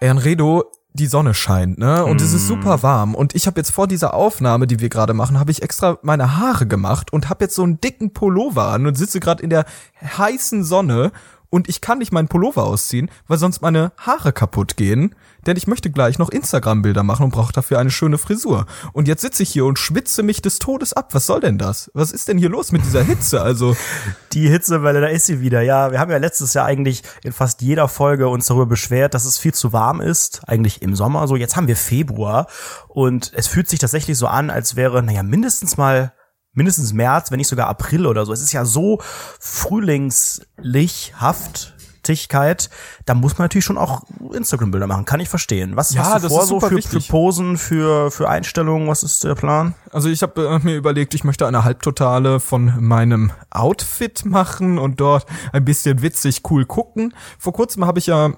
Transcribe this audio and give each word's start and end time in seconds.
Ey, 0.00 0.08
Anredo, 0.08 0.64
die 0.92 1.06
Sonne 1.06 1.34
scheint, 1.34 1.78
ne? 1.78 2.04
Und 2.04 2.20
es 2.20 2.32
ist 2.32 2.44
Mm. 2.44 2.48
super 2.48 2.82
warm. 2.82 3.14
Und 3.14 3.34
ich 3.34 3.46
habe 3.46 3.58
jetzt 3.58 3.70
vor 3.70 3.88
dieser 3.88 4.14
Aufnahme, 4.14 4.66
die 4.66 4.78
wir 4.78 4.88
gerade 4.88 5.12
machen, 5.14 5.40
habe 5.40 5.50
ich 5.50 5.62
extra 5.62 5.98
meine 6.02 6.36
Haare 6.36 6.66
gemacht 6.66 7.12
und 7.12 7.28
habe 7.28 7.44
jetzt 7.44 7.56
so 7.56 7.62
einen 7.64 7.80
dicken 7.80 8.12
Pullover 8.12 8.66
an 8.68 8.86
und 8.86 8.96
sitze 8.96 9.18
gerade 9.20 9.42
in 9.42 9.50
der 9.50 9.64
heißen 10.16 10.62
Sonne. 10.62 11.10
Und 11.54 11.68
ich 11.68 11.80
kann 11.80 11.98
nicht 11.98 12.10
meinen 12.10 12.26
Pullover 12.26 12.64
ausziehen, 12.64 13.08
weil 13.28 13.38
sonst 13.38 13.62
meine 13.62 13.92
Haare 13.96 14.32
kaputt 14.32 14.76
gehen. 14.76 15.14
Denn 15.46 15.56
ich 15.56 15.68
möchte 15.68 15.88
gleich 15.88 16.18
noch 16.18 16.30
Instagram-Bilder 16.30 17.04
machen 17.04 17.26
und 17.26 17.30
brauche 17.32 17.52
dafür 17.52 17.78
eine 17.78 17.92
schöne 17.92 18.18
Frisur. 18.18 18.66
Und 18.92 19.06
jetzt 19.06 19.22
sitze 19.22 19.44
ich 19.44 19.50
hier 19.50 19.64
und 19.64 19.78
schwitze 19.78 20.24
mich 20.24 20.42
des 20.42 20.58
Todes 20.58 20.94
ab. 20.94 21.14
Was 21.14 21.26
soll 21.26 21.38
denn 21.38 21.56
das? 21.56 21.92
Was 21.94 22.10
ist 22.10 22.26
denn 22.26 22.38
hier 22.38 22.48
los 22.48 22.72
mit 22.72 22.84
dieser 22.84 23.04
Hitze? 23.04 23.40
Also, 23.40 23.76
Die 24.32 24.48
Hitzewelle, 24.48 25.00
da 25.00 25.06
ist 25.06 25.26
sie 25.26 25.40
wieder. 25.42 25.62
Ja, 25.62 25.92
wir 25.92 26.00
haben 26.00 26.10
ja 26.10 26.16
letztes 26.16 26.54
Jahr 26.54 26.66
eigentlich 26.66 27.04
in 27.22 27.30
fast 27.30 27.62
jeder 27.62 27.86
Folge 27.86 28.26
uns 28.26 28.46
darüber 28.46 28.66
beschwert, 28.66 29.14
dass 29.14 29.24
es 29.24 29.38
viel 29.38 29.54
zu 29.54 29.72
warm 29.72 30.00
ist. 30.00 30.40
Eigentlich 30.48 30.82
im 30.82 30.96
Sommer 30.96 31.28
so. 31.28 31.36
Jetzt 31.36 31.54
haben 31.54 31.68
wir 31.68 31.76
Februar 31.76 32.48
und 32.88 33.30
es 33.32 33.46
fühlt 33.46 33.68
sich 33.68 33.78
tatsächlich 33.78 34.18
so 34.18 34.26
an, 34.26 34.50
als 34.50 34.74
wäre, 34.74 35.04
naja, 35.04 35.22
mindestens 35.22 35.76
mal 35.76 36.14
mindestens 36.54 36.92
März, 36.92 37.30
wenn 37.30 37.38
nicht 37.38 37.48
sogar 37.48 37.68
April 37.68 38.06
oder 38.06 38.24
so. 38.24 38.32
Es 38.32 38.40
ist 38.40 38.52
ja 38.52 38.64
so 38.64 39.00
frühlingslich 39.38 41.14
Haftigkeit, 41.20 42.70
da 43.06 43.14
muss 43.14 43.38
man 43.38 43.44
natürlich 43.44 43.64
schon 43.64 43.78
auch 43.78 44.02
Instagram-Bilder 44.32 44.86
machen. 44.86 45.04
Kann 45.04 45.20
ich 45.20 45.28
verstehen. 45.28 45.76
Was 45.76 45.92
Ja, 45.94 46.04
hast 46.04 46.16
du 46.16 46.28
das 46.28 46.32
vor 46.32 46.46
so 46.46 46.60
für, 46.60 46.80
für. 46.80 47.00
Posen, 47.00 47.56
für, 47.58 48.10
für 48.10 48.28
Einstellungen? 48.28 48.88
Was 48.88 49.02
ist 49.02 49.24
der 49.24 49.34
Plan? 49.34 49.74
Also 49.90 50.08
ich 50.08 50.22
habe 50.22 50.46
äh, 50.46 50.58
mir 50.64 50.76
überlegt, 50.76 51.14
ich 51.14 51.24
möchte 51.24 51.46
eine 51.46 51.64
Halbtotale 51.64 52.40
von 52.40 52.74
meinem 52.78 53.32
Outfit 53.50 54.24
machen 54.24 54.78
und 54.78 55.00
dort 55.00 55.26
ein 55.52 55.64
bisschen 55.64 56.02
witzig 56.02 56.42
cool 56.50 56.64
gucken. 56.64 57.14
Vor 57.38 57.52
kurzem 57.52 57.86
habe 57.86 57.98
ich 57.98 58.06
ja 58.06 58.32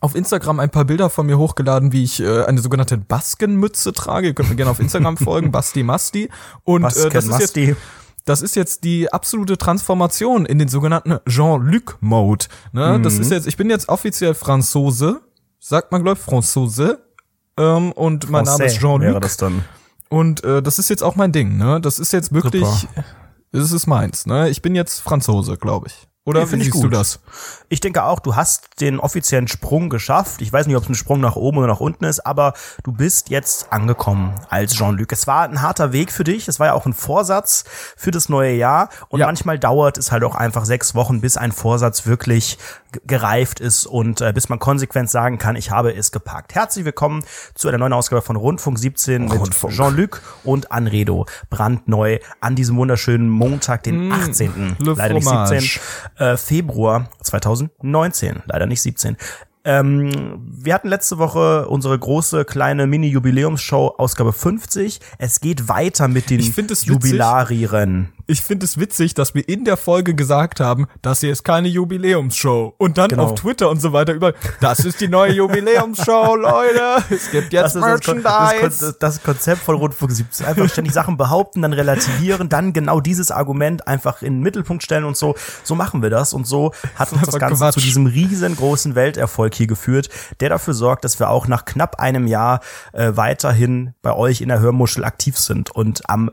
auf 0.00 0.14
Instagram 0.14 0.60
ein 0.60 0.70
paar 0.70 0.84
Bilder 0.84 1.10
von 1.10 1.26
mir 1.26 1.38
hochgeladen, 1.38 1.92
wie 1.92 2.02
ich 2.02 2.20
äh, 2.20 2.44
eine 2.44 2.60
sogenannte 2.60 2.98
Baskenmütze 2.98 3.92
trage. 3.92 4.28
Ihr 4.28 4.34
könnt 4.34 4.50
mir 4.50 4.56
gerne 4.56 4.70
auf 4.70 4.80
Instagram 4.80 5.16
folgen, 5.16 5.52
Basti 5.52 5.82
Masti. 5.82 6.28
Und 6.64 6.82
äh, 6.82 6.86
das 6.86 6.96
ist 6.96 7.14
jetzt 7.14 7.28
Masti. 7.28 7.76
das 8.24 8.42
ist 8.42 8.56
jetzt 8.56 8.84
die 8.84 9.12
absolute 9.12 9.56
Transformation 9.56 10.44
in 10.44 10.58
den 10.58 10.68
sogenannten 10.68 11.18
Jean-Luc-Mode. 11.28 12.46
Ne? 12.72 13.00
Das 13.00 13.18
ist 13.18 13.30
jetzt, 13.30 13.46
ich 13.46 13.56
bin 13.56 13.70
jetzt 13.70 13.88
offiziell 13.88 14.34
Franzose, 14.34 15.20
sagt 15.60 15.92
man 15.92 16.02
glaube 16.02 16.18
ich 16.18 16.24
Franzose. 16.24 17.02
Ähm, 17.58 17.92
und 17.92 18.28
mein 18.28 18.44
Name 18.44 18.64
ist 18.64 18.76
Français 18.76 18.80
Jean-Luc. 18.80 19.20
das 19.22 19.36
dann. 19.36 19.64
Und 20.08 20.44
äh, 20.44 20.62
das 20.62 20.78
ist 20.78 20.90
jetzt 20.90 21.02
auch 21.02 21.16
mein 21.16 21.32
Ding, 21.32 21.56
ne? 21.56 21.80
Das 21.80 21.98
ist 21.98 22.12
jetzt 22.12 22.32
wirklich, 22.32 22.66
Super. 22.66 23.04
das 23.52 23.72
ist 23.72 23.86
meins, 23.86 24.26
ne? 24.26 24.50
Ich 24.50 24.62
bin 24.62 24.74
jetzt 24.74 25.00
Franzose, 25.00 25.56
glaube 25.56 25.88
ich. 25.88 26.06
Oder 26.26 26.44
Nee, 26.44 26.62
ich 26.64 26.70
du 26.70 26.80
gut. 26.82 26.92
das? 26.92 27.20
Ich 27.68 27.80
denke 27.80 28.02
auch, 28.04 28.18
du 28.18 28.34
hast 28.36 28.80
den 28.80 28.98
offiziellen 29.00 29.46
Sprung 29.48 29.88
geschafft. 29.88 30.42
Ich 30.42 30.52
weiß 30.52 30.66
nicht, 30.66 30.76
ob 30.76 30.82
es 30.82 30.88
ein 30.88 30.94
Sprung 30.96 31.20
nach 31.20 31.36
oben 31.36 31.58
oder 31.58 31.68
nach 31.68 31.80
unten 31.80 32.04
ist, 32.04 32.20
aber 32.26 32.52
du 32.82 32.92
bist 32.92 33.30
jetzt 33.30 33.72
angekommen 33.72 34.34
als 34.50 34.74
Jean-Luc. 34.74 35.12
Es 35.12 35.26
war 35.28 35.44
ein 35.44 35.62
harter 35.62 35.92
Weg 35.92 36.10
für 36.10 36.24
dich. 36.24 36.48
Es 36.48 36.58
war 36.58 36.66
ja 36.66 36.72
auch 36.74 36.84
ein 36.84 36.92
Vorsatz 36.94 37.64
für 37.96 38.10
das 38.10 38.28
neue 38.28 38.54
Jahr. 38.54 38.88
Und 39.08 39.20
Ja. 39.20 39.26
manchmal 39.26 39.58
dauert 39.58 39.98
es 39.98 40.10
halt 40.12 40.24
auch 40.24 40.34
einfach 40.34 40.64
sechs 40.64 40.94
Wochen, 40.96 41.20
bis 41.20 41.36
ein 41.36 41.52
Vorsatz 41.52 42.06
wirklich 42.06 42.58
gereift 43.06 43.60
ist 43.60 43.86
und 43.86 44.20
äh, 44.20 44.32
bis 44.32 44.48
man 44.48 44.58
konsequent 44.58 45.10
sagen 45.10 45.38
kann, 45.38 45.56
ich 45.56 45.70
habe 45.70 45.94
es 45.94 46.12
gepackt. 46.12 46.54
Herzlich 46.54 46.84
willkommen 46.84 47.24
zu 47.54 47.68
einer 47.68 47.78
neuen 47.78 47.92
Ausgabe 47.92 48.22
von 48.22 48.36
Rundfunk 48.36 48.78
17 48.78 49.30
Rundfunk. 49.30 49.72
mit 49.72 49.76
Jean-Luc 49.76 50.22
und 50.44 50.72
Anredo. 50.72 51.26
Brandneu 51.50 52.18
an 52.40 52.54
diesem 52.56 52.76
wunderschönen 52.76 53.28
Montag, 53.28 53.82
den 53.82 54.12
18. 54.12 54.50
Mm, 54.50 54.76
Le 54.84 54.94
Leider 54.94 55.14
nicht 55.14 55.24
Fromage. 55.24 55.80
17 56.16 56.26
äh, 56.26 56.36
Februar 56.36 57.08
2019, 57.22 58.42
leider 58.46 58.66
nicht 58.66 58.82
17. 58.82 59.16
Ähm, 59.66 60.38
wir 60.40 60.74
hatten 60.74 60.88
letzte 60.88 61.18
Woche 61.18 61.66
unsere 61.68 61.98
große 61.98 62.44
kleine 62.44 62.86
Mini-Jubiläumsshow, 62.86 63.96
Ausgabe 63.98 64.32
50. 64.32 65.00
Es 65.18 65.40
geht 65.40 65.68
weiter 65.68 66.06
mit 66.06 66.30
den. 66.30 66.40
Jubilarieren. 66.40 68.12
Ich 68.28 68.42
finde 68.42 68.64
es 68.66 68.78
witzig, 68.78 69.14
dass 69.14 69.34
wir 69.36 69.48
in 69.48 69.64
der 69.64 69.76
Folge 69.76 70.14
gesagt 70.14 70.58
haben, 70.58 70.86
das 71.00 71.20
hier 71.20 71.30
ist 71.30 71.44
keine 71.44 71.68
Jubiläumsshow. 71.68 72.74
Und 72.76 72.98
dann 72.98 73.08
Genau. 73.10 73.24
auf 73.24 73.34
Twitter 73.36 73.70
und 73.70 73.80
so 73.80 73.92
weiter 73.92 74.14
über, 74.14 74.32
das 74.60 74.80
ist 74.80 75.00
die 75.00 75.06
neue 75.08 75.32
Jubiläumsshow, 75.32 76.34
Leute. 76.36 77.04
Es 77.10 77.30
gibt 77.30 77.52
jetzt 77.52 77.76
Das 77.76 77.76
ist 77.76 77.82
das, 77.82 78.00
das, 78.00 78.14
Merchandise. 78.24 78.86
Kon- 78.88 78.96
das 79.00 79.22
Konzept 79.22 79.62
von 79.62 79.76
Rundfunk 79.76 80.10
17. 80.10 80.44
Einfach 80.46 80.68
ständig 80.68 80.92
Sachen 80.92 81.16
behaupten, 81.16 81.62
dann 81.62 81.72
relativieren, 81.72 82.48
dann 82.48 82.72
genau 82.72 83.00
dieses 83.00 83.30
Argument 83.30 83.86
einfach 83.86 84.22
in 84.22 84.34
den 84.34 84.42
Mittelpunkt 84.42 84.82
stellen 84.82 85.04
und 85.04 85.16
so. 85.16 85.36
So 85.62 85.74
machen 85.76 86.02
wir 86.02 86.10
das. 86.10 86.32
Und 86.34 86.46
so 86.48 86.72
hat 86.96 87.12
uns 87.12 87.22
das 87.22 87.38
Ganze 87.38 87.62
Quatsch. 87.62 87.74
zu 87.74 87.80
diesem 87.80 88.06
riesengroßen 88.06 88.94
Welterfolg 88.96 89.54
hier 89.54 89.68
geführt, 89.68 90.08
der 90.40 90.48
dafür 90.48 90.74
sorgt, 90.74 91.04
dass 91.04 91.20
wir 91.20 91.30
auch 91.30 91.46
nach 91.46 91.64
knapp 91.64 92.00
einem 92.00 92.26
Jahr 92.26 92.58
äh, 92.92 93.12
weiterhin 93.14 93.94
bei 94.02 94.12
euch 94.14 94.40
in 94.40 94.48
der 94.48 94.58
Hörmuschel 94.58 95.04
aktiv 95.04 95.38
sind. 95.38 95.70
Und 95.70 96.10
am 96.10 96.30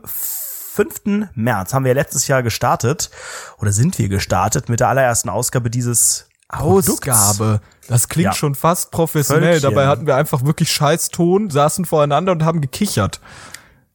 5. 0.74 1.30
März 1.34 1.72
haben 1.72 1.84
wir 1.84 1.94
letztes 1.94 2.26
Jahr 2.26 2.42
gestartet 2.42 3.10
oder 3.58 3.70
sind 3.72 3.96
wir 3.98 4.08
gestartet 4.08 4.68
mit 4.68 4.80
der 4.80 4.88
allerersten 4.88 5.28
Ausgabe 5.28 5.70
dieses 5.70 6.26
Produkts. 6.48 7.08
Ausgabe. 7.08 7.60
Das 7.88 8.08
klingt 8.08 8.26
Ja. 8.26 8.32
schon 8.32 8.54
fast 8.54 8.90
professionell. 8.90 9.60
Völkchen. 9.60 9.70
Dabei 9.74 9.86
hatten 9.86 10.06
wir 10.06 10.16
einfach 10.16 10.44
wirklich 10.44 10.72
scheiß 10.72 11.08
Ton, 11.10 11.50
saßen 11.50 11.84
voreinander 11.84 12.32
und 12.32 12.44
haben 12.44 12.60
gekichert. 12.60 13.20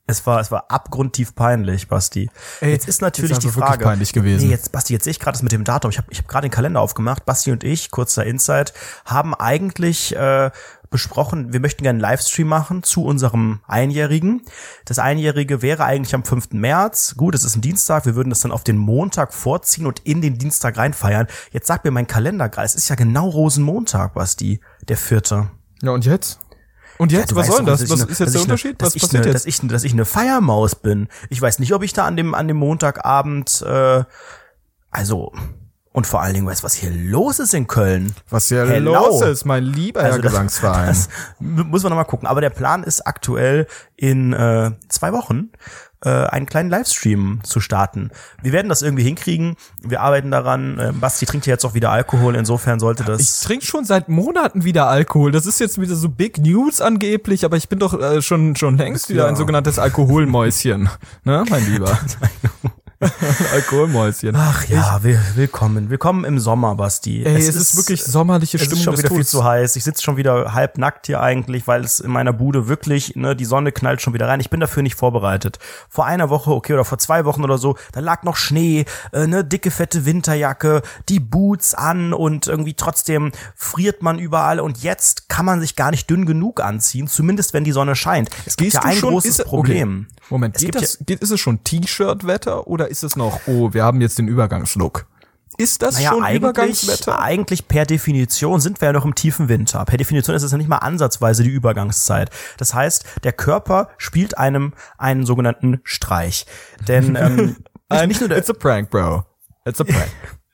Es 0.07 0.25
war, 0.25 0.39
es 0.39 0.51
war 0.51 0.71
abgrundtief 0.71 1.35
peinlich, 1.35 1.87
Basti. 1.87 2.31
Ey, 2.61 2.71
jetzt 2.71 2.87
ist 2.87 2.99
natürlich 3.01 3.37
die 3.37 3.49
Frage. 3.49 3.83
peinlich 3.85 4.11
gewesen. 4.11 4.45
Nee, 4.45 4.51
jetzt, 4.51 4.71
Basti, 4.71 4.93
jetzt 4.93 5.03
sehe 5.03 5.11
ich 5.11 5.19
gerade 5.19 5.35
das 5.35 5.43
mit 5.43 5.51
dem 5.51 5.63
Datum. 5.63 5.91
Ich 5.91 5.99
habe 5.99 6.07
ich 6.09 6.17
hab 6.17 6.27
gerade 6.27 6.47
den 6.47 6.51
Kalender 6.51 6.81
aufgemacht. 6.81 7.25
Basti 7.25 7.51
und 7.51 7.63
ich, 7.63 7.91
kurzer 7.91 8.25
Insight, 8.25 8.73
haben 9.05 9.35
eigentlich 9.35 10.15
äh, 10.15 10.49
besprochen, 10.89 11.53
wir 11.53 11.59
möchten 11.59 11.83
gerne 11.83 11.97
einen 11.97 12.01
Livestream 12.01 12.47
machen 12.47 12.83
zu 12.83 13.03
unserem 13.03 13.59
Einjährigen. 13.67 14.41
Das 14.85 14.99
Einjährige 14.99 15.61
wäre 15.61 15.83
eigentlich 15.85 16.15
am 16.15 16.23
5. 16.23 16.51
März. 16.53 17.15
Gut, 17.15 17.35
es 17.35 17.43
ist 17.43 17.55
ein 17.55 17.61
Dienstag. 17.61 18.05
Wir 18.05 18.15
würden 18.15 18.29
das 18.29 18.39
dann 18.39 18.51
auf 18.51 18.63
den 18.63 18.77
Montag 18.77 19.33
vorziehen 19.33 19.85
und 19.85 19.99
in 19.99 20.21
den 20.21 20.37
Dienstag 20.37 20.77
reinfeiern. 20.77 21.27
Jetzt 21.51 21.67
sagt 21.67 21.85
mir 21.85 21.91
mein 21.91 22.07
Kalender 22.07 22.49
gerade, 22.49 22.65
es 22.65 22.75
ist 22.75 22.89
ja 22.89 22.95
genau 22.95 23.29
Rosenmontag, 23.29 24.13
Basti, 24.13 24.61
der 24.87 24.97
vierte. 24.97 25.51
Ja, 25.81 25.91
und 25.91 26.05
jetzt? 26.05 26.39
Und 26.97 27.11
jetzt? 27.13 27.31
Du 27.31 27.35
was 27.35 27.47
soll 27.47 27.63
das? 27.63 27.89
Was 27.89 27.99
ne- 27.99 28.11
ist 28.11 28.19
jetzt 28.19 28.33
der 28.33 28.39
ne- 28.39 28.43
Unterschied? 28.43 28.81
dass 28.81 28.87
Was 28.87 28.95
ich 28.95 29.01
passiert 29.03 29.23
ne, 29.25 29.31
jetzt? 29.31 29.45
Dass 29.45 29.45
ich, 29.45 29.67
dass 29.69 29.83
ich 29.83 29.93
eine 29.93 30.05
Feiermaus 30.05 30.75
bin. 30.75 31.07
Ich 31.29 31.41
weiß 31.41 31.59
nicht, 31.59 31.73
ob 31.73 31.81
ich 31.83 31.93
da 31.93 32.05
an 32.05 32.17
dem, 32.17 32.33
an 32.35 32.47
dem 32.47 32.57
Montagabend, 32.57 33.61
äh, 33.61 34.03
also, 34.91 35.31
und 35.99 36.07
vor 36.07 36.21
allen 36.21 36.33
Dingen 36.33 36.47
weiß, 36.47 36.63
was 36.63 36.73
hier 36.75 36.91
los 36.91 37.39
ist 37.39 37.53
in 37.53 37.67
Köln. 37.67 38.13
Was 38.29 38.47
hier 38.47 38.65
Hello. 38.65 38.93
los 38.93 39.21
ist, 39.21 39.43
mein 39.43 39.65
lieber 39.65 39.99
Herr 40.01 40.11
Also 40.11 40.21
das- 40.21 40.31
Gesangsverein. 40.31 40.87
Das 40.87 41.09
muss 41.39 41.83
man 41.83 41.89
nochmal 41.89 42.05
gucken. 42.05 42.25
Aber 42.25 42.39
der 42.39 42.49
Plan 42.51 42.83
ist 42.83 43.05
aktuell 43.05 43.67
in 43.97 44.31
äh, 44.31 44.71
zwei 44.87 45.11
Wochen 45.11 45.49
äh, 46.05 46.09
einen 46.09 46.45
kleinen 46.45 46.69
Livestream 46.69 47.41
zu 47.43 47.59
starten. 47.59 48.11
Wir 48.41 48.53
werden 48.53 48.69
das 48.69 48.81
irgendwie 48.81 49.03
hinkriegen. 49.03 49.57
Wir 49.83 49.99
arbeiten 49.99 50.31
daran. 50.31 50.79
Äh, 50.79 50.93
Basti 50.93 51.25
trinkt 51.25 51.45
ja 51.45 51.51
jetzt 51.51 51.65
auch 51.65 51.73
wieder 51.73 51.91
Alkohol. 51.91 52.37
Insofern 52.37 52.79
sollte 52.79 53.03
das. 53.03 53.19
Ich 53.19 53.45
trinke 53.45 53.65
schon 53.65 53.83
seit 53.83 54.07
Monaten 54.07 54.63
wieder 54.63 54.87
Alkohol. 54.87 55.33
Das 55.33 55.45
ist 55.45 55.59
jetzt 55.59 55.81
wieder 55.81 55.95
so 55.97 56.07
Big 56.07 56.37
News 56.37 56.79
angeblich, 56.79 57.43
aber 57.43 57.57
ich 57.57 57.67
bin 57.67 57.79
doch 57.79 57.99
äh, 57.99 58.21
schon 58.21 58.55
schon 58.55 58.77
längst 58.77 59.09
wieder 59.09 59.23
ja- 59.23 59.27
ein 59.27 59.35
sogenanntes 59.35 59.77
Alkoholmäuschen, 59.77 60.87
ne, 61.25 61.43
mein 61.49 61.65
Lieber. 61.69 61.99
Alkoholmäuschen. 63.53 64.35
Ach 64.35 64.65
ja, 64.67 65.01
will, 65.03 65.17
willkommen. 65.35 65.89
Willkommen 65.89 66.25
im 66.25 66.37
Sommer, 66.37 66.75
Basti. 66.75 67.23
Ey, 67.23 67.35
es, 67.37 67.55
ist, 67.55 67.77
wirklich 67.77 68.03
sommerliche 68.03 68.57
Es 68.57 68.63
Stimmung 68.63 68.79
ist 68.79 68.83
schon 68.83 68.97
wieder 68.97 69.07
viel 69.07 69.17
Todes. 69.19 69.29
zu 69.31 69.43
heiß. 69.45 69.77
Ich 69.77 69.85
sitze 69.85 70.03
schon 70.03 70.17
wieder 70.17 70.53
halb 70.53 70.77
nackt 70.77 71.05
hier 71.05 71.21
eigentlich, 71.21 71.65
weil 71.65 71.85
es 71.85 72.01
in 72.01 72.11
meiner 72.11 72.33
Bude 72.33 72.67
wirklich, 72.67 73.15
ne, 73.15 73.37
die 73.37 73.45
Sonne 73.45 73.71
knallt 73.71 74.01
schon 74.01 74.13
wieder 74.13 74.27
rein. 74.27 74.41
Ich 74.41 74.49
bin 74.49 74.59
dafür 74.59 74.83
nicht 74.83 74.95
vorbereitet. 74.95 75.59
Vor 75.87 76.07
einer 76.07 76.29
Woche, 76.29 76.51
okay, 76.51 76.73
oder 76.73 76.83
vor 76.83 76.97
zwei 76.97 77.23
Wochen 77.23 77.41
oder 77.41 77.57
so, 77.57 77.77
da 77.93 78.01
lag 78.01 78.23
noch 78.23 78.35
Schnee, 78.35 78.83
äh, 79.13 79.27
ne, 79.27 79.45
dicke, 79.45 79.71
fette 79.71 80.05
Winterjacke, 80.05 80.81
die 81.07 81.21
Boots 81.21 81.75
an 81.75 82.11
und 82.11 82.47
irgendwie 82.47 82.73
trotzdem 82.73 83.31
friert 83.55 84.01
man 84.01 84.19
überall 84.19 84.59
und 84.59 84.83
jetzt 84.83 85.29
kann 85.29 85.45
man 85.45 85.61
sich 85.61 85.77
gar 85.77 85.91
nicht 85.91 86.09
dünn 86.09 86.25
genug 86.25 86.59
anziehen, 86.59 87.07
zumindest 87.07 87.53
wenn 87.53 87.63
die 87.63 87.71
Sonne 87.71 87.95
scheint. 87.95 88.29
Es 88.45 88.57
gibt 88.57 88.73
ja 88.73 88.81
ein 88.81 88.97
schon, 88.97 89.11
großes 89.11 89.39
ist, 89.39 89.45
Problem. 89.45 90.07
Okay. 90.09 90.18
Moment, 90.29 90.55
Es 90.55 90.61
geht 90.61 90.75
das, 90.75 90.99
geht, 91.05 91.19
ist 91.21 91.31
es 91.31 91.39
schon 91.39 91.63
T-Shirt-Wetter 91.63 92.67
oder 92.67 92.89
ist 92.89 93.03
es 93.03 93.15
noch, 93.15 93.41
oh, 93.47 93.73
wir 93.73 93.83
haben 93.83 94.01
jetzt 94.01 94.17
den 94.19 94.27
Übergangslook? 94.27 95.07
Ist 95.57 95.81
das 95.81 95.95
Naja, 95.95 96.11
schon 96.11 96.23
eigentlich, 96.23 96.37
Übergangswetter? 96.37 97.19
eigentlich 97.19 97.67
per 97.67 97.85
Definition 97.85 98.61
sind 98.61 98.79
wir 98.79 98.87
ja 98.87 98.93
noch 98.93 99.03
im 99.03 99.13
tiefen 99.13 99.49
Winter. 99.49 99.83
Per 99.83 99.97
Definition 99.97 100.33
ist 100.33 100.43
es 100.43 100.51
ja 100.51 100.57
nicht 100.57 100.69
mal 100.69 100.77
ansatzweise 100.77 101.43
die 101.43 101.49
Übergangszeit. 101.49 102.29
Das 102.57 102.73
heißt, 102.73 103.03
der 103.25 103.33
Körper 103.33 103.89
spielt 103.97 104.37
einem 104.37 104.73
einen 104.97 105.25
sogenannten 105.25 105.81
Streich. 105.83 106.45
Denn 106.87 107.15
ähm, 107.19 107.57
nicht, 107.89 108.07
nicht 108.07 108.19
nur 108.21 108.29
der, 108.29 108.37
It's 108.37 108.49
a 108.49 108.53
prank, 108.53 108.89
bro. 108.89 109.25
It's 109.65 109.81
a 109.81 109.83
prank. 109.83 110.07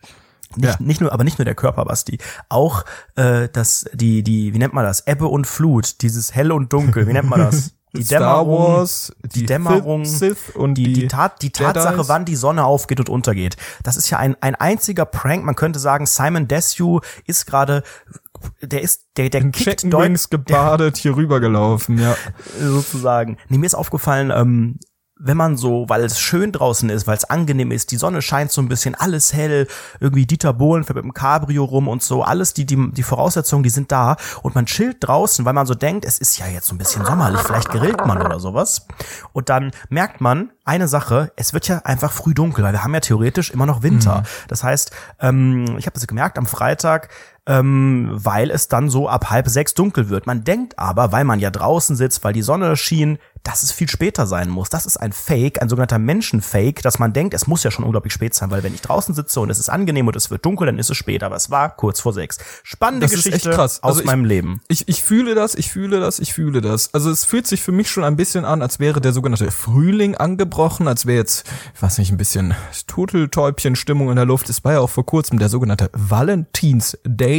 nicht, 0.55 0.65
ja. 0.69 0.75
nicht 0.79 1.01
nur, 1.01 1.11
aber 1.11 1.23
nicht 1.23 1.37
nur 1.37 1.45
der 1.45 1.55
Körper, 1.55 1.85
Basti. 1.85 2.17
Auch 2.49 2.83
äh, 3.15 3.47
das, 3.49 3.85
die, 3.93 4.23
die, 4.23 4.55
wie 4.55 4.57
nennt 4.57 4.73
man 4.73 4.85
das? 4.85 5.05
Ebbe 5.05 5.27
und 5.27 5.45
Flut, 5.45 6.01
dieses 6.01 6.33
Hell 6.33 6.51
und 6.51 6.73
Dunkel, 6.73 7.07
wie 7.07 7.13
nennt 7.13 7.29
man 7.29 7.41
das? 7.41 7.73
Die 7.95 8.03
Star 8.03 8.47
Wars, 8.47 9.13
die, 9.23 9.45
Dämmerung, 9.45 10.05
Sith 10.05 10.55
und 10.55 10.75
die, 10.75 10.83
die, 10.83 10.93
die 10.93 11.07
Tat, 11.07 11.41
die 11.41 11.51
Tatsache, 11.51 11.95
Jedis. 11.95 12.09
wann 12.09 12.25
die 12.25 12.35
Sonne 12.35 12.65
aufgeht 12.65 12.99
und 12.99 13.09
untergeht. 13.09 13.57
Das 13.83 13.97
ist 13.97 14.09
ja 14.09 14.17
ein, 14.17 14.35
ein 14.41 14.55
einziger 14.55 15.05
Prank. 15.05 15.43
Man 15.43 15.55
könnte 15.55 15.79
sagen, 15.79 16.05
Simon 16.05 16.47
Desue 16.47 17.01
ist 17.25 17.45
gerade 17.45 17.83
der 18.61 18.81
ist, 18.81 19.07
der, 19.17 19.29
der 19.29 19.41
In 19.41 19.51
kickt 19.51 19.83
Wings 19.83 20.29
gebadet 20.29 20.97
hier 20.97 21.15
rübergelaufen, 21.15 21.97
ja. 21.97 22.15
sozusagen. 22.59 23.37
Nee, 23.49 23.57
mir 23.57 23.65
ist 23.65 23.75
aufgefallen, 23.75 24.31
ähm, 24.35 24.79
wenn 25.17 25.37
man 25.37 25.55
so, 25.55 25.85
weil 25.87 26.03
es 26.03 26.19
schön 26.19 26.51
draußen 26.51 26.89
ist, 26.89 27.07
weil 27.07 27.15
es 27.15 27.23
angenehm 27.23 27.71
ist, 27.71 27.91
die 27.91 27.97
Sonne 27.97 28.21
scheint 28.21 28.51
so 28.51 28.61
ein 28.61 28.67
bisschen, 28.67 28.95
alles 28.95 29.33
hell, 29.33 29.67
irgendwie 30.01 30.25
Dieter 30.25 30.53
Bohlen 30.53 30.83
fährt 30.83 30.97
mit 30.97 31.05
dem 31.05 31.13
Cabrio 31.13 31.63
rum 31.63 31.87
und 31.87 32.03
so, 32.03 32.23
alles, 32.23 32.53
die, 32.53 32.65
die, 32.65 32.91
die 32.91 33.03
Voraussetzungen, 33.03 33.63
die 33.63 33.69
sind 33.69 33.91
da 33.91 34.17
und 34.43 34.55
man 34.55 34.65
chillt 34.65 34.97
draußen, 34.99 35.45
weil 35.45 35.53
man 35.53 35.65
so 35.65 35.73
denkt, 35.73 36.03
es 36.03 36.19
ist 36.19 36.37
ja 36.37 36.47
jetzt 36.47 36.67
so 36.67 36.75
ein 36.75 36.77
bisschen 36.77 37.05
sommerlich, 37.05 37.39
vielleicht 37.41 37.69
grillt 37.69 38.05
man 38.05 38.21
oder 38.21 38.39
sowas. 38.39 38.87
Und 39.31 39.49
dann 39.49 39.71
merkt 39.89 40.19
man 40.19 40.51
eine 40.65 40.87
Sache, 40.87 41.31
es 41.37 41.53
wird 41.53 41.67
ja 41.67 41.79
einfach 41.85 42.11
früh 42.11 42.33
dunkel, 42.33 42.63
weil 42.65 42.73
wir 42.73 42.83
haben 42.83 42.93
ja 42.93 42.99
theoretisch 42.99 43.51
immer 43.51 43.65
noch 43.65 43.83
Winter. 43.83 44.23
Das 44.49 44.63
heißt, 44.63 44.91
ähm, 45.21 45.77
ich 45.77 45.85
habe 45.85 45.93
das 45.93 46.07
gemerkt 46.07 46.37
am 46.37 46.45
Freitag, 46.45 47.09
ähm, 47.47 48.09
weil 48.11 48.49
es 48.51 48.67
dann 48.67 48.89
so 48.89 49.07
ab 49.07 49.29
halb 49.29 49.47
sechs 49.49 49.73
dunkel 49.73 50.09
wird. 50.09 50.25
Man 50.27 50.43
denkt 50.43 50.79
aber, 50.79 51.11
weil 51.11 51.23
man 51.25 51.39
ja 51.39 51.51
draußen 51.51 51.95
sitzt, 51.95 52.23
weil 52.23 52.33
die 52.33 52.41
Sonne 52.41 52.75
schien, 52.75 53.19
dass 53.43 53.61
es 53.61 53.71
viel 53.71 53.87
später 53.87 54.25
sein 54.25 54.49
muss. 54.49 54.69
Das 54.71 54.87
ist 54.87 54.97
ein 54.97 55.11
Fake, 55.13 55.61
ein 55.61 55.69
sogenannter 55.69 55.99
Menschenfake, 55.99 56.81
dass 56.81 56.97
man 56.97 57.13
denkt, 57.13 57.35
es 57.35 57.45
muss 57.45 57.63
ja 57.63 57.69
schon 57.69 57.85
unglaublich 57.85 58.11
spät 58.13 58.33
sein, 58.33 58.49
weil 58.49 58.63
wenn 58.63 58.73
ich 58.73 58.81
draußen 58.81 59.13
sitze 59.13 59.39
und 59.39 59.51
es 59.51 59.59
ist 59.59 59.69
angenehm 59.69 60.07
und 60.07 60.15
es 60.15 60.31
wird 60.31 60.43
dunkel, 60.43 60.65
dann 60.65 60.79
ist 60.79 60.89
es 60.89 60.97
spät. 60.97 61.21
Aber 61.21 61.35
es 61.35 61.51
war 61.51 61.75
kurz 61.75 61.99
vor 61.99 62.11
sechs. 62.13 62.39
Spannende 62.63 63.05
Das 63.05 63.13
ist 63.13 63.23
Geschichte 63.25 63.61
aus 63.61 63.83
Also 63.83 63.99
ich- 63.99 64.05
meinem 64.07 64.25
Leben. 64.25 64.61
Ich, 64.67 64.87
ich 64.87 65.03
fühle 65.03 65.35
das, 65.35 65.53
ich 65.53 65.69
fühle 65.71 65.99
das, 65.99 66.17
ich 66.17 66.33
fühle 66.33 66.61
das. 66.61 66.91
Also 66.95 67.11
es 67.11 67.23
fühlt 67.23 67.45
sich 67.45 67.61
für 67.61 67.71
mich 67.71 67.91
schon 67.91 68.03
ein 68.03 68.15
bisschen 68.15 68.45
an, 68.45 68.63
als 68.63 68.79
wäre 68.79 68.99
der 68.99 69.13
sogenannte 69.13 69.51
Frühling 69.51 70.15
angebrochen, 70.15 70.87
als 70.87 71.05
wäre 71.05 71.19
jetzt, 71.19 71.45
ich 71.75 71.81
weiß 71.83 71.99
nicht, 71.99 72.11
ein 72.11 72.17
bisschen 72.17 72.55
Turteltäubchen-Stimmung 72.87 74.09
in 74.09 74.15
der 74.15 74.25
Luft. 74.25 74.49
Es 74.49 74.63
war 74.63 74.73
ja 74.73 74.79
auch 74.79 74.89
vor 74.89 75.05
kurzem 75.05 75.37
der 75.37 75.49
sogenannte 75.49 75.89
Valentins 75.93 76.97
Day, 77.05 77.34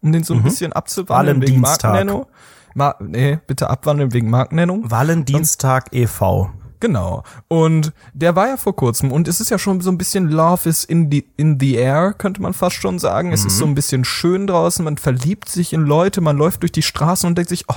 um 0.00 0.12
den 0.12 0.22
so 0.22 0.34
ein 0.34 0.42
bisschen 0.42 0.72
abzuwandeln 0.72 1.42
wegen. 1.42 1.60
Markennennung. 1.60 2.26
Ma 2.74 2.94
nee, 3.00 3.38
bitte 3.46 3.70
abwandeln 3.70 4.12
wegen 4.12 4.30
Markennennung. 4.30 4.90
Valentinstag 4.90 5.86
e.V. 5.92 6.50
Genau. 6.80 7.24
Und 7.48 7.92
der 8.12 8.36
war 8.36 8.48
ja 8.48 8.56
vor 8.56 8.76
kurzem 8.76 9.10
und 9.10 9.26
es 9.26 9.40
ist 9.40 9.50
ja 9.50 9.58
schon 9.58 9.80
so 9.80 9.90
ein 9.90 9.98
bisschen 9.98 10.28
Love 10.28 10.68
is 10.68 10.84
in 10.84 11.10
the, 11.10 11.26
in 11.36 11.58
the 11.58 11.74
air, 11.74 12.12
könnte 12.12 12.40
man 12.40 12.54
fast 12.54 12.76
schon 12.76 12.98
sagen. 13.00 13.32
Es 13.32 13.44
ist 13.44 13.58
so 13.58 13.64
ein 13.64 13.74
bisschen 13.74 14.04
schön 14.04 14.46
draußen, 14.46 14.84
man 14.84 14.96
verliebt 14.96 15.48
sich 15.48 15.72
in 15.72 15.82
Leute, 15.82 16.20
man 16.20 16.36
läuft 16.36 16.62
durch 16.62 16.70
die 16.70 16.82
Straßen 16.82 17.26
und 17.26 17.36
denkt 17.36 17.48
sich, 17.48 17.64
oh, 17.68 17.74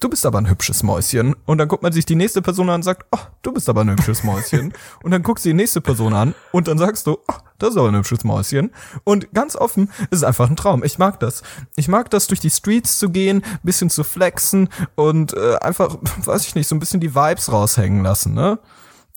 du 0.00 0.08
bist 0.08 0.26
aber 0.26 0.38
ein 0.38 0.48
hübsches 0.48 0.82
Mäuschen. 0.82 1.36
Und 1.46 1.58
dann 1.58 1.68
guckt 1.68 1.82
man 1.82 1.92
sich 1.92 2.06
die 2.06 2.16
nächste 2.16 2.42
Person 2.42 2.68
an 2.68 2.76
und 2.76 2.82
sagt, 2.82 3.06
oh, 3.12 3.18
du 3.42 3.52
bist 3.52 3.68
aber 3.68 3.82
ein 3.82 3.90
hübsches 3.90 4.24
Mäuschen. 4.24 4.72
und 5.02 5.10
dann 5.10 5.22
guckst 5.22 5.44
du 5.44 5.50
die 5.50 5.54
nächste 5.54 5.80
Person 5.80 6.14
an 6.14 6.34
und 6.52 6.68
dann 6.68 6.78
sagst 6.78 7.06
du, 7.06 7.18
oh, 7.28 7.34
das 7.58 7.70
ist 7.70 7.76
aber 7.76 7.88
ein 7.88 7.96
hübsches 7.96 8.24
Mäuschen. 8.24 8.72
Und 9.04 9.32
ganz 9.32 9.54
offen, 9.54 9.90
es 10.10 10.18
ist 10.18 10.24
einfach 10.24 10.48
ein 10.48 10.56
Traum. 10.56 10.82
Ich 10.82 10.98
mag 10.98 11.20
das. 11.20 11.42
Ich 11.76 11.88
mag 11.88 12.10
das, 12.10 12.26
durch 12.26 12.40
die 12.40 12.50
Streets 12.50 12.98
zu 12.98 13.10
gehen, 13.10 13.42
bisschen 13.62 13.90
zu 13.90 14.02
flexen 14.02 14.68
und 14.94 15.34
äh, 15.34 15.56
einfach, 15.56 15.98
weiß 16.24 16.46
ich 16.46 16.54
nicht, 16.54 16.66
so 16.66 16.74
ein 16.74 16.80
bisschen 16.80 17.00
die 17.00 17.14
Vibes 17.14 17.52
raushängen 17.52 18.02
lassen, 18.02 18.34
ne? 18.34 18.58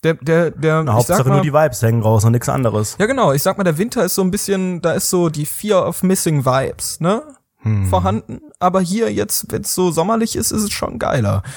Der, 0.02 0.14
der, 0.14 0.50
der, 0.50 0.84
sag 0.84 0.94
Hauptsache 0.94 1.28
mal, 1.30 1.34
nur 1.36 1.42
die 1.42 1.54
Vibes 1.54 1.80
hängen 1.80 2.02
raus 2.02 2.26
und 2.26 2.32
nichts 2.32 2.50
anderes. 2.50 2.96
ja 2.98 3.06
genau, 3.06 3.32
ich 3.32 3.42
sag 3.42 3.56
mal, 3.56 3.64
der 3.64 3.78
Winter 3.78 4.04
ist 4.04 4.14
so 4.14 4.20
ein 4.20 4.30
bisschen, 4.30 4.82
da 4.82 4.92
ist 4.92 5.08
so 5.08 5.30
die 5.30 5.46
Fear 5.46 5.88
of 5.88 6.02
Missing 6.02 6.44
Vibes, 6.44 7.00
ne? 7.00 7.22
Vorhanden, 7.88 8.40
aber 8.58 8.80
hier 8.80 9.10
jetzt, 9.12 9.46
wenn 9.50 9.62
es 9.62 9.74
so 9.74 9.90
sommerlich 9.90 10.36
ist, 10.36 10.50
ist 10.50 10.62
es 10.62 10.72
schon 10.72 10.98
geiler. 10.98 11.42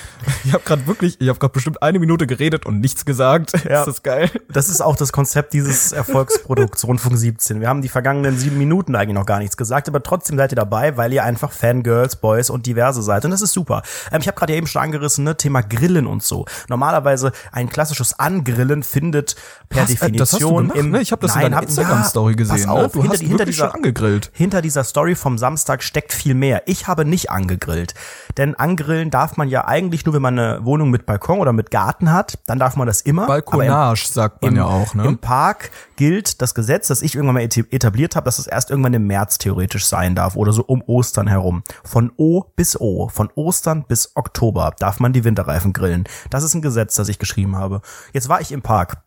Ich 0.46 0.54
habe 0.54 0.64
gerade 0.64 0.88
wirklich, 0.88 1.20
ich 1.20 1.28
habe 1.28 1.40
gerade 1.40 1.52
bestimmt 1.52 1.82
eine 1.84 2.00
Minute 2.00 2.26
geredet 2.28 2.66
und 2.66 2.80
nichts 2.80 3.06
gesagt. 3.06 3.52
Ja. 3.68 3.82
Ist 3.82 3.88
das 3.88 4.04
geil? 4.04 4.30
Das 4.50 4.70
ist 4.70 4.80
auch 4.82 4.96
das 4.96 5.12
Konzept 5.12 5.52
dieses 5.54 5.92
Erfolgsprodukts 6.28 6.86
Rundfunk 6.88 7.18
17. 7.18 7.60
Wir 7.60 7.68
haben 7.68 7.82
die 7.82 7.90
vergangenen 7.90 8.38
sieben 8.38 8.58
Minuten 8.58 8.96
eigentlich 8.96 9.16
noch 9.16 9.26
gar 9.26 9.40
nichts 9.40 9.58
gesagt, 9.58 9.90
aber 9.90 10.02
trotzdem 10.02 10.38
seid 10.38 10.54
ihr 10.54 10.56
dabei, 10.56 10.96
weil 10.96 11.12
ihr 11.12 11.24
einfach 11.26 11.52
Fangirls, 11.52 12.16
Boys 12.16 12.50
und 12.50 12.66
diverse 12.66 13.02
seid. 13.02 13.26
Und 13.26 13.32
das 13.32 13.42
ist 13.42 13.52
super. 13.52 13.82
Ähm, 14.12 14.22
ich 14.22 14.28
habe 14.28 14.38
gerade 14.38 14.54
eben 14.54 14.68
schon 14.68 14.82
angerissen, 14.82 15.26
ne, 15.26 15.36
Thema 15.36 15.62
Grillen 15.62 16.08
und 16.08 16.24
so. 16.24 16.46
Normalerweise 16.70 17.32
ein 17.52 17.68
klassisches 17.68 18.18
Angrillen 18.18 18.84
findet 18.84 19.36
per 19.70 19.84
Was? 19.84 19.90
Äh, 19.90 19.94
Definition 19.96 20.68
gemacht, 20.70 20.78
im 20.80 20.92
ne? 20.92 21.02
Ich 21.02 21.12
habe 21.12 21.22
das 21.22 21.36
Nein, 21.36 21.48
in 21.48 21.52
deiner 21.52 21.58
hab- 21.58 21.64
Instagram-Story 21.70 22.34
ja, 22.34 22.38
pass 22.46 22.50
gesehen. 22.56 22.70
Auf, 22.70 22.82
ne? 22.82 22.90
Du 22.94 23.02
hinter, 23.02 23.14
hast 23.14 23.22
hinter 23.22 23.46
dieser 23.46 23.66
schon 23.66 23.76
angegrillt. 23.76 24.32
hinter 24.34 24.62
dieser 24.62 24.84
Story 24.86 25.16
vom 25.16 25.38
Samstag 25.38 25.84
steckt 25.98 26.14
viel 26.14 26.36
mehr. 26.36 26.62
Ich 26.68 26.86
habe 26.88 27.06
nicht 27.06 27.32
angegrillt. 27.32 27.96
Denn 28.38 28.54
angrillen 28.54 29.10
darf 29.10 29.36
man 29.36 29.48
ja 29.50 29.66
eigentlich 29.66 30.06
nur, 30.06 30.14
wenn 30.14 30.22
man 30.22 30.38
eine 30.38 30.64
Wohnung 30.64 30.92
mit 30.92 31.08
Balkon 31.08 31.40
oder 31.40 31.54
mit 31.54 31.72
Garten 31.72 32.12
hat. 32.12 32.38
Dann 32.46 32.60
darf 32.60 32.76
man 32.76 32.86
das 32.86 33.02
immer. 33.02 33.24
Aber 33.24 33.38
im- 33.38 33.44
Balkonage 33.46 34.08
sagt 34.08 34.44
man 34.44 34.52
im, 34.52 34.58
ja 34.58 34.66
auch, 34.66 34.94
ne? 34.94 35.06
Im 35.06 35.18
Park 35.18 35.72
gilt 35.96 36.40
das 36.44 36.54
Gesetz, 36.54 36.88
das 36.88 37.02
ich 37.02 37.16
irgendwann 37.16 37.34
mal 37.34 37.42
etabliert 37.42 38.16
habe, 38.16 38.26
dass 38.26 38.38
es 38.38 38.46
erst 38.46 38.70
irgendwann 38.70 38.94
im 38.94 39.08
März 39.08 39.40
theoretisch 39.40 39.88
sein 39.88 40.14
darf 40.14 40.36
oder 40.36 40.54
so 40.54 40.64
um 40.64 40.84
Ostern 40.86 41.26
herum. 41.26 41.64
Von 41.84 42.12
O 42.16 42.44
bis 42.56 42.80
O, 42.80 43.10
von 43.10 43.32
Ostern 43.34 43.84
bis 43.88 44.12
Oktober 44.16 44.76
darf 44.78 45.00
man 45.00 45.14
die 45.14 45.24
Winterreifen 45.24 45.74
grillen. 45.74 46.04
Das 46.30 46.44
ist 46.44 46.54
ein 46.54 46.62
Gesetz, 46.62 46.94
das 46.94 47.10
ich 47.10 47.18
geschrieben 47.18 47.56
habe. 47.56 47.82
Jetzt 48.14 48.30
war 48.30 48.40
ich 48.40 48.52
im 48.52 48.62
Park, 48.62 48.98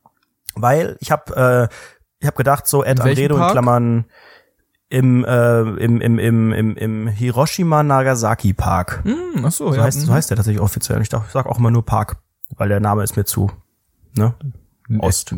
weil 0.57 0.97
ich 0.99 1.13
habe 1.13 1.69
äh, 1.71 1.75
ich 2.19 2.27
habe 2.27 2.37
gedacht 2.37 2.67
so 2.67 2.83
Ed 2.85 3.01
Andredo 3.01 3.37
in? 3.37 3.47
Klammern 3.53 4.05
im, 4.91 5.25
äh, 5.25 5.61
im, 5.61 6.01
im, 6.01 6.19
im, 6.19 6.53
im, 6.53 6.77
im 6.77 7.07
Hiroshima 7.07 7.83
Nagasaki 7.83 8.53
Park. 8.53 9.03
Hm, 9.05 9.45
ach 9.45 9.53
so, 9.53 9.71
So 9.71 9.77
ja. 9.77 9.85
heißt, 9.85 10.01
so 10.01 10.13
heißt 10.13 10.31
der 10.31 10.37
tatsächlich 10.37 10.61
offiziell. 10.61 11.01
Ich 11.01 11.09
sag 11.09 11.31
sag 11.31 11.47
auch 11.47 11.59
immer 11.59 11.71
nur 11.71 11.87
Park, 11.87 12.17
weil 12.57 12.69
der 12.69 12.81
Name 12.81 13.03
ist 13.05 13.17
mir 13.17 13.25
zu, 13.25 13.51
ne? 14.17 14.35
Ost. 14.99 15.35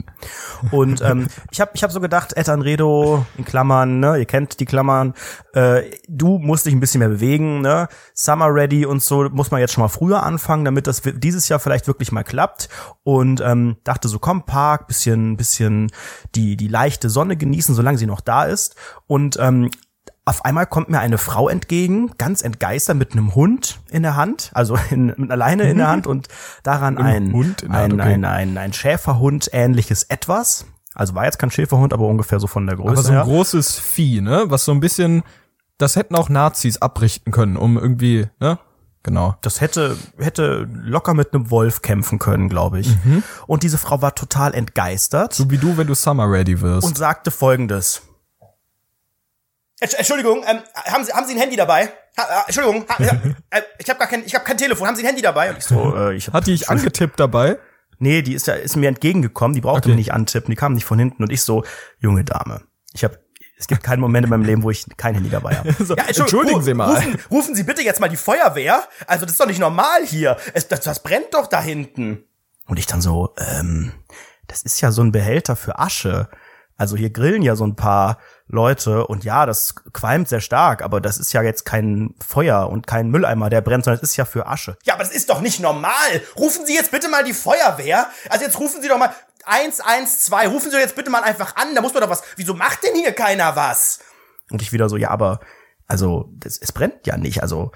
Und 0.70 1.02
ähm, 1.02 1.28
ich 1.50 1.60
habe 1.60 1.72
ich 1.75 1.82
hab 1.82 1.93
so 1.93 2.00
gedacht, 2.00 2.32
Ed 2.37 2.49
Anredo 2.49 3.26
in 3.37 3.44
Klammern, 3.44 4.00
ne, 4.00 4.16
ihr 4.16 4.25
kennt 4.25 4.60
die 4.60 4.64
Klammern, 4.64 5.14
äh, 5.52 5.82
du 6.08 6.38
musst 6.38 6.66
dich 6.66 6.75
ein 6.75 6.81
bisschen 6.81 7.00
mehr 7.00 7.08
bewegen, 7.08 7.60
ne? 7.60 7.88
Summer 8.14 8.52
Ready 8.54 8.87
und 8.87 9.02
so 9.02 9.28
muss 9.31 9.50
man 9.50 9.60
jetzt 9.60 9.75
schon 9.75 9.82
mal 9.82 9.88
früher 9.88 10.22
anfangen, 10.22 10.64
damit 10.64 10.87
das 10.87 11.02
dieses 11.04 11.49
Jahr 11.49 11.58
vielleicht 11.58 11.87
wirklich 11.87 12.12
mal 12.12 12.22
klappt. 12.22 12.69
Und 13.02 13.40
ähm, 13.40 13.76
dachte 13.84 14.08
so, 14.08 14.19
komm, 14.19 14.44
Park, 14.44 14.87
bisschen, 14.87 15.37
bisschen 15.37 15.90
die, 16.34 16.56
die 16.56 16.69
leichte 16.69 17.10
Sonne 17.10 17.37
genießen, 17.37 17.75
solange 17.75 17.98
sie 17.98 18.06
noch 18.06 18.20
da 18.20 18.44
ist. 18.44 18.76
Und 19.06 19.38
ähm, 19.40 19.70
auf 20.24 20.44
einmal 20.44 20.66
kommt 20.66 20.88
mir 20.88 21.00
eine 21.00 21.19
Frau 21.19 21.48
entgegen, 21.48 22.12
ganz 22.16 22.42
entgeistert 22.42 22.96
mit 22.96 23.12
einem 23.12 23.34
Hund 23.34 23.80
in 23.90 24.02
der 24.02 24.16
Hand, 24.16 24.50
also 24.54 24.78
in, 24.90 25.06
mit 25.06 25.19
einer 25.19 25.36
Leine 25.36 25.69
in 25.69 25.78
der 25.78 25.88
Hand 25.88 26.06
und 26.06 26.28
daran 26.62 26.98
ein, 26.98 27.32
Hund 27.32 27.62
in 27.62 27.72
der 27.72 27.80
Hand, 27.80 27.92
ein, 27.94 28.00
okay. 28.00 28.14
ein, 28.14 28.24
ein, 28.24 28.58
ein 28.58 28.72
Schäferhund 28.72 29.50
ähnliches 29.52 30.04
etwas. 30.04 30.66
Also 30.94 31.14
war 31.14 31.24
jetzt 31.24 31.38
kein 31.38 31.50
Schäferhund, 31.50 31.92
aber 31.92 32.06
ungefähr 32.06 32.38
so 32.38 32.46
von 32.46 32.67
der 32.67 32.76
Größe 32.76 32.91
Aber 32.93 33.02
so 33.02 33.08
ein 33.08 33.14
her. 33.14 33.24
großes 33.24 33.79
Vieh, 33.79 34.20
ne? 34.20 34.44
Was 34.48 34.64
so 34.64 34.72
ein 34.72 34.81
bisschen, 34.81 35.22
das 35.79 35.96
hätten 35.96 36.14
auch 36.14 36.29
Nazis 36.29 36.79
abrichten 36.82 37.32
können, 37.32 37.56
um 37.56 37.79
irgendwie, 37.79 38.29
ne? 38.41 38.58
Genau. 39.02 39.34
Das 39.41 39.60
hätte, 39.60 39.96
hätte 40.19 40.69
locker 40.70 41.14
mit 41.14 41.34
einem 41.34 41.50
Wolf 41.50 41.82
kämpfen 41.82 42.20
können, 42.20 42.48
glaube 42.48 42.79
ich. 42.79 42.96
Und 43.48 43.64
diese 43.64 43.76
Frau 43.76 44.00
war 44.00 44.14
total 44.14 44.55
entgeistert 44.55 45.32
So 45.32 45.50
wie 45.50 45.58
du, 45.58 45.76
wenn 45.76 45.88
du 45.88 45.94
Summer 45.94 46.31
Ready 46.31 46.60
wirst. 46.60 46.86
und 46.86 46.96
sagte 46.96 47.32
folgendes. 47.32 48.02
Entsch- 49.82 49.96
Entschuldigung, 49.96 50.44
ähm, 50.46 50.58
haben, 50.74 51.05
Sie, 51.05 51.12
haben 51.12 51.27
Sie 51.27 51.34
ein 51.34 51.39
Handy 51.41 51.56
dabei? 51.56 51.91
Ha, 52.19 52.22
äh, 52.22 52.43
Entschuldigung, 52.46 52.86
ha, 52.89 53.03
ja, 53.03 53.12
äh, 53.51 53.62
ich 53.79 53.89
habe 53.89 53.98
gar 53.98 54.08
kein, 54.08 54.24
ich 54.24 54.34
habe 54.34 54.44
kein 54.44 54.56
Telefon. 54.58 54.86
Haben 54.86 54.96
Sie 54.96 55.03
ein 55.03 55.06
Handy 55.06 55.22
dabei? 55.22 55.51
Und 55.51 55.58
ich 55.58 55.65
so, 55.65 55.96
äh, 55.96 56.15
ich 56.15 56.27
hab, 56.29 56.34
Hat 56.34 56.46
die 56.46 56.53
ich 56.55 56.69
angetippt 56.70 57.19
dabei? 57.19 57.58
Nee, 57.98 58.22
die 58.22 58.34
ist 58.34 58.46
ja 58.46 58.55
ist 58.55 58.77
mir 58.77 58.89
entgegengekommen, 58.89 59.55
die 59.55 59.60
brauchte 59.60 59.81
Okay. 59.82 59.91
mir 59.91 59.96
nicht 59.96 60.12
antippen, 60.12 60.51
die 60.51 60.56
kam 60.56 60.72
nicht 60.74 60.84
von 60.84 60.98
hinten 60.98 61.22
und 61.22 61.31
ich 61.32 61.43
so, 61.43 61.65
junge 62.01 62.24
Dame, 62.24 62.62
ich 62.93 63.05
habe 63.05 63.19
es 63.58 63.69
gibt 63.69 63.84
keinen 63.84 64.01
Moment 64.01 64.24
in 64.24 64.31
meinem 64.31 64.44
Leben, 64.44 64.65
wo 64.65 64.70
ich 64.70 64.86
kein 64.96 65.15
Handy 65.15 65.31
dabei 65.31 65.55
habe. 65.55 65.72
So, 65.84 65.94
entschuldigen 65.94 66.62
Sie 66.62 66.74
mal. 66.74 66.96
Rufen, 66.96 67.19
rufen 67.31 67.55
Sie 67.55 67.62
bitte 67.62 67.81
jetzt 67.82 68.01
mal 68.01 68.08
die 68.08 68.17
Feuerwehr. 68.17 68.82
Also 69.06 69.24
das 69.24 69.32
ist 69.34 69.41
doch 69.41 69.46
nicht 69.46 69.60
normal 69.60 70.05
hier. 70.05 70.36
Es, 70.53 70.67
das, 70.67 70.81
das 70.81 71.01
brennt 71.01 71.32
doch 71.32 71.46
da 71.46 71.62
hinten. 71.62 72.24
Und 72.67 72.81
ich 72.81 72.86
dann 72.89 73.01
so, 73.01 73.32
ähm, 73.39 73.93
das 74.48 74.62
ist 74.62 74.81
ja 74.81 74.91
so 74.91 75.03
ein 75.03 75.12
Behälter 75.12 75.55
für 75.55 75.79
Asche. 75.79 76.29
Also 76.76 76.96
hier 76.96 77.10
grillen 77.10 77.43
ja 77.43 77.55
so 77.55 77.64
ein 77.64 77.76
paar 77.76 78.19
Leute 78.46 79.06
und 79.06 79.24
ja, 79.24 79.46
das 79.46 79.74
qualmt 79.93 80.29
sehr 80.29 80.41
stark, 80.41 80.82
aber 80.82 81.00
das 81.00 81.19
ist 81.19 81.32
ja 81.32 81.43
jetzt 81.43 81.64
kein 81.64 82.14
Feuer 82.26 82.69
und 82.69 82.86
kein 82.86 83.08
Mülleimer, 83.08 83.50
der 83.50 83.60
brennt, 83.60 83.84
sondern 83.84 84.02
es 84.02 84.10
ist 84.10 84.17
ja 84.17 84.24
für 84.24 84.46
Asche. 84.46 84.76
Ja, 84.84 84.94
aber 84.94 85.05
das 85.05 85.12
ist 85.12 85.31
doch 85.31 85.41
nicht 85.41 85.60
normal. 85.60 85.93
Rufen 86.36 86.67
Sie 86.67 86.74
jetzt 86.74 86.91
bitte 86.91 87.08
mal 87.08 87.24
die 87.24 87.34
Feuerwehr. 87.34 88.08
Also 88.29 88.44
jetzt 88.44 88.58
rufen 88.58 88.82
Sie 88.82 88.88
doch 88.88 88.98
mal 88.98 89.14
112. 89.44 90.50
Rufen 90.50 90.70
Sie 90.70 90.76
doch 90.76 90.82
jetzt 90.82 90.96
bitte 90.96 91.10
mal 91.10 91.22
einfach 91.22 91.56
an. 91.56 91.74
Da 91.74 91.81
muss 91.81 91.94
man 91.94 92.02
doch 92.02 92.10
was. 92.10 92.22
Wieso 92.36 92.55
macht 92.55 92.82
denn 92.82 92.94
hier 92.94 93.12
keiner 93.12 93.56
was? 93.56 94.00
Und 94.50 94.62
ich 94.62 94.72
wieder 94.72 94.88
so, 94.88 94.96
ja, 94.96 95.10
aber 95.10 95.41
also 95.86 96.31
das, 96.34 96.58
es 96.58 96.72
brennt 96.72 97.06
ja 97.06 97.17
nicht. 97.17 97.43
Also 97.43 97.72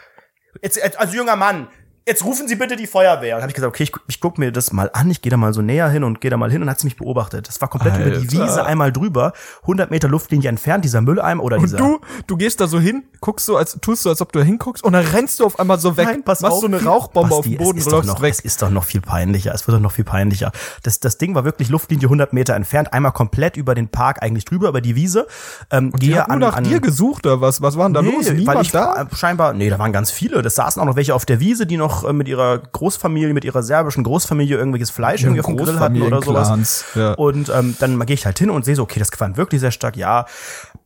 jetzt, 0.63 0.83
also 0.99 1.15
junger 1.15 1.37
Mann, 1.37 1.69
jetzt 2.07 2.25
rufen 2.25 2.47
Sie 2.49 2.55
bitte 2.55 2.77
die 2.77 2.87
Feuerwehr. 2.87 3.37
Und 3.37 3.43
habe 3.43 3.51
ich 3.51 3.55
gesagt, 3.55 3.69
okay, 3.75 3.83
ich, 3.83 3.93
ich 4.07 4.21
guck 4.21 4.39
mir 4.39 4.53
das 4.53 4.73
mal 4.73 4.91
an, 4.93 5.11
ich 5.11 5.23
gehe 5.23 5.31
da 5.31 5.37
mal 5.37 5.53
so 5.53 5.63
näher 5.63 5.89
hin 5.89 6.05
und 6.05 6.21
gehe 6.21 6.31
da 6.31 6.37
mal 6.37 6.51
hin 6.51 6.63
und 6.63 6.71
hat 6.71 6.79
sie 6.79 6.87
mich 6.87 6.97
beobachtet. 6.97 7.49
Das 7.49 7.61
war 7.61 7.69
komplett 7.69 7.95
Alter. 7.95 8.07
über 8.07 8.17
die 8.19 8.31
Wiese 8.33 8.65
einmal 8.65 8.93
drüber, 8.93 9.33
100 9.63 9.91
Meter 9.91 10.09
Luftlinie 10.09 10.49
entfernt, 10.49 10.85
dieser 10.85 11.01
Mülleimer 11.01 11.43
oder 11.43 11.57
Und 11.57 11.65
dieser... 11.65 11.79
du, 11.79 12.01
du 12.27 12.37
gehst 12.37 12.61
da 12.61 12.67
so 12.69 12.79
hin, 12.79 13.05
guckst 13.21 13.47
so, 13.47 13.57
als 13.57 13.79
tust 13.81 14.05
du, 14.05 14.09
als 14.11 14.21
ob 14.23 14.33
du 14.33 14.39
da 14.39 14.45
hinguckst, 14.45 14.85
und 14.85 14.93
dann 14.93 15.05
rennst 15.05 15.41
du 15.41 15.47
auf 15.47 15.59
einmal 15.59 15.79
so 15.81 15.97
weg, 15.97 16.07
Nein, 16.07 16.23
pass 16.23 16.41
machst 16.41 16.55
auf. 16.55 16.61
so 16.61 16.67
eine 16.67 16.83
Rauchbombe 16.83 17.35
auf 17.35 17.41
Basti, 17.41 17.51
den 17.57 17.59
Boden 17.59 17.71
und 17.71 17.79
ist 17.79 17.87
doch 17.87 17.93
läufst 17.93 18.09
noch, 18.09 18.23
weg. 18.23 18.31
Es 18.33 18.41
ist 18.41 18.63
doch 18.63 18.71
noch 18.71 18.85
viel 18.85 19.01
peinlicher. 19.01 19.53
Es 19.53 19.67
wird 19.67 19.77
doch 19.77 19.83
noch 19.83 19.93
viel 19.93 20.05
peinlicher. 20.05 20.53
Das, 20.85 21.01
das 21.01 21.19
Ding 21.19 21.35
war 21.35 21.45
wirklich 21.45 21.69
Luftlinie 21.71 22.07
100 22.07 22.33
Meter 22.33 22.55
entfernt, 22.55 22.93
einmal 22.93 23.13
komplett 23.13 23.57
über 23.57 23.75
den 23.75 23.89
Park, 23.89 24.23
eigentlich 24.23 24.45
drüber, 24.45 24.69
über 24.69 24.81
die 24.81 24.95
Wiese. 24.95 25.27
Ähm, 25.71 25.93
Die 25.99 26.09
gehe 26.09 26.25
nur 26.29 26.39
nach 26.39 26.61
dir 26.61 26.81
gesucht, 26.81 27.27
oder 27.27 27.41
was? 27.41 27.63
Was 27.63 27.77
war 27.77 27.89
denn 27.89 27.95
da 27.95 28.01
los? 28.01 28.27
weil 28.27 28.35
Niemand 28.35 28.63
ich 28.63 28.71
da? 28.71 29.07
scheinbar, 29.13 29.53
nee, 29.55 29.71
da 29.71 29.79
waren 29.79 29.93
ganz 29.93 30.11
viele. 30.13 30.43
Das 30.43 30.55
saßen 30.55 30.81
auch 30.81 30.87
noch 30.87 30.97
welche 30.97 31.15
auf 31.15 31.27
der 31.27 31.41
Wiese, 31.41 31.67
die 31.67 31.77
noch 31.77 31.96
äh, 32.05 32.13
mit 32.13 32.29
ihrer 32.29 32.59
Großfamilie, 32.59 33.35
mit 33.35 33.45
ihrer 33.45 33.63
serbischen 33.63 34.05
Großfamilie 34.05 34.57
irgendwelches 34.57 34.91
Fleisch 34.91 35.23
irgendwie 35.23 35.41
auf 35.41 35.47
dem 35.47 35.57
Grill 35.57 35.79
hatten 35.79 36.03
oder 36.03 36.23
sowas. 36.23 36.85
Ja. 36.95 37.13
Und 37.15 37.49
ähm, 37.49 37.77
dann 37.79 38.05
gehe 38.07 38.15
ich 38.15 38.27
halt 38.27 38.39
hin 38.39 38.51
und 38.51 38.65
sehe 38.65 38.77
so, 38.77 38.83
okay, 38.83 38.99
das 38.99 39.13
qualmt 39.13 39.37
wirklich 39.37 39.61
sehr 39.61 39.71
stark. 39.71 39.97
Ja, 39.97 40.27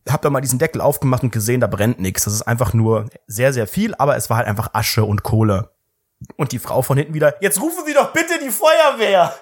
hab 0.08 0.22
da 0.22 0.30
mal 0.30 0.40
diesen 0.40 0.58
Deckel 0.58 0.80
aufgemacht 0.80 1.22
und 1.22 1.32
gesehen, 1.32 1.60
da 1.60 1.66
brennt 1.66 2.00
nichts. 2.00 2.24
Das 2.24 2.34
ist 2.34 2.42
einfach 2.42 2.72
nur 2.74 3.06
sehr, 3.26 3.52
sehr 3.52 3.66
viel, 3.66 3.94
aber 3.96 4.16
es 4.16 4.30
war 4.30 4.38
halt 4.38 4.46
einfach 4.46 4.70
Asche 4.72 5.04
und 5.04 5.22
Kohle. 5.22 5.70
Und 6.36 6.52
die 6.52 6.58
Frau 6.58 6.82
von 6.82 6.98
hinten 6.98 7.14
wieder, 7.14 7.34
jetzt 7.42 7.60
rufen 7.60 7.84
Sie 7.86 7.94
doch 7.94 8.12
bitte 8.12 8.34
die 8.42 8.50
Feuerwehr. 8.50 9.32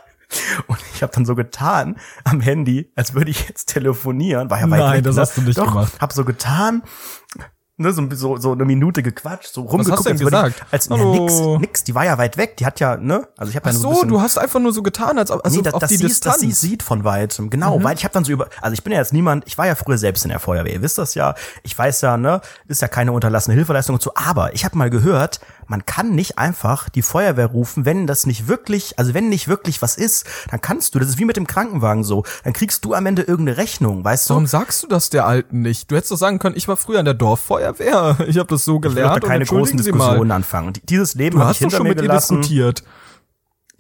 Und 0.67 0.79
ich 0.95 1.03
habe 1.03 1.13
dann 1.13 1.25
so 1.25 1.35
getan 1.35 1.97
am 2.25 2.41
Handy, 2.41 2.93
als 2.95 3.15
würde 3.15 3.31
ich 3.31 3.49
jetzt 3.49 3.67
telefonieren. 3.67 4.51
War 4.51 4.61
ja 4.61 4.71
weit 4.71 4.81
Nein, 4.81 4.97
weg, 4.99 5.05
das 5.05 5.17
ne? 5.17 5.23
hast 5.23 5.37
du 5.37 5.41
nicht 5.41 5.59
Doch, 5.59 5.69
gemacht. 5.69 5.93
Hab 6.01 6.13
so 6.13 6.25
getan, 6.25 6.83
ne, 7.79 7.93
so, 7.93 8.07
so, 8.13 8.37
so 8.37 8.53
eine 8.53 8.65
Minute 8.65 9.03
gequatscht, 9.03 9.53
so 9.53 9.63
rumgeguckt. 9.63 9.99
hast 9.99 10.07
du 10.07 10.11
denn 10.11 10.19
gesagt? 10.19 10.63
Ich, 10.67 10.73
als, 10.73 10.89
ja, 10.89 10.97
Hallo? 10.97 11.13
nix, 11.13 11.41
nix, 11.61 11.85
die 11.85 11.95
war 11.95 12.05
ja 12.05 12.19
weit 12.19 12.37
weg, 12.37 12.57
die 12.59 12.67
hat 12.67 12.81
ja, 12.81 12.97
ne, 12.97 13.27
also 13.37 13.51
ich 13.51 13.57
habe 13.57 13.67
Ach 13.69 13.73
dann 13.73 13.81
so, 13.81 13.89
ein 13.89 13.95
so, 13.95 14.01
bisschen, 14.01 14.09
du 14.09 14.21
hast 14.21 14.39
einfach 14.39 14.61
nur 14.61 14.73
so 14.73 14.83
getan, 14.83 15.19
als 15.19 15.31
ob 15.31 15.45
also 15.45 15.57
Nee, 15.57 15.63
dass, 15.63 15.75
auf 15.75 15.81
dass, 15.81 15.91
die 15.91 15.97
sie, 15.97 16.07
Distanz. 16.07 16.35
dass 16.35 16.41
sie 16.41 16.53
sieht 16.53 16.83
von 16.83 17.05
weitem. 17.05 17.51
Genau, 17.51 17.83
weil 17.83 17.97
ich 17.97 18.05
habe 18.05 18.13
dann 18.13 18.25
so 18.25 18.33
über, 18.33 18.49
also 18.61 18.75
ich 18.75 18.83
bin 18.83 18.93
ja 18.93 18.99
jetzt 18.99 19.13
niemand, 19.13 19.47
ich 19.47 19.57
war 19.57 19.67
ja 19.67 19.75
früher 19.75 19.97
selbst 19.99 20.25
in 20.25 20.31
der 20.31 20.41
Feuerwehr, 20.41 20.75
ihr 20.75 20.83
wisst 20.83 20.99
das 20.99 21.15
ja. 21.15 21.35
Ich 21.63 21.79
weiß 21.79 22.01
ja, 22.03 22.17
ne, 22.17 22.41
ist 22.67 22.83
ja 22.83 22.89
keine 22.89 23.13
unterlassene 23.13 23.55
Hilfeleistung 23.55 23.95
und 23.95 24.03
so, 24.03 24.13
aber 24.15 24.53
ich 24.55 24.65
habe 24.65 24.77
mal 24.77 24.91
gehört, 24.91 25.41
man 25.69 25.87
kann 25.87 26.15
nicht 26.15 26.39
einfach 26.39 26.89
die 26.89 27.03
Feuerwehr 27.03 27.47
rufen, 27.47 27.85
wenn 27.85 28.07
das 28.07 28.27
nicht 28.27 28.49
wirklich, 28.49 28.99
also 28.99 29.15
wenn 29.15 29.29
nicht 29.29 29.49
wirklich 29.49 29.81
was 29.83 29.97
ist, 29.97 30.27
dann 30.51 30.61
kannst 30.61 30.95
du, 30.95 30.99
das 30.99 31.09
ist 31.09 31.19
wie 31.19 31.25
mit 31.25 31.37
dem 31.37 31.47
Krankenwagen 31.47 32.05
so, 32.05 32.25
dann 32.45 32.53
kriegst 32.53 32.85
du 32.85 32.95
am 32.95 33.07
Ende 33.07 33.23
irgendeine 33.23 33.59
Rechnung, 33.59 34.03
weißt 34.05 34.29
du? 34.29 34.35
Warum 34.35 34.47
sagst 34.47 34.83
du 34.83 34.87
das 34.87 35.11
der 35.11 35.27
Alten 35.27 35.61
nicht? 35.63 35.91
Du 35.91 35.97
hättest 35.97 36.11
doch 36.13 36.17
sagen 36.17 36.39
können, 36.39 36.57
ich 36.57 36.67
war 36.69 36.77
früher 36.77 36.99
in 36.99 37.05
der 37.05 37.15
Dorffeuerwehr. 37.15 38.17
Ich 38.27 38.39
habe 38.39 38.49
das 38.49 38.65
so 38.65 38.77
Ich 38.79 38.83
will 38.85 38.95
gelernt. 38.95 39.23
da 39.23 39.29
keine 39.29 39.45
großen. 39.45 39.77
Diskussionen 39.77 40.31
anfangen. 40.31 40.69
Und 40.69 40.89
Dieses 40.91 41.15
Leben 41.15 41.39
habe 41.41 41.53
ich 41.53 41.59
hinter 41.59 41.77
schon 41.77 41.85
mir 41.85 41.91
mit 41.91 42.01
gelassen. 42.01 42.37
diskutiert. 42.41 42.83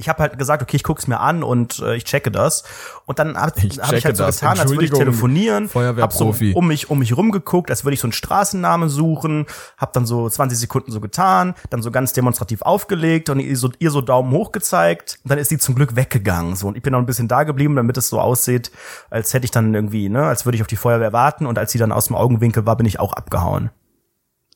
Ich 0.00 0.08
habe 0.08 0.22
halt 0.22 0.38
gesagt, 0.38 0.62
okay, 0.62 0.76
ich 0.76 0.84
guck's 0.84 1.08
mir 1.08 1.18
an 1.18 1.42
und 1.42 1.80
äh, 1.80 1.96
ich 1.96 2.04
checke 2.04 2.30
das. 2.30 2.62
Und 3.04 3.18
dann 3.18 3.36
habe 3.36 3.52
Ich 3.56 3.80
hab 3.80 3.92
ich 3.92 4.04
halt 4.04 4.16
so 4.16 4.22
das. 4.22 4.36
getan, 4.38 4.60
als 4.60 4.70
würde 4.70 4.84
ich 4.84 4.92
telefonieren, 4.92 5.68
hab 5.74 6.12
so 6.12 6.32
um 6.54 6.68
mich 6.68 6.88
um 6.88 7.00
mich 7.00 7.16
rumgeguckt, 7.16 7.68
als 7.68 7.84
würde 7.84 7.94
ich 7.94 8.00
so 8.00 8.06
einen 8.06 8.12
Straßennamen 8.12 8.88
suchen, 8.88 9.46
hab 9.76 9.92
dann 9.92 10.06
so 10.06 10.30
20 10.30 10.56
Sekunden 10.56 10.92
so 10.92 11.00
getan, 11.00 11.54
dann 11.70 11.82
so 11.82 11.90
ganz 11.90 12.12
demonstrativ 12.12 12.62
aufgelegt 12.62 13.28
und 13.28 13.40
ihr 13.40 13.56
so, 13.56 13.72
ihr 13.80 13.90
so 13.90 14.00
Daumen 14.00 14.30
hoch 14.30 14.52
gezeigt 14.52 15.18
und 15.24 15.32
dann 15.32 15.38
ist 15.38 15.48
sie 15.48 15.58
zum 15.58 15.74
Glück 15.74 15.96
weggegangen. 15.96 16.54
So 16.54 16.68
und 16.68 16.76
ich 16.76 16.82
bin 16.84 16.92
noch 16.92 17.00
ein 17.00 17.06
bisschen 17.06 17.26
da 17.26 17.42
geblieben, 17.42 17.74
damit 17.74 17.96
es 17.96 18.08
so 18.08 18.20
aussieht, 18.20 18.70
als 19.10 19.34
hätte 19.34 19.46
ich 19.46 19.50
dann 19.50 19.74
irgendwie, 19.74 20.08
ne, 20.08 20.26
als 20.26 20.46
würde 20.46 20.54
ich 20.54 20.62
auf 20.62 20.68
die 20.68 20.76
Feuerwehr 20.76 21.12
warten 21.12 21.44
und 21.44 21.58
als 21.58 21.72
sie 21.72 21.78
dann 21.78 21.90
aus 21.90 22.06
dem 22.06 22.14
Augenwinkel 22.14 22.66
war, 22.66 22.76
bin 22.76 22.86
ich 22.86 23.00
auch 23.00 23.14
abgehauen. 23.14 23.70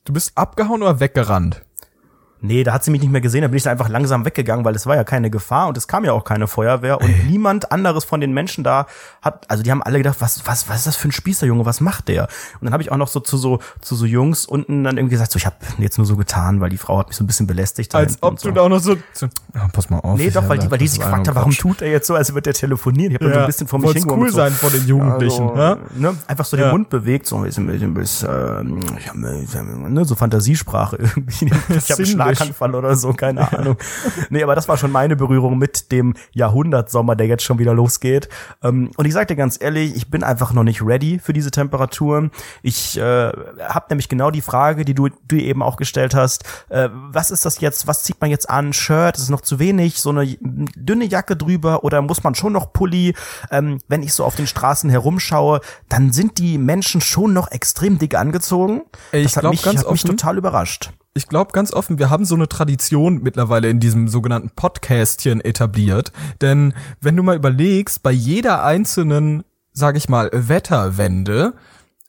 Du 0.05 0.13
bist 0.13 0.37
abgehauen 0.37 0.81
oder 0.81 1.01
weggerannt? 1.01 1.63
Nee, 2.45 2.65
da 2.65 2.73
hat 2.73 2.83
sie 2.83 2.91
mich 2.91 2.99
nicht 2.99 3.09
mehr 3.09 3.21
gesehen, 3.21 3.41
da 3.41 3.47
bin 3.47 3.55
ich 3.55 3.63
dann 3.63 3.71
einfach 3.71 3.87
langsam 3.87 4.25
weggegangen, 4.25 4.65
weil 4.65 4.75
es 4.75 4.85
war 4.85 4.97
ja 4.97 5.05
keine 5.05 5.29
Gefahr 5.29 5.69
und 5.69 5.77
es 5.77 5.87
kam 5.87 6.03
ja 6.03 6.11
auch 6.11 6.25
keine 6.25 6.47
Feuerwehr 6.47 6.99
und 6.99 7.29
niemand 7.29 7.71
anderes 7.71 8.03
von 8.03 8.19
den 8.19 8.33
Menschen 8.33 8.65
da 8.65 8.85
hat, 9.21 9.49
also 9.49 9.63
die 9.63 9.71
haben 9.71 9.81
alle 9.81 9.97
gedacht, 9.97 10.17
was, 10.19 10.45
was, 10.45 10.67
was 10.67 10.79
ist 10.79 10.87
das 10.87 10.95
für 10.97 11.07
ein 11.07 11.13
Spießerjunge, 11.13 11.65
was 11.65 11.79
macht 11.79 12.09
der? 12.09 12.23
Und 12.59 12.65
dann 12.65 12.73
habe 12.73 12.83
ich 12.83 12.91
auch 12.91 12.97
noch 12.97 13.07
so 13.07 13.21
zu 13.21 13.37
so, 13.37 13.59
zu 13.79 13.95
so 13.95 14.05
Jungs 14.05 14.45
unten 14.45 14.83
dann 14.83 14.97
irgendwie 14.97 15.13
gesagt, 15.13 15.31
so 15.31 15.37
ich 15.37 15.45
habe 15.45 15.55
jetzt 15.77 15.97
nur 15.97 16.05
so 16.05 16.17
getan, 16.17 16.59
weil 16.59 16.69
die 16.69 16.77
Frau 16.77 16.97
hat 16.99 17.07
mich 17.07 17.15
so 17.15 17.23
ein 17.23 17.27
bisschen 17.27 17.47
belästigt. 17.47 17.95
Als 17.95 18.21
ob 18.21 18.39
so. 18.39 18.49
du 18.49 18.55
da 18.55 18.61
auch 18.61 18.69
noch 18.69 18.79
so. 18.79 18.97
so 19.13 19.27
ja, 19.55 19.69
pass 19.71 19.89
mal 19.89 19.99
auf. 19.99 20.17
Nee, 20.17 20.27
ich 20.27 20.33
doch, 20.33 20.47
weil 20.49 20.57
die, 20.57 20.69
weil 20.69 20.77
die 20.77 20.87
sich 20.87 20.99
gefragt 20.99 21.27
haben, 21.27 21.35
warum 21.35 21.51
Quatsch. 21.51 21.61
tut 21.61 21.81
er 21.81 21.91
jetzt 21.91 22.07
so, 22.07 22.15
als 22.15 22.33
würde 22.33 22.49
er 22.49 22.53
telefonieren? 22.53 23.13
Ich 23.13 23.15
habe 23.15 23.25
dann 23.25 23.33
so 23.33 23.39
ein 23.39 23.47
bisschen 23.47 23.67
vor 23.67 23.79
mich 23.79 23.91
hingeguckt. 23.91 24.21
cool 24.21 24.29
so, 24.29 24.35
sein 24.35 24.51
vor 24.51 24.69
den 24.69 24.85
Jugendlichen. 24.85 25.49
also, 25.49 25.61
ja? 25.61 25.77
ne, 25.95 26.17
einfach 26.27 26.45
so 26.45 26.57
den 26.57 26.65
Ja. 26.65 26.71
Mund 26.71 26.89
bewegt, 26.89 27.25
so 27.25 27.37
ein 27.37 27.43
bisschen, 27.43 27.67
bisschen, 27.67 27.93
bisschen 27.93 28.29
ähm, 28.29 28.79
ich 28.97 29.07
hab, 29.07 29.15
ich 29.15 29.55
hab, 29.55 29.65
ne, 29.65 30.03
so 30.03 30.15
Fantasiesprache 30.15 30.95
irgendwie. 30.99 31.51
Ich 31.69 31.91
habe. 31.91 32.03
Schlaganfall 32.35 32.75
oder 32.75 32.95
so, 32.95 33.13
keine 33.13 33.51
Ahnung. 33.51 33.77
Nee, 34.29 34.43
aber 34.43 34.55
das 34.55 34.67
war 34.67 34.77
schon 34.77 34.91
meine 34.91 35.15
Berührung 35.15 35.57
mit 35.57 35.91
dem 35.91 36.13
Jahrhundertsommer, 36.31 37.15
der 37.15 37.27
jetzt 37.27 37.43
schon 37.43 37.59
wieder 37.59 37.73
losgeht. 37.73 38.29
Ähm, 38.63 38.91
und 38.97 39.05
ich 39.05 39.13
sag 39.13 39.27
dir 39.27 39.35
ganz 39.35 39.61
ehrlich, 39.61 39.95
ich 39.95 40.09
bin 40.09 40.23
einfach 40.23 40.53
noch 40.53 40.63
nicht 40.63 40.81
ready 40.81 41.19
für 41.19 41.33
diese 41.33 41.51
Temperaturen. 41.51 42.31
Ich 42.61 42.97
äh, 42.97 43.01
habe 43.01 43.85
nämlich 43.89 44.09
genau 44.09 44.31
die 44.31 44.41
Frage, 44.41 44.85
die 44.85 44.93
du, 44.93 45.09
du 45.27 45.35
eben 45.35 45.61
auch 45.61 45.75
gestellt 45.77 46.15
hast. 46.15 46.43
Äh, 46.69 46.89
was 46.91 47.31
ist 47.31 47.45
das 47.45 47.59
jetzt? 47.59 47.87
Was 47.87 48.03
zieht 48.03 48.19
man 48.21 48.29
jetzt 48.29 48.49
an? 48.49 48.73
Shirt? 48.73 49.15
Ist 49.17 49.23
es 49.23 49.29
noch 49.29 49.41
zu 49.41 49.59
wenig? 49.59 49.99
So 50.01 50.09
eine 50.11 50.25
dünne 50.41 51.05
Jacke 51.05 51.35
drüber? 51.35 51.83
Oder 51.83 52.01
muss 52.01 52.23
man 52.23 52.35
schon 52.35 52.53
noch 52.53 52.73
Pulli? 52.73 53.13
Ähm, 53.51 53.79
wenn 53.87 54.03
ich 54.03 54.13
so 54.13 54.23
auf 54.25 54.35
den 54.35 54.47
Straßen 54.47 54.89
herumschaue, 54.89 55.61
dann 55.89 56.11
sind 56.11 56.37
die 56.37 56.57
Menschen 56.57 57.01
schon 57.01 57.33
noch 57.33 57.51
extrem 57.51 57.97
dick 57.99 58.15
angezogen. 58.15 58.81
Ich 59.11 59.23
das 59.23 59.35
hat 59.37 59.41
glaub, 59.41 59.51
mich, 59.51 59.63
ganz 59.63 59.81
hat 59.81 59.91
mich 59.91 60.03
offen- 60.03 60.17
total 60.17 60.37
überrascht. 60.37 60.91
Ich 61.15 61.27
glaube 61.27 61.51
ganz 61.51 61.71
offen, 61.71 61.99
wir 61.99 62.09
haben 62.09 62.25
so 62.25 62.33
eine 62.33 62.49
Tradition 62.49 63.21
mittlerweile 63.21 63.69
in 63.69 63.79
diesem 63.79 64.07
sogenannten 64.07 64.49
Podcastchen 64.49 65.41
etabliert. 65.41 66.11
Denn 66.41 66.73
wenn 67.01 67.15
du 67.15 67.21
mal 67.21 67.35
überlegst, 67.35 68.01
bei 68.01 68.09
jeder 68.11 68.63
einzelnen, 68.63 69.43
sag 69.73 69.95
ich 69.95 70.09
mal, 70.09 70.31
Wetterwende 70.33 71.53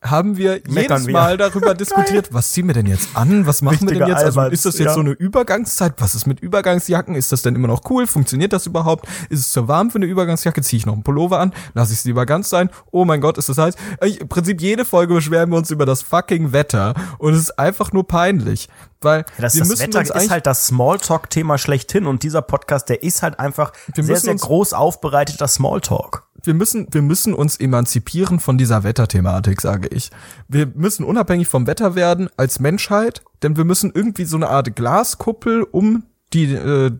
haben 0.04 0.37
wir 0.37 0.61
Meckern 0.68 0.75
jedes 0.75 1.06
wir. 1.06 1.12
Mal 1.12 1.37
darüber 1.37 1.75
diskutiert, 1.75 2.32
was 2.32 2.52
ziehen 2.52 2.66
wir 2.66 2.75
denn 2.75 2.87
jetzt 2.87 3.08
an? 3.14 3.46
Was 3.46 3.62
machen 3.62 3.80
wir 3.80 3.90
Richtiger 3.90 4.06
denn 4.06 4.14
jetzt? 4.14 4.25
Also 4.25 4.42
ist 4.42 4.66
das 4.66 4.78
jetzt 4.78 4.88
ja. 4.88 4.94
so 4.94 5.00
eine 5.00 5.11
Übergangszeit? 5.11 5.94
Was 5.99 6.14
ist 6.14 6.26
mit 6.26 6.40
Übergangsjacken? 6.40 7.14
Ist 7.14 7.32
das 7.32 7.42
denn 7.42 7.54
immer 7.54 7.68
noch 7.68 7.82
cool? 7.90 8.06
Funktioniert 8.06 8.52
das 8.52 8.66
überhaupt? 8.66 9.06
Ist 9.30 9.40
es 9.40 9.52
zu 9.52 9.66
warm 9.68 9.90
für 9.90 9.96
eine 9.96 10.06
Übergangsjacke? 10.06 10.62
Ziehe 10.62 10.78
ich 10.78 10.87
noch 10.87 10.94
einen 10.94 11.02
Pullover 11.02 11.40
an? 11.40 11.52
Lass 11.75 11.90
ich 11.90 11.99
es 11.99 12.04
lieber 12.04 12.26
ganz 12.26 12.50
sein? 12.50 12.70
Oh 12.90 13.04
mein 13.04 13.20
Gott, 13.20 13.38
ist 13.38 13.49
das 13.49 13.58
heiß? 13.58 13.75
Ich, 14.02 14.20
Im 14.20 14.28
Prinzip 14.28 14.61
jede 14.61 14.84
Folge 14.84 15.14
beschweren 15.14 15.50
wir 15.50 15.56
uns 15.56 15.70
über 15.70 15.87
das 15.87 16.02
fucking 16.02 16.52
Wetter 16.52 16.94
und 17.18 17.34
es 17.34 17.40
ist 17.40 17.58
einfach 17.58 17.92
nur 17.92 18.06
peinlich. 18.06 18.68
Weil 19.00 19.25
Das, 19.38 19.54
wir 19.54 19.61
das 19.61 19.68
müssen 19.68 19.82
Wetter 19.82 19.99
uns 20.00 20.11
ist 20.11 20.30
halt 20.30 20.46
das 20.46 20.66
Smalltalk-Thema 20.66 21.58
schlechthin 21.58 22.06
und 22.06 22.23
dieser 22.23 22.42
Podcast, 22.42 22.88
der 22.88 23.02
ist 23.02 23.23
halt 23.23 23.38
einfach 23.38 23.73
Wir 23.94 24.04
sehr, 24.04 24.16
sehr 24.16 24.34
groß 24.34 24.73
aufbereiteter 24.73 25.46
Smalltalk. 25.46 26.25
Wir 26.47 26.55
müssen, 26.55 26.87
wir 26.91 27.03
müssen 27.03 27.35
uns 27.35 27.57
emanzipieren 27.57 28.39
von 28.39 28.59
dieser 28.59 28.85
Wetterthematik, 28.85 29.61
sage 29.61 29.89
ich. 29.89 30.11
Wir 30.49 30.67
müssen 30.75 31.05
unabhängig 31.05 31.49
vom 31.49 31.67
Wetter 31.67 31.95
werden 31.95 32.29
als 32.37 32.61
Menschheit, 32.61 33.23
denn 33.43 33.57
wir 33.57 33.65
müssen 33.65 33.93
irgendwie 33.95 34.25
so 34.25 34.37
eine 34.37 34.49
Art 34.49 34.75
Glaskuppel 34.77 35.63
um 35.63 36.05
die 36.33 36.55
äh, 36.55 36.93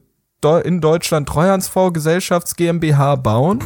in 0.63 0.83
Deutschland 0.83 1.27
Treuhandsfonds 1.27 1.95
Gesellschafts 1.95 2.55
GmbH 2.55 3.17
bauen 3.17 3.65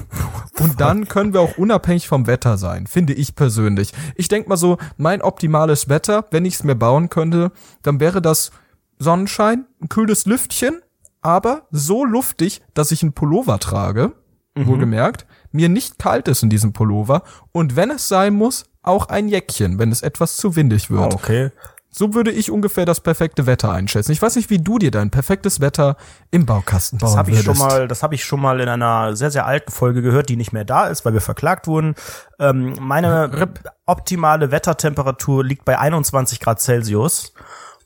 und 0.60 0.80
dann 0.80 1.08
können 1.08 1.32
wir 1.32 1.40
auch 1.40 1.58
unabhängig 1.58 2.06
vom 2.06 2.28
Wetter 2.28 2.56
sein, 2.56 2.86
finde 2.86 3.14
ich 3.14 3.34
persönlich. 3.34 3.92
Ich 4.14 4.28
denk 4.28 4.46
mal 4.46 4.56
so, 4.56 4.78
mein 4.96 5.20
optimales 5.20 5.88
Wetter, 5.88 6.26
wenn 6.30 6.44
ich 6.44 6.54
es 6.54 6.62
mir 6.62 6.76
bauen 6.76 7.08
könnte, 7.08 7.50
dann 7.82 7.98
wäre 7.98 8.22
das 8.22 8.52
Sonnenschein, 8.98 9.66
ein 9.82 9.88
kühles 9.88 10.24
Lüftchen, 10.24 10.80
aber 11.20 11.66
so 11.72 12.04
luftig, 12.04 12.62
dass 12.74 12.92
ich 12.92 13.02
einen 13.02 13.12
Pullover 13.12 13.58
trage, 13.58 14.12
wohlgemerkt, 14.54 15.26
mir 15.58 15.68
nicht 15.68 15.98
kalt 15.98 16.28
ist 16.28 16.42
in 16.42 16.50
diesem 16.50 16.72
Pullover 16.72 17.22
und 17.52 17.74
wenn 17.76 17.90
es 17.90 18.08
sein 18.08 18.34
muss, 18.34 18.64
auch 18.82 19.08
ein 19.08 19.28
Jäckchen, 19.28 19.78
wenn 19.78 19.92
es 19.92 20.02
etwas 20.02 20.36
zu 20.36 20.56
windig 20.56 20.88
wird. 20.90 21.14
okay. 21.14 21.50
So 21.90 22.14
würde 22.14 22.30
ich 22.30 22.50
ungefähr 22.50 22.84
das 22.84 23.00
perfekte 23.00 23.46
Wetter 23.46 23.72
einschätzen. 23.72 24.12
Ich 24.12 24.20
weiß 24.20 24.36
nicht, 24.36 24.50
wie 24.50 24.58
du 24.58 24.78
dir 24.78 24.90
dein 24.90 25.10
perfektes 25.10 25.60
Wetter 25.60 25.96
im 26.30 26.44
Baukasten 26.44 26.98
bauen 26.98 27.08
Das 27.08 27.16
habe 27.16 27.30
ich 27.30 27.38
würdest. 27.38 27.58
schon 27.58 27.66
mal, 27.66 27.88
das 27.88 28.02
habe 28.02 28.14
ich 28.14 28.24
schon 28.24 28.40
mal 28.40 28.60
in 28.60 28.68
einer 28.68 29.16
sehr 29.16 29.30
sehr 29.30 29.46
alten 29.46 29.72
Folge 29.72 30.02
gehört, 30.02 30.28
die 30.28 30.36
nicht 30.36 30.52
mehr 30.52 30.66
da 30.66 30.86
ist, 30.86 31.04
weil 31.06 31.14
wir 31.14 31.22
verklagt 31.22 31.66
wurden. 31.66 31.94
Ähm, 32.38 32.76
meine 32.78 33.48
optimale 33.86 34.50
Wettertemperatur 34.50 35.42
liegt 35.42 35.64
bei 35.64 35.78
21 35.78 36.40
Grad 36.40 36.60
Celsius 36.60 37.32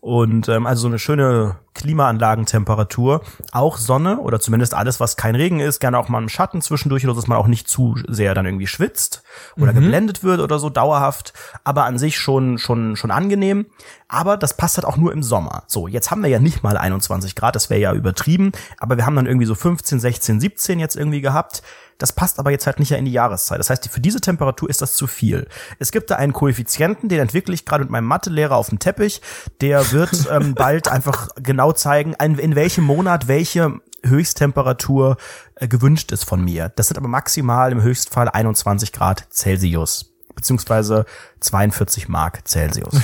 und 0.00 0.48
ähm, 0.48 0.66
also 0.66 0.82
so 0.82 0.88
eine 0.88 0.98
schöne 0.98 1.56
Klimaanlagentemperatur, 1.74 3.22
auch 3.52 3.78
Sonne 3.78 4.18
oder 4.18 4.40
zumindest 4.40 4.74
alles, 4.74 5.00
was 5.00 5.16
kein 5.16 5.34
Regen 5.34 5.60
ist, 5.60 5.80
gerne 5.80 5.98
auch 5.98 6.08
mal 6.08 6.22
im 6.22 6.28
Schatten 6.28 6.60
zwischendurch 6.60 7.04
oder 7.04 7.14
so, 7.14 7.20
dass 7.20 7.28
man 7.28 7.38
auch 7.38 7.46
nicht 7.46 7.68
zu 7.68 7.96
sehr 8.08 8.34
dann 8.34 8.46
irgendwie 8.46 8.66
schwitzt 8.66 9.22
oder 9.56 9.72
geblendet 9.72 10.22
wird 10.22 10.40
oder 10.40 10.58
so 10.58 10.70
dauerhaft, 10.70 11.32
aber 11.64 11.84
an 11.84 11.98
sich 11.98 12.18
schon 12.18 12.58
schon 12.58 12.96
schon 12.96 13.10
angenehm. 13.10 13.66
Aber 14.08 14.36
das 14.36 14.56
passt 14.56 14.76
halt 14.76 14.84
auch 14.84 14.98
nur 14.98 15.12
im 15.12 15.22
Sommer. 15.22 15.62
So, 15.66 15.88
jetzt 15.88 16.10
haben 16.10 16.22
wir 16.22 16.28
ja 16.28 16.38
nicht 16.38 16.62
mal 16.62 16.76
21 16.76 17.34
Grad, 17.34 17.56
das 17.56 17.70
wäre 17.70 17.80
ja 17.80 17.94
übertrieben, 17.94 18.52
aber 18.78 18.98
wir 18.98 19.06
haben 19.06 19.16
dann 19.16 19.26
irgendwie 19.26 19.46
so 19.46 19.54
15, 19.54 20.00
16, 20.00 20.40
17 20.40 20.78
jetzt 20.78 20.96
irgendwie 20.96 21.22
gehabt. 21.22 21.62
Das 22.02 22.12
passt 22.12 22.40
aber 22.40 22.50
jetzt 22.50 22.66
halt 22.66 22.80
nicht 22.80 22.90
ja 22.90 22.96
in 22.96 23.04
die 23.04 23.12
Jahreszeit. 23.12 23.60
Das 23.60 23.70
heißt, 23.70 23.88
für 23.88 24.00
diese 24.00 24.20
Temperatur 24.20 24.68
ist 24.68 24.82
das 24.82 24.94
zu 24.94 25.06
viel. 25.06 25.46
Es 25.78 25.92
gibt 25.92 26.10
da 26.10 26.16
einen 26.16 26.32
Koeffizienten, 26.32 27.08
den 27.08 27.20
entwickle 27.20 27.54
ich 27.54 27.64
gerade 27.64 27.84
mit 27.84 27.92
meinem 27.92 28.06
Mathelehrer 28.06 28.56
auf 28.56 28.70
dem 28.70 28.80
Teppich. 28.80 29.20
Der 29.60 29.92
wird 29.92 30.26
ähm, 30.30 30.56
bald 30.56 30.88
einfach 30.88 31.28
genau 31.36 31.61
genau 31.62 31.72
zeigen, 31.72 32.14
in, 32.14 32.56
welchem 32.56 32.84
Monat 32.84 33.28
welche 33.28 33.80
Höchsttemperatur 34.04 35.16
äh, 35.54 35.68
gewünscht 35.68 36.10
ist 36.10 36.24
von 36.24 36.44
mir. 36.44 36.72
Das 36.74 36.88
sind 36.88 36.96
aber 36.96 37.06
maximal 37.06 37.70
im 37.70 37.82
Höchstfall 37.82 38.28
21 38.28 38.92
Grad 38.92 39.28
Celsius, 39.30 40.12
beziehungsweise 40.34 41.06
42 41.38 42.08
Mark 42.08 42.42
Celsius. 42.44 42.94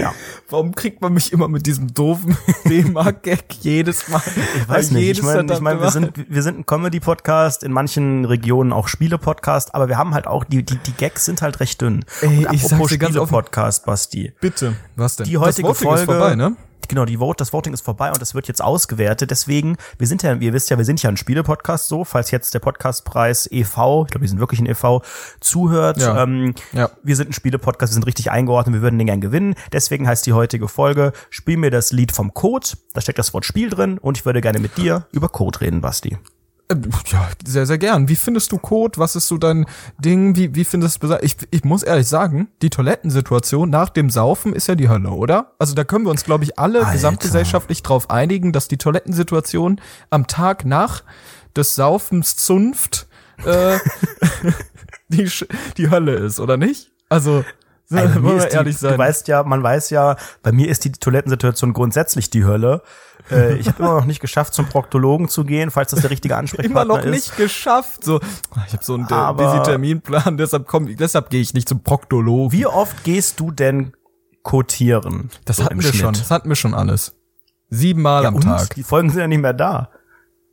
Ja. 0.00 0.14
Warum 0.48 0.74
kriegt 0.74 1.00
man 1.00 1.12
mich 1.12 1.32
immer 1.32 1.48
mit 1.48 1.66
diesem 1.66 1.92
doofen 1.92 2.36
D-Mark-Gag 2.64 3.44
jedes 3.60 4.08
Mal? 4.08 4.22
Ich 4.56 4.68
weiß 4.68 4.90
nicht. 4.92 5.18
Ich 5.18 5.22
meine, 5.22 5.52
ich 5.52 5.60
mein, 5.60 5.80
wir 5.80 5.90
sind, 5.90 6.12
wir 6.28 6.42
sind 6.42 6.60
ein 6.60 6.66
Comedy-Podcast, 6.66 7.62
in 7.62 7.72
manchen 7.72 8.24
Regionen 8.24 8.72
auch 8.72 8.88
Spiele-Podcast, 8.88 9.74
aber 9.74 9.88
wir 9.88 9.98
haben 9.98 10.14
halt 10.14 10.26
auch, 10.26 10.44
die, 10.44 10.62
die, 10.62 10.76
die 10.76 10.92
Gags 10.92 11.24
sind 11.24 11.42
halt 11.42 11.60
recht 11.60 11.80
dünn. 11.80 12.04
Ey, 12.22 12.46
ich 12.52 12.66
sag's 12.66 12.88
dir 12.88 12.98
ganz 12.98 13.14
Spiele-Podcast, 13.14 13.84
Basti. 13.84 14.32
Bitte. 14.40 14.74
Was 14.96 15.16
denn? 15.16 15.26
Die 15.26 15.38
heutige 15.38 15.74
Folge, 15.74 16.00
ist 16.00 16.06
vorbei, 16.06 16.34
ne? 16.34 16.56
Genau, 16.90 17.06
die 17.06 17.16
Vote, 17.16 17.38
das 17.38 17.54
Voting 17.54 17.72
ist 17.72 17.80
vorbei 17.80 18.10
und 18.10 18.20
das 18.20 18.34
wird 18.34 18.48
jetzt 18.48 18.62
ausgewertet. 18.62 19.30
Deswegen, 19.30 19.76
wir 19.96 20.06
sind 20.06 20.22
ja, 20.22 20.34
ihr 20.34 20.52
wisst 20.52 20.68
ja, 20.68 20.76
wir 20.76 20.84
sind 20.84 21.02
ja 21.02 21.08
ein 21.08 21.16
Spiele-Podcast 21.16 21.88
so, 21.88 22.04
falls 22.04 22.30
jetzt 22.30 22.52
der 22.52 22.58
Podcastpreis 22.58 23.48
e.V., 23.50 24.04
ich 24.04 24.10
glaube, 24.10 24.22
wir 24.22 24.28
sind 24.28 24.40
wirklich 24.40 24.60
ein 24.60 24.66
e.V., 24.66 25.02
zuhört. 25.40 25.98
Ja. 25.98 26.22
Ähm, 26.22 26.54
Ja. 26.72 26.90
Wir 27.02 27.16
sind 27.16 27.30
ein 27.30 27.32
Spiele-Podcast, 27.32 27.92
wir 27.92 27.94
sind 27.94 28.06
richtig 28.06 28.30
eingeordnet, 28.30 28.74
wir 28.74 28.82
würden 28.82 28.98
den 28.98 29.06
gern 29.06 29.20
gewinnen. 29.20 29.54
Deswegen 29.72 30.06
heißt 30.06 30.26
die 30.26 30.32
heutige 30.32 30.68
Folge, 30.68 31.12
spiel 31.30 31.56
mir 31.56 31.70
das 31.70 31.92
Lied 31.92 32.12
vom 32.12 32.34
Code, 32.34 32.68
da 32.92 33.00
steckt 33.00 33.18
das 33.18 33.32
Wort 33.32 33.44
Spiel 33.46 33.70
drin 33.70 33.98
und 33.98 34.18
ich 34.18 34.26
würde 34.26 34.40
gerne 34.40 34.58
mit 34.58 34.76
dir 34.76 35.06
über 35.12 35.28
Code 35.28 35.60
reden, 35.62 35.80
Basti. 35.80 36.18
Äh, 36.70 36.76
Ja, 37.06 37.28
sehr, 37.44 37.66
sehr 37.66 37.78
gern. 37.78 38.08
Wie 38.08 38.16
findest 38.16 38.52
du 38.52 38.58
Code? 38.58 38.98
Was 38.98 39.16
ist 39.16 39.28
so 39.28 39.38
dein 39.38 39.66
Ding? 39.98 40.36
Wie, 40.36 40.54
wie 40.54 40.64
findest 40.64 41.02
du 41.02 41.18
ich, 41.20 41.36
ich 41.50 41.64
muss 41.64 41.82
ehrlich 41.82 42.06
sagen, 42.06 42.48
die 42.62 42.70
Toilettensituation 42.70 43.68
nach 43.68 43.88
dem 43.88 44.10
Saufen 44.10 44.52
ist 44.52 44.68
ja 44.68 44.74
die 44.74 44.88
Hölle, 44.88 45.10
oder? 45.10 45.52
Also 45.58 45.74
da 45.74 45.84
können 45.84 46.04
wir 46.04 46.10
uns, 46.10 46.24
glaube 46.24 46.44
ich, 46.44 46.58
alle 46.58 46.80
Alter. 46.80 46.92
gesamtgesellschaftlich 46.92 47.82
drauf 47.82 48.10
einigen, 48.10 48.52
dass 48.52 48.68
die 48.68 48.78
Toilettensituation 48.78 49.80
am 50.10 50.26
Tag 50.26 50.64
nach 50.64 51.02
des 51.56 51.74
Saufens 51.74 52.36
Zunft 52.36 53.06
äh, 53.44 53.78
die, 55.08 55.28
die 55.76 55.90
Hölle 55.90 56.14
ist, 56.14 56.40
oder 56.40 56.56
nicht? 56.56 56.90
Also, 57.08 57.44
Wollen 57.90 58.22
wir 58.24 58.36
ist 58.36 58.50
die, 58.52 58.56
ehrlich 58.56 58.78
sein. 58.78 58.92
Du 58.92 58.98
weißt 58.98 59.28
ja, 59.28 59.42
man 59.42 59.62
weiß 59.62 59.90
ja, 59.90 60.16
bei 60.42 60.52
mir 60.52 60.68
ist 60.68 60.84
die 60.84 60.92
Toilettensituation 60.92 61.72
grundsätzlich 61.72 62.30
die 62.30 62.44
Hölle. 62.44 62.82
Äh, 63.30 63.56
ich 63.56 63.66
habe 63.68 63.82
immer 63.82 63.94
noch 63.94 64.04
nicht 64.06 64.20
geschafft, 64.20 64.54
zum 64.54 64.66
Proktologen 64.66 65.28
zu 65.28 65.44
gehen, 65.44 65.70
falls 65.70 65.90
das 65.90 66.00
der 66.00 66.10
richtige 66.10 66.36
Ansprechpartner 66.38 66.82
immer 66.82 66.84
noch 66.84 67.04
ist. 67.04 67.10
nicht 67.10 67.36
geschafft. 67.36 68.04
So, 68.04 68.20
ich 68.66 68.72
habe 68.72 68.82
so 68.84 68.94
einen 68.94 69.06
Aber- 69.06 69.52
busy 69.52 69.62
Terminplan, 69.62 70.36
deshalb 70.36 70.66
komm, 70.66 70.94
deshalb 70.96 71.30
gehe 71.30 71.40
ich 71.40 71.52
nicht 71.54 71.68
zum 71.68 71.82
Proktologen. 71.82 72.52
Wie 72.52 72.66
oft 72.66 73.02
gehst 73.04 73.40
du 73.40 73.50
denn 73.50 73.92
kotieren? 74.42 75.30
Das 75.44 75.56
So 75.58 75.64
hatten 75.64 75.76
wir 75.76 75.82
Schnitt? 75.88 75.96
schon. 76.00 76.12
Das 76.14 76.30
hatten 76.30 76.48
wir 76.48 76.56
schon 76.56 76.74
alles. 76.74 77.16
Siebenmal 77.68 78.26
am 78.26 78.36
und? 78.36 78.42
Tag. 78.42 78.74
Die 78.74 78.82
Folgen 78.82 79.10
sind 79.10 79.20
ja 79.20 79.26
nicht 79.28 79.42
mehr 79.42 79.52
da. 79.52 79.90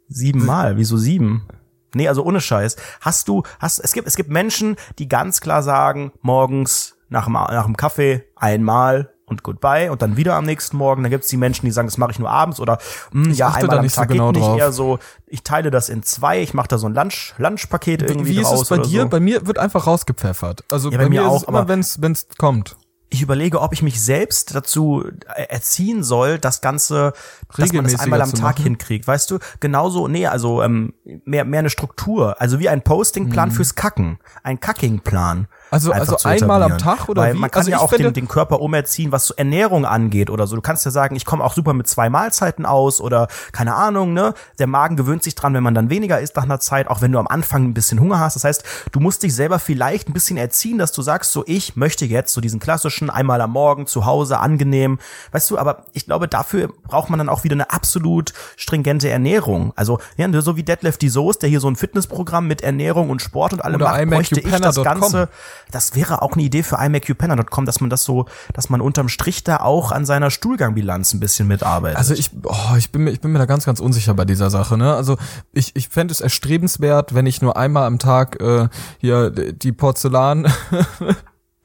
Siebenmal. 0.08 0.78
Wieso 0.78 0.98
sieben? 0.98 1.48
Nee, 1.96 2.08
also 2.08 2.24
ohne 2.24 2.42
Scheiß. 2.42 2.76
Hast 3.02 3.28
du, 3.28 3.44
hast, 3.60 3.80
es 3.80 3.94
gibt, 3.94 4.08
es 4.08 4.16
gibt 4.16 4.30
Menschen, 4.30 4.76
die 5.00 5.08
ganz 5.08 5.42
klar 5.42 5.64
sagen, 5.64 6.12
morgens 6.22 6.97
nach 7.10 7.26
dem, 7.26 7.34
nach 7.34 7.66
dem 7.66 7.78
Kaffee 7.78 8.24
einmal 8.36 9.14
und 9.26 9.44
goodbye 9.44 9.92
und 9.92 10.02
dann 10.02 10.16
wieder 10.16 10.36
am 10.36 10.46
nächsten 10.46 10.78
Morgen. 10.78 11.04
Dann 11.04 11.12
gibt's 11.12 11.28
die 11.28 11.38
Menschen, 11.38 11.66
die 11.66 11.72
sagen, 11.72 11.88
das 11.88 11.98
mache 11.98 12.12
ich 12.12 12.20
nur 12.20 12.30
abends 12.30 12.60
oder 12.60 12.78
hm, 13.12 13.32
ja, 13.34 13.50
einmal 13.50 13.78
am 13.78 13.84
nicht 13.84 13.96
so 13.96 14.02
Tag 14.02 14.10
genau 14.10 14.32
geht 14.32 14.38
nicht. 14.42 14.48
drauf. 14.48 14.60
Eher 14.60 14.72
so, 14.72 15.00
ich 15.28 15.44
teile 15.44 15.70
das 15.70 15.90
in 15.90 16.02
zwei, 16.04 16.42
ich 16.42 16.54
mache 16.54 16.70
da 16.70 16.78
so 16.78 16.88
ein 16.88 16.94
Lunch, 16.94 17.34
Lunchpaket 17.38 18.04
irgendwie 18.04 18.38
Wie 18.38 18.42
ist 18.42 18.52
es 18.52 18.70
bei 18.70 18.78
dir? 18.78 19.04
So. 19.04 19.10
Bei 19.10 19.20
mir 19.20 19.46
wird 19.46 19.58
einfach 19.58 19.86
rausgepfeffert. 19.86 20.64
Also 20.72 20.90
Ja, 20.90 20.98
bei, 20.98 21.04
bei 21.04 21.10
mir 21.10 21.22
mir, 21.22 21.28
auch, 21.28 21.36
ist 21.36 21.42
es 21.44 21.48
immer, 21.50 21.68
wenn's 21.68 22.02
wenn's 22.02 22.28
kommt. 22.38 22.78
ich 23.10 23.22
überlege, 23.22 23.62
ob 23.62 23.74
ich 23.74 23.82
mich 23.82 24.02
selbst 24.02 24.56
dazu 24.56 25.04
äh, 25.36 25.44
erziehen 25.44 26.04
soll, 26.04 26.40
das 26.40 26.62
Ganze, 26.62 27.14
dass 27.58 27.74
man 27.74 27.84
das 27.84 28.00
einmal 28.00 28.22
am 28.22 28.34
Tag 28.34 28.60
hinkriegt. 28.60 29.08
Weißt 29.08 29.30
du, 29.32 29.40
genauso, 29.60 30.08
nee, 30.08 30.28
also 30.28 30.64
ähm, 30.64 30.94
mehr, 31.04 31.44
mehr 31.44 31.60
eine 31.60 31.70
Struktur. 31.70 32.40
Also 32.42 32.60
wie 32.60 32.70
ein 32.70 32.82
Postingplan 32.82 33.52
fürs 33.52 33.76
Kacken. 33.76 34.20
Ein 34.44 34.60
Kackingplan. 34.62 35.48
Also- 35.72 35.92
also 35.92 36.16
einmal 36.24 36.64
am. 36.64 36.78
Tag 36.78 37.10
oder 37.10 37.24
Weil 37.24 37.34
wie? 37.34 37.40
man 37.40 37.52
kann 37.52 37.60
Also 37.62 37.72
ja 37.72 37.80
auch 37.80 37.92
den, 37.92 38.14
den 38.14 38.28
Körper 38.28 38.62
umerziehen, 38.62 39.12
was 39.12 39.26
so 39.28 39.34
Ernährung 39.36 39.86
angeht 39.86 40.30
oder 40.30 40.48
so. 40.48 40.56
Du 40.56 40.62
kannst 40.62 40.86
ja 40.86 40.92
sagen, 40.92 41.16
ich 41.16 41.26
komme 41.26 41.44
auch 41.44 41.54
super 41.54 41.74
mit 41.74 41.88
zwei 41.88 42.10
Mahlzeiten 42.10 42.66
aus 42.66 43.02
oder 43.02 43.28
keine 43.52 43.76
Ahnung, 43.76 44.14
ne? 44.14 44.34
Der 44.60 44.68
Magen 44.68 44.96
gewöhnt 44.96 45.24
sich 45.24 45.36
dran, 45.36 45.54
wenn 45.54 45.64
man 45.64 45.74
dann 45.74 45.90
weniger 45.90 46.20
isst 46.20 46.36
nach 46.36 46.44
einer 46.44 46.60
Zeit, 46.60 46.88
auch 46.88 47.02
wenn 47.02 47.12
du 47.12 47.20
am 47.20 47.28
Anfang 47.28 47.64
ein 47.66 47.74
bisschen 47.74 48.00
Hunger 48.00 48.20
hast. 48.20 48.36
Das 48.36 48.44
heißt, 48.44 48.64
du 48.92 49.00
musst 49.00 49.24
dich 49.24 49.34
selber 49.36 49.60
vielleicht 49.60 50.08
ein 50.10 50.14
bisschen 50.14 50.38
erziehen, 50.38 50.78
dass 50.78 50.92
du 50.92 51.02
sagst, 51.02 51.32
so 51.32 51.44
ich 51.48 51.76
möchte 51.76 52.06
jetzt 52.06 52.34
so 52.34 52.42
diesen 52.42 52.60
klassischen 52.60 53.10
einmal 53.10 53.42
am 53.42 53.52
Morgen 53.52 53.88
zu 53.88 54.06
Hause 54.06 54.40
angenehm, 54.40 55.00
weißt 55.32 55.50
du, 55.50 55.58
aber 55.58 55.86
ich 55.94 56.06
glaube, 56.06 56.28
dafür 56.28 56.70
braucht 56.88 57.10
man 57.10 57.18
dann 57.18 57.30
auch 57.30 57.44
wieder 57.44 57.56
eine 57.56 57.72
absolut 57.72 58.34
stringente 58.56 59.10
Ernährung. 59.10 59.74
Also, 59.76 60.00
ja, 60.18 60.28
so 60.42 60.56
wie 60.58 60.64
Detlef 60.64 60.98
die 60.98 61.10
Soße, 61.10 61.40
der 61.40 61.50
hier 61.50 61.60
so 61.60 61.68
ein 61.70 61.76
Fitnessprogramm 61.76 62.48
mit 62.48 62.62
Ernährung 62.62 63.10
und 63.10 63.22
Sport 63.22 63.54
und 63.54 63.64
allem 63.66 63.76
Oder 63.82 63.90
macht, 63.92 64.10
bräuchte 64.10 64.40
ich 64.40 64.52
das. 64.52 64.78
Ganze 64.84 65.30
das 65.72 65.96
wäre 65.96 66.22
auch 66.22 66.34
eine 66.34 66.44
Idee 66.44 66.64
für 66.64 66.78
iMakeYouPenner.com, 66.78 67.66
dass 67.66 67.82
man 67.82 67.90
das 67.90 68.04
so, 68.04 68.26
dass 68.54 68.70
man 68.70 68.82
unterm 68.82 69.10
Strich 69.10 69.44
da 69.44 69.58
auch 69.58 69.92
an 69.92 70.06
seiner 70.06 70.32
Stuhlgangbilanz 70.32 71.14
ein 71.14 71.20
bisschen 71.20 71.48
mitarbeitet. 71.48 71.98
Also 71.98 72.14
ich, 72.14 72.32
oh, 72.44 72.76
ich 72.78 72.92
bin 72.92 73.04
mir, 73.04 73.12
ich 73.12 73.22
bin 73.22 73.32
mir 73.32 73.40
da 73.40 73.46
ganz, 73.46 73.66
ganz 73.66 73.80
unsicher 73.80 74.14
bei 74.14 74.26
dieser 74.26 74.50
Sache. 74.50 74.78
Ne? 74.78 74.94
Also 74.94 75.18
ich, 75.52 75.76
ich 75.76 75.90
fände 75.90 76.12
es 76.12 76.22
erstrebenswert, 76.22 77.14
wenn 77.16 77.26
ich 77.26 77.42
nur 77.42 77.58
einmal 77.58 77.86
am 77.86 78.00
Tag 78.00 78.42
äh, 78.42 78.70
hier 79.00 79.30
die 79.30 79.72
Porzellan 79.72 80.52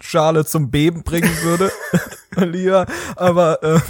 Schale 0.00 0.44
zum 0.46 0.70
Beben 0.70 1.02
bringen 1.02 1.30
würde, 1.42 1.70
lieber. 2.36 2.86
Aber 3.16 3.62
äh, 3.62 3.80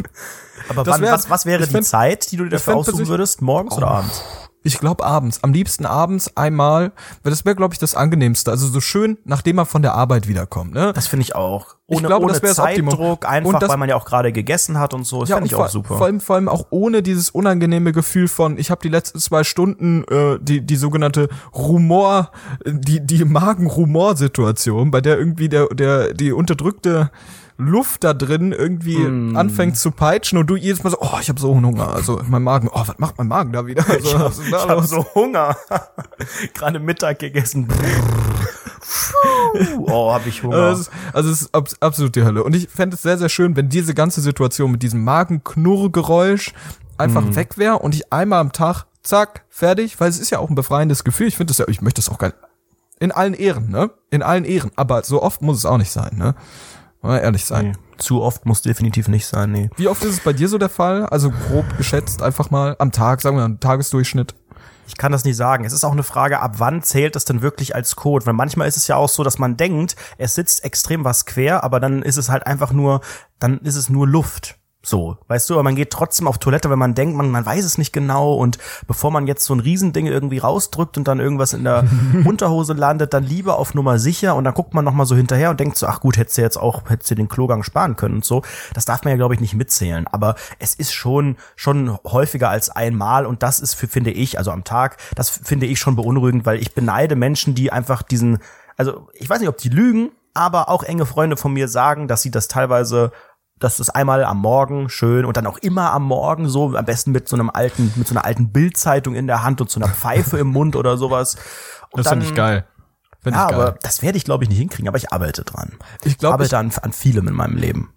aber 0.68 0.86
wann, 0.86 1.00
wär- 1.00 1.12
was, 1.12 1.28
was 1.30 1.46
wäre 1.46 1.66
die 1.66 1.70
fänd- 1.74 1.84
Zeit, 1.84 2.30
die 2.30 2.36
du 2.36 2.44
dir 2.44 2.50
dafür 2.50 2.76
aussuchen 2.76 3.08
würdest? 3.08 3.42
Morgens 3.42 3.76
oder 3.76 3.88
abends? 3.88 4.22
Ich 4.64 4.78
glaube 4.78 5.04
abends, 5.04 5.42
am 5.42 5.52
liebsten 5.52 5.86
abends 5.86 6.36
einmal, 6.36 6.92
weil 7.22 7.30
das 7.30 7.44
wäre, 7.44 7.56
glaube 7.56 7.74
ich, 7.74 7.78
das 7.80 7.94
angenehmste. 7.94 8.50
Also 8.50 8.66
so 8.68 8.80
schön, 8.80 9.18
nachdem 9.24 9.56
man 9.56 9.66
von 9.66 9.82
der 9.82 9.94
Arbeit 9.94 10.28
wiederkommt. 10.28 10.72
Ne? 10.74 10.92
Das 10.94 11.06
finde 11.06 11.22
ich 11.24 11.34
auch. 11.34 11.76
Ich 11.88 11.98
Ohne, 11.98 12.06
glaube, 12.06 12.24
ohne 12.24 12.32
das 12.32 12.42
wäre. 12.42 12.54
Zeitdruck, 12.54 13.26
einfach 13.28 13.52
Und 13.54 13.62
das- 13.62 13.68
weil 13.68 13.76
man 13.76 13.88
ja 13.88 13.96
auch 13.96 14.04
gerade 14.06 14.32
gegessen 14.32 14.78
hat 14.78 14.94
und 14.94 15.04
so. 15.04 15.20
Das 15.20 15.28
Ja, 15.28 15.36
finde 15.36 15.48
ich 15.48 15.54
auch 15.54 15.68
super. 15.68 15.96
Vor 15.98 16.06
allem, 16.06 16.20
vor 16.20 16.36
allem 16.36 16.48
auch 16.48 16.66
ohne 16.70 17.02
dieses 17.02 17.28
unangenehme 17.30 17.92
Gefühl 17.92 18.28
von, 18.28 18.56
ich 18.56 18.70
habe 18.70 18.80
die 18.82 18.88
letzten 18.88 19.18
zwei 19.18 19.44
Stunden 19.44 20.04
äh, 20.04 20.38
die 20.40 20.60
die 20.62 20.76
sogenannte 20.76 21.28
Rumor, 21.54 22.30
die 22.66 23.00
die 23.04 23.24
Magen-Rumor-Situation, 23.24 24.90
bei 24.90 25.00
der 25.00 25.18
irgendwie 25.18 25.48
der 25.48 25.66
der 25.68 26.14
die 26.14 26.32
unterdrückte 26.32 27.10
Luft 27.58 28.04
da 28.04 28.14
drin 28.14 28.52
irgendwie 28.52 28.98
Mm. 28.98 29.36
anfängt 29.36 29.76
zu 29.76 29.90
peitschen 29.90 30.38
und 30.38 30.46
du 30.48 30.56
jedes 30.56 30.82
Mal 30.82 30.90
so, 30.90 30.98
oh, 31.00 31.18
ich 31.20 31.28
habe 31.28 31.40
so 31.40 31.52
einen 31.52 31.64
Hunger, 31.66 31.88
also 31.92 32.20
mein 32.28 32.42
Magen, 32.42 32.68
oh, 32.72 32.82
was 32.86 32.98
macht 32.98 33.18
mein 33.18 33.28
Magen 33.28 33.52
da 33.52 33.66
wieder? 33.66 33.84
Also, 33.88 34.42
ich 34.42 34.52
habe 34.52 34.72
los? 34.74 34.90
so 34.90 35.04
Hunger. 35.14 35.56
gerade 36.54 36.78
Mittag 36.80 37.18
gegessen. 37.18 37.68
oh, 39.86 40.12
habe 40.12 40.28
ich 40.28 40.42
Hunger. 40.42 40.56
Also 40.56 40.80
es 40.82 40.88
ist, 40.88 40.92
also 41.12 41.30
es 41.30 41.42
ist 41.42 41.54
abs 41.54 41.76
absolut 41.80 42.16
die 42.16 42.24
Hölle. 42.24 42.42
Und 42.44 42.54
ich 42.54 42.68
fände 42.68 42.96
es 42.96 43.02
sehr, 43.02 43.18
sehr 43.18 43.28
schön, 43.28 43.56
wenn 43.56 43.68
diese 43.68 43.94
ganze 43.94 44.20
Situation 44.20 44.70
mit 44.72 44.82
diesem 44.82 45.04
Magenknurrgeräusch 45.04 46.52
einfach 46.98 47.22
Mhm. 47.24 47.36
weg 47.36 47.58
wäre 47.58 47.78
und 47.78 47.94
ich 47.94 48.12
einmal 48.12 48.40
am 48.40 48.52
Tag, 48.52 48.84
zack, 49.02 49.44
fertig, 49.48 49.98
weil 50.00 50.08
es 50.08 50.18
ist 50.18 50.30
ja 50.30 50.38
auch 50.38 50.48
ein 50.48 50.54
befreiendes 50.54 51.04
Gefühl. 51.04 51.26
Ich 51.28 51.36
finde 51.36 51.50
das 51.50 51.58
ja, 51.58 51.66
ich 51.68 51.82
möchte 51.82 52.00
das 52.00 52.08
auch 52.08 52.18
geil. 52.18 52.34
In 53.00 53.10
allen 53.10 53.34
Ehren, 53.34 53.70
ne? 53.70 53.90
In 54.10 54.22
allen 54.22 54.44
Ehren. 54.44 54.70
Aber 54.76 55.02
so 55.02 55.22
oft 55.22 55.42
muss 55.42 55.58
es 55.58 55.66
auch 55.66 55.78
nicht 55.78 55.90
sein, 55.90 56.16
ne? 56.16 56.34
Mal 57.02 57.18
ehrlich 57.18 57.44
sein. 57.44 57.66
nee. 57.66 57.72
Zu 57.98 58.22
oft 58.22 58.46
muss 58.46 58.62
definitiv 58.62 59.06
nicht 59.06 59.26
sein, 59.26 59.52
nee. 59.52 59.70
Wie 59.76 59.86
oft 59.86 60.02
ist 60.02 60.14
es 60.14 60.20
bei 60.20 60.32
dir 60.32 60.48
so 60.48 60.58
der 60.58 60.68
Fall? 60.68 61.06
Also 61.06 61.30
grob 61.30 61.64
geschätzt 61.76 62.22
einfach 62.22 62.50
mal 62.50 62.74
am 62.78 62.90
Tag, 62.90 63.20
sagen 63.20 63.36
wir 63.36 63.48
mal, 63.48 63.58
Tagesdurchschnitt. 63.58 64.34
Ich 64.88 64.96
kann 64.96 65.12
das 65.12 65.24
nicht 65.24 65.36
sagen. 65.36 65.64
Es 65.64 65.72
ist 65.72 65.84
auch 65.84 65.92
eine 65.92 66.02
Frage, 66.02 66.40
ab 66.40 66.54
wann 66.58 66.82
zählt 66.82 67.14
das 67.14 67.24
denn 67.24 67.42
wirklich 67.42 67.74
als 67.74 67.94
Code? 67.96 68.26
Weil 68.26 68.34
manchmal 68.34 68.66
ist 68.66 68.76
es 68.76 68.88
ja 68.88 68.96
auch 68.96 69.08
so, 69.08 69.22
dass 69.22 69.38
man 69.38 69.56
denkt, 69.56 69.96
es 70.18 70.34
sitzt 70.34 70.64
extrem 70.64 71.04
was 71.04 71.26
quer, 71.26 71.62
aber 71.62 71.80
dann 71.80 72.02
ist 72.02 72.16
es 72.16 72.28
halt 72.28 72.46
einfach 72.46 72.72
nur, 72.72 73.00
dann 73.38 73.58
ist 73.58 73.76
es 73.76 73.88
nur 73.88 74.08
Luft. 74.08 74.58
So, 74.84 75.16
weißt 75.28 75.48
du, 75.48 75.54
aber 75.54 75.62
man 75.62 75.76
geht 75.76 75.90
trotzdem 75.90 76.26
auf 76.26 76.38
Toilette, 76.38 76.68
wenn 76.68 76.78
man 76.78 76.94
denkt, 76.94 77.16
man, 77.16 77.30
man 77.30 77.46
weiß 77.46 77.64
es 77.64 77.78
nicht 77.78 77.92
genau 77.92 78.34
und 78.34 78.58
bevor 78.88 79.12
man 79.12 79.28
jetzt 79.28 79.44
so 79.44 79.54
ein 79.54 79.60
Riesending 79.60 80.06
irgendwie 80.06 80.38
rausdrückt 80.38 80.98
und 80.98 81.06
dann 81.06 81.20
irgendwas 81.20 81.52
in 81.52 81.62
der 81.62 81.84
Unterhose 82.24 82.72
landet, 82.72 83.14
dann 83.14 83.22
lieber 83.22 83.58
auf 83.58 83.74
Nummer 83.74 84.00
sicher 84.00 84.34
und 84.34 84.42
dann 84.42 84.54
guckt 84.54 84.74
man 84.74 84.84
nochmal 84.84 85.06
so 85.06 85.14
hinterher 85.14 85.50
und 85.50 85.60
denkt 85.60 85.76
so, 85.76 85.86
ach 85.86 86.00
gut, 86.00 86.16
hättest 86.16 86.38
du 86.38 86.42
jetzt 86.42 86.56
auch, 86.56 86.90
hättest 86.90 87.12
du 87.12 87.14
den 87.14 87.28
Klogang 87.28 87.62
sparen 87.62 87.94
können 87.94 88.16
und 88.16 88.24
so. 88.24 88.42
Das 88.74 88.84
darf 88.84 89.04
man 89.04 89.12
ja, 89.12 89.16
glaube 89.16 89.34
ich, 89.34 89.40
nicht 89.40 89.54
mitzählen, 89.54 90.08
aber 90.08 90.34
es 90.58 90.74
ist 90.74 90.92
schon, 90.92 91.36
schon 91.54 91.96
häufiger 92.04 92.50
als 92.50 92.68
einmal 92.68 93.24
und 93.24 93.44
das 93.44 93.60
ist 93.60 93.74
für, 93.74 93.86
finde 93.86 94.10
ich, 94.10 94.38
also 94.38 94.50
am 94.50 94.64
Tag, 94.64 94.96
das 95.14 95.30
finde 95.30 95.66
ich 95.66 95.78
schon 95.78 95.94
beunruhigend, 95.94 96.44
weil 96.44 96.60
ich 96.60 96.74
beneide 96.74 97.14
Menschen, 97.14 97.54
die 97.54 97.70
einfach 97.70 98.02
diesen, 98.02 98.38
also 98.76 99.08
ich 99.14 99.30
weiß 99.30 99.38
nicht, 99.38 99.48
ob 99.48 99.58
die 99.58 99.68
lügen, 99.68 100.10
aber 100.34 100.68
auch 100.68 100.82
enge 100.82 101.06
Freunde 101.06 101.36
von 101.36 101.52
mir 101.52 101.68
sagen, 101.68 102.08
dass 102.08 102.22
sie 102.22 102.30
das 102.30 102.48
teilweise 102.48 103.12
dass 103.62 103.76
das 103.76 103.90
einmal 103.90 104.24
am 104.24 104.38
Morgen 104.38 104.88
schön 104.88 105.24
und 105.24 105.36
dann 105.36 105.46
auch 105.46 105.58
immer 105.58 105.92
am 105.92 106.04
Morgen 106.04 106.48
so, 106.48 106.76
am 106.76 106.84
besten 106.84 107.12
mit 107.12 107.28
so 107.28 107.36
einem 107.36 107.50
alten, 107.50 107.92
mit 107.96 108.08
so 108.08 108.14
einer 108.14 108.24
alten 108.24 108.50
Bildzeitung 108.52 109.14
in 109.14 109.26
der 109.26 109.42
Hand 109.42 109.60
und 109.60 109.70
so 109.70 109.80
einer 109.80 109.88
Pfeife 109.92 110.38
im 110.38 110.48
Mund 110.48 110.76
oder 110.76 110.96
sowas. 110.96 111.36
Und 111.90 112.04
Das 112.04 112.10
finde 112.10 112.26
ich 112.26 112.34
geil. 112.34 112.64
Finde 113.22 113.38
Ja, 113.38 113.44
ich 113.46 113.50
geil. 113.52 113.60
aber 113.60 113.78
das 113.82 114.02
werde 114.02 114.18
ich 114.18 114.24
glaube 114.24 114.44
ich 114.44 114.50
nicht 114.50 114.58
hinkriegen, 114.58 114.88
aber 114.88 114.96
ich 114.98 115.12
arbeite 115.12 115.44
dran. 115.44 115.72
Ich 116.04 116.18
glaube, 116.18 116.34
arbeite 116.34 116.58
an, 116.58 116.72
an 116.82 116.92
vielem 116.92 117.28
in 117.28 117.34
meinem 117.34 117.56
Leben. 117.56 117.92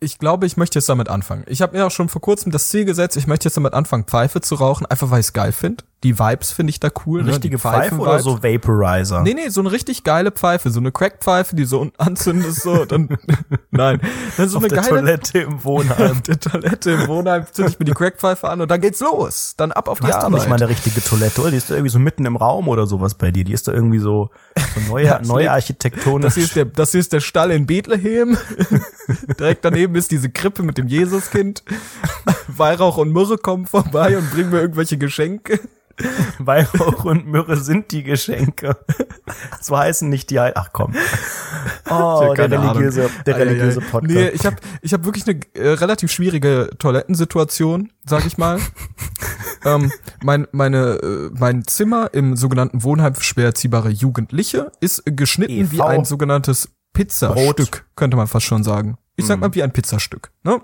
Ich 0.00 0.18
glaube, 0.18 0.46
ich 0.46 0.56
möchte 0.56 0.78
jetzt 0.78 0.88
damit 0.88 1.08
anfangen. 1.08 1.44
Ich 1.46 1.62
habe 1.62 1.76
mir 1.76 1.86
auch 1.86 1.90
schon 1.90 2.08
vor 2.08 2.20
kurzem 2.20 2.52
das 2.52 2.68
Ziel 2.68 2.84
gesetzt, 2.84 3.16
ich 3.16 3.26
möchte 3.26 3.46
jetzt 3.46 3.56
damit 3.56 3.74
anfangen, 3.74 4.04
Pfeife 4.04 4.40
zu 4.40 4.54
rauchen, 4.56 4.86
einfach 4.86 5.10
weil 5.10 5.20
ich 5.20 5.26
es 5.26 5.32
geil 5.32 5.52
finde. 5.52 5.84
Die 6.02 6.18
Vibes 6.18 6.52
finde 6.52 6.70
ich 6.70 6.78
da 6.78 6.90
cool. 7.06 7.20
Eine 7.20 7.30
richtige 7.30 7.56
ne? 7.56 7.58
Pfeife 7.58 7.96
oder 7.96 8.20
so 8.20 8.42
Vaporizer? 8.42 9.22
Nee, 9.22 9.34
nee, 9.34 9.48
so 9.48 9.60
eine 9.60 9.72
richtig 9.72 10.04
geile 10.04 10.30
Pfeife, 10.30 10.70
so 10.70 10.78
eine 10.78 10.92
Crackpfeife, 10.92 11.56
die 11.56 11.64
so 11.64 11.90
anzündest, 11.96 12.62
so, 12.62 12.84
dann, 12.84 13.08
nein. 13.70 14.00
Dann 14.36 14.48
so 14.48 14.58
Auf 14.58 14.64
eine 14.64 14.74
der 14.74 14.82
geile, 14.82 15.00
Toilette 15.00 15.38
im 15.38 15.64
Wohnheim. 15.64 16.10
auf 16.12 16.20
der 16.22 16.38
Toilette 16.38 16.90
im 16.92 17.08
Wohnheim 17.08 17.46
zünd 17.50 17.70
ich 17.70 17.78
mir 17.78 17.86
die 17.86 17.92
Crackpfeife 17.92 18.48
an 18.48 18.60
und 18.60 18.70
dann 18.70 18.80
geht's 18.80 19.00
los. 19.00 19.54
Dann 19.56 19.72
ab 19.72 19.88
auf 19.88 19.98
Du 19.98 20.06
die 20.06 20.12
hast 20.12 20.18
doch 20.18 20.26
Arbeit. 20.26 20.40
nicht 20.40 20.48
mal 20.50 20.56
eine 20.56 20.68
richtige 20.68 21.02
Toilette, 21.02 21.40
oder? 21.40 21.50
Die 21.50 21.56
ist 21.56 21.70
da 21.70 21.74
irgendwie 21.74 21.90
so 21.90 21.98
mitten 21.98 22.26
im 22.26 22.36
Raum 22.36 22.68
oder 22.68 22.86
sowas 22.86 23.14
bei 23.14 23.30
dir. 23.30 23.44
Die 23.44 23.52
ist 23.52 23.66
da 23.66 23.72
irgendwie 23.72 23.98
so, 23.98 24.30
so 24.74 24.92
neue, 24.92 25.06
Ja, 25.06 25.20
neue 25.22 25.50
Architektonik. 25.50 26.22
Das 26.22 26.34
hier, 26.34 26.44
ist 26.44 26.56
der, 26.56 26.66
das 26.66 26.92
hier 26.92 27.00
ist 27.00 27.12
der 27.14 27.20
Stall 27.20 27.50
in 27.50 27.66
Bethlehem. 27.66 28.36
Direkt 29.38 29.64
daneben 29.64 29.94
ist 29.94 30.10
diese 30.10 30.30
Krippe 30.30 30.62
mit 30.62 30.78
dem 30.78 30.88
Jesuskind. 30.88 31.62
Weihrauch 32.48 32.96
und 32.96 33.12
Myrrhe 33.12 33.38
kommen 33.38 33.66
vorbei 33.66 34.16
und 34.18 34.30
bringen 34.30 34.50
mir 34.50 34.60
irgendwelche 34.60 34.98
Geschenke. 34.98 35.60
Weihrauch 36.38 37.04
und 37.04 37.26
Myrrhe 37.26 37.56
sind 37.56 37.90
die 37.90 38.02
Geschenke. 38.02 38.76
So 39.60 39.78
heißen 39.78 40.08
nicht 40.08 40.30
die, 40.30 40.38
ach 40.38 40.70
komm. 40.72 40.94
Oh, 41.88 42.34
der 42.36 42.50
religiöse, 42.50 43.04
Ahnung. 43.04 43.16
der 43.24 43.36
religiöse 43.36 43.80
Podcast. 43.80 44.14
Nee, 44.14 44.28
ich 44.28 44.44
habe 44.44 44.56
ich 44.82 44.92
hab 44.92 45.04
wirklich 45.04 45.26
eine 45.26 45.40
äh, 45.54 45.70
relativ 45.70 46.12
schwierige 46.12 46.70
Toilettensituation, 46.78 47.92
sag 48.04 48.26
ich 48.26 48.36
mal. 48.36 48.58
ähm, 49.64 49.90
mein, 50.22 50.46
meine, 50.52 50.98
äh, 51.02 51.30
mein 51.38 51.66
Zimmer 51.66 52.10
im 52.12 52.36
sogenannten 52.36 52.82
Wohnheim 52.82 53.14
für 53.14 53.24
schwer 53.24 53.46
erziehbare 53.46 53.88
Jugendliche 53.88 54.72
ist 54.80 55.02
geschnitten 55.06 55.52
EV. 55.52 55.72
wie 55.72 55.82
ein 55.82 56.04
sogenanntes 56.04 56.68
Pizzastück, 56.92 57.86
könnte 57.96 58.16
man 58.16 58.26
fast 58.26 58.46
schon 58.46 58.64
sagen. 58.64 58.96
Ich 59.16 59.24
Mhm. 59.24 59.28
sag 59.28 59.40
mal 59.40 59.54
wie 59.54 59.62
ein 59.62 59.72
Pizzastück. 59.72 60.30
Ne? 60.44 60.60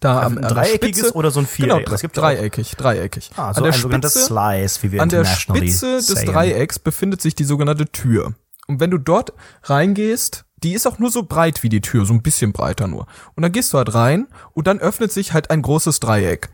Da 0.00 0.22
am, 0.22 0.38
ein 0.38 0.42
dreieckiges 0.46 0.98
Spitze- 1.00 1.14
oder 1.16 1.30
so 1.30 1.40
ein 1.40 1.48
Genau, 1.56 1.76
Viereck? 1.76 1.92
Es 1.92 2.00
gibt 2.02 2.16
dreieckig, 2.16 2.76
dreieckig. 2.76 3.30
Ah, 3.36 3.52
so 3.52 3.58
an 3.58 3.64
der 3.64 3.72
Spitze 3.72 4.10
Slice, 4.26 4.82
wie 4.82 4.92
wir 4.92 5.02
an 5.02 5.08
der 5.08 5.24
Spitze 5.24 5.96
des. 5.96 6.24
Dreiecks 6.24 6.78
befindet 6.78 7.20
sich 7.20 7.34
die 7.34 7.44
sogenannte 7.44 7.86
Tür. 7.86 8.34
Und 8.68 8.80
wenn 8.80 8.90
du 8.90 8.98
dort 8.98 9.32
reingehst, 9.64 10.44
die 10.62 10.74
ist 10.74 10.86
auch 10.86 10.98
nur 10.98 11.10
so 11.10 11.22
breit 11.24 11.62
wie 11.62 11.68
die 11.68 11.80
Tür, 11.80 12.04
so 12.04 12.12
ein 12.12 12.22
bisschen 12.22 12.52
breiter 12.52 12.86
nur. 12.86 13.06
Und 13.34 13.42
dann 13.42 13.50
gehst 13.52 13.72
du 13.72 13.78
halt 13.78 13.94
rein 13.94 14.28
und 14.52 14.66
dann 14.66 14.78
öffnet 14.78 15.10
sich 15.10 15.32
halt 15.32 15.50
ein 15.50 15.62
großes 15.62 16.00
Dreieck. 16.00 16.48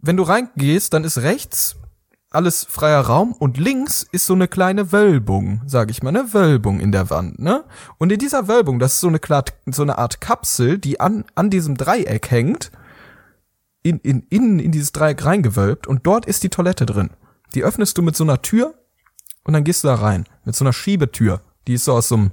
Wenn 0.00 0.16
du 0.16 0.22
reingehst, 0.22 0.92
dann 0.92 1.02
ist 1.04 1.18
rechts 1.18 1.76
alles 2.30 2.64
freier 2.64 3.00
Raum 3.00 3.32
und 3.32 3.56
links 3.56 4.06
ist 4.12 4.26
so 4.26 4.34
eine 4.34 4.48
kleine 4.48 4.92
Wölbung, 4.92 5.62
sag 5.66 5.90
ich 5.90 6.02
mal, 6.02 6.10
eine 6.10 6.34
Wölbung 6.34 6.80
in 6.80 6.92
der 6.92 7.08
Wand, 7.10 7.38
ne? 7.38 7.64
Und 7.96 8.12
in 8.12 8.18
dieser 8.18 8.48
Wölbung, 8.48 8.78
das 8.78 8.94
ist 8.94 9.00
so 9.00 9.08
eine, 9.08 9.20
so 9.70 9.82
eine 9.82 9.96
Art 9.98 10.20
Kapsel, 10.20 10.78
die 10.78 11.00
an, 11.00 11.24
an 11.34 11.48
diesem 11.48 11.76
Dreieck 11.76 12.30
hängt, 12.30 12.70
in, 13.82 13.98
in, 14.00 14.26
innen 14.28 14.58
in 14.58 14.72
dieses 14.72 14.92
Dreieck 14.92 15.24
reingewölbt 15.24 15.86
und 15.86 16.06
dort 16.06 16.26
ist 16.26 16.42
die 16.42 16.50
Toilette 16.50 16.84
drin. 16.84 17.10
Die 17.54 17.64
öffnest 17.64 17.96
du 17.96 18.02
mit 18.02 18.16
so 18.16 18.24
einer 18.24 18.42
Tür 18.42 18.74
und 19.44 19.54
dann 19.54 19.64
gehst 19.64 19.84
du 19.84 19.88
da 19.88 19.94
rein. 19.94 20.26
Mit 20.44 20.54
so 20.54 20.64
einer 20.64 20.74
Schiebetür. 20.74 21.40
Die 21.66 21.74
ist 21.74 21.84
so 21.84 21.94
aus 21.94 22.08
so 22.08 22.16
einem 22.16 22.30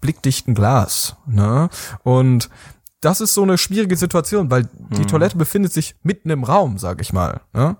blickdichten 0.00 0.54
Glas. 0.54 1.16
Ne? 1.26 1.68
Und 2.02 2.48
das 3.00 3.20
ist 3.20 3.34
so 3.34 3.42
eine 3.42 3.58
schwierige 3.58 3.96
Situation, 3.96 4.50
weil 4.50 4.68
die 4.90 5.00
Hm. 5.00 5.06
Toilette 5.08 5.36
befindet 5.36 5.72
sich 5.72 5.94
mitten 6.02 6.30
im 6.30 6.44
Raum, 6.44 6.78
sag 6.78 7.02
ich 7.02 7.12
mal. 7.12 7.42
Ne? 7.52 7.76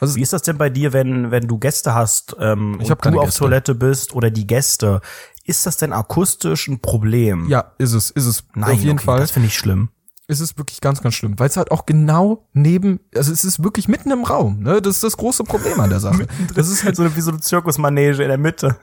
Also 0.00 0.16
Wie 0.16 0.22
ist 0.22 0.32
das 0.32 0.42
denn 0.42 0.58
bei 0.58 0.70
dir, 0.70 0.92
wenn, 0.92 1.30
wenn 1.30 1.46
du 1.48 1.58
Gäste 1.58 1.94
hast 1.94 2.36
ähm, 2.40 2.78
Ich 2.80 2.90
und 2.90 3.04
du 3.04 3.20
auf 3.20 3.26
Gäste. 3.26 3.40
Toilette 3.40 3.74
bist 3.74 4.14
oder 4.14 4.30
die 4.30 4.46
Gäste? 4.46 5.00
Ist 5.44 5.66
das 5.66 5.76
denn 5.78 5.92
akustisch 5.92 6.68
ein 6.68 6.80
Problem? 6.80 7.46
ja, 7.48 7.72
ist 7.78 7.94
es, 7.94 8.10
ist 8.10 8.26
es. 8.26 8.44
Nein, 8.54 8.74
auf 8.74 8.80
jeden 8.80 8.98
okay, 8.98 9.04
Fall. 9.04 9.20
Das 9.20 9.30
finde 9.30 9.48
ich 9.48 9.56
schlimm. 9.56 9.88
ist 10.26 10.40
es 10.40 10.58
wirklich 10.58 10.80
ganz, 10.80 11.00
ganz 11.00 11.14
schlimm, 11.14 11.38
weil 11.38 11.48
es 11.48 11.56
halt 11.56 11.70
auch 11.70 11.86
genau 11.86 12.46
neben, 12.52 13.00
also 13.14 13.32
es 13.32 13.44
ist 13.44 13.62
wirklich 13.64 13.88
mitten 13.88 14.10
im 14.10 14.24
Raum, 14.24 14.60
ne? 14.60 14.82
Das 14.82 14.96
ist 14.96 15.04
das 15.04 15.16
große 15.16 15.44
Problem 15.44 15.80
an 15.80 15.90
der 15.90 16.00
Sache. 16.00 16.26
Das 16.54 16.68
ist 16.68 16.84
halt 16.84 16.96
so 16.96 17.02
eine, 17.02 17.16
wie 17.16 17.20
so 17.22 17.30
eine 17.30 17.40
Zirkusmanege 17.40 18.22
in 18.22 18.28
der 18.28 18.38
Mitte. 18.38 18.76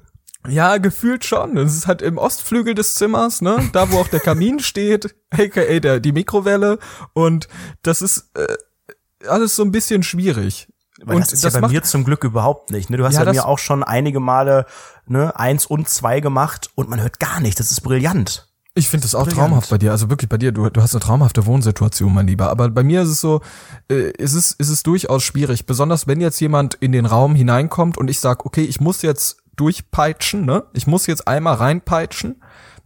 Ja, 0.48 0.78
gefühlt 0.78 1.26
schon. 1.26 1.58
Es 1.58 1.76
ist 1.76 1.88
halt 1.88 2.02
im 2.02 2.18
Ostflügel 2.18 2.76
des 2.76 2.96
Zimmers, 2.96 3.42
ne? 3.42 3.70
Da, 3.74 3.92
wo 3.92 3.98
auch 3.98 4.08
der 4.08 4.20
Kamin 4.20 4.60
steht, 4.62 5.16
aka 5.32 5.80
der, 5.80 6.00
die 6.00 6.12
Mikrowelle. 6.12 6.80
Und 7.14 7.48
das 7.84 8.02
ist 8.02 8.32
äh, 8.36 9.28
alles 9.28 9.56
so 9.56 9.64
ein 9.64 9.72
bisschen 9.72 10.04
schwierig. 10.04 10.68
Weil 11.06 11.16
und 11.18 11.22
das 11.22 11.34
ist 11.34 11.44
ja 11.44 11.50
bei 11.60 11.68
mir 11.68 11.84
zum 11.84 12.04
Glück 12.04 12.24
überhaupt 12.24 12.72
nicht. 12.72 12.90
Ne? 12.90 12.98
Du 12.98 13.06
hast 13.06 13.14
Ja, 13.14 13.20
ja, 13.22 13.26
das- 13.26 13.36
mir 13.36 13.46
auch 13.48 13.60
schon 13.60 13.84
einige 13.84 14.20
Male 14.20 14.66
ne, 15.08 15.38
eins 15.40 15.66
und 15.66 15.88
zwei 15.88 16.20
gemacht 16.20 16.70
und 16.76 16.90
man 16.90 17.02
hört 17.02 17.20
gar 17.20 17.40
nichts. 17.40 17.58
Das 17.60 17.72
ist 17.72 17.82
brillant. 17.82 18.48
Ich 18.78 18.90
finde 18.90 19.04
das 19.04 19.16
auch 19.16 19.24
Brillant. 19.26 19.48
traumhaft 19.50 19.70
bei 19.70 19.78
dir. 19.78 19.92
Also 19.92 20.10
wirklich 20.10 20.28
bei 20.28 20.38
dir, 20.38 20.52
du, 20.52 20.70
du 20.70 20.82
hast 20.82 20.94
eine 20.94 21.00
traumhafte 21.00 21.46
Wohnsituation, 21.46 22.14
mein 22.14 22.28
Lieber. 22.28 22.50
Aber 22.50 22.70
bei 22.70 22.84
mir 22.84 23.04
ist 23.04 23.10
es 23.10 23.22
so, 23.22 23.40
äh, 23.90 24.12
ist 24.18 24.34
es, 24.34 24.52
ist 24.52 24.68
es 24.70 24.84
durchaus 24.84 25.24
schwierig. 25.24 25.66
Besonders 25.66 26.08
wenn 26.08 26.20
jetzt 26.20 26.42
jemand 26.42 26.74
in 26.76 26.92
den 26.92 27.06
Raum 27.06 27.36
hineinkommt 27.36 27.98
und 27.98 28.10
ich 28.10 28.20
sag, 28.20 28.46
okay, 28.46 28.64
ich 28.64 28.82
muss 28.82 29.02
jetzt 29.02 29.38
durchpeitschen, 29.56 30.46
ne? 30.46 30.64
Ich 30.74 30.88
muss 30.88 31.08
jetzt 31.08 31.26
einmal 31.28 31.56
reinpeitschen. 31.56 32.42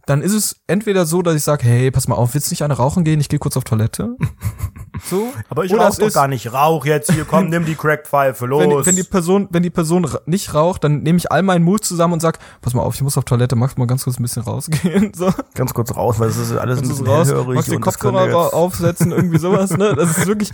Dann 0.06 0.22
ist 0.22 0.32
es 0.32 0.60
entweder 0.68 1.06
so, 1.06 1.22
dass 1.22 1.34
ich 1.34 1.42
sage, 1.42 1.66
hey, 1.66 1.90
pass 1.90 2.06
mal 2.06 2.14
auf, 2.14 2.34
willst 2.34 2.50
du 2.50 2.52
nicht 2.52 2.62
eine 2.62 2.74
rauchen 2.74 3.02
gehen? 3.02 3.20
Ich 3.20 3.28
gehe 3.28 3.38
kurz 3.40 3.56
auf 3.56 3.64
Toilette. 3.64 4.16
So. 5.08 5.32
Aber 5.48 5.64
ich 5.64 5.72
Oder 5.72 5.84
rauch 5.84 5.90
es 5.90 5.96
doch 5.96 6.12
gar 6.12 6.28
nicht. 6.28 6.52
Rauch 6.52 6.84
jetzt 6.84 7.12
hier, 7.12 7.24
komm, 7.24 7.48
nimm 7.48 7.64
die 7.64 7.74
Crackpfeife, 7.74 8.46
los. 8.46 8.62
wenn, 8.62 8.86
wenn 8.86 8.96
die 8.96 9.02
Person, 9.02 9.48
wenn 9.50 9.62
die 9.62 9.70
Person 9.70 10.08
nicht 10.26 10.54
raucht, 10.54 10.84
dann 10.84 11.02
nehme 11.02 11.18
ich 11.18 11.30
all 11.32 11.42
meinen 11.42 11.64
Mut 11.64 11.84
zusammen 11.84 12.14
und 12.14 12.20
sag, 12.20 12.38
pass 12.60 12.74
mal 12.74 12.82
auf, 12.82 12.94
ich 12.94 13.02
muss 13.02 13.16
auf 13.16 13.24
Toilette, 13.24 13.56
magst 13.56 13.76
du 13.76 13.80
mal 13.80 13.86
ganz 13.86 14.04
kurz 14.04 14.18
ein 14.18 14.22
bisschen 14.22 14.42
rausgehen? 14.42 15.12
So. 15.20 15.30
Ganz 15.54 15.74
kurz 15.74 15.94
raus, 15.94 16.18
weil 16.18 16.28
es 16.28 16.36
ist 16.36 16.52
alles 16.52 16.78
ein 16.78 16.84
Kannst 16.86 17.00
du 17.00 17.04
bisschen 17.04 17.06
raus, 17.06 17.28
hellhörig. 17.28 17.54
magst 17.56 17.68
du 17.68 17.72
den 17.72 17.80
Kopfhörer 17.80 18.54
aufsetzen, 18.54 19.12
irgendwie 19.12 19.38
sowas, 19.38 19.70
ne? 19.76 19.94
Das 19.94 20.16
ist 20.16 20.26
wirklich, 20.26 20.52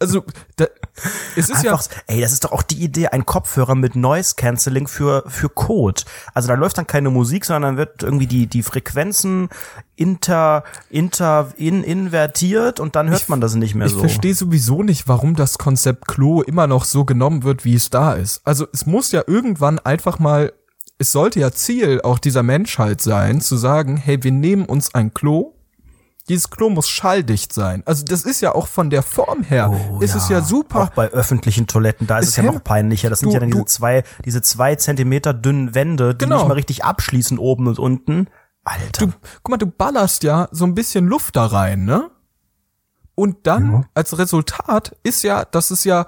also, 0.00 0.22
da, 0.56 0.66
es 1.36 1.48
ist 1.48 1.64
Einfach, 1.64 1.84
ey, 2.06 2.20
das 2.20 2.32
ist 2.32 2.44
doch 2.44 2.52
auch 2.52 2.62
die 2.62 2.82
Idee, 2.82 3.08
ein 3.08 3.24
Kopfhörer 3.24 3.74
mit 3.74 3.96
Noise 3.96 4.34
Cancelling 4.36 4.88
für, 4.88 5.24
für 5.28 5.48
Code. 5.48 6.02
Also 6.34 6.48
da 6.48 6.54
läuft 6.54 6.78
dann 6.78 6.86
keine 6.86 7.10
Musik, 7.10 7.44
sondern 7.44 7.62
dann 7.62 7.76
wird 7.76 8.02
irgendwie 8.02 8.26
die, 8.26 8.46
die 8.46 8.62
Frequenzen 8.62 9.48
inter, 9.96 10.62
inter, 10.90 11.48
in, 11.56 11.82
invertiert 11.82 12.80
und 12.80 12.96
dann 12.96 13.08
hört 13.08 13.28
man 13.28 13.40
das 13.40 13.54
nicht 13.54 13.74
mehr 13.74 13.86
Ich 13.86 13.94
so. 13.94 14.00
verstehe 14.00 14.34
sowieso 14.34 14.82
nicht, 14.82 15.08
warum 15.08 15.34
das 15.34 15.58
Konzept 15.58 16.06
Klo 16.06 16.42
immer 16.42 16.66
noch 16.66 16.84
so 16.84 17.04
genommen 17.04 17.42
wird, 17.44 17.64
wie 17.64 17.74
es 17.74 17.90
da 17.90 18.12
ist. 18.12 18.42
Also 18.44 18.66
es 18.72 18.86
muss 18.86 19.10
ja 19.12 19.22
irgendwann 19.26 19.78
einfach 19.78 20.18
mal, 20.18 20.52
es 20.98 21.12
sollte 21.12 21.40
ja 21.40 21.50
Ziel 21.50 22.00
auch 22.02 22.18
dieser 22.18 22.42
Menschheit 22.42 23.00
sein, 23.00 23.40
zu 23.40 23.56
sagen, 23.56 23.96
hey, 23.96 24.22
wir 24.22 24.32
nehmen 24.32 24.66
uns 24.66 24.94
ein 24.94 25.12
Klo. 25.14 25.52
Dieses 26.28 26.50
Klo 26.50 26.70
muss 26.70 26.88
schalldicht 26.88 27.52
sein. 27.52 27.82
Also 27.86 28.04
das 28.04 28.22
ist 28.24 28.40
ja 28.40 28.52
auch 28.54 28.66
von 28.66 28.90
der 28.90 29.02
Form 29.04 29.44
her, 29.44 29.70
Oh, 29.72 30.00
ist 30.00 30.16
es 30.16 30.28
ja 30.28 30.42
super. 30.42 30.80
Auch 30.82 30.88
bei 30.90 31.06
öffentlichen 31.08 31.68
Toiletten, 31.68 32.08
da 32.08 32.18
ist, 32.18 32.24
Ist 32.24 32.30
es 32.30 32.36
ja 32.38 32.42
noch 32.50 32.64
peinlicher. 32.64 33.08
Das 33.10 33.20
sind 33.20 33.28
Du- 33.28 33.34
ja 33.34 33.40
dann 33.40 33.50
diese 33.52 33.64
zwei, 33.66 34.02
diese 34.24 34.42
zwei 34.42 34.74
Zentimeter 34.74 35.32
dünnen 35.32 35.74
Wände, 35.76 36.14
die 36.16 36.24
Genau. 36.24 36.38
nicht 36.38 36.48
mal 36.48 36.54
richtig 36.54 36.84
abschließen 36.84 37.38
oben 37.38 37.68
und 37.68 37.78
unten. 37.78 38.26
Alter. 38.66 39.06
Du, 39.06 39.12
guck 39.42 39.50
mal, 39.50 39.56
du 39.56 39.66
ballerst 39.66 40.22
ja 40.22 40.48
so 40.50 40.64
ein 40.64 40.74
bisschen 40.74 41.06
Luft 41.06 41.36
da 41.36 41.46
rein, 41.46 41.84
ne? 41.84 42.10
Und 43.14 43.46
dann 43.46 43.86
als 43.94 44.18
Resultat 44.18 44.94
ist 45.02 45.22
ja, 45.22 45.46
dass 45.46 45.70
es 45.70 45.84
ja 45.84 46.06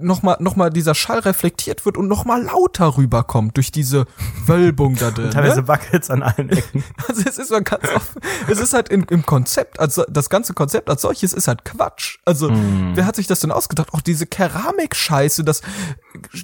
nochmal 0.00 0.36
noch 0.40 0.56
mal 0.56 0.70
dieser 0.70 0.94
Schall 0.94 1.20
reflektiert 1.20 1.84
wird 1.84 1.96
und 1.96 2.08
nochmal 2.08 2.42
lauter 2.42 2.96
rüberkommt 2.96 3.56
durch 3.56 3.72
diese 3.72 4.06
Wölbung 4.46 4.96
da 4.96 5.10
drin. 5.10 5.30
Teilweise 5.32 5.62
Ne? 5.62 5.68
wackelt's 5.68 6.10
an 6.10 6.22
allen 6.22 6.50
Ecken. 6.50 6.84
Also 7.08 7.22
es 7.28 7.38
ist 7.38 7.48
so 7.48 7.60
ganz 7.60 7.84
oft, 7.94 8.12
es 8.48 8.58
ist 8.58 8.74
halt 8.74 8.88
in, 8.88 9.02
im 9.04 9.26
Konzept, 9.26 9.80
also 9.80 10.04
das 10.08 10.30
ganze 10.30 10.54
Konzept 10.54 10.88
als 10.88 11.02
solches 11.02 11.32
ist 11.32 11.48
halt 11.48 11.64
Quatsch. 11.64 12.18
Also 12.24 12.50
wer 12.94 13.06
hat 13.06 13.16
sich 13.16 13.26
das 13.26 13.40
denn 13.40 13.50
ausgedacht? 13.50 13.92
Auch 13.92 14.00
diese 14.00 14.26
Keramikscheiße, 14.26 15.44
das 15.44 15.62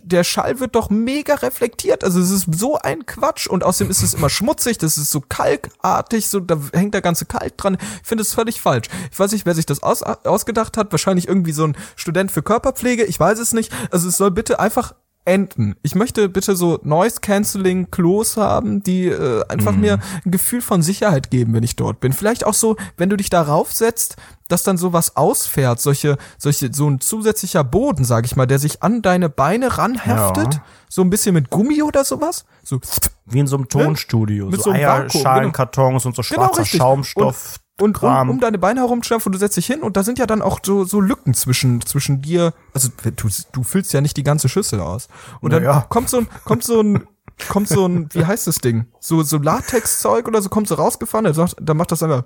der 0.02 0.24
Schall 0.24 0.60
wird 0.60 0.74
doch 0.74 0.90
mega 0.90 1.34
reflektiert. 1.34 2.04
Also 2.04 2.20
es 2.20 2.30
ist 2.30 2.46
so 2.58 2.78
ein 2.78 3.06
Quatsch 3.06 3.46
und 3.46 3.64
außerdem 3.64 3.90
ist 3.90 4.02
es 4.02 4.14
immer 4.14 4.30
schmutzig, 4.30 4.78
das 4.78 4.98
ist 4.98 5.10
so 5.10 5.20
kalkartig, 5.20 6.28
so 6.28 6.40
da 6.40 6.58
hängt 6.72 6.94
der 6.94 7.02
ganze 7.02 7.24
Kalk 7.26 7.56
dran. 7.56 7.76
Ich 8.02 8.08
finde 8.08 8.22
es 8.22 8.34
völlig 8.34 8.60
falsch. 8.60 8.88
Ich 9.10 9.18
weiß 9.18 9.32
nicht, 9.32 9.46
wer 9.46 9.54
sich 9.54 9.66
das 9.66 9.82
aus, 9.82 10.02
ausgedacht 10.02 10.76
hat. 10.76 10.90
Wahrscheinlich 10.92 11.28
irgendwie 11.28 11.52
so 11.52 11.64
ein 11.64 11.76
Student 11.96 12.30
für 12.30 12.42
Körperpflege. 12.42 13.04
Ich 13.04 13.18
weiß 13.18 13.37
es 13.38 13.52
nicht. 13.52 13.72
Also 13.90 14.08
es 14.08 14.16
soll 14.16 14.30
bitte 14.30 14.60
einfach 14.60 14.94
enden. 15.24 15.76
Ich 15.82 15.94
möchte 15.94 16.30
bitte 16.30 16.56
so 16.56 16.80
Noise 16.84 17.20
Cancelling 17.20 17.90
Klos 17.90 18.38
haben, 18.38 18.82
die 18.82 19.08
äh, 19.08 19.44
einfach 19.48 19.72
mir 19.76 19.98
ein 20.24 20.30
Gefühl 20.30 20.62
von 20.62 20.80
Sicherheit 20.80 21.30
geben, 21.30 21.52
wenn 21.52 21.62
ich 21.62 21.76
dort 21.76 22.00
bin. 22.00 22.14
Vielleicht 22.14 22.46
auch 22.46 22.54
so, 22.54 22.76
wenn 22.96 23.10
du 23.10 23.16
dich 23.18 23.28
darauf 23.28 23.70
setzt, 23.70 24.16
dass 24.48 24.62
dann 24.62 24.78
sowas 24.78 25.16
ausfährt, 25.16 25.82
solche 25.82 26.16
solche 26.38 26.72
so 26.72 26.88
ein 26.88 27.00
zusätzlicher 27.00 27.62
Boden, 27.62 28.06
sag 28.06 28.24
ich 28.24 28.36
mal, 28.36 28.46
der 28.46 28.58
sich 28.58 28.82
an 28.82 29.02
deine 29.02 29.28
Beine 29.28 29.76
ranheftet, 29.76 30.54
Ja. 30.54 30.62
so 30.88 31.02
ein 31.02 31.10
bisschen 31.10 31.34
mit 31.34 31.50
Gummi 31.50 31.82
oder 31.82 32.04
sowas. 32.04 32.46
So 32.64 32.80
Wie 33.26 33.40
in 33.40 33.46
so 33.46 33.56
einem 33.56 33.68
Tonstudio. 33.68 34.46
Mit 34.46 34.62
so 34.62 34.70
so 34.70 34.72
Eierschalenkartons 34.72 36.06
und 36.06 36.16
so 36.16 36.22
Genau, 36.22 36.44
schwarzer 36.46 36.62
richtig. 36.62 36.78
Schaumstoff. 36.80 37.54
und 37.56 37.67
um, 37.80 37.92
Kram. 37.92 38.30
um 38.30 38.40
deine 38.40 38.58
Beine 38.58 38.80
herumschärfen 38.80 39.30
und 39.30 39.32
du 39.32 39.38
setzt 39.38 39.56
dich 39.56 39.66
hin 39.66 39.82
und 39.82 39.96
da 39.96 40.02
sind 40.02 40.18
ja 40.18 40.26
dann 40.26 40.42
auch 40.42 40.60
so, 40.62 40.84
so 40.84 41.00
Lücken 41.00 41.34
zwischen, 41.34 41.80
zwischen 41.80 42.20
dir. 42.22 42.52
Also 42.74 42.88
du, 43.16 43.28
du 43.52 43.62
füllst 43.62 43.92
ja 43.92 44.00
nicht 44.00 44.16
die 44.16 44.22
ganze 44.24 44.48
Schüssel 44.48 44.80
aus. 44.80 45.08
Und 45.40 45.52
dann 45.52 45.62
Naja. 45.62 45.86
kommt 45.88 46.08
so 46.08 46.18
ein, 46.18 46.28
kommt 46.44 46.64
so 46.64 46.80
ein, 46.80 47.06
kommt 47.48 47.68
so 47.68 47.86
ein, 47.86 48.08
wie 48.12 48.24
heißt 48.26 48.46
das 48.46 48.58
Ding? 48.58 48.86
So, 49.00 49.22
so 49.22 49.38
Latexzeug 49.38 50.26
oder 50.28 50.42
so 50.42 50.48
kommt 50.48 50.68
so 50.68 50.74
rausgefahren, 50.74 51.24
dann, 51.24 51.34
sagt, 51.34 51.56
dann 51.60 51.76
macht 51.76 51.92
das 51.92 52.02
einfach 52.02 52.24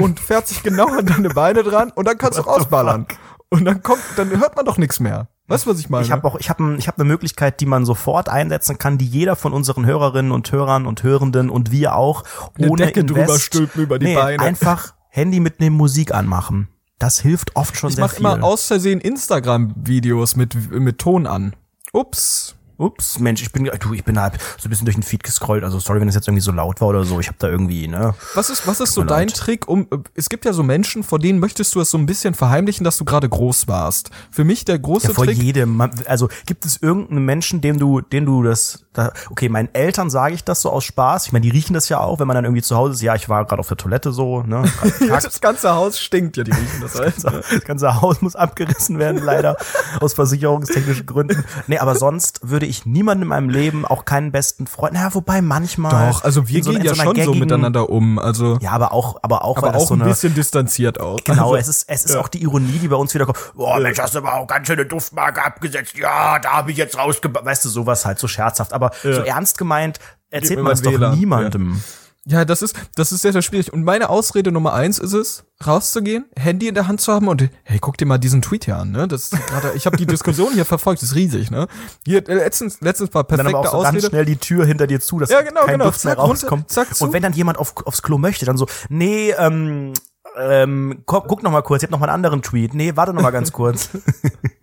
und 0.00 0.18
fährt 0.20 0.48
sich 0.48 0.62
genau 0.62 0.86
an 0.88 1.06
deine 1.06 1.28
Beine 1.28 1.62
dran 1.62 1.92
und 1.94 2.06
dann 2.06 2.18
kannst 2.18 2.38
du 2.38 2.42
rausballern. 2.42 3.06
Und 3.50 3.64
dann 3.64 3.82
kommt, 3.82 4.02
dann 4.16 4.30
hört 4.30 4.56
man 4.56 4.64
doch 4.64 4.78
nichts 4.78 4.98
mehr. 4.98 5.28
Weißt 5.46 5.66
du, 5.66 5.70
was 5.70 5.78
ich 5.78 5.90
meine? 5.90 6.04
Ich 6.04 6.10
habe 6.10 6.26
auch, 6.26 6.36
ich 6.36 6.48
habe, 6.48 6.76
ich 6.78 6.88
habe 6.88 6.98
eine 6.98 7.04
Möglichkeit, 7.04 7.60
die 7.60 7.66
man 7.66 7.84
sofort 7.84 8.28
einsetzen 8.30 8.78
kann, 8.78 8.96
die 8.96 9.06
jeder 9.06 9.36
von 9.36 9.52
unseren 9.52 9.84
Hörerinnen 9.84 10.32
und 10.32 10.50
Hörern 10.50 10.86
und 10.86 11.02
Hörenden 11.02 11.50
und 11.50 11.70
wir 11.70 11.96
auch 11.96 12.24
Eine 12.56 12.70
ohne 12.70 12.86
Decke 12.86 13.00
Invest, 13.00 13.18
drüber 13.18 13.38
stülpen 13.38 13.82
über 13.82 13.98
die 13.98 14.06
nee, 14.06 14.14
Beine. 14.14 14.42
einfach 14.42 14.94
Handy 15.10 15.40
mitnehmen, 15.40 15.76
Musik 15.76 16.14
anmachen. 16.14 16.68
Das 16.98 17.20
hilft 17.20 17.56
oft 17.56 17.76
schon 17.76 17.90
ich 17.90 17.96
sehr 17.96 18.04
mache 18.04 18.16
viel. 18.16 18.24
immer 18.24 18.42
aus 18.42 18.66
Versehen 18.66 19.00
Instagram-Videos 19.00 20.36
mit, 20.36 20.70
mit 20.70 20.98
Ton 20.98 21.26
an. 21.26 21.54
Ups. 21.92 22.56
Ups, 22.76 23.18
Mensch, 23.18 23.42
ich 23.42 23.52
bin, 23.52 23.64
du, 23.78 23.94
ich 23.94 24.04
bin 24.04 24.20
halt 24.20 24.34
so 24.58 24.66
ein 24.66 24.70
bisschen 24.70 24.84
durch 24.84 24.96
den 24.96 25.02
Feed 25.02 25.22
gescrollt. 25.22 25.62
Also 25.64 25.78
sorry, 25.78 26.00
wenn 26.00 26.08
es 26.08 26.14
jetzt 26.14 26.26
irgendwie 26.28 26.42
so 26.42 26.52
laut 26.52 26.80
war 26.80 26.88
oder 26.88 27.04
so. 27.04 27.20
Ich 27.20 27.28
habe 27.28 27.36
da 27.38 27.48
irgendwie, 27.48 27.86
ne? 27.88 28.14
Was 28.34 28.50
ist, 28.50 28.66
was 28.66 28.80
ist 28.80 28.92
so 28.94 29.02
dein 29.04 29.28
leid. 29.28 29.36
Trick, 29.36 29.68
um, 29.68 29.86
es 30.14 30.28
gibt 30.28 30.44
ja 30.44 30.52
so 30.52 30.62
Menschen, 30.62 31.02
vor 31.02 31.18
denen 31.18 31.38
möchtest 31.38 31.74
du 31.74 31.80
es 31.80 31.90
so 31.90 31.98
ein 31.98 32.06
bisschen 32.06 32.34
verheimlichen, 32.34 32.84
dass 32.84 32.96
du 32.98 33.04
gerade 33.04 33.28
groß 33.28 33.68
warst. 33.68 34.10
Für 34.30 34.44
mich 34.44 34.64
der 34.64 34.78
große 34.78 35.08
Ja, 35.08 35.14
vor 35.14 35.24
Trick, 35.24 35.38
jedem. 35.42 35.76
Man- 35.76 35.92
Also 36.06 36.28
gibt 36.46 36.64
es 36.66 36.80
irgendeinen 36.82 37.24
Menschen, 37.24 37.60
dem 37.60 37.78
du, 37.78 38.00
dem 38.00 38.26
du 38.26 38.42
das, 38.42 38.84
da, 38.92 39.12
okay, 39.30 39.48
meinen 39.48 39.68
Eltern 39.72 40.10
sage 40.10 40.34
ich 40.34 40.44
das 40.44 40.60
so 40.62 40.70
aus 40.70 40.84
Spaß. 40.84 41.26
Ich 41.26 41.32
meine, 41.32 41.42
die 41.42 41.50
riechen 41.50 41.74
das 41.74 41.88
ja 41.88 42.00
auch, 42.00 42.18
wenn 42.20 42.26
man 42.26 42.34
dann 42.34 42.44
irgendwie 42.44 42.62
zu 42.62 42.76
Hause 42.76 42.94
ist. 42.94 43.02
Ja, 43.02 43.14
ich 43.14 43.28
war 43.28 43.44
gerade 43.44 43.60
auf 43.60 43.68
der 43.68 43.76
Toilette 43.76 44.12
so, 44.12 44.42
ne? 44.42 44.64
das 45.08 45.40
ganze 45.40 45.74
Haus 45.74 45.98
stinkt 46.00 46.36
ja, 46.36 46.44
die 46.44 46.52
riechen 46.52 46.80
das 46.80 46.94
halt. 46.98 47.14
Das 47.24 47.64
ganze 47.64 48.00
Haus 48.00 48.20
muss 48.22 48.36
abgerissen 48.36 48.98
werden, 48.98 49.22
leider, 49.22 49.56
aus 50.00 50.14
versicherungstechnischen 50.14 51.06
Gründen. 51.06 51.44
Nee, 51.66 51.78
aber 51.78 51.94
sonst 51.96 52.40
würde 52.42 52.63
ich 52.66 52.86
niemanden 52.86 53.22
in 53.22 53.28
meinem 53.28 53.48
Leben, 53.48 53.84
auch 53.84 54.04
keinen 54.04 54.32
besten 54.32 54.66
Freund, 54.66 54.94
naja, 54.94 55.14
wobei 55.14 55.40
manchmal. 55.42 56.10
Doch, 56.10 56.24
also 56.24 56.48
wir 56.48 56.58
in 56.58 56.62
so- 56.64 56.70
gehen 56.72 56.82
ja 56.82 56.94
so 56.94 57.02
schon 57.02 57.14
so 57.16 57.20
gaggigen- 57.22 57.38
miteinander 57.40 57.90
um, 57.90 58.18
also, 58.18 58.58
Ja, 58.60 58.70
aber 58.72 58.92
auch, 58.92 59.18
aber 59.22 59.44
auch, 59.44 59.56
weil 59.62 59.68
aber 59.70 59.72
das 59.72 59.82
auch 59.82 59.88
so 59.88 59.94
ein 59.94 60.02
eine, 60.02 60.10
bisschen 60.10 60.34
distanziert 60.34 61.00
auch. 61.00 61.18
Genau, 61.24 61.54
Also, 61.54 61.56
es 61.56 61.68
ist, 61.68 61.84
es 61.88 62.04
ist 62.04 62.16
auch 62.16 62.28
die 62.28 62.42
Ironie, 62.42 62.78
die 62.78 62.88
bei 62.88 62.96
uns 62.96 63.14
wieder 63.14 63.26
kommt. 63.26 63.38
Boah, 63.54 63.78
Mensch, 63.80 63.98
hast 63.98 64.14
du 64.14 64.18
aber 64.18 64.34
auch 64.34 64.46
ganz 64.46 64.66
schöne 64.66 64.86
Duftmarke 64.86 65.44
abgesetzt. 65.44 65.96
Ja, 65.96 66.38
da 66.38 66.50
habe 66.52 66.70
ich 66.70 66.76
jetzt 66.76 66.98
rausgebracht. 66.98 67.44
Weißt 67.44 67.64
du, 67.64 67.68
sowas 67.68 68.04
halt 68.04 68.18
so 68.18 68.28
scherzhaft. 68.28 68.72
Aber 68.72 68.90
so 69.02 69.08
ernst 69.10 69.58
gemeint, 69.58 69.98
erzählt 70.30 70.60
man 70.60 70.74
mein 70.82 70.98
doch 71.00 71.14
niemandem. 71.14 71.72
Ja, 71.74 71.78
das 72.26 72.62
ist, 72.62 72.74
das 72.96 73.12
ist 73.12 73.22
sehr, 73.22 73.32
sehr 73.32 73.42
schwierig. 73.42 73.72
Und 73.72 73.84
meine 73.84 74.08
Ausrede 74.08 74.50
Nummer 74.50 74.72
eins 74.72 74.98
ist 74.98 75.12
es, 75.12 75.44
rauszugehen, 75.66 76.24
Handy 76.38 76.68
in 76.68 76.74
der 76.74 76.88
Hand 76.88 77.00
zu 77.00 77.12
haben 77.12 77.28
und, 77.28 77.48
hey, 77.64 77.78
guck 77.80 77.98
dir 77.98 78.06
mal 78.06 78.18
diesen 78.18 78.40
Tweet 78.42 78.64
hier 78.64 78.76
an, 78.76 78.90
ne? 78.92 79.06
Das 79.06 79.24
ist 79.24 79.46
gerade, 79.46 79.72
ich 79.74 79.86
habe 79.86 79.96
die 79.96 80.06
Diskussion 80.06 80.52
hier 80.54 80.64
verfolgt, 80.64 81.02
das 81.02 81.10
ist 81.10 81.14
riesig, 81.14 81.50
ne? 81.50 81.68
Hier, 82.04 82.26
äh, 82.28 82.34
letztens, 82.34 82.80
letztens 82.80 83.12
war 83.14 83.24
Dann 83.24 83.36
perfekte 83.38 83.58
aber 83.58 83.68
auch 83.68 83.72
so 83.72 83.82
ganz 83.82 83.96
Ausrede. 83.96 84.08
schnell 84.08 84.24
die 84.24 84.36
Tür 84.36 84.64
hinter 84.66 84.86
dir 84.86 85.00
zu, 85.00 85.18
dass 85.18 85.30
Ja, 85.30 85.42
genau, 85.42 85.62
kein 85.62 85.74
genau. 85.74 85.84
Duft 85.86 86.04
mehr 86.04 86.14
Zack, 86.16 86.24
runter, 86.24 86.42
rauskommt. 86.42 86.70
zack, 86.70 86.94
zu. 86.94 87.04
Und 87.04 87.12
wenn 87.12 87.22
dann 87.22 87.32
jemand 87.34 87.58
auf, 87.58 87.74
aufs 87.86 88.02
Klo 88.02 88.18
möchte, 88.18 88.46
dann 88.46 88.56
so, 88.56 88.66
nee, 88.88 89.30
ähm, 89.32 89.92
ähm, 90.36 91.02
guck, 91.06 91.28
guck 91.28 91.42
noch 91.42 91.50
mal 91.52 91.62
kurz, 91.62 91.82
ich 91.82 91.86
hab 91.86 91.90
noch 91.92 92.00
mal 92.00 92.06
einen 92.06 92.14
anderen 92.14 92.42
Tweet. 92.42 92.74
Nee, 92.74 92.92
warte 92.96 93.12
noch 93.14 93.22
mal 93.22 93.30
ganz 93.30 93.52
kurz. 93.52 93.90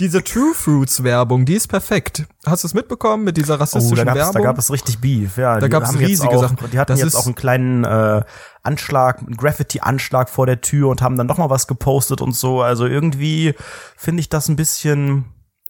Diese 0.00 0.22
True 0.22 0.52
Fruits 0.54 1.02
Werbung, 1.04 1.44
die 1.44 1.54
ist 1.54 1.68
perfekt. 1.68 2.24
Hast 2.46 2.64
du 2.64 2.68
es 2.68 2.74
mitbekommen 2.74 3.24
mit 3.24 3.36
dieser 3.36 3.54
Oh, 3.54 3.56
da 3.56 3.62
rassistischen 3.62 4.04
gab's, 4.04 4.16
Werbung? 4.18 4.34
da 4.34 4.40
gab 4.40 4.58
es 4.58 4.70
richtig 4.72 5.00
Beef. 5.00 5.36
Ja, 5.36 5.58
Da 5.58 5.66
haben 5.80 5.98
jetzt 6.00 6.08
riesige 6.08 6.30
auch, 6.36 6.42
Sachen. 6.42 6.58
Die 6.72 6.78
hatten 6.78 6.92
Das 6.92 7.00
jetzt 7.00 7.14
auch 7.14 7.26
einen 7.26 7.34
kleinen 7.34 7.84
äh, 7.84 8.22
Anschlag, 8.62 9.18
einen 9.20 9.36
Graffiti-Anschlag 9.36 10.28
vor 10.28 10.46
der 10.46 10.60
Tür 10.60 10.88
und 10.88 11.02
haben 11.02 11.16
dann 11.16 11.28
doch 11.28 11.38
mal 11.38 11.50
was 11.50 11.66
gepostet 11.66 12.20
und 12.20 12.34
so. 12.34 12.62
Also 12.62 12.86
irgendwie 12.86 13.54
finde 13.96 14.20
ich 14.20 14.28
das 14.28 14.48
ein 14.48 14.56
bisschen 14.56 15.24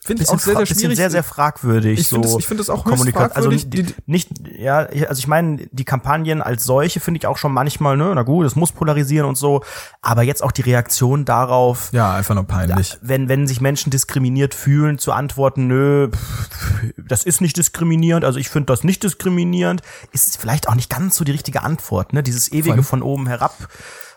Finde 0.05 0.25
ich 0.25 0.29
auch 0.31 0.39
sehr, 0.41 0.55
sehr 0.55 0.61
bisschen 0.63 0.77
schwierig. 0.81 0.97
sehr, 0.97 1.11
sehr 1.11 1.23
fragwürdig. 1.23 2.01
Ich 2.01 2.09
so 2.09 2.17
finde 2.17 2.29
es- 2.29 2.37
ich 2.39 2.47
finde 2.49 2.61
es 2.63 2.71
auch 2.71 2.85
höchst 2.85 2.99
Kommunika- 2.99 3.29
fragwürdig, 3.29 3.65
Also 3.65 3.69
die, 3.71 3.87
nicht, 4.07 4.31
ja, 4.59 4.91
ich- 4.91 5.09
also 5.09 5.21
ich 5.21 5.29
meine, 5.29 5.69
die 5.71 5.85
Kampagnen 5.85 6.43
als 6.43 6.65
solche 6.65 6.99
finde 6.99 7.19
ich 7.19 7.27
auch 7.29 7.39
schon 7.39 7.53
manchmal, 7.53 7.97
ne, 7.97 8.11
na 8.13 8.23
gut, 8.23 8.45
es 8.45 8.57
muss 8.57 8.73
polarisieren 8.73 9.29
und 9.29 9.37
so, 9.37 9.63
aber 10.01 10.23
jetzt 10.23 10.43
auch 10.43 10.51
die 10.51 10.63
Reaktion 10.63 11.25
darauf, 11.25 11.91
ja, 11.93 12.13
einfach 12.15 12.35
nur 12.35 12.43
peinlich. 12.45 12.99
wenn, 13.01 13.29
wenn 13.29 13.47
sich 13.47 13.61
Menschen 13.61 13.91
diskriminiert 13.91 14.55
fühlen, 14.55 14.99
zu 14.99 15.13
antworten, 15.13 15.69
nö, 15.69 16.09
pff, 16.11 16.93
das 17.07 17.23
ist 17.23 17.41
nicht 17.41 17.57
diskriminierend, 17.57 18.25
also 18.25 18.41
ich 18.41 18.49
finde 18.49 18.67
das 18.73 18.83
nicht 18.83 19.05
diskriminierend, 19.05 19.83
ist 20.11 20.37
vielleicht 20.37 20.69
auch 20.69 20.75
nicht 20.75 20.91
ganz 20.91 21.15
so 21.15 21.23
die 21.25 21.33
richtige 21.33 21.63
Antwort, 21.63 22.13
ne? 22.13 22.25
Dieses 22.25 22.51
ewige 22.51 22.83
von 22.83 23.03
oben 23.03 23.29
herab. 23.29 23.55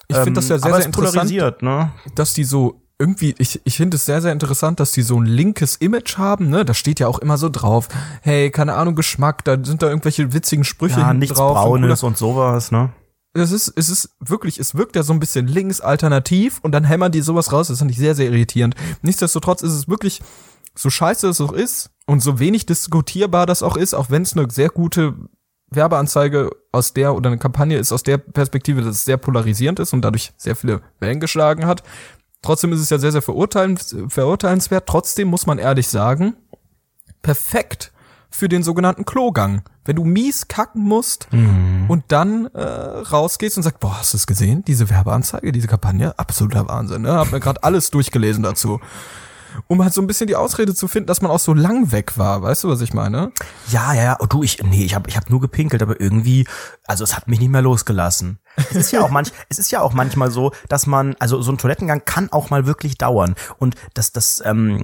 Ich 0.07 0.17
finde 0.17 0.33
das 0.39 0.49
ja 0.49 0.57
sehr, 0.57 0.65
aber 0.65 0.73
sehr 0.75 0.79
es 0.81 0.85
interessant, 0.87 1.13
polarisiert, 1.13 1.61
ne? 1.61 1.91
dass 2.15 2.33
die 2.33 2.43
so 2.43 2.81
irgendwie, 2.97 3.35
ich, 3.37 3.61
ich 3.65 3.77
finde 3.77 3.95
es 3.97 4.05
sehr, 4.05 4.21
sehr 4.21 4.31
interessant, 4.31 4.79
dass 4.79 4.91
die 4.91 5.01
so 5.01 5.19
ein 5.19 5.25
linkes 5.25 5.75
Image 5.75 6.17
haben, 6.17 6.49
ne? 6.49 6.63
Da 6.63 6.73
steht 6.73 6.99
ja 6.99 7.07
auch 7.07 7.19
immer 7.19 7.37
so 7.37 7.49
drauf, 7.49 7.89
hey, 8.21 8.51
keine 8.51 8.75
Ahnung, 8.75 8.95
Geschmack, 8.95 9.43
da 9.43 9.57
sind 9.61 9.81
da 9.81 9.89
irgendwelche 9.89 10.33
witzigen 10.33 10.63
Sprüche 10.63 10.99
Ja, 11.01 11.13
nichts 11.13 11.37
drauf. 11.37 11.57
und 11.57 11.81
Braunes 11.81 12.03
und 12.03 12.17
sowas, 12.17 12.71
ne? 12.71 12.91
es 13.33 13.51
ist, 13.51 13.73
es 13.75 13.89
ist 13.89 14.11
wirklich, 14.19 14.59
es 14.59 14.75
wirkt 14.75 14.95
ja 14.95 15.03
so 15.03 15.11
ein 15.11 15.19
bisschen 15.19 15.47
links 15.47 15.81
alternativ 15.81 16.59
und 16.61 16.71
dann 16.71 16.85
hämmern 16.85 17.11
die 17.11 17.21
sowas 17.21 17.51
raus. 17.51 17.67
Das 17.67 17.79
finde 17.79 17.91
ich 17.91 17.97
sehr, 17.97 18.15
sehr 18.15 18.27
irritierend. 18.27 18.75
Nichtsdestotrotz 19.01 19.61
ist 19.61 19.73
es 19.73 19.89
wirklich, 19.89 20.21
so 20.73 20.89
scheiße 20.89 21.27
es 21.27 21.41
auch 21.41 21.51
ist 21.51 21.89
und 22.05 22.21
so 22.21 22.39
wenig 22.39 22.65
diskutierbar 22.65 23.45
das 23.45 23.61
auch 23.61 23.75
ist, 23.77 23.93
auch 23.93 24.09
wenn 24.09 24.21
es 24.21 24.37
eine 24.37 24.49
sehr 24.49 24.69
gute 24.69 25.15
Werbeanzeige 25.69 26.51
aus 26.71 26.93
der 26.93 27.15
oder 27.15 27.29
eine 27.29 27.37
Kampagne 27.37 27.77
ist 27.77 27.91
aus 27.91 28.03
der 28.03 28.17
Perspektive, 28.17 28.81
dass 28.81 28.95
es 28.95 29.05
sehr 29.05 29.17
polarisierend 29.17 29.79
ist 29.79 29.93
und 29.93 30.01
dadurch 30.01 30.31
sehr 30.37 30.55
viele 30.55 30.81
Wellen 30.99 31.19
geschlagen 31.19 31.65
hat. 31.65 31.83
Trotzdem 32.45 32.71
ist 32.73 32.79
es 32.79 32.89
ja 32.89 32.99
sehr, 32.99 33.11
sehr 33.11 33.21
verurteilens, 33.21 33.95
verurteilenswert. 34.07 34.87
Trotzdem 34.87 35.27
muss 35.27 35.45
man 35.45 35.57
ehrlich 35.57 35.87
sagen, 35.87 36.35
perfekt 37.21 37.91
für 38.29 38.49
den 38.49 38.63
sogenannten 38.63 39.05
Klogang. 39.05 39.63
Wenn 39.83 39.95
du 39.95 40.03
mies 40.03 40.47
kacken 40.47 40.81
musst 40.81 41.27
und 41.87 42.03
dann 42.07 42.47
äh, 42.53 42.61
rausgehst 42.61 43.57
und 43.57 43.63
sagst, 43.63 43.79
boah, 43.79 43.99
hast 43.99 44.13
du 44.13 44.17
es 44.17 44.27
gesehen? 44.27 44.63
Diese 44.65 44.89
Werbeanzeige, 44.89 45.51
diese 45.51 45.67
Kampagne, 45.67 46.17
absoluter 46.17 46.67
Wahnsinn. 46.67 47.03
Ne? 47.03 47.13
Hab 47.13 47.31
mir 47.31 47.39
gerade 47.39 47.63
alles 47.63 47.91
durchgelesen 47.91 48.43
dazu. 48.43 48.79
Um 49.67 49.83
halt 49.83 49.93
so 49.93 50.01
ein 50.01 50.07
bisschen 50.07 50.27
die 50.27 50.35
Ausrede 50.35 50.73
zu 50.73 50.87
finden, 50.87 51.07
dass 51.07 51.21
man 51.21 51.31
auch 51.31 51.39
so 51.39 51.53
lang 51.53 51.91
weg 51.91 52.17
war. 52.17 52.41
Weißt 52.41 52.63
du, 52.63 52.69
was 52.69 52.81
ich 52.81 52.93
meine? 52.93 53.31
Ja, 53.69 53.93
ja, 53.93 54.03
ja. 54.03 54.17
Oh, 54.19 54.25
du, 54.25 54.43
ich, 54.43 54.61
nee, 54.63 54.83
ich 54.83 54.95
habe 54.95 55.09
ich 55.09 55.17
hab 55.17 55.29
nur 55.29 55.41
gepinkelt, 55.41 55.81
aber 55.81 55.99
irgendwie, 55.99 56.47
also 56.85 57.03
es 57.03 57.15
hat 57.15 57.27
mich 57.27 57.39
nicht 57.39 57.51
mehr 57.51 57.61
losgelassen. 57.61 58.39
Es 58.69 58.75
ist 58.75 58.91
ja 58.91 59.01
auch 59.01 59.09
manch, 59.09 59.31
es 59.49 59.59
ist 59.59 59.71
ja 59.71 59.81
auch 59.81 59.93
manchmal 59.93 60.31
so, 60.31 60.51
dass 60.69 60.87
man, 60.87 61.15
also 61.19 61.41
so 61.41 61.51
ein 61.51 61.57
Toilettengang 61.57 62.03
kann 62.05 62.31
auch 62.31 62.49
mal 62.49 62.65
wirklich 62.65 62.97
dauern. 62.97 63.35
Und 63.57 63.75
das, 63.93 64.11
das, 64.11 64.41
ähm, 64.45 64.83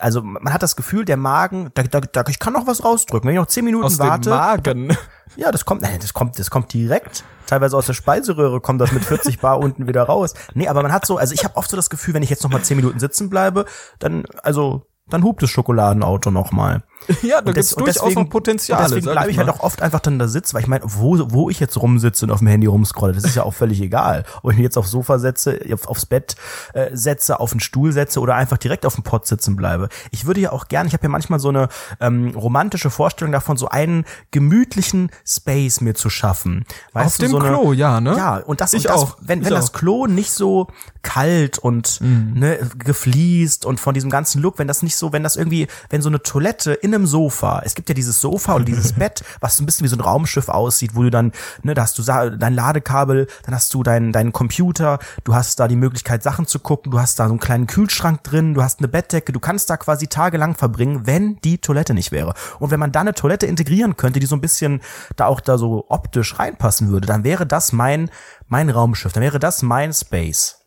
also 0.00 0.22
man 0.22 0.52
hat 0.52 0.62
das 0.62 0.76
Gefühl, 0.76 1.04
der 1.04 1.16
Magen, 1.16 1.70
da, 1.74 1.82
da, 1.82 2.00
da 2.00 2.24
ich 2.28 2.38
kann 2.38 2.52
noch 2.52 2.66
was 2.66 2.84
rausdrücken. 2.84 3.28
Wenn 3.28 3.34
ich 3.34 3.40
noch 3.40 3.46
zehn 3.46 3.64
Minuten 3.64 3.84
Aus 3.84 3.98
warte, 3.98 4.30
dem 4.30 4.36
Magen. 4.36 4.96
ja, 5.36 5.50
das 5.50 5.64
kommt, 5.64 5.82
nein, 5.82 5.98
das 6.00 6.14
kommt, 6.14 6.38
das 6.38 6.50
kommt 6.50 6.72
direkt. 6.72 7.24
Teilweise 7.46 7.76
aus 7.76 7.86
der 7.86 7.94
Speiseröhre 7.94 8.60
kommt 8.60 8.80
das 8.80 8.92
mit 8.92 9.04
40 9.04 9.40
Bar 9.40 9.58
unten 9.60 9.86
wieder 9.86 10.02
raus. 10.02 10.34
Nee, 10.54 10.68
aber 10.68 10.82
man 10.82 10.92
hat 10.92 11.06
so, 11.06 11.16
also 11.16 11.34
ich 11.34 11.44
habe 11.44 11.56
oft 11.56 11.70
so 11.70 11.76
das 11.76 11.90
Gefühl, 11.90 12.14
wenn 12.14 12.22
ich 12.22 12.30
jetzt 12.30 12.42
noch 12.42 12.50
mal 12.50 12.62
zehn 12.62 12.76
Minuten 12.76 12.98
sitzen 12.98 13.30
bleibe, 13.30 13.64
dann, 13.98 14.24
also, 14.42 14.86
dann 15.08 15.22
hupt 15.22 15.42
das 15.42 15.50
Schokoladenauto 15.50 16.30
noch 16.30 16.52
mal. 16.52 16.82
Ja, 17.22 17.40
da 17.40 17.52
des- 17.52 17.72
und 17.72 17.86
durchaus 17.86 18.14
noch 18.14 18.28
Potenzial. 18.28 18.82
Und 18.82 18.90
deswegen 18.90 19.10
bleibe 19.12 19.30
ich 19.30 19.38
halt 19.38 19.48
auch 19.48 19.60
oft 19.60 19.80
einfach 19.82 20.00
dann 20.00 20.18
da 20.18 20.28
sitzen, 20.28 20.54
weil 20.54 20.62
ich 20.62 20.68
meine, 20.68 20.84
wo, 20.86 21.18
wo 21.30 21.48
ich 21.50 21.58
jetzt 21.60 21.76
rumsitze 21.76 22.26
und 22.26 22.30
auf 22.30 22.38
dem 22.40 22.48
Handy 22.48 22.66
rumscrolle, 22.66 23.12
das 23.14 23.24
ist 23.24 23.34
ja 23.34 23.44
auch 23.44 23.54
völlig 23.54 23.80
egal. 23.80 24.24
Ob 24.42 24.50
ich 24.52 24.58
mich 24.58 24.64
jetzt 24.64 24.76
aufs 24.76 24.90
Sofa 24.90 25.18
setze, 25.18 25.58
auf, 25.72 25.88
aufs 25.88 26.06
Bett 26.06 26.36
äh, 26.74 26.90
setze, 26.92 27.40
auf 27.40 27.50
den 27.52 27.60
Stuhl 27.60 27.92
setze 27.92 28.20
oder 28.20 28.34
einfach 28.34 28.58
direkt 28.58 28.84
auf 28.84 28.94
dem 28.94 29.04
Pott 29.04 29.26
sitzen 29.26 29.56
bleibe. 29.56 29.88
Ich 30.10 30.26
würde 30.26 30.40
ja 30.40 30.52
auch 30.52 30.68
gerne, 30.68 30.88
ich 30.88 30.92
habe 30.92 31.02
ja 31.04 31.08
manchmal 31.08 31.38
so 31.40 31.48
eine 31.48 31.68
ähm, 32.00 32.32
romantische 32.36 32.90
Vorstellung 32.90 33.32
davon, 33.32 33.56
so 33.56 33.68
einen 33.68 34.04
gemütlichen 34.30 35.10
Space 35.26 35.80
mir 35.80 35.94
zu 35.94 36.10
schaffen. 36.10 36.64
Weißt 36.92 37.06
Auf 37.06 37.16
du, 37.16 37.22
dem 37.22 37.30
so 37.30 37.38
eine, 37.38 37.48
Klo, 37.48 37.72
ja, 37.72 38.00
ne? 38.00 38.16
Ja, 38.16 38.36
und 38.36 38.60
das, 38.60 38.72
Ich 38.72 38.86
und 38.86 38.94
das 38.94 39.02
auch. 39.02 39.16
wenn, 39.20 39.40
Ich 39.40 39.46
wenn 39.46 39.54
das 39.54 39.70
auch. 39.70 39.72
Mhm. 39.74 39.78
Klo 39.78 40.06
nicht 40.06 40.32
so 40.32 40.68
kalt 41.02 41.58
und 41.58 42.00
ne, 42.02 42.58
gefliest 42.78 43.64
und 43.64 43.80
von 43.80 43.94
diesem 43.94 44.10
ganzen 44.10 44.42
Look, 44.42 44.58
wenn 44.58 44.68
das 44.68 44.82
nicht 44.82 44.96
so, 44.96 45.12
wenn 45.12 45.22
das 45.22 45.36
irgendwie, 45.36 45.68
wenn 45.90 46.02
so 46.02 46.08
eine 46.08 46.22
Toilette 46.22 46.72
in 46.88 46.94
einem 46.94 47.06
Sofa, 47.06 47.62
es 47.64 47.74
gibt 47.74 47.88
ja 47.88 47.94
dieses 47.94 48.20
Sofa 48.20 48.54
und 48.54 48.66
dieses 48.66 48.92
Bett, 48.98 49.22
was 49.40 49.56
so 49.56 49.62
ein 49.62 49.66
bisschen 49.66 49.84
wie 49.84 49.88
so 49.88 49.96
ein 49.96 50.00
Raumschiff 50.00 50.48
aussieht, 50.48 50.94
wo 50.94 51.02
du 51.02 51.10
dann, 51.10 51.32
ne, 51.62 51.74
da 51.74 51.82
hast 51.82 51.98
du 51.98 52.02
dein 52.02 52.54
Ladekabel, 52.54 53.26
dann 53.44 53.54
hast 53.54 53.72
du 53.74 53.82
deinen 53.82 54.12
deinen 54.12 54.32
Computer, 54.32 54.98
du 55.24 55.34
hast 55.34 55.60
da 55.60 55.68
die 55.68 55.76
Möglichkeit 55.76 56.22
Sachen 56.22 56.46
zu 56.46 56.58
gucken, 56.58 56.90
du 56.90 57.00
hast 57.00 57.18
da 57.18 57.26
so 57.26 57.30
einen 57.30 57.40
kleinen 57.40 57.66
Kühlschrank 57.66 58.24
drin, 58.24 58.54
du 58.54 58.62
hast 58.62 58.80
eine 58.80 58.88
Bettdecke, 58.88 59.32
du 59.32 59.40
kannst 59.40 59.70
da 59.70 59.76
quasi 59.76 60.08
tagelang 60.08 60.54
verbringen, 60.54 61.06
wenn 61.06 61.36
die 61.44 61.58
Toilette 61.58 61.94
nicht 61.94 62.12
wäre. 62.12 62.34
Und 62.58 62.70
wenn 62.70 62.80
man 62.80 62.92
da 62.92 63.00
eine 63.00 63.14
Toilette 63.14 63.46
integrieren 63.46 63.96
könnte, 63.96 64.20
die 64.20 64.26
so 64.26 64.36
ein 64.36 64.40
bisschen 64.40 64.80
da 65.16 65.26
auch 65.26 65.40
da 65.40 65.58
so 65.58 65.86
optisch 65.88 66.38
reinpassen 66.38 66.88
würde, 66.88 67.06
dann 67.06 67.24
wäre 67.24 67.46
das 67.46 67.72
mein 67.72 68.10
mein 68.46 68.70
Raumschiff, 68.70 69.12
dann 69.12 69.22
wäre 69.22 69.38
das 69.38 69.62
mein 69.62 69.92
Space. 69.92 70.58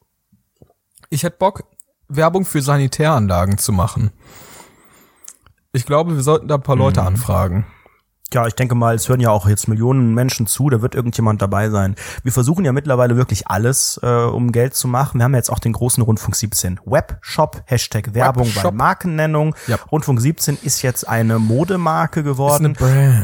Ich 1.10 1.24
hätte 1.24 1.38
Bock, 1.38 1.64
Werbung 2.08 2.46
für 2.46 2.62
Sanitäranlagen 2.62 3.58
zu 3.58 3.72
machen. 3.72 4.12
Ich 5.74 5.86
glaube, 5.86 6.16
wir 6.16 6.22
sollten 6.24 6.48
da 6.50 6.56
ein 6.56 6.64
paar 6.64 6.76
Leute 6.76 7.02
anfragen. 7.02 7.66
Ja, 8.34 8.48
ich 8.48 8.54
denke 8.56 8.76
mal, 8.76 8.96
es 8.96 9.10
hören 9.10 9.20
ja 9.20 9.30
auch 9.30 9.48
jetzt 9.50 9.68
Millionen 9.68 10.14
Menschen 10.14 10.48
zu, 10.48 10.70
da 10.70 10.82
wird 10.82 10.96
irgendjemand 10.96 11.42
dabei 11.42 11.70
sein. 11.70 11.96
Wir 12.24 12.32
versuchen 12.32 12.64
ja 12.64 12.72
mittlerweile 12.72 13.18
wirklich 13.18 13.48
alles, 13.50 14.00
äh, 14.02 14.06
um 14.08 14.54
Geld 14.54 14.74
zu 14.74 14.88
machen. 14.88 15.20
Wir 15.20 15.26
haben 15.26 15.34
ja 15.34 15.38
jetzt 15.40 15.50
auch 15.50 15.60
den 15.60 15.74
großen 15.74 16.02
Rundfunk 16.02 16.38
17 16.38 16.80
Webshop, 16.86 17.62
Hashtag 17.66 18.14
Werbung 18.14 18.46
Webshop. 18.48 18.64
bei 18.64 18.72
Markennennung. 18.72 19.54
Ja. 19.68 19.78
Rundfunk 19.92 20.22
17 20.22 20.58
ist 20.62 20.82
jetzt 20.82 21.08
eine 21.10 21.40
Modemarke 21.40 22.24
geworden. 22.24 22.76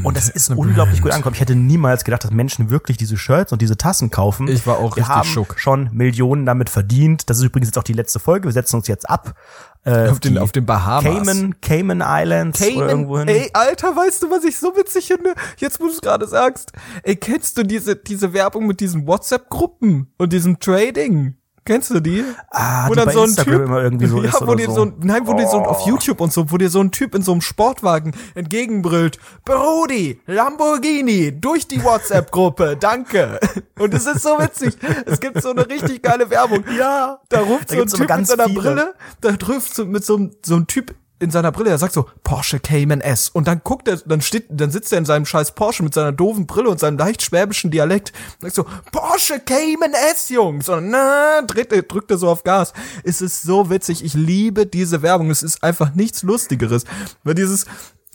Und 0.04 0.18
das 0.18 0.28
Ist 0.28 0.50
ist, 0.50 0.58
unglaublich 0.58 0.96
Brand. 1.00 1.04
gut 1.04 1.12
angekommen. 1.14 1.36
Ich 1.36 1.42
hätte 1.42 1.56
niemals 1.56 2.04
gedacht, 2.04 2.26
dass 2.26 2.32
Menschen 2.32 2.70
wirklich 2.70 2.98
diese 2.98 3.16
Shirts 3.18 3.54
und 3.54 3.62
diese 3.62 3.78
Tassen 3.78 4.10
kaufen. 4.12 4.50
Ich 4.50 4.68
war 4.68 4.76
auch 4.78 4.98
Wir 4.98 5.04
richtig 5.04 5.08
haben 5.16 5.30
schock. 5.30 5.56
schon 5.58 5.90
Millionen 5.94 6.46
damit 6.46 6.70
verdient. 6.70 7.30
Das 7.30 7.38
ist 7.38 7.44
übrigens 7.46 7.70
jetzt 7.70 7.78
auch 7.78 7.84
die 7.84 7.94
letzte 7.94 8.20
Folge. 8.20 8.50
Wir 8.50 8.54
setzen 8.54 8.76
uns 8.76 8.88
jetzt 8.88 9.10
ab. 9.10 9.36
Äh, 9.84 10.10
Auf 10.10 10.20
den, 10.20 10.38
auf 10.38 10.52
den 10.52 10.66
Bahamas. 10.66 11.04
Cayman, 11.04 11.62
Cayman 11.62 12.04
Islands 12.06 12.62
oder 12.62 12.90
irgendwo 12.90 13.20
hin. 13.20 13.30
Ey, 13.30 13.50
Alter, 13.54 13.96
weißt 13.96 14.24
du, 14.24 14.30
was 14.30 14.44
ich 14.44 14.58
so 14.58 14.76
witzig 14.76 15.08
finde? 15.08 15.34
Jetzt, 15.58 15.80
wo 15.80 15.86
du 15.86 15.92
es 15.92 16.02
gerade 16.02 16.28
sagst. 16.28 16.74
Ey, 17.04 17.16
kennst 17.16 17.58
du 17.58 17.64
diese, 17.64 17.96
diese 17.96 18.34
Werbung 18.34 18.68
mit 18.68 18.80
diesen 18.82 19.08
WhatsApp-Gruppen 19.08 20.12
und 20.18 20.34
diesem 20.34 20.60
Trading? 20.60 21.36
Kennst 21.68 21.92
du 21.92 22.00
die? 22.00 22.24
Ah, 22.50 22.88
wo 22.90 22.94
die 22.94 23.00
dann 23.02 23.10
so 23.12 23.20
ein 23.22 23.26
Instagram 23.26 23.54
Typ, 23.58 23.66
immer 23.66 23.84
irgendwie 23.84 24.08
so 24.08 24.18
ja, 24.24 24.30
ist 24.30 24.48
wo 24.48 24.56
dir 24.56 24.66
so. 24.66 24.72
Oh. 24.72 24.76
so, 24.76 24.82
ein- 24.86 24.94
nein, 25.02 25.28
wo 25.28 25.34
dir 25.34 25.48
so 25.48 25.58
ein- 25.60 25.66
auf 25.66 25.82
YouTube 25.86 26.22
und 26.22 26.34
so, 26.34 26.50
wo 26.52 26.58
dir 26.58 26.70
so 26.70 26.80
ein 26.82 26.92
Typ 26.92 27.14
in 27.14 27.22
so 27.22 27.34
einem 27.34 27.42
Sportwagen 27.42 28.14
entgegenbrüllt, 28.36 29.20
Brody, 29.46 30.20
Lamborghini, 30.26 31.40
durch 31.40 31.68
die 31.68 31.84
WhatsApp-Gruppe, 31.84 32.78
danke. 32.80 33.40
Und 33.78 33.94
es 33.94 34.06
ist 34.08 34.24
so 34.24 34.40
witzig. 34.40 34.78
Es 35.06 35.20
gibt 35.20 35.42
so 35.42 35.50
eine 35.52 35.68
richtig 35.68 36.02
geile 36.04 36.30
Werbung. 36.30 36.64
Ja. 36.78 37.20
Da 37.30 37.42
ruft 37.42 37.72
Da 37.72 37.76
so 37.76 37.82
ein 37.82 37.88
Typ 38.08 38.18
mit 38.18 38.28
seiner 38.28 38.46
viele. 38.46 38.60
Brille, 38.62 38.94
da 39.22 39.30
ruft 39.48 39.76
so 39.76 39.86
mit 39.86 40.04
so, 40.06 40.16
einem- 40.16 40.32
so 40.44 40.56
einem 40.56 40.68
Typ 40.68 40.96
in 41.20 41.32
seiner 41.32 41.52
Brille, 41.52 41.70
der 41.70 41.78
sagt 41.78 41.94
so, 41.94 42.08
Porsche 42.24 42.60
Cayman 42.60 43.02
S. 43.02 43.30
Und 43.30 43.48
dann 43.48 43.62
guckt 43.64 43.88
er, 43.88 43.98
dann 43.98 44.22
steht, 44.22 44.46
dann 44.50 44.70
sitzt 44.70 44.92
er 44.92 45.00
in 45.00 45.06
seinem 45.06 45.26
scheiß 45.26 45.54
Porsche 45.54 45.84
mit 45.84 45.94
seiner 45.94 46.12
doofen 46.12 46.46
Brille 46.46 46.70
und 46.70 46.80
seinem 46.80 46.98
leicht 46.98 47.24
schwäbischen 47.24 47.72
Dialekt. 47.72 48.14
Sagt 48.40 48.56
so, 48.56 48.66
Porsche 48.92 49.40
Cayman 49.40 49.94
S, 50.12 50.30
Jungs. 50.30 50.70
Und 50.70 50.90
na, 50.90 51.42
dreht 51.42 51.74
er, 51.74 51.82
drückt 51.82 52.12
er 52.12 52.18
so 52.18 52.30
auf 52.30 52.44
Gas. 52.44 52.74
Es 53.04 53.22
ist 53.22 53.42
so 53.42 53.70
witzig. 53.70 54.04
Ich 54.04 54.14
liebe 54.14 54.66
diese 54.66 55.02
Werbung. 55.02 55.32
Es 55.32 55.44
ist 55.44 55.64
einfach 55.64 55.96
nichts 55.96 56.22
Lustigeres. 56.24 56.84
Weil 57.24 57.34
dieses, 57.34 57.66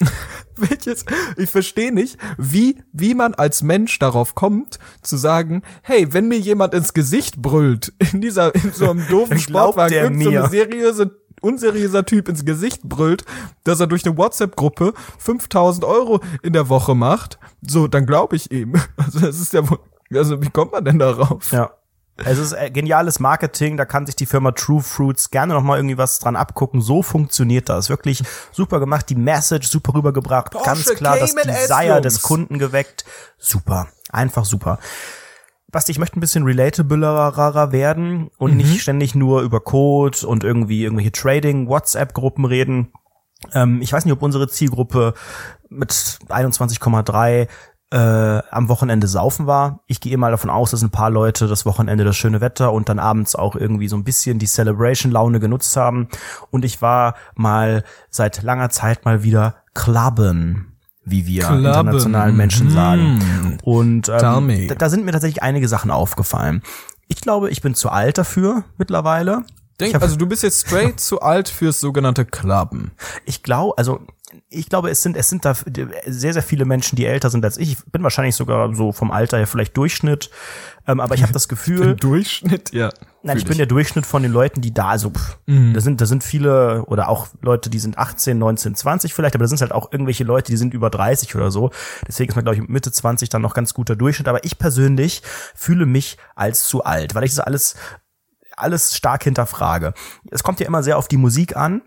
welches, 0.57 1.05
ich 1.37 1.51
verstehe 1.51 1.93
nicht, 1.93 2.19
wie, 2.39 2.83
wie 2.93 3.15
man 3.15 3.35
als 3.35 3.63
Mensch 3.63 3.99
darauf 3.99 4.35
kommt, 4.35 4.79
zu 5.03 5.17
sagen, 5.17 5.63
hey, 5.83 6.13
wenn 6.13 6.29
mir 6.29 6.39
jemand 6.39 6.75
ins 6.75 6.95
Gesicht 6.95 7.41
brüllt, 7.41 7.93
in 8.13 8.21
dieser, 8.21 8.55
in 8.55 8.73
so 8.73 8.91
einem 8.91 9.07
doofen 9.11 9.39
Sportwagen, 9.39 9.93
der 9.93 10.05
irgend 10.05 10.23
so 10.23 10.47
seriöse, 10.49 11.19
unseriöser 11.43 12.05
Typ 12.07 12.29
ins 12.29 12.45
Gesicht 12.45 12.83
brüllt, 12.85 13.25
dass 13.65 13.81
er 13.81 13.87
durch 13.87 14.05
eine 14.07 14.17
WhatsApp-Gruppe 14.17 14.95
5000 15.19 15.85
Euro 15.85 16.21
in 16.43 16.53
der 16.53 16.69
Woche 16.69 16.95
macht, 16.95 17.39
so, 17.61 17.87
dann 17.89 18.07
glaube 18.07 18.37
ich 18.37 18.51
ihm. 18.51 18.75
Also, 18.97 19.21
das 19.21 19.39
ist 19.41 19.53
ja, 19.53 19.69
wohl- 19.69 19.81
also, 20.15 20.43
wie 20.43 20.51
kommt 20.51 20.73
man 20.73 20.85
denn 20.85 20.99
darauf? 20.99 21.53
Ja. 21.53 21.71
Es 22.25 22.39
ist 22.39 22.53
äh, 22.53 22.71
geniales 22.71 23.21
Marketing, 23.21 23.77
da 23.79 23.85
kann 23.87 24.05
sich 24.07 24.15
die 24.15 24.27
Firma 24.27 24.53
True 24.53 24.83
Fruits 24.83 25.31
gerne 25.31 25.55
noch 25.55 25.63
mal 25.63 25.79
irgendwie 25.79 25.97
was 25.97 26.19
dran 26.19 26.37
abgucken. 26.37 26.83
So 26.83 27.03
funktioniert 27.03 27.71
das. 27.71 27.89
Wirklich 27.89 28.23
super 28.53 28.81
gemacht, 28.81 29.09
die 29.09 29.15
Message 29.15 29.69
super 29.69 29.95
rübergebracht, 29.95 30.53
Porsche 30.53 30.67
ganz 30.67 30.85
klar 30.95 31.19
das 31.19 31.35
Desire 31.35 32.03
des 32.03 32.21
Kunden 32.21 32.59
geweckt. 32.59 33.05
Super, 33.39 33.89
einfach 34.11 34.45
super. 34.45 34.79
Basti, 35.73 35.91
ich 35.91 35.99
möchte 35.99 36.19
ein 36.19 36.21
bisschen 36.21 36.45
relatablerer 36.45 37.73
werden 37.73 38.31
und 38.37 38.57
nicht 38.57 38.83
ständig 38.83 39.15
nur 39.15 39.41
über 39.41 39.61
Code 39.61 40.27
und 40.27 40.45
irgendwie 40.45 40.85
irgendwelche 40.85 41.13
Trading, 41.13 41.67
WhatsApp-Gruppen 41.67 42.45
reden. 42.45 42.93
Ähm, 43.55 43.81
ich 43.81 43.91
weiß 43.91 44.05
nicht, 44.05 44.13
ob 44.13 44.23
unsere 44.23 44.49
Zielgruppe 44.49 45.15
mit 45.71 45.91
21,3 45.91 47.49
äh, 47.91 48.43
am 48.51 48.69
Wochenende 48.69 49.07
saufen 49.07 49.47
war. 49.47 49.81
Ich 49.87 50.01
gehe 50.01 50.17
mal 50.19 50.31
davon 50.31 50.51
aus, 50.51 50.73
dass 50.73 50.83
ein 50.83 50.91
paar 50.91 51.11
Leute 51.11 51.47
das 51.47 51.65
Wochenende 51.65 52.05
das 52.05 52.17
schöne 52.17 52.43
Wetter 52.43 52.73
und 52.73 52.91
dann 52.91 52.99
abends 52.99 53.35
auch 53.35 53.57
irgendwie 53.57 53.89
so 53.89 53.97
ein 53.97 54.05
bisschen 54.05 54.39
die 54.39 54.47
Celebration-Laune 54.47 55.41
genutzt 55.41 55.75
haben. 55.77 56.09
Und 56.51 56.67
ich 56.67 56.83
war 56.83 57.15
mal 57.35 57.83
seit 58.11 58.43
langer 58.43 58.69
Zeit 58.69 59.07
mal 59.07 59.23
wieder 59.23 59.57
clubben 59.73 60.72
wie 61.05 61.27
wir 61.27 61.43
Clubben. 61.43 61.67
internationalen 61.67 62.37
Menschen 62.37 62.71
sagen. 62.71 63.21
Hm. 63.21 63.59
Und 63.63 64.09
ähm, 64.09 64.69
da, 64.69 64.75
da 64.75 64.91
sind 64.91 65.05
mir 65.05 65.13
tatsächlich 65.13 65.43
einige 65.43 65.69
Sachen 65.69 65.91
aufgefallen. 65.91 66.63
Ich 67.09 67.21
glaube, 67.21 67.51
ich 67.51 67.61
bin 67.61 67.75
zu 67.75 67.91
alt 67.91 68.19
dafür 68.19 68.65
mittlerweile. 68.79 69.45
Denk, 69.81 70.01
also 70.01 70.17
du 70.17 70.27
bist 70.27 70.43
jetzt 70.43 70.67
straight 70.67 71.01
zu 71.01 71.21
alt 71.21 71.49
fürs 71.49 71.81
sogenannte 71.81 72.25
Clubben. 72.25 72.93
Ich 73.25 73.43
glaube, 73.43 73.77
also 73.79 74.01
ich 74.49 74.69
glaube, 74.69 74.91
es 74.91 75.03
sind 75.03 75.17
es 75.17 75.29
sind 75.29 75.45
da 75.45 75.55
sehr 76.07 76.33
sehr 76.33 76.43
viele 76.43 76.65
Menschen, 76.65 76.97
die 76.97 77.05
älter 77.07 77.31
sind 77.31 77.45
als 77.45 77.59
ich. 77.59 77.73
Ich 77.73 77.85
bin 77.93 78.03
wahrscheinlich 78.03 78.35
sogar 78.35 78.75
so 78.75 78.93
vom 78.93 79.11
Alter 79.11 79.39
her 79.39 79.47
vielleicht 79.47 79.77
Durchschnitt, 79.77 80.31
ähm, 80.87 81.01
aber 81.01 81.15
ich 81.15 81.23
habe 81.23 81.33
das 81.33 81.49
Gefühl, 81.49 81.95
Durchschnitt, 82.01 82.73
ja. 82.73 82.91
nein, 83.23 83.37
ich 83.37 83.43
Fühl 83.43 83.51
bin 83.51 83.59
der 83.59 83.67
Durchschnitt 83.67 84.07
von 84.07 84.23
den 84.23 84.33
Leuten, 84.33 84.61
die 84.61 84.73
da 84.73 84.89
also 84.89 85.11
pff, 85.11 85.39
Mhm. 85.47 85.75
da 85.75 85.81
sind 85.81 86.01
da 86.01 86.07
sind 86.07 86.25
viele 86.25 86.85
oder 86.87 87.09
auch 87.09 87.29
Leute, 87.41 87.69
die 87.71 87.79
sind 87.79 87.99
18, 87.99 88.39
19, 88.39 88.75
20 88.75 89.13
vielleicht, 89.15 89.35
aber 89.35 89.45
da 89.45 89.49
sind 89.49 89.61
halt 89.61 89.73
auch 89.73 89.93
irgendwelche 89.93 90.25
Leute, 90.25 90.51
die 90.51 90.57
sind 90.57 90.73
über 90.75 90.89
30 90.91 91.35
oder 91.37 91.51
so. 91.51 91.71
Deswegen 92.09 92.31
ist 92.31 92.37
man 92.37 92.45
glaube 92.45 92.57
ich 92.57 92.69
Mitte 92.69 92.91
20 92.93 93.29
dann 93.29 93.43
noch 93.43 93.55
ganz 93.55 93.75
guter 93.75 93.97
Durchschnitt, 93.97 94.29
aber 94.29 94.45
ich 94.45 94.59
persönlich 94.59 95.23
fühle 95.55 95.87
mich 95.87 96.17
als 96.35 96.65
zu 96.67 96.85
alt, 96.85 97.15
weil 97.15 97.25
ich 97.25 97.31
das 97.35 97.41
alles 97.41 97.77
alles 98.57 98.95
stark 98.97 99.25
hinterfrage. 99.25 99.95
Es 100.31 100.43
kommt 100.43 100.61
ja 100.61 100.67
immer 100.67 100.83
sehr 100.83 100.99
auf 100.99 101.09
die 101.09 101.17
Musik 101.17 101.57
an. 101.57 101.83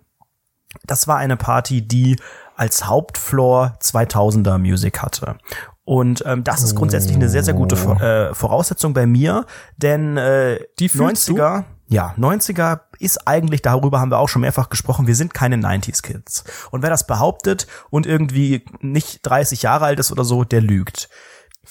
Das 0.86 1.08
war 1.08 1.18
eine 1.18 1.38
Party, 1.38 1.82
die 1.82 2.18
als 2.56 2.88
Hauptfloor 2.88 3.78
2000er 3.82 4.58
Musik 4.58 5.02
hatte. 5.02 5.36
Und 5.84 6.24
ähm, 6.26 6.44
das 6.44 6.64
ist 6.64 6.76
grundsätzlich 6.76 7.16
eine 7.16 7.30
sehr, 7.30 7.44
sehr 7.44 7.54
gute 7.54 7.76
Vor- 7.76 8.02
äh, 8.02 8.34
Voraussetzung 8.34 8.94
bei 8.94 9.06
mir, 9.06 9.46
denn 9.78 10.18
äh, 10.18 10.60
Die 10.80 10.90
fühlst 10.90 11.30
90er, 11.30 11.64
ja, 11.90 12.16
90er 12.18 12.80
ist 12.98 13.28
eigentlich, 13.28 13.62
darüber 13.62 14.00
haben 14.00 14.10
wir 14.10 14.18
auch 14.18 14.30
schon 14.30 14.42
mehrfach 14.42 14.70
gesprochen, 14.70 15.06
wir 15.06 15.16
sind 15.16 15.34
keine 15.36 15.58
90s-Kids. 15.58 16.44
Und 16.72 16.82
wer 16.82 16.90
das 16.90 17.06
behauptet 17.06 17.68
und 17.92 18.08
irgendwie 18.08 18.66
nicht 18.80 19.20
30 19.24 19.62
Jahre 19.62 19.86
alt 19.86 20.00
ist 20.00 20.12
oder 20.12 20.24
so, 20.24 20.44
der 20.44 20.62
lügt. 20.62 21.08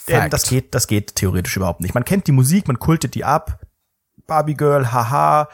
Denn 0.08 0.20
Fact. 0.20 0.32
das 0.32 0.48
geht, 0.48 0.74
das 0.74 0.86
geht 0.86 1.16
theoretisch 1.16 1.56
überhaupt 1.56 1.80
nicht. 1.80 1.94
Man 1.94 2.04
kennt 2.04 2.26
die 2.28 2.32
Musik, 2.32 2.68
man 2.68 2.78
kultet 2.78 3.14
die 3.16 3.24
ab. 3.24 3.58
Barbie 4.26 4.54
Girl, 4.54 4.90
haha, 4.92 5.48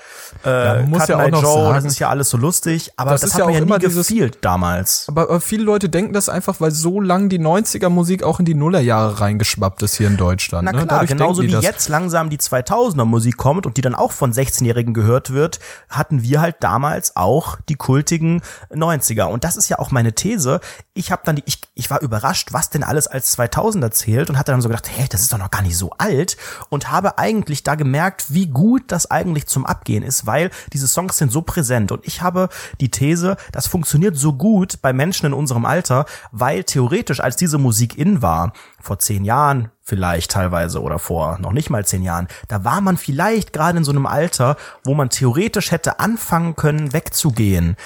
äh, 0.45 0.81
man 0.81 0.91
muss 0.91 0.99
Cut 1.01 1.09
ja 1.11 1.19
auch 1.25 1.29
noch 1.31 1.43
Joe, 1.43 1.65
das 1.65 1.75
sagen- 1.75 1.87
ist 1.87 1.99
ja 1.99 2.09
alles 2.09 2.31
so 2.31 2.37
lustig, 2.37 2.93
aber 2.97 3.11
Das 3.11 3.23
das, 3.23 3.31
ist 3.31 3.35
hat 3.35 3.41
ja 3.41 3.45
auch 3.47 3.51
ja 3.51 3.61
nie 3.61 3.67
immer 3.67 3.79
dieses- 3.79 4.13
damals. 4.41 5.07
Aber, 5.09 5.23
aber 5.23 5.41
viele 5.41 5.65
Leute 5.65 5.89
denken 5.89 6.13
das 6.13 6.29
einfach, 6.29 6.61
weil 6.61 6.71
so 6.71 7.01
lang 7.01 7.29
die 7.29 7.39
90er 7.41 7.89
Musik 7.89 8.23
auch 8.23 8.39
in 8.39 8.45
die 8.45 8.55
Nullerjahre 8.55 9.21
reingeschwappt 9.21 9.83
ist 9.83 9.97
hier 9.97 10.07
in 10.07 10.17
Deutschland. 10.17 10.65
Na 10.67 10.73
ne? 10.73 10.79
klar, 10.79 11.01
Dadurch 11.01 11.09
genauso 11.11 11.43
wie 11.43 11.49
das. 11.49 11.65
jetzt 11.65 11.89
langsam 11.89 12.31
die 12.31 12.39
2000er 12.39 13.05
Musik 13.05 13.37
kommt 13.37 13.67
und 13.67 13.77
die 13.77 13.81
dann 13.83 13.95
auch 13.97 14.13
von 14.13 14.33
16-Jährigen 14.33 14.95
gehört 14.95 15.31
wird, 15.33 15.59
hatten 15.89 16.23
wir 16.23 16.41
halt 16.41 16.57
damals 16.61 17.17
auch 17.17 17.59
die 17.69 17.75
kultigen 17.77 18.41
90er. 18.73 19.25
Und 19.25 19.43
das 19.45 19.57
ist 19.57 19.69
ja 19.69 19.79
auch 19.81 19.91
meine 19.91 20.13
These. 20.13 20.61
Ich 20.95 21.11
habe 21.11 21.23
dann 21.25 21.37
die, 21.37 21.43
ich, 21.47 21.61
ich 21.75 21.91
war 21.91 22.01
überrascht, 22.03 22.53
was 22.53 22.71
denn 22.71 22.85
alles 22.85 23.07
als 23.09 23.37
2000er 23.37 23.91
zählt 23.91 24.31
und 24.31 24.39
hatte 24.39 24.53
dann 24.53 24.61
so 24.61 24.69
gedacht, 24.69 24.89
hey, 24.95 25.07
das 25.11 25.23
ist 25.23 25.33
doch 25.33 25.39
noch 25.39 25.51
gar 25.51 25.63
nicht 25.63 25.77
so 25.77 25.91
alt 25.99 26.37
und 26.69 26.91
habe 26.93 27.19
eigentlich 27.19 27.65
da 27.65 27.75
gemerkt, 27.75 28.27
wie 28.33 28.47
gut 28.47 28.60
das 28.87 29.11
eigentlich 29.11 29.47
zum 29.47 29.67
Abgehen 29.67 30.03
ist, 30.03 30.27
weil 30.27 30.51
diese 30.73 30.87
Songs 30.87 31.17
sind 31.17 31.33
so 31.33 31.43
präsent 31.43 31.93
und 31.93 32.07
ich 32.07 32.23
habe 32.23 32.49
die 32.81 32.91
These, 32.91 33.37
das 33.53 33.67
funktioniert 33.67 34.17
so 34.17 34.33
gut 34.33 34.83
bei 34.83 34.93
Menschen 34.93 35.27
in 35.27 35.33
unserem 35.33 35.65
Alter, 35.65 36.05
weil 36.33 36.65
theoretisch, 36.65 37.21
als 37.21 37.37
diese 37.37 37.59
Musik 37.59 37.97
in 37.97 38.23
war, 38.23 38.53
vor 38.81 38.99
zehn 38.99 39.25
Jahren 39.25 39.71
vielleicht 39.83 40.31
teilweise 40.31 40.83
oder 40.83 40.99
vor 40.99 41.39
noch 41.41 41.53
nicht 41.53 41.71
mal 41.71 41.85
zehn 41.85 42.03
Jahren, 42.03 42.29
da 42.49 42.65
war 42.65 42.81
man 42.81 42.97
vielleicht 42.97 43.53
gerade 43.53 43.79
in 43.79 43.85
so 43.85 43.93
einem 43.93 44.07
Alter, 44.07 44.57
wo 44.85 44.95
man 44.95 45.11
theoretisch 45.11 45.71
hätte 45.71 45.99
anfangen 45.99 46.57
können, 46.57 46.93
wegzugehen 46.93 47.77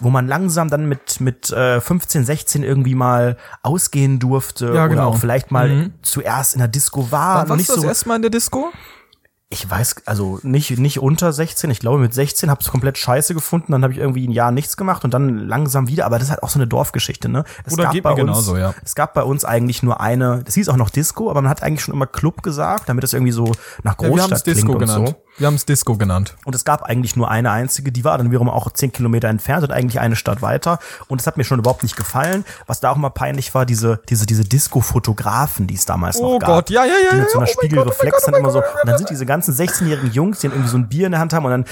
wo 0.00 0.10
man 0.10 0.26
langsam 0.26 0.68
dann 0.68 0.88
mit 0.88 1.20
mit 1.20 1.50
äh, 1.52 1.80
15, 1.80 2.24
16 2.24 2.62
irgendwie 2.64 2.94
mal 2.94 3.36
ausgehen 3.62 4.18
durfte 4.18 4.66
Ja, 4.66 4.70
oder 4.72 4.88
genau. 4.88 5.08
auch 5.08 5.18
vielleicht 5.18 5.50
mal 5.50 5.90
zuerst 6.02 6.54
in 6.54 6.58
der 6.58 6.68
Disco 6.68 7.10
war, 7.12 7.36
Wann 7.36 7.42
noch 7.42 7.48
warst 7.50 7.58
nicht 7.58 7.70
du 7.70 7.80
so 7.80 7.86
erste 7.86 8.08
Mal 8.08 8.16
in 8.16 8.22
der 8.22 8.30
Disco? 8.30 8.72
Ich 9.52 9.68
weiß, 9.68 9.96
also 10.06 10.40
nicht, 10.42 10.78
nicht 10.78 10.98
unter 10.98 11.30
16. 11.30 11.70
Ich 11.70 11.80
glaube, 11.80 11.98
mit 11.98 12.14
16 12.14 12.50
habe 12.50 12.62
ich 12.62 12.68
komplett 12.68 12.96
scheiße 12.96 13.34
gefunden. 13.34 13.72
Dann 13.72 13.82
habe 13.82 13.92
ich 13.92 13.98
irgendwie 13.98 14.26
ein 14.26 14.32
Jahr 14.32 14.50
nichts 14.50 14.78
gemacht 14.78 15.04
und 15.04 15.12
dann 15.12 15.46
langsam 15.46 15.88
wieder. 15.88 16.06
Aber 16.06 16.18
das 16.18 16.28
ist 16.28 16.30
halt 16.30 16.42
auch 16.42 16.48
so 16.48 16.58
eine 16.58 16.66
Dorfgeschichte, 16.66 17.28
ne? 17.28 17.44
Es 17.66 17.74
Oder 17.74 17.90
geht 17.90 18.02
mir 18.02 18.14
genauso, 18.14 18.56
ja. 18.56 18.74
Es 18.82 18.94
gab 18.94 19.12
bei 19.12 19.22
uns 19.22 19.44
eigentlich 19.44 19.82
nur 19.82 20.00
eine, 20.00 20.42
das 20.42 20.54
hieß 20.54 20.70
auch 20.70 20.76
noch 20.76 20.88
Disco, 20.88 21.30
aber 21.30 21.42
man 21.42 21.50
hat 21.50 21.62
eigentlich 21.62 21.82
schon 21.82 21.92
immer 21.92 22.06
Club 22.06 22.42
gesagt, 22.42 22.88
damit 22.88 23.04
es 23.04 23.12
irgendwie 23.12 23.32
so 23.32 23.52
nach 23.82 24.00
Ja, 24.00 24.08
wir 24.08 24.08
Großstadt 24.08 24.44
klingt 24.44 24.56
Disco 24.56 24.72
und 24.72 24.78
genannt. 24.78 25.08
so. 25.08 25.14
Wir 25.38 25.46
haben 25.46 25.54
es 25.54 25.64
Disco 25.64 25.96
genannt. 25.96 26.36
Und 26.44 26.54
es 26.54 26.64
gab 26.64 26.82
eigentlich 26.82 27.16
nur 27.16 27.30
eine 27.30 27.50
einzige, 27.50 27.90
die 27.90 28.04
war 28.04 28.18
dann 28.18 28.30
wiederum 28.30 28.50
auch 28.50 28.70
zehn 28.70 28.92
Kilometer 28.92 29.28
entfernt 29.28 29.64
und 29.64 29.72
eigentlich 29.72 29.98
eine 29.98 30.14
Stadt 30.14 30.42
weiter. 30.42 30.78
Und 31.08 31.22
es 31.22 31.26
hat 31.26 31.38
mir 31.38 31.44
schon 31.44 31.58
überhaupt 31.58 31.82
nicht 31.82 31.96
gefallen. 31.96 32.44
Was 32.66 32.80
da 32.80 32.90
auch 32.90 32.96
mal 32.96 33.10
peinlich 33.10 33.54
war, 33.54 33.64
diese, 33.64 34.00
diese, 34.10 34.26
diese 34.26 34.44
Disco-Fotografen, 34.44 35.66
die 35.66 35.74
es 35.74 35.86
damals 35.86 36.18
Oh 36.18 36.34
noch 36.34 36.38
gab. 36.38 36.48
Gott, 36.48 36.70
ja, 36.70 36.84
ja, 36.84 36.94
ja, 37.04 37.10
Die 37.14 37.20
mit 37.20 37.30
so 37.30 37.38
einer 37.38 37.46
oh 37.46 37.50
mein 37.50 37.66
Spiegelreflex 37.66 38.18
oh 38.18 38.24
dann 38.26 38.32
mein 38.32 38.40
immer 38.42 38.50
so. 38.50 38.58
Oh 38.60 38.80
Und 38.82 38.88
dann 38.88 38.98
sind 38.98 39.08
diese 39.08 39.24
ganzen 39.24 39.54
16-jährigen 39.54 40.12
Jungs, 40.12 40.40
die 40.40 40.48
dann 40.48 40.56
irgendwie 40.56 40.70
so 40.70 40.76
ein 40.76 40.88
Bier 40.88 41.06
in 41.06 41.12
der 41.12 41.20
Hand 41.20 41.32
haben 41.32 41.46
und 41.46 41.50
dann 41.50 41.64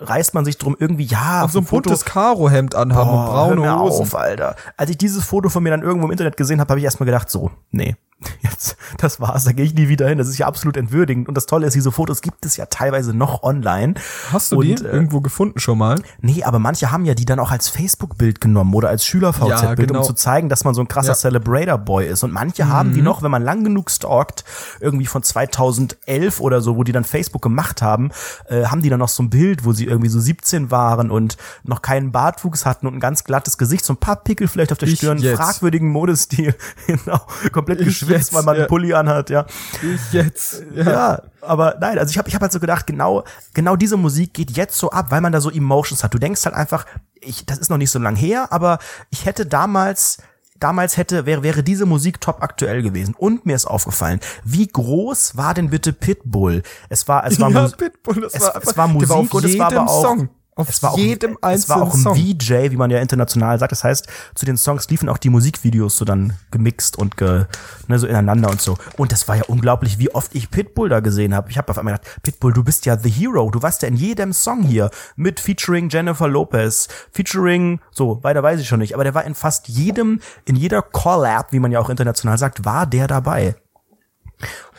reißt 0.00 0.34
man 0.34 0.44
sich 0.44 0.58
drum 0.58 0.76
irgendwie, 0.78 1.04
ja, 1.04 1.44
Und 1.44 1.52
so 1.52 1.60
ein 1.60 1.64
Foto 1.64 1.88
buntes 1.88 2.04
Karohemd 2.04 2.74
anhaben 2.74 3.10
und 3.10 3.16
Boah, 3.16 3.32
braune 3.32 3.62
hör 3.62 3.74
mir 3.74 3.80
Hosen. 3.80 4.02
auf, 4.02 4.14
Alter. 4.14 4.54
Als 4.76 4.90
ich 4.90 4.98
dieses 4.98 5.24
Foto 5.24 5.48
von 5.48 5.62
mir 5.62 5.70
dann 5.70 5.82
irgendwo 5.82 6.06
im 6.06 6.12
Internet 6.12 6.36
gesehen 6.36 6.60
habe, 6.60 6.70
habe 6.70 6.80
ich 6.80 6.84
erstmal 6.84 7.06
gedacht, 7.06 7.30
so, 7.30 7.50
nee, 7.70 7.96
jetzt, 8.42 8.76
das 8.98 9.20
war's, 9.20 9.44
da 9.44 9.52
gehe 9.52 9.64
ich 9.64 9.74
nie 9.74 9.88
wieder 9.88 10.08
hin. 10.08 10.18
Das 10.18 10.26
ist 10.28 10.38
ja 10.38 10.46
absolut 10.46 10.76
entwürdigend. 10.76 11.28
Und 11.28 11.36
das 11.36 11.46
Tolle 11.46 11.66
ist, 11.66 11.74
diese 11.74 11.92
Fotos 11.92 12.20
gibt 12.20 12.44
es 12.44 12.56
ja 12.56 12.66
teilweise 12.66 13.14
noch 13.14 13.42
online. 13.44 13.94
Hast 14.32 14.50
du 14.52 14.56
und, 14.58 14.64
die 14.66 14.72
Äh, 14.72 14.88
irgendwo 14.88 15.20
gefunden 15.20 15.60
schon 15.60 15.78
mal? 15.78 16.00
nee, 16.20 16.42
aber 16.42 16.58
manche 16.58 16.90
haben 16.90 17.04
ja 17.04 17.14
die 17.14 17.24
dann 17.24 17.38
auch 17.38 17.50
als 17.52 17.68
Facebook-Bild 17.68 18.40
genommen 18.40 18.74
oder 18.74 18.88
als 18.88 19.04
Schüler-VZ-Bild, 19.04 19.50
Ja, 19.62 19.74
genau. 19.74 20.00
um 20.00 20.04
zu 20.04 20.14
zeigen, 20.14 20.48
dass 20.48 20.64
man 20.64 20.74
so 20.74 20.80
ein 20.80 20.88
krasser 20.88 21.10
Ja. 21.10 21.14
Celebrator-Boy 21.14 22.06
ist. 22.08 22.24
Und 22.24 22.32
manche 22.32 22.68
haben 22.68 22.92
die 22.92 23.02
noch, 23.02 23.22
wenn 23.22 23.30
man 23.30 23.42
lang 23.44 23.62
genug 23.64 23.90
stalkt, 23.90 24.44
irgendwie 24.80 25.06
von 25.06 25.22
2011 25.22 26.40
oder 26.40 26.60
so, 26.60 26.76
wo 26.76 26.84
die 26.84 26.92
dann 26.92 27.04
Facebook 27.04 27.42
gemacht 27.42 27.82
haben, 27.82 28.10
äh, 28.48 28.64
haben 28.64 28.82
die 28.82 28.88
dann 28.90 28.98
noch 28.98 29.08
so 29.08 29.22
ein 29.22 29.30
Bild, 29.30 29.64
wo 29.64 29.72
sie 29.72 29.84
irgendwie 29.84 30.08
so 30.08 30.18
17 30.20 30.70
waren 30.70 31.10
und 31.10 31.36
noch 31.62 31.82
keinen 31.82 32.10
Bartwuchs 32.12 32.66
hatten 32.66 32.86
und 32.86 32.94
ein 32.94 33.00
ganz 33.00 33.24
glattes 33.24 33.58
Gesicht, 33.58 33.84
so 33.84 33.92
ein 33.92 33.96
paar 33.98 34.16
Pickel 34.16 34.48
vielleicht 34.48 34.72
auf 34.72 34.78
der 34.78 34.88
Ich 34.88 34.96
Stirn, 34.98 35.18
jetzt. 35.18 35.36
fragwürdigen 35.36 35.88
Modestil, 35.88 36.54
genau, 36.86 37.20
komplett 37.52 37.78
geschwitzt, 37.78 38.07
jetzt, 38.08 38.32
weil 38.32 38.42
man 38.42 38.54
ja. 38.54 38.60
einen 38.62 38.68
Pulli 38.68 38.94
anhat, 38.94 39.30
ja. 39.30 39.46
Ich 39.82 40.12
jetzt. 40.12 40.62
Ja. 40.74 41.22
aber 41.40 41.76
nein, 41.80 41.98
also 41.98 42.10
ich 42.10 42.18
habe 42.18 42.28
ich 42.28 42.34
hab 42.34 42.42
halt 42.42 42.52
so 42.52 42.60
gedacht, 42.60 42.86
genau, 42.86 43.24
genau 43.54 43.76
diese 43.76 43.96
Musik 43.96 44.34
geht 44.34 44.50
jetzt 44.52 44.78
so 44.78 44.90
ab, 44.90 45.06
weil 45.10 45.20
man 45.20 45.32
da 45.32 45.40
so 45.40 45.50
Emotions 45.50 46.04
hat. 46.04 46.14
Du 46.14 46.18
denkst 46.18 46.44
halt 46.44 46.54
einfach, 46.54 46.86
ich, 47.20 47.46
das 47.46 47.58
ist 47.58 47.70
noch 47.70 47.78
nicht 47.78 47.90
so 47.90 47.98
lang 47.98 48.16
her, 48.16 48.48
aber 48.50 48.78
ich 49.10 49.26
hätte 49.26 49.46
damals, 49.46 50.18
damals 50.58 50.96
hätte, 50.96 51.26
wäre, 51.26 51.42
wäre 51.42 51.62
diese 51.62 51.86
Musik 51.86 52.20
top 52.20 52.42
aktuell 52.42 52.82
gewesen. 52.82 53.14
Und 53.16 53.46
mir 53.46 53.56
ist 53.56 53.66
aufgefallen, 53.66 54.20
wie 54.44 54.66
groß 54.66 55.36
war 55.36 55.54
denn 55.54 55.70
bitte 55.70 55.92
Pitbull? 55.92 56.62
Es 56.88 57.08
war, 57.08 57.26
es 57.26 57.40
war, 57.40 57.50
ja, 57.50 57.68
Pitbull, 57.68 58.22
das 58.22 58.34
es, 58.34 58.42
war, 58.42 58.62
es 58.62 58.76
war 58.76 58.88
Musik 58.88 59.10
war 59.10 59.18
und 59.18 59.44
es 59.44 59.58
war 59.58 59.66
aber 59.66 59.90
auch, 59.90 60.02
Song. 60.02 60.28
Auf 60.58 60.68
es 60.68 60.82
war 60.82 60.92
auch, 60.92 60.98
jedem 60.98 61.38
es 61.40 61.68
war 61.68 61.76
auch 61.76 61.94
ein 61.94 62.06
einzelnen 62.06 62.16
Song. 62.16 62.16
VJ, 62.16 62.72
wie 62.72 62.76
man 62.76 62.90
ja 62.90 62.98
international 62.98 63.58
sagt. 63.60 63.70
Das 63.70 63.84
heißt, 63.84 64.08
zu 64.34 64.44
den 64.44 64.56
Songs 64.56 64.90
liefen 64.90 65.08
auch 65.08 65.18
die 65.18 65.30
Musikvideos 65.30 65.96
so 65.96 66.04
dann 66.04 66.32
gemixt 66.50 66.98
und 66.98 67.16
ge, 67.16 67.46
ne, 67.86 67.98
so 67.98 68.08
ineinander 68.08 68.50
und 68.50 68.60
so. 68.60 68.76
Und 68.96 69.12
das 69.12 69.28
war 69.28 69.36
ja 69.36 69.44
unglaublich, 69.46 70.00
wie 70.00 70.12
oft 70.12 70.34
ich 70.34 70.50
Pitbull 70.50 70.88
da 70.88 70.98
gesehen 70.98 71.32
habe. 71.32 71.48
Ich 71.50 71.58
habe 71.58 71.70
auf 71.70 71.78
einmal 71.78 71.94
gedacht, 71.94 72.22
Pitbull, 72.24 72.52
du 72.52 72.64
bist 72.64 72.86
ja 72.86 72.98
the 72.98 73.08
hero. 73.08 73.48
Du 73.50 73.62
warst 73.62 73.82
ja 73.82 73.88
in 73.88 73.96
jedem 73.96 74.32
Song 74.32 74.64
hier 74.64 74.90
mit 75.14 75.38
featuring 75.38 75.88
Jennifer 75.88 76.26
Lopez, 76.26 76.88
featuring, 77.12 77.80
so, 77.92 78.22
weiter 78.24 78.42
weiß 78.42 78.60
ich 78.60 78.66
schon 78.66 78.80
nicht, 78.80 78.94
aber 78.94 79.04
der 79.04 79.14
war 79.14 79.24
in 79.24 79.36
fast 79.36 79.68
jedem, 79.68 80.20
in 80.44 80.56
jeder 80.56 80.82
Collab, 80.82 81.52
wie 81.52 81.60
man 81.60 81.70
ja 81.70 81.78
auch 81.78 81.88
international 81.88 82.36
sagt, 82.36 82.64
war 82.64 82.84
der 82.86 83.06
dabei. 83.06 83.54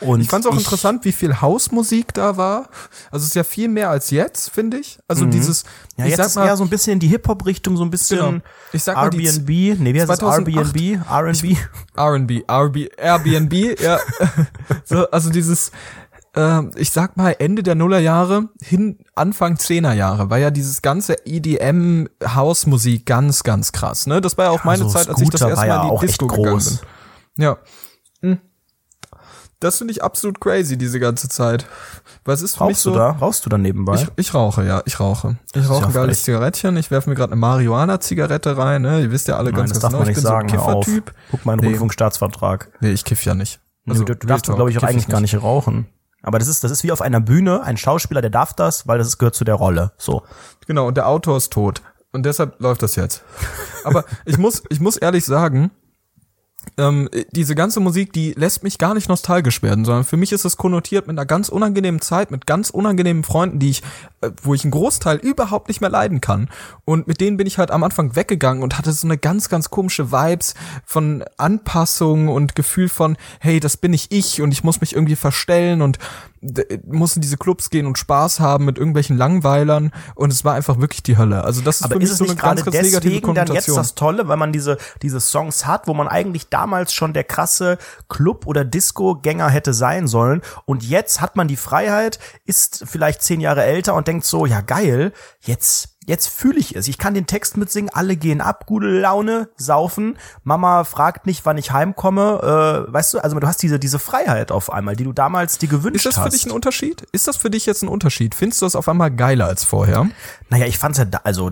Und 0.00 0.20
Ich 0.20 0.28
fand 0.28 0.44
es 0.44 0.50
auch 0.50 0.56
interessant, 0.56 1.04
wie 1.04 1.12
viel 1.12 1.40
Hausmusik 1.40 2.14
da 2.14 2.36
war. 2.36 2.68
Also 3.10 3.24
es 3.24 3.28
ist 3.30 3.34
ja 3.34 3.44
viel 3.44 3.68
mehr 3.68 3.90
als 3.90 4.10
jetzt, 4.10 4.48
finde 4.50 4.78
ich. 4.78 4.98
Also 5.06 5.26
dieses, 5.26 5.64
Mhm. 5.64 5.68
Ja, 5.98 6.04
ich 6.04 6.10
jetzt 6.10 6.16
sag 6.18 6.26
ist 6.26 6.34
mal, 6.36 6.46
eher 6.46 6.56
so 6.56 6.64
ein 6.64 6.70
bisschen 6.70 6.94
in 6.94 6.98
die 7.00 7.08
Hip-Hop-Richtung, 7.08 7.76
so 7.76 7.82
ein 7.84 7.90
bisschen 7.90 8.18
Genau. 8.18 8.40
Ich 8.72 8.82
sag 8.82 8.96
mal, 8.96 9.10
die 9.10 9.24
Airbnb, 9.26 9.80
nee, 9.80 9.92
wie 9.94 10.00
heißt 10.00 10.10
das? 10.10 10.18
2008? 10.20 10.74
Airbnb, 10.76 11.06
R&B. 11.10 11.56
R&B, 11.96 12.42
RB, 12.50 12.88
Airbnb, 12.96 13.80
ja. 13.80 13.98
so, 14.84 15.10
also 15.10 15.28
dieses, 15.30 15.72
ähm, 16.34 16.70
ich 16.76 16.90
sag 16.92 17.16
mal 17.16 17.34
Ende 17.38 17.62
der 17.62 17.74
Nullerjahre 17.74 18.48
hin 18.62 18.98
Anfang 19.16 19.58
Zehnerjahre 19.58 20.30
war 20.30 20.38
ja 20.38 20.50
dieses 20.50 20.80
ganze 20.80 21.26
EDM 21.26 22.06
Hausmusik 22.24 23.04
ganz, 23.04 23.42
ganz 23.42 23.72
krass. 23.72 24.06
Ne, 24.06 24.20
das 24.20 24.38
war 24.38 24.46
ja 24.46 24.50
auch 24.52 24.64
meine 24.64 24.84
so 24.84 24.88
Zeit, 24.88 25.08
als 25.08 25.20
ich 25.20 25.28
das 25.28 25.40
Scooter 25.40 25.50
erste 25.50 25.60
war 25.60 25.66
ja 25.66 25.76
Mal 25.78 25.82
in 25.82 25.88
die 25.88 25.92
auch 25.96 26.02
echt 26.02 26.12
Disco 26.12 26.26
gegangen 26.28 26.52
groß. 26.52 26.76
bin. 27.36 27.44
Ja. 27.44 27.58
Hm. 28.22 28.38
Das 29.60 29.76
finde 29.78 29.92
ich 29.92 30.02
absolut 30.02 30.40
crazy 30.40 30.78
diese 30.78 30.98
ganze 30.98 31.28
Zeit. 31.28 31.66
Was 32.24 32.40
ist 32.40 32.56
für 32.56 32.64
mich 32.64 32.70
Rauchst 32.76 32.82
so? 32.82 32.90
du 32.92 32.96
da? 32.98 33.10
Rauchst 33.10 33.44
du 33.44 33.50
dann 33.50 33.60
nebenbei? 33.62 33.94
Ich, 33.94 34.08
ich 34.16 34.34
rauche, 34.34 34.64
ja, 34.64 34.82
ich 34.86 34.98
rauche. 35.00 35.36
Ich 35.54 35.68
rauche 35.68 35.86
ein 35.86 35.92
geiles. 35.92 36.22
Zigarettchen, 36.22 36.76
ich 36.78 36.90
werfe 36.90 37.10
mir 37.10 37.14
gerade 37.16 37.32
eine 37.32 37.40
Marihuana-Zigarette 37.40 38.56
rein, 38.56 38.82
ne? 38.82 39.02
Ihr 39.02 39.10
wisst 39.12 39.28
ja 39.28 39.36
alle 39.36 39.50
Nein, 39.50 39.60
ganz, 39.60 39.72
das 39.72 39.82
ganz 39.82 39.82
darf 39.82 39.90
genau, 39.92 39.98
man 40.00 40.08
ich 40.10 40.16
nicht 40.16 40.24
bin 40.24 40.30
sagen. 40.30 40.48
so 40.48 40.54
ein. 40.54 40.80
Kiffertyp. 40.80 41.14
Guck 41.30 41.44
mal 41.46 41.52
einen 41.52 41.60
Nee. 41.60 41.66
Rundfunkstaatsvertrag. 41.68 42.70
Nee, 42.80 42.92
ich 42.92 43.04
kiff 43.04 43.24
ja 43.24 43.34
nicht. 43.34 43.60
Also, 43.86 44.04
du, 44.04 44.16
du 44.16 44.26
darfst, 44.26 44.46
glaube 44.46 44.70
ich, 44.70 44.78
auch 44.78 44.82
eigentlich 44.82 45.08
gar 45.08 45.20
nicht. 45.20 45.34
nicht 45.34 45.42
rauchen. 45.42 45.86
Aber 46.22 46.38
das 46.38 46.48
ist, 46.48 46.64
das 46.64 46.70
ist 46.70 46.82
wie 46.84 46.92
auf 46.92 47.02
einer 47.02 47.20
Bühne. 47.20 47.62
Ein 47.62 47.76
Schauspieler, 47.76 48.20
der 48.20 48.30
darf 48.30 48.52
das, 48.54 48.86
weil 48.86 48.98
das 48.98 49.06
ist, 49.08 49.18
gehört 49.18 49.34
zu 49.34 49.44
der 49.44 49.54
Rolle. 49.54 49.92
So. 49.98 50.22
Genau, 50.66 50.86
und 50.88 50.96
der 50.96 51.06
Autor 51.08 51.36
ist 51.36 51.52
tot. 51.52 51.82
Und 52.12 52.24
deshalb 52.26 52.60
läuft 52.60 52.82
das 52.82 52.96
jetzt. 52.96 53.22
Aber 53.84 54.04
ich 54.24 54.36
muss, 54.36 54.62
ich 54.68 54.80
muss 54.80 54.96
ehrlich 54.96 55.24
sagen, 55.24 55.70
ähm, 56.76 57.08
diese 57.32 57.54
ganze 57.54 57.80
Musik, 57.80 58.12
die 58.12 58.32
lässt 58.32 58.62
mich 58.62 58.78
gar 58.78 58.94
nicht 58.94 59.08
nostalgisch 59.08 59.62
werden, 59.62 59.84
sondern 59.84 60.04
für 60.04 60.16
mich 60.16 60.32
ist 60.32 60.44
es 60.44 60.56
konnotiert 60.56 61.06
mit 61.06 61.18
einer 61.18 61.26
ganz 61.26 61.48
unangenehmen 61.48 62.00
Zeit, 62.00 62.30
mit 62.30 62.46
ganz 62.46 62.70
unangenehmen 62.70 63.24
Freunden, 63.24 63.58
die 63.58 63.70
ich, 63.70 63.82
äh, 64.20 64.30
wo 64.42 64.54
ich 64.54 64.64
einen 64.64 64.70
Großteil 64.70 65.16
überhaupt 65.18 65.68
nicht 65.68 65.80
mehr 65.80 65.90
leiden 65.90 66.20
kann. 66.20 66.48
Und 66.84 67.08
mit 67.08 67.20
denen 67.20 67.36
bin 67.36 67.46
ich 67.46 67.58
halt 67.58 67.70
am 67.70 67.82
Anfang 67.82 68.14
weggegangen 68.14 68.62
und 68.62 68.78
hatte 68.78 68.92
so 68.92 69.06
eine 69.06 69.18
ganz, 69.18 69.48
ganz 69.48 69.70
komische 69.70 70.12
Vibes 70.12 70.54
von 70.84 71.24
Anpassung 71.36 72.28
und 72.28 72.54
Gefühl 72.54 72.88
von, 72.88 73.16
hey, 73.40 73.60
das 73.60 73.76
bin 73.76 73.92
nicht 73.92 74.12
ich 74.12 74.42
und 74.42 74.52
ich 74.52 74.64
muss 74.64 74.80
mich 74.80 74.94
irgendwie 74.94 75.16
verstellen 75.16 75.82
und 75.82 75.98
d- 76.40 76.80
muss 76.86 77.16
in 77.16 77.22
diese 77.22 77.36
Clubs 77.36 77.70
gehen 77.70 77.86
und 77.86 77.98
Spaß 77.98 78.40
haben 78.40 78.64
mit 78.64 78.78
irgendwelchen 78.78 79.16
Langweilern 79.16 79.92
und 80.14 80.32
es 80.32 80.44
war 80.44 80.54
einfach 80.54 80.78
wirklich 80.80 81.02
die 81.02 81.16
Hölle. 81.18 81.44
Also 81.44 81.60
das 81.60 81.76
ist 81.76 81.84
Aber 81.84 81.94
für 81.94 81.98
mich 81.98 82.06
ist 82.06 82.12
es 82.12 82.18
so 82.18 82.24
eine 82.24 82.32
nicht 82.34 82.42
ganz, 82.42 82.62
gerade 82.62 82.76
ganz 82.76 82.86
negative 82.86 83.10
deswegen 83.20 83.34
dann 83.34 83.54
jetzt 83.54 83.68
das 83.76 83.94
Tolle, 83.94 84.28
weil 84.28 84.36
man 84.36 84.52
diese, 84.52 84.78
diese 85.02 85.20
Songs 85.20 85.66
hat, 85.66 85.86
wo 85.86 85.94
man 85.94 86.08
eigentlich 86.08 86.48
damals 86.48 86.92
schon 86.92 87.12
der 87.12 87.24
krasse 87.24 87.78
Club- 88.08 88.46
oder 88.46 88.64
Disco-Gänger 88.64 89.48
hätte 89.50 89.74
sein 89.74 90.06
sollen 90.08 90.42
und 90.64 90.82
jetzt 90.82 91.20
hat 91.20 91.36
man 91.36 91.48
die 91.48 91.56
Freiheit, 91.56 92.18
ist 92.44 92.84
vielleicht 92.86 93.22
zehn 93.22 93.40
Jahre 93.40 93.64
älter 93.64 93.94
und 93.94 94.08
denkt 94.08 94.24
so, 94.24 94.46
ja 94.46 94.60
geil, 94.60 95.12
jetzt 95.42 95.96
Jetzt 96.06 96.28
fühle 96.28 96.58
ich 96.58 96.74
es. 96.74 96.88
Ich 96.88 96.96
kann 96.98 97.14
den 97.14 97.26
Text 97.26 97.56
mitsingen, 97.56 97.90
alle 97.92 98.16
gehen 98.16 98.40
ab, 98.40 98.64
gute 98.66 98.86
Laune, 98.86 99.48
saufen. 99.56 100.16
Mama 100.44 100.84
fragt 100.84 101.26
nicht, 101.26 101.44
wann 101.44 101.58
ich 101.58 101.72
heimkomme. 101.72 102.86
Äh, 102.88 102.92
weißt 102.92 103.14
du, 103.14 103.18
also 103.18 103.38
du 103.38 103.46
hast 103.46 103.62
diese, 103.62 103.78
diese 103.78 103.98
Freiheit 103.98 104.50
auf 104.50 104.72
einmal, 104.72 104.96
die 104.96 105.04
du 105.04 105.12
damals 105.12 105.58
dir 105.58 105.68
gewünscht 105.68 105.96
Ist 105.96 106.06
das 106.06 106.14
für 106.14 106.22
hast. 106.22 106.32
dich 106.34 106.46
ein 106.46 106.52
Unterschied? 106.52 107.02
Ist 107.12 107.28
das 107.28 107.36
für 107.36 107.50
dich 107.50 107.66
jetzt 107.66 107.82
ein 107.82 107.88
Unterschied? 107.88 108.34
Findest 108.34 108.62
du 108.62 108.66
das 108.66 108.76
auf 108.76 108.88
einmal 108.88 109.10
geiler 109.10 109.46
als 109.46 109.64
vorher? 109.64 110.08
Naja, 110.48 110.66
ich 110.66 110.78
fand's 110.78 110.98
ja, 110.98 111.04
da, 111.04 111.20
also 111.22 111.50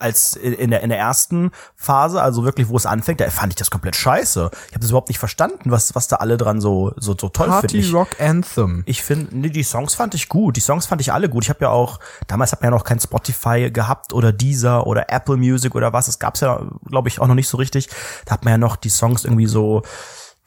als 0.00 0.34
in 0.34 0.70
der 0.70 0.82
in 0.82 0.88
der 0.88 0.98
ersten 0.98 1.50
Phase, 1.76 2.20
also 2.22 2.44
wirklich, 2.44 2.68
wo 2.68 2.76
es 2.76 2.86
anfängt, 2.86 3.20
da 3.20 3.30
fand 3.30 3.52
ich 3.52 3.56
das 3.56 3.70
komplett 3.70 3.96
scheiße. 3.96 4.50
Ich 4.68 4.72
habe 4.72 4.80
das 4.80 4.90
überhaupt 4.90 5.08
nicht 5.08 5.18
verstanden, 5.18 5.70
was 5.70 5.94
was 5.94 6.08
da 6.08 6.16
alle 6.16 6.36
dran 6.36 6.60
so 6.60 6.92
so, 6.96 7.14
so 7.18 7.28
toll 7.28 7.46
finden. 7.46 7.60
Party 7.60 7.78
Ich, 7.78 7.92
Rock 7.94 8.08
Anthem. 8.20 8.82
ich 8.86 9.02
finde, 9.02 9.36
nee, 9.36 9.50
die 9.50 9.62
Songs 9.62 9.94
fand 9.94 10.14
ich 10.14 10.28
gut. 10.28 10.56
Die 10.56 10.60
Songs 10.60 10.86
fand 10.86 11.00
ich 11.00 11.12
alle 11.12 11.28
gut. 11.28 11.44
Ich 11.44 11.50
habe 11.50 11.64
ja 11.64 11.70
auch, 11.70 12.00
damals 12.26 12.52
hat 12.52 12.60
man 12.62 12.72
ja 12.72 12.76
noch 12.76 12.84
kein 12.84 12.98
Spotify 13.00 13.70
gehabt 13.70 14.12
oder 14.12 14.32
Deezer 14.32 14.86
oder 14.86 15.10
Apple 15.10 15.36
Music 15.36 15.74
oder 15.74 15.92
was. 15.92 16.06
Das 16.06 16.18
gab's 16.18 16.40
ja, 16.40 16.60
glaube 16.86 17.08
ich, 17.08 17.20
auch 17.20 17.26
noch 17.26 17.34
nicht 17.34 17.48
so 17.48 17.56
richtig. 17.56 17.88
Da 18.24 18.32
hat 18.32 18.44
man 18.44 18.52
ja 18.52 18.58
noch 18.58 18.76
die 18.76 18.88
Songs 18.90 19.24
irgendwie 19.24 19.46
so, 19.46 19.82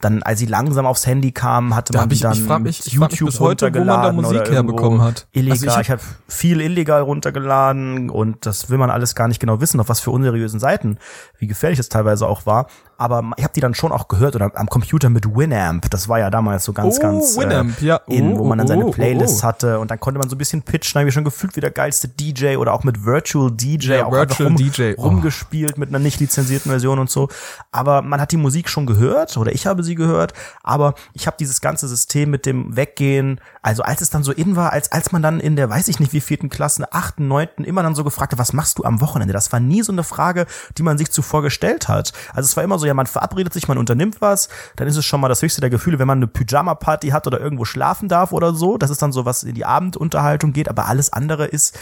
dann, 0.04 0.22
als 0.22 0.38
sie 0.38 0.46
langsam 0.46 0.86
aufs 0.86 1.06
Handy 1.06 1.32
kamen, 1.32 1.74
hatte 1.74 1.92
Da 1.92 2.00
man 2.00 2.10
ich- 2.10 2.20
dann 2.20 2.32
ich 2.34 2.42
frag 2.42 2.62
mich- 2.62 2.86
ich 2.86 2.98
frag 2.98 3.10
mich 3.10 3.20
YouTube 3.20 3.30
bis 3.30 3.40
heute, 3.40 3.66
wo 3.74 3.78
man 3.78 3.86
da 3.86 3.94
runtergeladen 3.94 4.16
Musik 4.16 4.50
herbekommen 4.52 5.00
hat. 5.00 5.26
Illegal. 5.32 5.52
Also 5.52 5.66
ich 5.66 5.80
ich 5.86 5.90
hab- 5.90 6.00
habe 6.00 6.08
viel 6.28 6.60
illegal 6.60 7.02
runtergeladen 7.02 8.10
und 8.10 8.46
das 8.46 8.70
will 8.70 8.78
man 8.78 8.90
alles 8.90 9.14
gar 9.14 9.28
nicht 9.28 9.40
genau 9.40 9.60
wissen, 9.60 9.80
auf 9.80 9.88
was 9.88 10.00
für 10.00 10.10
unseriösen 10.10 10.60
Seiten, 10.60 10.98
wie 11.38 11.46
gefährlich 11.46 11.78
es 11.78 11.88
teilweise 11.88 12.26
auch 12.26 12.46
war. 12.46 12.66
Aber 12.98 13.32
ich 13.36 13.44
habe 13.44 13.52
die 13.54 13.60
dann 13.60 13.74
schon 13.74 13.92
auch 13.92 14.08
gehört 14.08 14.34
oder 14.36 14.50
am 14.54 14.68
Computer 14.68 15.10
mit 15.10 15.26
Winamp. 15.26 15.90
Das 15.90 16.08
war 16.08 16.18
ja 16.18 16.30
damals 16.30 16.64
so 16.64 16.72
ganz, 16.72 16.98
Oh, 16.98 17.00
ganz 17.00 17.36
Winamp, 17.36 17.80
äh, 17.82 17.86
ja. 17.86 17.96
in, 18.06 18.38
wo 18.38 18.42
Oh, 18.42 18.44
man 18.46 18.58
dann 18.58 18.66
seine 18.66 18.84
oh, 18.84 18.88
oh, 18.88 18.92
Playlists 18.92 19.42
oh. 19.42 19.46
hatte 19.46 19.78
und 19.78 19.90
dann 19.90 20.00
konnte 20.00 20.18
man 20.18 20.28
so 20.28 20.36
ein 20.36 20.38
bisschen 20.38 20.62
pitchen, 20.62 20.94
da 20.94 21.00
habe 21.00 21.08
ich 21.08 21.14
schon 21.14 21.24
gefühlt 21.24 21.56
wie 21.56 21.60
der 21.60 21.70
geilste 21.70 22.08
DJ 22.08 22.56
oder 22.56 22.72
auch 22.72 22.84
mit 22.84 23.04
Virtual 23.04 23.50
DJ, 23.50 23.94
Ja, 23.94 24.06
auch 24.06 24.12
Virtual 24.12 24.54
DJ, 24.54 24.94
oh. 24.96 25.02
rumgespielt 25.02 25.78
mit 25.78 25.88
einer 25.88 25.98
nicht 25.98 26.20
lizenzierten 26.20 26.70
Version 26.70 26.98
und 26.98 27.10
so. 27.10 27.28
Aber 27.72 28.02
man 28.02 28.20
hat 28.20 28.32
die 28.32 28.36
Musik 28.36 28.68
schon 28.68 28.86
gehört 28.86 29.36
oder 29.36 29.52
ich 29.52 29.66
habe 29.66 29.82
sie 29.82 29.94
gehört, 29.94 30.32
aber 30.62 30.94
ich 31.12 31.26
habe 31.26 31.36
dieses 31.38 31.60
ganze 31.60 31.88
System 31.88 32.30
mit 32.30 32.46
dem 32.46 32.76
Weggehen, 32.76 33.40
also 33.62 33.82
als 33.82 34.00
es 34.00 34.10
dann 34.10 34.22
so 34.22 34.32
in 34.32 34.56
war, 34.56 34.72
als 34.72 34.92
als 34.92 35.12
man 35.12 35.22
dann 35.22 35.40
in 35.40 35.56
der, 35.56 35.70
weiß 35.70 35.88
ich 35.88 36.00
nicht 36.00 36.12
wie 36.12 36.20
vierten 36.20 36.48
Klasse, 36.48 36.92
achten, 36.92 37.28
neunten, 37.28 37.64
immer 37.64 37.82
dann 37.82 37.94
so 37.94 38.04
gefragt 38.04 38.32
hat, 38.32 38.38
was 38.38 38.52
machst 38.52 38.78
du 38.78 38.84
am 38.84 39.00
Wochenende? 39.00 39.32
Das 39.32 39.52
war 39.52 39.60
nie 39.60 39.82
so 39.82 39.92
eine 39.92 40.04
Frage, 40.04 40.46
die 40.78 40.82
man 40.82 40.98
sich 40.98 41.10
zuvor 41.10 41.42
gestellt 41.42 41.88
hat. 41.88 42.12
Also 42.32 42.46
es 42.46 42.56
war 42.56 42.64
immer 42.64 42.78
so, 42.78 42.83
genauso, 42.84 42.86
ja, 42.86 42.94
man 42.94 43.06
verabredet 43.06 43.52
sich, 43.52 43.66
man 43.68 43.78
unternimmt 43.78 44.20
was, 44.20 44.48
dann 44.76 44.86
ist 44.86 44.96
es 44.96 45.04
schon 45.04 45.20
mal 45.20 45.28
das 45.28 45.42
höchste 45.42 45.60
der 45.60 45.70
Gefühle, 45.70 45.98
wenn 45.98 46.06
man 46.06 46.18
eine 46.18 46.26
Pyjama-Party 46.26 47.08
hat 47.08 47.26
oder 47.26 47.40
irgendwo 47.40 47.64
schlafen 47.64 48.08
darf 48.08 48.32
oder 48.32 48.54
so. 48.54 48.78
Das 48.78 48.90
ist 48.90 49.02
dann 49.02 49.12
so, 49.12 49.24
was 49.24 49.42
in 49.42 49.54
die 49.54 49.64
Abendunterhaltung 49.64 50.52
geht, 50.52 50.68
aber 50.68 50.86
alles 50.86 51.12
andere 51.12 51.46
ist, 51.46 51.76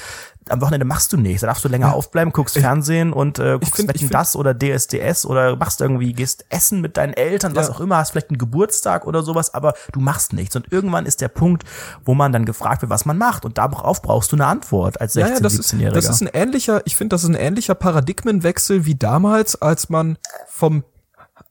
am 0.49 0.61
Wochenende 0.61 0.85
machst 0.85 1.13
du 1.13 1.17
nichts. 1.17 1.43
Da 1.43 1.47
darfst 1.47 1.65
du 1.65 1.69
länger 1.69 1.89
Ja. 1.89 1.93
aufbleiben, 1.93 2.33
guckst 2.33 2.59
Fernsehen 2.59 3.13
und 3.13 3.39
äh, 3.39 3.59
guckst 3.61 3.77
find- 3.77 3.95
ich 3.95 4.03
Wetten 4.03 4.11
das 4.13 4.35
oder 4.35 4.55
DSDS 4.55 5.25
oder 5.25 5.55
machst 5.57 5.81
irgendwie, 5.81 6.13
gehst 6.13 6.45
essen 6.49 6.81
mit 6.81 6.97
deinen 6.97 7.13
Eltern, 7.15 7.55
was 7.55 7.69
Ja. 7.69 7.75
auch 7.75 7.81
immer, 7.81 7.97
hast 7.99 8.11
vielleicht 8.11 8.31
einen 8.31 8.39
Geburtstag 8.39 9.07
oder 9.07 9.23
sowas, 9.23 9.55
aber 9.55 9.75
du 9.93 10.01
machst 10.01 10.33
nichts. 10.33 10.57
Und 10.57 10.73
irgendwann 10.73 11.07
ist 11.07 11.21
der 11.21 11.29
Punkt, 11.29 11.63
wo 12.05 12.15
man 12.15 12.33
dann 12.33 12.45
gefragt 12.45 12.83
wird, 12.83 12.91
was 12.91 13.05
man 13.07 13.19
macht. 13.19 13.45
Und 13.45 13.57
darauf 13.59 14.03
brauchst 14.03 14.33
du 14.33 14.37
eine 14.37 14.47
Antwort 14.47 15.01
als 15.01 15.15
16-, 15.15 15.21
Ja, 15.21 15.29
ja, 15.35 15.41
das 15.41 15.55
ist, 15.55 15.73
17-Jähriger. 15.75 15.93
das 15.93 16.09
ist 16.09 16.21
ein 16.23 16.31
ähnlicher, 16.33 16.83
ich 16.87 16.97
finde, 16.97 17.15
das 17.15 17.23
ist 17.23 17.29
ein 17.31 17.35
ähnlicher 17.37 17.75
Paradigmenwechsel 17.77 18.85
wie 18.85 18.97
damals, 18.97 19.61
als 19.63 19.89
man 19.91 20.19
vom 20.49 20.83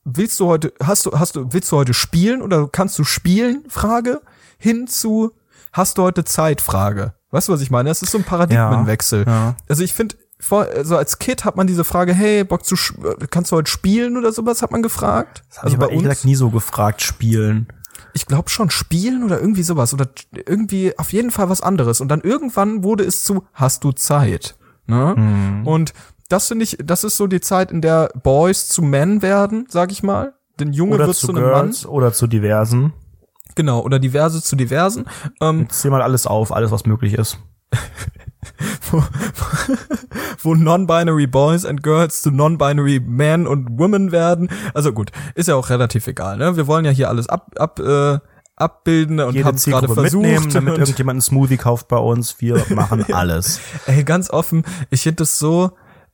willst 0.04 0.40
du 0.40 0.48
heute, 0.48 0.74
hast 0.84 1.06
du, 1.06 1.12
hast 1.12 1.36
du, 1.36 1.52
willst 1.52 1.72
du 1.72 1.78
heute 1.78 1.94
spielen 1.94 2.42
oder 2.42 2.68
kannst 2.68 2.98
du 3.00 3.04
spielen? 3.04 3.64
Frage 3.68 4.22
hin 4.58 4.88
zu 4.88 5.32
hast 5.72 5.98
du 5.98 6.04
heute 6.04 6.24
Zeit? 6.24 6.62
Frage. 6.62 7.14
Weißt 7.32 7.48
du, 7.48 7.54
was 7.54 7.62
ich 7.62 7.72
meine? 7.72 7.90
Das 7.90 8.02
ist 8.02 8.12
so 8.12 8.18
ein 8.18 8.24
Paradigmenwechsel. 8.24 9.26
Ja, 9.26 9.32
ja. 9.32 9.56
Also 9.70 9.84
ich 9.84 9.94
finde, 9.94 10.16
vor, 10.40 10.68
also 10.76 10.98
als 10.98 11.20
Kind 11.20 11.46
hat 11.46 11.56
man 11.56 11.68
diese 11.68 11.84
Frage, 11.84 12.14
hey, 12.14 12.44
Bock 12.44 12.66
zu, 12.66 12.76
kannst 13.30 13.52
du 13.52 13.56
heute 13.56 13.72
spielen 13.72 14.18
oder 14.18 14.32
sowas, 14.32 14.62
hat 14.62 14.72
man 14.72 14.82
gefragt. 14.82 15.44
Das 15.50 15.60
hab 15.60 15.68
ich 15.68 15.76
aber 15.76 15.90
ehrlich 15.90 16.04
gesagt 16.04 16.26
nie 16.26 16.36
so 16.36 16.50
gefragt, 16.50 17.02
spielen. 17.02 17.68
Ich 18.14 18.26
glaube 18.26 18.50
schon 18.50 18.70
spielen 18.70 19.24
oder 19.24 19.40
irgendwie 19.40 19.64
sowas 19.64 19.94
oder 19.94 20.08
irgendwie 20.34 20.98
auf 20.98 21.14
jeden 21.14 21.32
Fall 21.32 21.50
was 21.50 21.62
anderes. 21.62 22.02
Und 22.02 22.10
dann 22.10 22.22
irgendwann 22.22 22.84
wurde 22.84 23.06
es 23.06 23.24
zu, 23.24 23.46
hast 23.54 23.84
du 23.84 23.92
Zeit? 23.94 24.56
Ne? 24.88 25.16
Mhm. 25.16 25.68
Und 25.68 25.94
das 26.32 26.48
finde 26.48 26.64
ich, 26.64 26.78
das 26.84 27.04
ist 27.04 27.18
so 27.18 27.28
die 27.28 27.42
Zeit, 27.42 27.72
in 27.72 27.82
der 27.82 28.10
Boys 28.24 28.70
zu 28.70 28.82
Men 28.82 29.22
werden, 29.22 29.66
sag 29.70 29.92
ich 29.92 30.02
mal. 30.02 30.34
Denn 30.60 30.74
Junge 30.74 30.96
Oder 30.96 31.08
wird 31.08 31.18
zu 31.18 31.28
zu 31.28 31.34
einem 31.34 31.44
Mann. 31.44 31.66
Girls 31.66 31.86
oder 31.86 32.14
zu 32.14 32.28
diversen. 32.28 32.94
Genau, 33.56 33.82
oder 33.82 34.00
diverse 34.00 34.42
zu 34.42 34.56
diversen. 34.56 35.06
Ähm, 35.42 35.68
Zähl 35.70 35.92
mal 35.92 36.02
alles 36.02 36.28
auf, 36.28 36.54
alles 36.54 36.72
was 36.72 36.86
möglich 36.86 37.16
ist. 37.16 37.40
wo 40.42 40.56
non-binary 40.56 41.28
Boys 41.28 41.66
and 41.66 41.84
Girls 41.84 42.22
zu 42.22 42.32
non-binary 42.32 43.00
Men 43.00 43.48
und 43.48 43.78
Women 43.78 44.12
werden. 44.12 44.50
Also 44.74 44.94
gut, 44.94 45.12
ist 45.36 45.48
ja 45.48 45.56
auch 45.56 45.70
relativ 45.70 46.08
egal. 46.08 46.38
Ne? 46.38 46.56
Wir 46.58 46.68
wollen 46.68 46.86
ja 46.86 46.92
hier 46.92 47.10
alles 47.10 47.28
ab, 47.30 47.52
ab, 47.58 47.80
äh, 47.80 48.20
abbilden 48.56 49.20
und 49.20 49.34
Jede 49.34 49.46
haben 49.46 49.56
es 49.56 49.66
gerade 49.66 49.88
versucht. 49.88 50.56
damit 50.56 50.78
irgendjemand 50.78 51.16
einen 51.16 51.22
Smoothie 51.22 51.58
kauft 51.58 51.88
bei 51.88 51.98
uns. 51.98 52.40
Wir 52.40 52.64
machen 52.70 53.12
alles. 53.14 53.60
Ey, 53.86 54.04
ganz 54.04 54.30
offen, 54.30 54.64
ich 54.90 55.02
finde 55.02 55.18
das 55.18 55.40
so, 55.40 55.72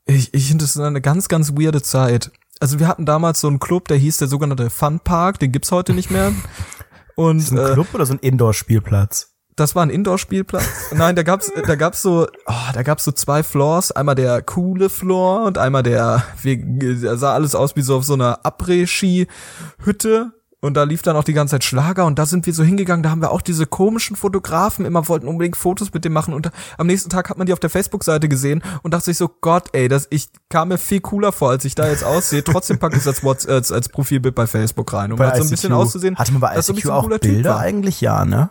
ich, 0.07 0.33
ich 0.33 0.47
finde 0.47 0.63
das 0.63 0.73
so 0.73 0.83
eine 0.83 1.01
ganz, 1.01 1.27
ganz 1.27 1.53
weirde 1.53 1.81
Zeit. 1.81 2.31
Also 2.59 2.79
wir 2.79 2.87
hatten 2.87 3.05
damals 3.05 3.39
so 3.41 3.47
einen 3.47 3.59
Club, 3.59 3.87
der 3.87 3.97
hieß 3.97 4.17
der 4.17 4.27
sogenannte 4.27 4.69
Fun 4.69 4.99
Park, 4.99 5.39
den 5.39 5.51
gibt's 5.51 5.71
heute 5.71 5.93
nicht 5.93 6.11
mehr. 6.11 6.33
Und 7.15 7.39
Ist 7.39 7.51
ein 7.51 7.57
äh, 7.57 7.73
Club 7.73 7.87
oder 7.93 8.05
so 8.05 8.13
ein 8.13 8.19
Indoor-Spielplatz? 8.19 9.37
das 9.57 9.75
war 9.75 9.83
ein 9.83 9.89
Indoor-Spielplatz. 9.89 10.91
Nein, 10.93 11.15
da 11.15 11.23
gab's, 11.23 11.51
da 11.51 11.75
gab's 11.75 12.03
so, 12.03 12.27
oh, 12.45 12.71
da 12.73 12.83
gab's 12.83 13.03
so 13.03 13.11
zwei 13.11 13.41
Floors. 13.41 13.91
Einmal 13.91 14.13
der 14.13 14.43
coole 14.43 14.87
Floor 14.87 15.45
und 15.45 15.57
einmal 15.57 15.81
der, 15.83 16.23
wie, 16.43 16.63
sah 16.95 17.33
alles 17.33 17.55
aus 17.55 17.75
wie 17.75 17.81
so 17.81 17.97
auf 17.97 18.05
so 18.05 18.13
einer 18.13 18.45
Après-Ski-Hütte. 18.45 20.31
Und 20.59 20.73
da 20.73 20.83
lief 20.83 21.03
dann 21.03 21.15
auch 21.15 21.23
die 21.23 21.33
ganze 21.33 21.51
Zeit 21.51 21.63
Schlager 21.63 22.05
und 22.07 22.17
da 22.17 22.25
sind 22.25 22.47
wir 22.47 22.53
so 22.53 22.63
hingegangen, 22.63 23.03
da 23.03 23.11
haben 23.11 23.21
wir 23.21 23.29
auch 23.31 23.41
diese 23.43 23.67
komischen 23.67 24.15
Fotografen 24.15 24.85
immer 24.85 25.07
wollten 25.07 25.27
unbedingt 25.27 25.55
Fotos 25.55 25.93
mit 25.93 26.03
dem 26.03 26.13
machen 26.13 26.33
und 26.33 26.49
am 26.79 26.87
nächsten 26.87 27.11
Tag 27.11 27.29
hat 27.29 27.37
man 27.37 27.45
die 27.45 27.53
auf 27.53 27.59
der 27.59 27.69
Facebook-Seite 27.69 28.27
gesehen 28.27 28.63
und 28.81 28.91
dachte 28.95 29.05
sich 29.05 29.17
so, 29.17 29.29
Gott, 29.41 29.69
ey, 29.73 29.87
das, 29.87 30.07
ich 30.09 30.29
kam 30.49 30.69
mir 30.69 30.79
viel 30.79 30.99
cooler 31.01 31.31
vor, 31.31 31.51
als 31.51 31.63
ich 31.63 31.75
da 31.75 31.87
jetzt 31.87 32.03
aussehe. 32.03 32.43
Trotzdem 32.43 32.79
packe 32.79 32.95
ich 32.95 33.01
es 33.01 33.07
als, 33.07 33.23
Whats- 33.23 33.45
als, 33.47 33.71
als 33.71 33.87
Profilbild 33.89 34.33
bei 34.33 34.47
Facebook 34.47 34.91
rein, 34.93 35.11
um 35.11 35.19
Bei 35.19 35.25
halt 35.29 35.37
so 35.37 35.43
ein 35.43 35.49
bisschen 35.51 35.73
auszusehen. 35.73 36.15
Hatte 36.15 36.31
man 36.31 36.41
bei 36.41 36.59
so 36.59 36.71
ICQ 36.73 36.75
bisschen 36.75 36.91
auch 36.91 37.07
Typ 37.07 37.21
Bilder 37.21 37.51
war. 37.51 37.59
eigentlich? 37.59 38.01
Ja, 38.01 38.25
ne? 38.25 38.49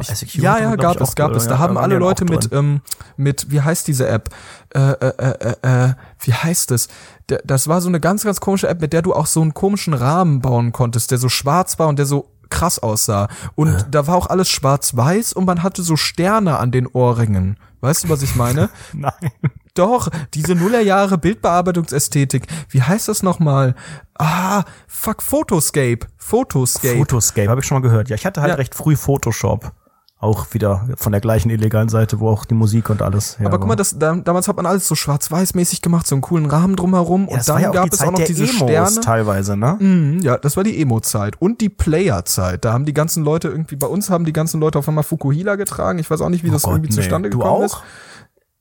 ICQ 0.00 0.34
Ja, 0.36 0.58
ja, 0.58 0.76
gab 0.76 0.96
ich, 0.96 1.02
es, 1.02 1.14
gab 1.14 1.32
es. 1.32 1.46
Da 1.48 1.58
haben 1.58 1.78
alle 1.78 1.96
Leute 1.98 2.24
mit, 2.24 2.52
ähm, 2.52 2.80
mit, 3.16 3.50
wie 3.50 3.60
heißt 3.60 3.86
diese 3.88 4.08
App? 4.08 4.30
Äh, 4.74 4.78
äh, 4.80 5.12
äh, 5.18 5.54
äh, 5.62 5.84
äh, 5.88 5.94
wie 6.20 6.32
heißt 6.34 6.70
es? 6.70 6.88
Das 7.44 7.68
war 7.68 7.80
so 7.80 7.88
eine 7.88 8.00
ganz, 8.00 8.24
ganz 8.24 8.40
komische 8.40 8.68
App, 8.68 8.80
mit 8.80 8.92
der 8.92 9.02
du 9.02 9.14
auch 9.14 9.26
so 9.26 9.40
einen 9.42 9.54
komischen 9.54 9.94
Rahmen 9.94 10.40
bauen 10.40 10.72
konntest, 10.72 11.10
der 11.10 11.18
so 11.18 11.28
schwarz 11.28 11.78
war 11.78 11.88
und 11.88 11.98
der 11.98 12.06
so 12.06 12.30
krass 12.50 12.78
aussah. 12.78 13.28
Und 13.54 13.86
da 13.90 14.06
war 14.06 14.14
auch 14.16 14.28
alles 14.28 14.48
schwarz-weiß 14.48 15.32
und 15.32 15.44
man 15.46 15.62
hatte 15.62 15.82
so 15.82 15.96
Sterne 15.96 16.58
an 16.58 16.70
den 16.70 16.86
Ohrringen. 16.86 17.56
Weißt 17.80 18.04
du, 18.04 18.08
was 18.08 18.22
ich 18.22 18.36
meine? 18.36 18.70
Nein. 18.92 19.12
Doch, 19.74 20.08
diese 20.32 20.54
Nullerjahre 20.54 21.18
Bildbearbeitungsästhetik. 21.18 22.46
Wie 22.70 22.82
heißt 22.82 23.08
das 23.08 23.22
nochmal? 23.22 23.74
Ah, 24.18 24.64
fuck, 24.86 25.22
Photoscape. 25.22 26.00
Photoscape. 26.16 26.96
Photoscape, 26.96 27.48
habe 27.50 27.60
ich 27.60 27.66
schon 27.66 27.76
mal 27.76 27.86
gehört. 27.88 28.08
Ja, 28.08 28.16
ich 28.16 28.24
hatte 28.24 28.40
halt 28.40 28.50
Ja. 28.52 28.56
recht 28.56 28.74
früh 28.74 28.96
Photoshop. 28.96 29.72
Auch 30.18 30.46
wieder 30.54 30.88
von 30.96 31.12
der 31.12 31.20
gleichen 31.20 31.50
illegalen 31.50 31.90
Seite, 31.90 32.20
wo 32.20 32.30
auch 32.30 32.46
die 32.46 32.54
Musik 32.54 32.88
und 32.88 33.02
alles. 33.02 33.38
her 33.38 33.48
Aber 33.48 33.58
guck 33.58 33.68
mal, 33.68 33.76
das, 33.76 33.98
da, 33.98 34.14
damals 34.16 34.48
hat 34.48 34.56
man 34.56 34.64
alles 34.64 34.88
so 34.88 34.94
schwarz-weiß-mäßig 34.94 35.82
gemacht, 35.82 36.06
so 36.06 36.14
einen 36.14 36.22
coolen 36.22 36.46
Rahmen 36.46 36.74
drumherum. 36.74 37.24
ja, 37.24 37.28
und 37.28 37.36
das 37.36 37.46
dann 37.46 37.60
ja 37.60 37.70
gab 37.70 37.92
es 37.92 38.00
auch 38.00 38.10
noch 38.12 38.20
diese 38.24 38.44
Emos 38.44 38.56
Sterne. 38.56 39.00
teilweise, 39.02 39.58
ne? 39.58 39.76
Mhm, 39.78 40.20
ja, 40.20 40.38
das 40.38 40.56
war 40.56 40.64
die 40.64 40.80
Emo-Zeit. 40.80 41.40
Und 41.40 41.60
die 41.60 41.68
Player-Zeit. 41.68 42.64
Da 42.64 42.72
haben 42.72 42.86
die 42.86 42.94
ganzen 42.94 43.24
Leute 43.24 43.48
irgendwie, 43.48 43.76
bei 43.76 43.86
uns 43.86 44.08
haben 44.08 44.24
die 44.24 44.32
ganzen 44.32 44.58
Leute 44.58 44.78
auf 44.78 44.88
einmal 44.88 45.04
Fukuhila 45.04 45.56
getragen. 45.56 45.98
Ich 45.98 46.10
weiß 46.10 46.22
auch 46.22 46.30
nicht, 46.30 46.44
wie 46.44 46.50
das 46.50 46.64
Oh 46.64 46.68
Gott, 46.68 46.76
irgendwie 46.78 46.94
nee. 46.94 47.02
zustande 47.02 47.28
Du 47.28 47.38
gekommen 47.38 47.62
auch? 47.64 47.64
ist. 47.64 47.82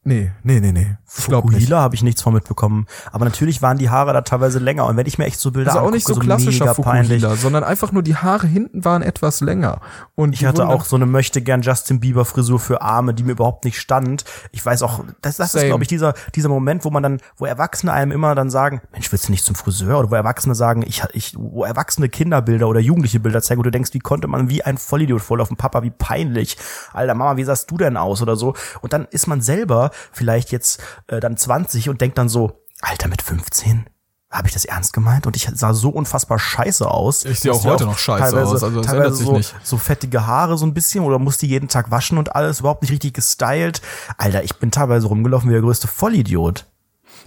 Nee, 0.04 0.32
nee, 0.44 0.60
nee, 0.60 0.72
nee. 0.74 0.98
Fukuhila 1.16 1.80
habe 1.80 1.96
ich 1.96 2.04
nichts 2.04 2.22
von 2.22 2.34
mitbekommen. 2.34 2.88
Aber 3.12 3.26
natürlich 3.26 3.62
waren 3.62 3.78
die 3.78 3.90
Haare 3.90 4.14
da 4.14 4.22
teilweise 4.22 4.60
länger. 4.60 4.86
Und 4.86 4.98
wenn 4.98 5.06
ich 5.06 5.18
mir 5.18 5.26
echt 5.26 5.40
so 5.40 5.52
Bilder 5.52 5.72
Also 5.72 5.80
auch 5.80 5.84
angucke, 5.86 5.96
nicht 5.96 6.08
so 6.08 6.16
klassischer 6.16 6.66
mega 6.66 6.82
peinlich. 6.82 7.22
Fukuhila, 7.22 7.42
sondern 7.42 7.64
einfach 7.64 7.92
nur 7.92 8.04
die 8.04 8.16
Haare 8.16 8.48
hinten 8.48 8.84
waren 8.84 9.02
etwas 9.02 9.42
länger. 9.42 9.80
Und 10.16 10.34
Ich 10.34 10.46
hatte 10.46 10.68
auch 10.68 10.84
so 10.86 10.96
eine 10.96 11.06
möchte 11.06 11.42
gern 11.42 11.62
Justin 11.62 12.00
Bieber 12.00 12.26
Frisur 12.26 12.60
für 12.60 12.82
Arme, 12.82 13.14
die 13.14 13.24
mir 13.24 13.32
überhaupt 13.32 13.64
nicht 13.66 13.80
stand. 13.80 14.26
Ich 14.52 14.66
weiß 14.66 14.84
auch, 14.84 15.04
das, 15.22 15.38
das 15.38 15.56
ist 15.56 15.66
glaube 15.66 15.84
ich 15.84 15.88
dieser 15.88 16.14
dieser 16.36 16.50
Moment, 16.50 16.84
wo 16.86 16.90
man 16.90 17.04
dann, 17.04 17.22
wo 17.38 17.46
Erwachsene 17.46 17.94
einem 17.94 18.12
immer 18.12 18.36
dann 18.36 18.50
sagen, 18.50 18.82
Mensch, 18.92 19.12
willst 19.12 19.28
du 19.28 19.32
nicht 19.32 19.46
zum 19.46 19.56
Friseur? 19.56 20.00
Oder 20.00 20.12
wo 20.12 20.16
Erwachsene 20.16 20.56
sagen, 20.56 20.84
ich, 20.86 21.04
ich, 21.14 21.36
wo 21.38 21.64
Erwachsene 21.64 22.10
Kinderbilder 22.10 22.68
oder 22.68 22.80
jugendliche 22.80 23.20
Bilder 23.20 23.42
zeigen, 23.42 23.60
wo 23.60 23.64
du 23.64 23.72
denkst, 23.72 23.94
wie 23.94 24.00
konnte 24.00 24.28
man 24.28 24.50
wie 24.50 24.64
ein 24.64 24.78
Vollidiot 24.78 25.22
vorlaufen? 25.22 25.58
Papa, 25.58 25.84
wie 25.84 25.92
peinlich. 25.92 26.58
Alter 26.94 27.14
Mama, 27.14 27.38
wie 27.38 27.44
sahst 27.44 27.72
du 27.72 27.78
denn 27.78 27.98
aus 27.98 28.22
oder 28.22 28.36
so? 28.36 28.54
Und 28.82 28.94
dann 28.94 29.06
ist 29.12 29.28
man 29.28 29.42
selber 29.42 29.92
vielleicht 30.12 30.52
jetzt 30.52 30.82
äh, 31.08 31.20
dann 31.20 31.38
20 31.38 31.90
und 31.90 32.02
denkt 32.02 32.18
dann 32.18 32.30
so, 32.30 32.64
Alter, 32.82 33.08
mit 33.08 33.22
15? 33.22 33.90
Habe 34.30 34.48
ich 34.48 34.54
das 34.54 34.66
ernst 34.66 34.92
gemeint? 34.92 35.26
Und 35.28 35.36
ich 35.36 35.50
sah 35.54 35.74
so 35.74 35.90
unfassbar 35.90 36.40
scheiße 36.40 36.90
aus. 36.90 37.24
Ich 37.26 37.40
sehe 37.40 37.54
auch 37.54 37.64
heute 37.64 37.86
noch 37.86 37.98
scheiße 37.98 38.42
aus, 38.42 38.64
also 38.64 38.82
das 38.82 38.92
ändert 38.92 39.16
sich 39.16 39.26
so, 39.26 39.34
nicht. 39.34 39.56
so 39.64 39.78
fettige 39.78 40.28
Haare 40.28 40.58
so 40.58 40.66
ein 40.66 40.74
bisschen 40.74 41.04
oder 41.06 41.20
musste 41.20 41.46
jeden 41.46 41.70
Tag 41.70 41.90
waschen 41.92 42.18
und 42.18 42.36
alles, 42.36 42.60
überhaupt 42.60 42.82
nicht 42.82 42.92
richtig 42.92 43.14
gestylt. 43.14 43.82
Alter, 44.18 44.44
ich 44.44 44.56
bin 44.58 44.72
teilweise 44.72 45.08
rumgelaufen 45.08 45.50
wie 45.50 45.54
der 45.54 45.62
größte 45.62 45.88
Vollidiot. 45.88 46.66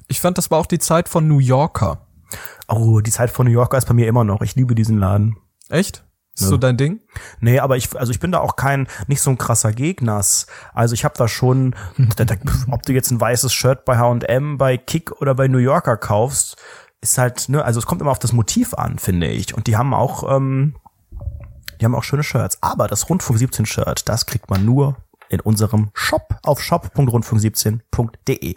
Ich 0.06 0.20
fand, 0.20 0.36
das 0.36 0.50
war 0.50 0.58
auch 0.58 0.66
die 0.66 0.78
Zeit 0.78 1.08
von 1.08 1.26
New 1.26 1.38
Yorker. 1.38 2.06
Oh, 2.68 3.00
die 3.00 3.10
Zeit 3.10 3.30
von 3.30 3.46
New 3.46 3.52
Yorker 3.52 3.78
ist 3.78 3.86
bei 3.86 3.94
mir 3.94 4.06
immer 4.06 4.24
noch. 4.24 4.42
Ich 4.42 4.54
liebe 4.54 4.74
diesen 4.74 4.98
Laden. 4.98 5.36
Echt? 5.70 6.04
Ist 6.40 6.48
so 6.48 6.56
dein 6.56 6.76
Ding? 6.76 7.00
Nee, 7.40 7.58
aber 7.58 7.76
ich, 7.76 7.96
also 7.98 8.10
ich 8.12 8.20
bin 8.20 8.32
da 8.32 8.40
auch 8.40 8.56
kein, 8.56 8.86
nicht 9.06 9.20
so 9.20 9.30
ein 9.30 9.38
krasser 9.38 9.72
Gegners. 9.72 10.46
Also 10.72 10.94
ich 10.94 11.04
habe 11.04 11.14
da 11.16 11.28
schon, 11.28 11.74
da, 12.16 12.24
ob 12.70 12.82
du 12.84 12.92
jetzt 12.92 13.10
ein 13.10 13.20
weißes 13.20 13.52
Shirt 13.52 13.84
bei 13.84 13.98
H&M, 13.98 14.58
bei 14.58 14.76
Kick 14.76 15.20
oder 15.20 15.34
bei 15.34 15.48
New 15.48 15.58
Yorker 15.58 15.96
kaufst, 15.96 16.56
ist 17.00 17.18
halt, 17.18 17.48
ne, 17.48 17.64
also 17.64 17.78
es 17.80 17.86
kommt 17.86 18.00
immer 18.00 18.10
auf 18.10 18.18
das 18.18 18.32
Motiv 18.32 18.74
an, 18.74 18.98
finde 18.98 19.28
ich. 19.28 19.54
Und 19.54 19.66
die 19.66 19.76
haben 19.76 19.94
auch, 19.94 20.34
ähm, 20.34 20.74
die 21.80 21.84
haben 21.84 21.94
auch 21.94 22.02
schöne 22.04 22.22
Shirts. 22.24 22.58
Aber 22.60 22.88
das 22.88 23.08
Rundfunk 23.08 23.38
17 23.38 23.66
Shirt, 23.66 24.08
das 24.08 24.26
kriegt 24.26 24.50
man 24.50 24.64
nur 24.64 24.96
in 25.28 25.40
unserem 25.40 25.90
Shop 25.92 26.36
auf 26.42 26.60
shop.rundfunk17.de. 26.62 28.54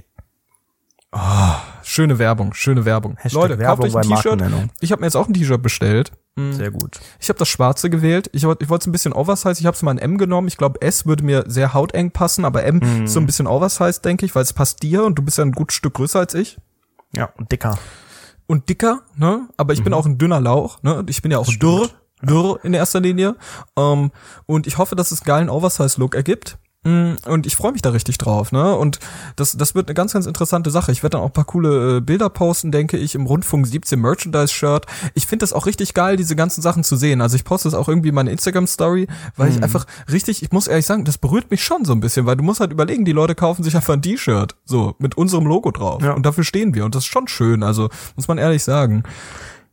Schöne 1.84 2.20
Werbung, 2.20 2.54
schöne 2.54 2.86
Werbung. 2.86 3.16
Hashtag 3.18 3.42
Leute, 3.42 3.60
Werbung 3.60 3.90
kauft 3.92 3.96
euch 4.06 4.12
ein 4.12 4.16
T-Shirt. 4.16 4.70
Ich 4.80 4.92
habe 4.92 5.02
mir 5.02 5.08
jetzt 5.08 5.16
auch 5.16 5.28
ein 5.28 5.34
T-Shirt 5.34 5.62
bestellt. 5.62 6.12
Sehr 6.52 6.72
gut. 6.72 7.00
Ich 7.20 7.28
habe 7.30 7.38
das 7.38 7.50
schwarze 7.50 7.90
gewählt. 7.90 8.30
Ich, 8.34 8.44
ich 8.44 8.48
wollte 8.48 8.84
es 8.84 8.88
ein 8.88 8.92
bisschen 8.94 9.12
oversize. 9.14 9.60
Ich 9.60 9.66
habe 9.66 9.76
es 9.76 9.82
mal 9.84 9.92
in 9.92 9.98
M 9.98 10.18
genommen. 10.18 10.48
Ich 10.48 10.58
glaube, 10.58 10.82
S 10.82 11.06
würde 11.06 11.24
mir 11.26 11.44
sehr 11.48 11.74
hauteng 11.74 12.12
passen, 12.12 12.46
aber 12.46 12.64
M 12.64 12.78
Mhm. 12.82 13.04
ist 13.06 13.14
so 13.14 13.20
ein 13.20 13.26
bisschen 13.26 13.48
oversize, 13.48 14.02
denke 14.02 14.26
ich, 14.26 14.34
weil 14.34 14.44
es 14.44 14.54
passt 14.54 14.82
dir 14.82 15.04
und 15.04 15.16
du 15.16 15.22
bist 15.24 15.38
ja 15.38 15.44
ein 15.44 15.52
gutes 15.52 15.76
Stück 15.76 15.96
größer 15.96 16.20
als 16.20 16.34
ich. 16.34 16.58
Ja, 17.16 17.30
und 17.38 17.52
dicker. 17.52 17.78
Und 18.48 18.70
dicker, 18.70 19.02
ne? 19.18 19.48
Aber 19.58 19.74
ich 19.74 19.84
bin 19.84 19.94
auch 19.94 20.06
ein 20.06 20.18
dünner 20.18 20.40
Lauch, 20.40 20.82
ne? 20.84 21.04
Ich 21.08 21.22
bin 21.22 21.32
ja 21.32 21.38
auch 21.38 21.48
dürr, 21.48 21.90
dürr 22.22 22.60
in 22.64 22.74
erster 22.74 23.02
Linie. 23.02 23.36
Ähm, 23.78 24.12
und 24.46 24.68
ich 24.68 24.78
hoffe, 24.78 24.96
dass 24.96 25.12
es 25.12 25.22
einen 25.22 25.26
geilen 25.28 25.50
Oversize-Look 25.50 26.16
ergibt. 26.16 26.58
Mm, 26.84 27.14
Und 27.28 27.46
ich 27.46 27.56
freue 27.56 27.74
mich 27.74 27.84
da 27.84 27.92
richtig 27.92 28.18
drauf, 28.18 28.52
ne? 28.52 28.76
Und 28.76 29.00
das, 29.36 29.52
das 29.56 29.76
wird 29.76 29.88
eine 29.88 29.94
ganz, 29.94 30.14
ganz 30.14 30.26
interessante 30.26 30.72
Sache. 30.72 30.92
Ich 30.92 31.04
werde 31.04 31.18
dann 31.18 31.22
auch 31.22 31.28
ein 31.28 31.34
paar 31.34 31.46
coole 31.46 31.98
äh, 31.98 32.02
Bilder 32.02 32.30
posten, 32.30 32.72
denke 32.72 32.98
ich, 32.98 33.14
im 33.14 33.28
Rundfunk 33.28 33.68
17 33.68 34.00
Merchandise-Shirt. 34.02 34.88
Ich 35.14 35.28
finde 35.28 35.44
das 35.44 35.54
auch 35.54 35.68
richtig 35.68 35.94
geil, 35.94 36.18
diese 36.18 36.36
ganzen 36.36 36.64
Sachen 36.64 36.84
zu 36.84 36.96
sehen. 36.96 37.22
Also 37.22 37.36
ich 37.36 37.44
poste 37.44 37.68
das 37.70 37.76
auch 37.76 37.88
irgendwie 37.88 38.10
in 38.10 38.16
meine 38.16 38.32
Instagram-Story, 38.32 39.08
weil 39.38 39.50
Mhm. 39.52 39.58
ich 39.58 39.64
einfach 39.64 39.86
richtig, 40.12 40.42
ich 40.42 40.52
muss 40.52 40.66
ehrlich 40.68 40.88
sagen, 40.88 41.06
das 41.06 41.20
berührt 41.20 41.52
mich 41.52 41.64
schon 41.64 41.86
so 41.86 41.94
ein 41.94 42.00
bisschen, 42.00 42.26
weil 42.26 42.36
du 42.36 42.44
musst 42.44 42.60
halt 42.62 42.72
überlegen, 42.72 43.06
die 43.06 43.12
Leute 43.12 43.36
kaufen 43.36 43.64
sich 43.64 43.76
einfach 43.76 43.94
ein 43.94 44.02
T-Shirt, 44.02 44.56
so, 44.66 44.96
mit 44.98 45.16
unserem 45.18 45.46
Logo 45.46 45.70
drauf. 45.70 46.02
Ja. 46.02 46.14
Und 46.14 46.26
dafür 46.26 46.44
stehen 46.44 46.74
wir. 46.74 46.86
Und 46.86 46.96
das 46.96 47.04
ist 47.04 47.12
schon 47.12 47.28
schön, 47.28 47.62
also 47.62 47.90
muss 48.16 48.28
man 48.28 48.40
ehrlich 48.40 48.64
sagen. 48.64 49.04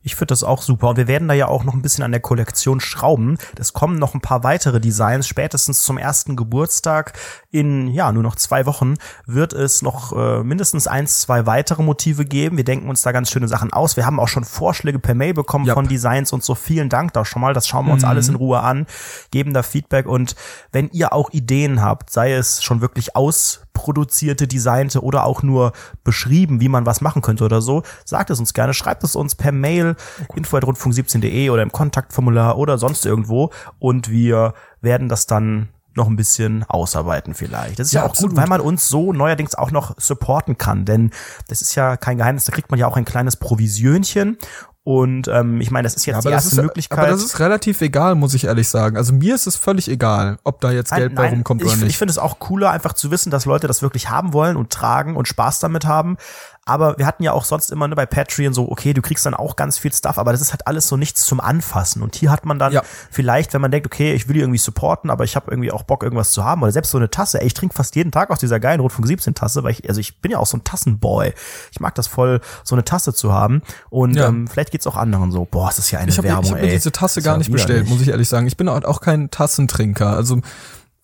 Ich 0.01 0.15
finde 0.15 0.27
das 0.27 0.43
auch 0.43 0.61
super. 0.61 0.89
Und 0.89 0.97
wir 0.97 1.07
werden 1.07 1.27
da 1.27 1.33
ja 1.33 1.47
auch 1.47 1.65
noch 1.65 1.73
ein 1.73 1.81
bisschen 1.81 2.03
an 2.05 2.11
der 2.11 2.21
Kollektion 2.21 2.79
schrauben. 2.79 3.37
Es 3.59 3.73
kommen 3.73 3.99
noch 3.99 4.13
ein 4.13 4.21
paar 4.21 4.43
weitere 4.43 4.79
Designs. 4.79 5.27
Spätestens 5.27 5.81
zum 5.81 5.97
ersten 5.97 6.37
Geburtstag 6.37 7.13
in, 7.51 7.87
ja, 7.87 8.11
nur 8.11 8.23
noch 8.23 8.35
zwei 8.35 8.65
Wochen 8.65 8.95
wird 9.25 9.51
es 9.51 9.81
noch 9.81 10.13
äh, 10.13 10.43
mindestens 10.43 10.87
eins, 10.87 11.19
zwei 11.21 11.45
weitere 11.45 11.83
Motive 11.83 12.23
geben. 12.23 12.55
Wir 12.55 12.63
denken 12.63 12.89
uns 12.89 13.01
da 13.01 13.11
ganz 13.11 13.29
schöne 13.29 13.49
Sachen 13.49 13.73
aus. 13.73 13.97
Wir 13.97 14.05
haben 14.05 14.19
auch 14.19 14.29
schon 14.29 14.45
Vorschläge 14.45 14.99
per 14.99 15.15
Mail 15.15 15.33
bekommen 15.33 15.65
Yep. 15.65 15.73
von 15.73 15.87
Designs 15.87 16.31
und 16.31 16.43
so. 16.43 16.55
Vielen 16.55 16.87
Dank 16.87 17.11
da 17.13 17.25
schon 17.25 17.41
mal. 17.41 17.53
Das 17.53 17.67
schauen 17.67 17.85
wir 17.85 17.93
uns 17.93 18.05
alles 18.05 18.29
in 18.29 18.35
Ruhe 18.35 18.61
an, 18.61 18.85
geben 19.31 19.53
da 19.53 19.63
Feedback. 19.63 20.05
Und 20.05 20.35
wenn 20.71 20.89
ihr 20.91 21.11
auch 21.11 21.29
Ideen 21.31 21.81
habt, 21.81 22.09
sei 22.09 22.33
es 22.33 22.63
schon 22.63 22.79
wirklich 22.81 23.15
ausproduzierte, 23.79 24.47
designte 24.47 25.01
oder 25.03 25.25
auch 25.25 25.41
nur 25.41 25.71
beschrieben, 26.03 26.59
wie 26.59 26.69
man 26.69 26.85
was 26.85 27.01
machen 27.01 27.21
könnte 27.21 27.45
oder 27.45 27.61
so, 27.61 27.83
sagt 28.05 28.29
es 28.29 28.39
uns 28.39 28.53
gerne. 28.53 28.73
Schreibt 28.73 29.03
es 29.03 29.15
uns 29.15 29.35
per 29.35 29.51
Mail, 29.51 29.95
info.rundfunk17.de 30.35 31.49
oder 31.49 31.63
im 31.63 31.71
Kontaktformular 31.71 32.57
oder 32.57 32.77
sonst 32.77 33.05
irgendwo. 33.05 33.51
Und 33.79 34.09
wir 34.09 34.53
werden 34.81 35.07
das 35.07 35.27
dann 35.27 35.69
noch 35.95 36.07
ein 36.07 36.15
bisschen 36.15 36.63
ausarbeiten 36.65 37.33
vielleicht. 37.33 37.79
Das 37.79 37.87
ist 37.87 37.93
ja, 37.93 38.01
Ja, 38.01 38.05
auch 38.05 38.11
absolut. 38.11 38.31
gut, 38.31 38.41
weil 38.41 38.47
man 38.47 38.61
uns 38.61 38.87
so 38.87 39.11
neuerdings 39.11 39.55
auch 39.55 39.71
noch 39.71 39.95
supporten 39.97 40.57
kann, 40.57 40.85
denn 40.85 41.11
das 41.47 41.61
ist 41.61 41.75
ja 41.75 41.97
kein 41.97 42.17
Geheimnis, 42.17 42.45
da 42.45 42.51
kriegt 42.53 42.69
man 42.69 42.79
ja 42.79 42.87
auch 42.87 42.95
ein 42.95 43.05
kleines 43.05 43.37
Provisionchen 43.37 44.37
und 44.83 45.27
ähm, 45.27 45.61
ich 45.61 45.71
meine, 45.71 45.83
das 45.85 45.93
ist 45.95 46.05
jetzt 46.05 46.23
die 46.23 46.29
das 46.29 46.45
erste 46.45 46.55
ist, 46.55 46.61
Möglichkeit. 46.63 46.99
aber 46.99 47.09
das 47.09 47.23
ist 47.23 47.39
relativ 47.39 47.81
egal, 47.81 48.15
muss 48.15 48.33
ich 48.33 48.45
ehrlich 48.45 48.69
sagen. 48.69 48.97
Also 48.97 49.13
mir 49.13 49.35
ist 49.35 49.45
es 49.45 49.55
völlig 49.55 49.89
egal, 49.89 50.39
ob 50.43 50.61
da 50.61 50.71
jetzt 50.71 50.93
Geld 50.93 51.15
bei 51.15 51.29
rumkommt 51.29 51.61
ich, 51.61 51.67
oder 51.67 51.75
Ich 51.75 51.83
nicht. 51.83 51.97
finde 51.97 52.11
es 52.11 52.17
auch 52.17 52.39
cooler, 52.39 52.71
einfach 52.71 52.93
zu 52.93 53.11
wissen, 53.11 53.29
dass 53.29 53.45
Leute 53.45 53.67
das 53.67 53.81
wirklich 53.81 54.09
haben 54.09 54.33
wollen 54.33 54.55
und 54.55 54.71
tragen 54.71 55.15
und 55.15 55.27
Spaß 55.27 55.59
damit 55.59 55.85
haben. 55.85 56.17
Aber 56.65 56.97
wir 56.99 57.05
hatten 57.07 57.23
ja 57.23 57.31
auch 57.33 57.45
sonst 57.45 57.71
immer 57.71 57.87
ne, 57.87 57.95
bei 57.95 58.05
Patreon 58.05 58.53
so, 58.53 58.69
okay, 58.71 58.93
du 58.93 59.01
kriegst 59.01 59.25
dann 59.25 59.33
auch 59.33 59.55
ganz 59.55 59.77
viel 59.79 59.91
Stuff, 59.91 60.17
aber 60.19 60.31
das 60.31 60.41
ist 60.41 60.51
halt 60.51 60.67
alles 60.67 60.87
so 60.87 60.97
nichts 60.97 61.23
zum 61.25 61.39
Anfassen. 61.39 62.03
Und 62.03 62.15
hier 62.15 62.29
hat 62.31 62.45
man 62.45 62.59
dann 62.59 62.71
Ja. 62.73 62.83
vielleicht, 63.09 63.53
wenn 63.53 63.61
man 63.61 63.71
denkt, 63.71 63.87
okay, 63.87 64.13
ich 64.13 64.27
will 64.27 64.35
die 64.35 64.41
irgendwie 64.41 64.59
supporten, 64.59 65.09
aber 65.09 65.23
ich 65.23 65.35
habe 65.35 65.49
irgendwie 65.49 65.71
auch 65.71 65.81
Bock, 65.83 66.03
irgendwas 66.03 66.31
zu 66.31 66.43
haben. 66.43 66.61
Oder 66.61 66.71
selbst 66.71 66.91
so 66.91 66.97
eine 66.99 67.09
Tasse. 67.09 67.41
Ey, 67.41 67.47
ich 67.47 67.53
trinke 67.55 67.73
fast 67.75 67.95
jeden 67.95 68.11
Tag 68.11 68.29
aus 68.29 68.39
dieser 68.39 68.59
geilen 68.59 68.81
Rotfunk 68.81 69.07
17 69.07 69.33
Tasse, 69.33 69.63
weil 69.63 69.71
ich, 69.71 69.87
also 69.89 69.99
ich 69.99 70.21
bin 70.21 70.31
ja 70.31 70.37
auch 70.37 70.45
so 70.45 70.57
ein 70.57 70.63
Tassenboy. 70.63 71.33
Ich 71.71 71.79
mag 71.79 71.95
das 71.95 72.05
voll, 72.07 72.39
so 72.63 72.75
eine 72.75 72.83
Tasse 72.85 73.13
zu 73.13 73.33
haben. 73.33 73.63
Und 73.89 74.15
Ja. 74.15 74.27
ähm, 74.27 74.47
vielleicht 74.47 74.71
geht's 74.71 74.85
auch 74.85 74.95
anderen 74.95 75.31
so, 75.31 75.47
boah, 75.49 75.69
ist 75.69 75.79
das 75.79 75.87
hier 75.87 75.99
eine 75.99 76.11
Ich 76.11 76.17
habe 76.19 76.27
Werbung, 76.27 76.45
ich 76.45 76.51
hab 76.51 76.57
mir 76.61 76.67
ey. 76.67 76.73
diese 76.75 76.91
Tasse 76.91 77.21
gar 77.23 77.37
nicht 77.37 77.51
bestellt, 77.51 77.87
muss 77.89 78.01
ich 78.01 78.09
ehrlich 78.09 78.29
sagen. 78.29 78.45
Ich 78.47 78.57
bin 78.57 78.69
auch 78.69 79.01
kein 79.01 79.31
Tassentrinker. 79.31 80.07
Also 80.15 80.39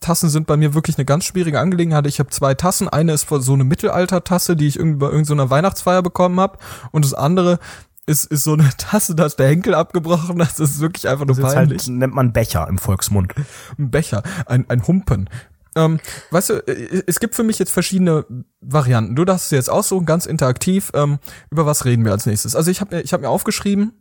Tassen 0.06 0.30
sind 0.30 0.46
bei 0.46 0.56
mir 0.56 0.76
wirklich 0.76 0.98
eine 0.98 1.06
ganz 1.06 1.26
schwierige 1.26 1.60
Angelegenheit. 1.60 2.06
Ich 2.06 2.20
habe 2.20 2.30
zwei 2.30 2.54
Tassen. 2.54 2.88
Eine 2.88 3.14
ist 3.14 3.28
so 3.28 3.54
eine 3.54 3.64
Mittelalter-Tasse, 3.64 4.56
die 4.56 4.68
ich 4.68 4.78
irgendwie 4.78 5.00
bei 5.00 5.08
irgendeiner 5.08 5.50
Weihnachtsfeier 5.50 6.04
bekommen 6.04 6.40
habe. 6.40 6.60
Und 6.92 7.04
das 7.06 7.16
andere 7.16 7.58
ist, 8.06 8.26
ist 8.26 8.44
so 8.44 8.54
eine 8.54 8.70
Tasse, 8.78 9.16
da 9.16 9.26
ist 9.26 9.38
der 9.38 9.48
Henkel 9.48 9.74
abgebrochen. 9.74 10.38
Das 10.38 10.60
ist 10.60 10.80
wirklich 10.80 11.08
einfach 11.10 11.26
nur 11.26 11.36
Das 11.36 11.46
ist 11.46 11.54
peinlich. 11.56 11.88
halt, 11.88 11.98
nennt 11.98 12.14
man 12.14 12.34
Becher 12.34 12.68
im 12.68 12.78
Volksmund. 12.78 13.34
ein 13.80 13.90
Becher, 13.90 14.22
ein, 14.46 14.70
ein 14.70 14.86
Humpen. 14.88 15.28
Ähm, 15.76 16.00
weißt 16.30 16.52
du, 16.52 16.68
es 17.08 17.20
gibt 17.20 17.36
für 17.36 17.44
mich 17.44 17.58
jetzt 17.58 17.72
verschiedene 17.72 18.26
Varianten. 18.62 19.16
Du 19.16 19.26
darfst 19.26 19.46
es 19.46 19.52
jetzt 19.52 19.70
aussuchen, 19.72 20.06
ganz 20.06 20.28
interaktiv. 20.28 20.92
Ähm, 20.94 21.18
über 21.50 21.66
was 21.66 21.84
reden 21.84 22.06
wir 22.06 22.12
als 22.12 22.28
nächstes? 22.28 22.56
Also 22.56 22.70
ich 22.70 22.80
habe 22.80 23.02
ich 23.02 23.12
hab 23.12 23.22
mir 23.22 23.30
aufgeschrieben, 23.30 23.92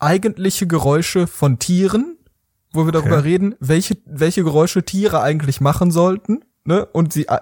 eigentliche 0.00 0.66
Geräusche 0.66 1.26
von 1.26 1.58
Tieren, 1.58 2.13
wo 2.74 2.84
wir 2.86 2.92
darüber 2.92 3.18
Okay. 3.18 3.28
reden, 3.28 3.54
welche, 3.60 3.96
welche 4.06 4.44
Geräusche 4.44 4.82
Tiere 4.82 5.20
eigentlich 5.22 5.60
machen 5.60 5.90
sollten, 5.90 6.44
ne? 6.64 6.84
Und 6.86 7.12
sie 7.12 7.26
äh, 7.28 7.38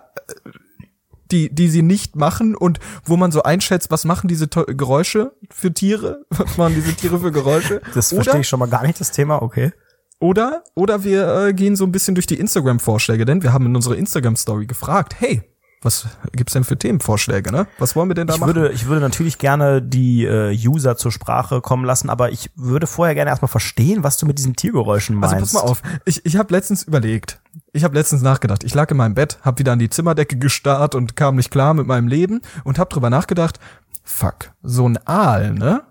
die, 1.30 1.49
die 1.55 1.68
sie 1.68 1.83
nicht 1.83 2.14
machen 2.14 2.55
und 2.55 2.78
wo 3.05 3.16
man 3.16 3.33
so 3.33 3.43
einschätzt, 3.43 3.91
was 3.91 4.05
machen 4.05 4.28
diese 4.28 4.49
Geräusche 4.49 5.33
für 5.51 5.72
Tiere? 5.72 6.26
Was 6.30 6.59
machen 6.59 6.74
diese 6.74 6.93
Tiere 6.95 7.18
für 7.18 7.33
Geräusche? 7.33 7.80
Das 7.95 8.12
Oder- 8.12 8.22
verstehe 8.24 8.43
ich 8.43 8.49
schon 8.49 8.59
mal 8.59 8.68
gar 8.68 8.83
nicht, 8.83 9.01
das 9.01 9.12
Thema, 9.12 9.41
okay. 9.41 9.72
oder, 10.20 10.62
oder 10.74 11.05
wir 11.05 11.47
äh, 11.47 11.55
gehen 11.55 11.74
so 11.74 11.85
ein 11.85 11.93
bisschen 11.93 12.14
durch 12.14 12.26
die 12.26 12.39
Instagram-Vorschläge, 12.39 13.24
denn 13.24 13.43
wir 13.43 13.53
haben 13.55 13.64
in 13.66 13.74
unserer 13.74 13.97
Instagram-Story 13.97 14.66
gefragt, 14.66 15.14
hey, 15.18 15.43
was 15.85 16.07
gibt's 16.33 16.53
denn 16.53 16.64
für 16.64 16.76
Themenvorschläge, 16.76 17.51
ne? 17.53 17.66
Was 17.78 17.97
wollen 17.97 18.09
wir 18.09 18.14
denn 18.14 18.26
da 18.26 18.35
Ich 18.35 18.41
machen? 18.41 18.55
würde, 18.55 18.72
ich 18.72 18.87
würde 18.87 19.01
natürlich 19.01 19.39
gerne 19.39 19.83
die 19.83 20.24
äh, 20.24 20.57
User 20.66 20.97
zur 20.97 21.12
Sprache 21.12 21.61
kommen 21.61 21.85
lassen, 21.85 22.09
aber 22.11 22.30
ich 22.30 22.51
würde 22.57 22.87
vorher 22.87 23.14
gerne 23.14 23.30
erstmal 23.30 23.49
verstehen, 23.49 24.03
was 24.03 24.16
du 24.16 24.26
mit 24.26 24.39
diesen 24.39 24.55
Tiergeräuschen 24.57 25.16
meinst. 25.16 25.35
also 25.35 25.45
pass 25.45 25.64
mal 25.64 25.70
auf, 25.70 25.83
ich, 26.05 26.24
ich 26.24 26.37
habe 26.37 26.53
letztens 26.55 26.83
überlegt, 26.85 27.41
ich 27.72 27.85
habe 27.85 27.95
letztens 27.95 28.22
nachgedacht, 28.22 28.64
ich 28.64 28.74
lag 28.74 28.91
in 28.91 28.97
meinem 28.97 29.14
Bett, 29.14 29.39
habe 29.43 29.59
wieder 29.59 29.72
an 29.72 29.78
die 29.78 29.91
Zimmerdecke 29.91 30.37
gestarrt 30.39 30.95
und 30.95 31.16
kam 31.16 31.37
nicht 31.37 31.51
klar 31.51 31.74
mit 31.74 31.87
meinem 31.87 32.09
Leben 32.09 32.41
und 32.64 32.78
habe 32.78 32.91
drüber 32.93 33.11
nachgedacht, 33.11 33.59
fuck, 34.05 34.53
so 34.62 34.89
ein 34.89 34.99
Aal, 35.07 35.53
ne? 35.53 35.83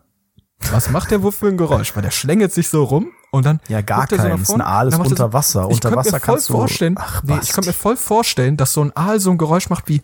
Was 0.72 0.90
macht 0.90 1.12
der 1.12 1.24
wohl 1.24 1.32
für 1.32 1.48
ein 1.48 1.58
Geräusch? 1.58 1.96
Weil 1.96 2.04
der 2.04 2.12
schlängelt 2.12 2.54
sich 2.54 2.70
so 2.70 2.84
rum 2.84 3.12
und 3.32 3.46
dann 3.46 3.60
Ja, 3.68 3.82
gar 3.82 4.08
so 4.10 4.16
keins. 4.18 4.48
vorne, 4.48 4.66
Ein 4.66 4.72
Aal 4.72 4.88
ist 4.90 4.94
er 5.00 5.06
unter 5.06 5.34
Wasser. 5.34 5.62
Ich 5.70 5.76
Unter 5.76 5.90
könnte 5.90 5.98
Wasser 5.98 6.12
mir 6.18 6.20
voll 6.20 6.34
kannst 6.36 6.50
du- 6.50 6.54
vorstellen, 6.54 6.96
Ach, 7.00 7.24
nee, 7.24 7.40
ich 7.42 7.52
könnte 7.54 7.70
mir 7.70 7.74
voll 7.74 7.96
vorstellen, 7.98 8.58
dass 8.58 8.74
so 8.74 8.84
ein 8.84 8.96
Aal 8.96 9.20
so 9.20 9.32
ein 9.32 9.38
Geräusch 9.38 9.70
macht 9.70 9.88
wie 9.90 10.02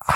Aal. 0.00 0.14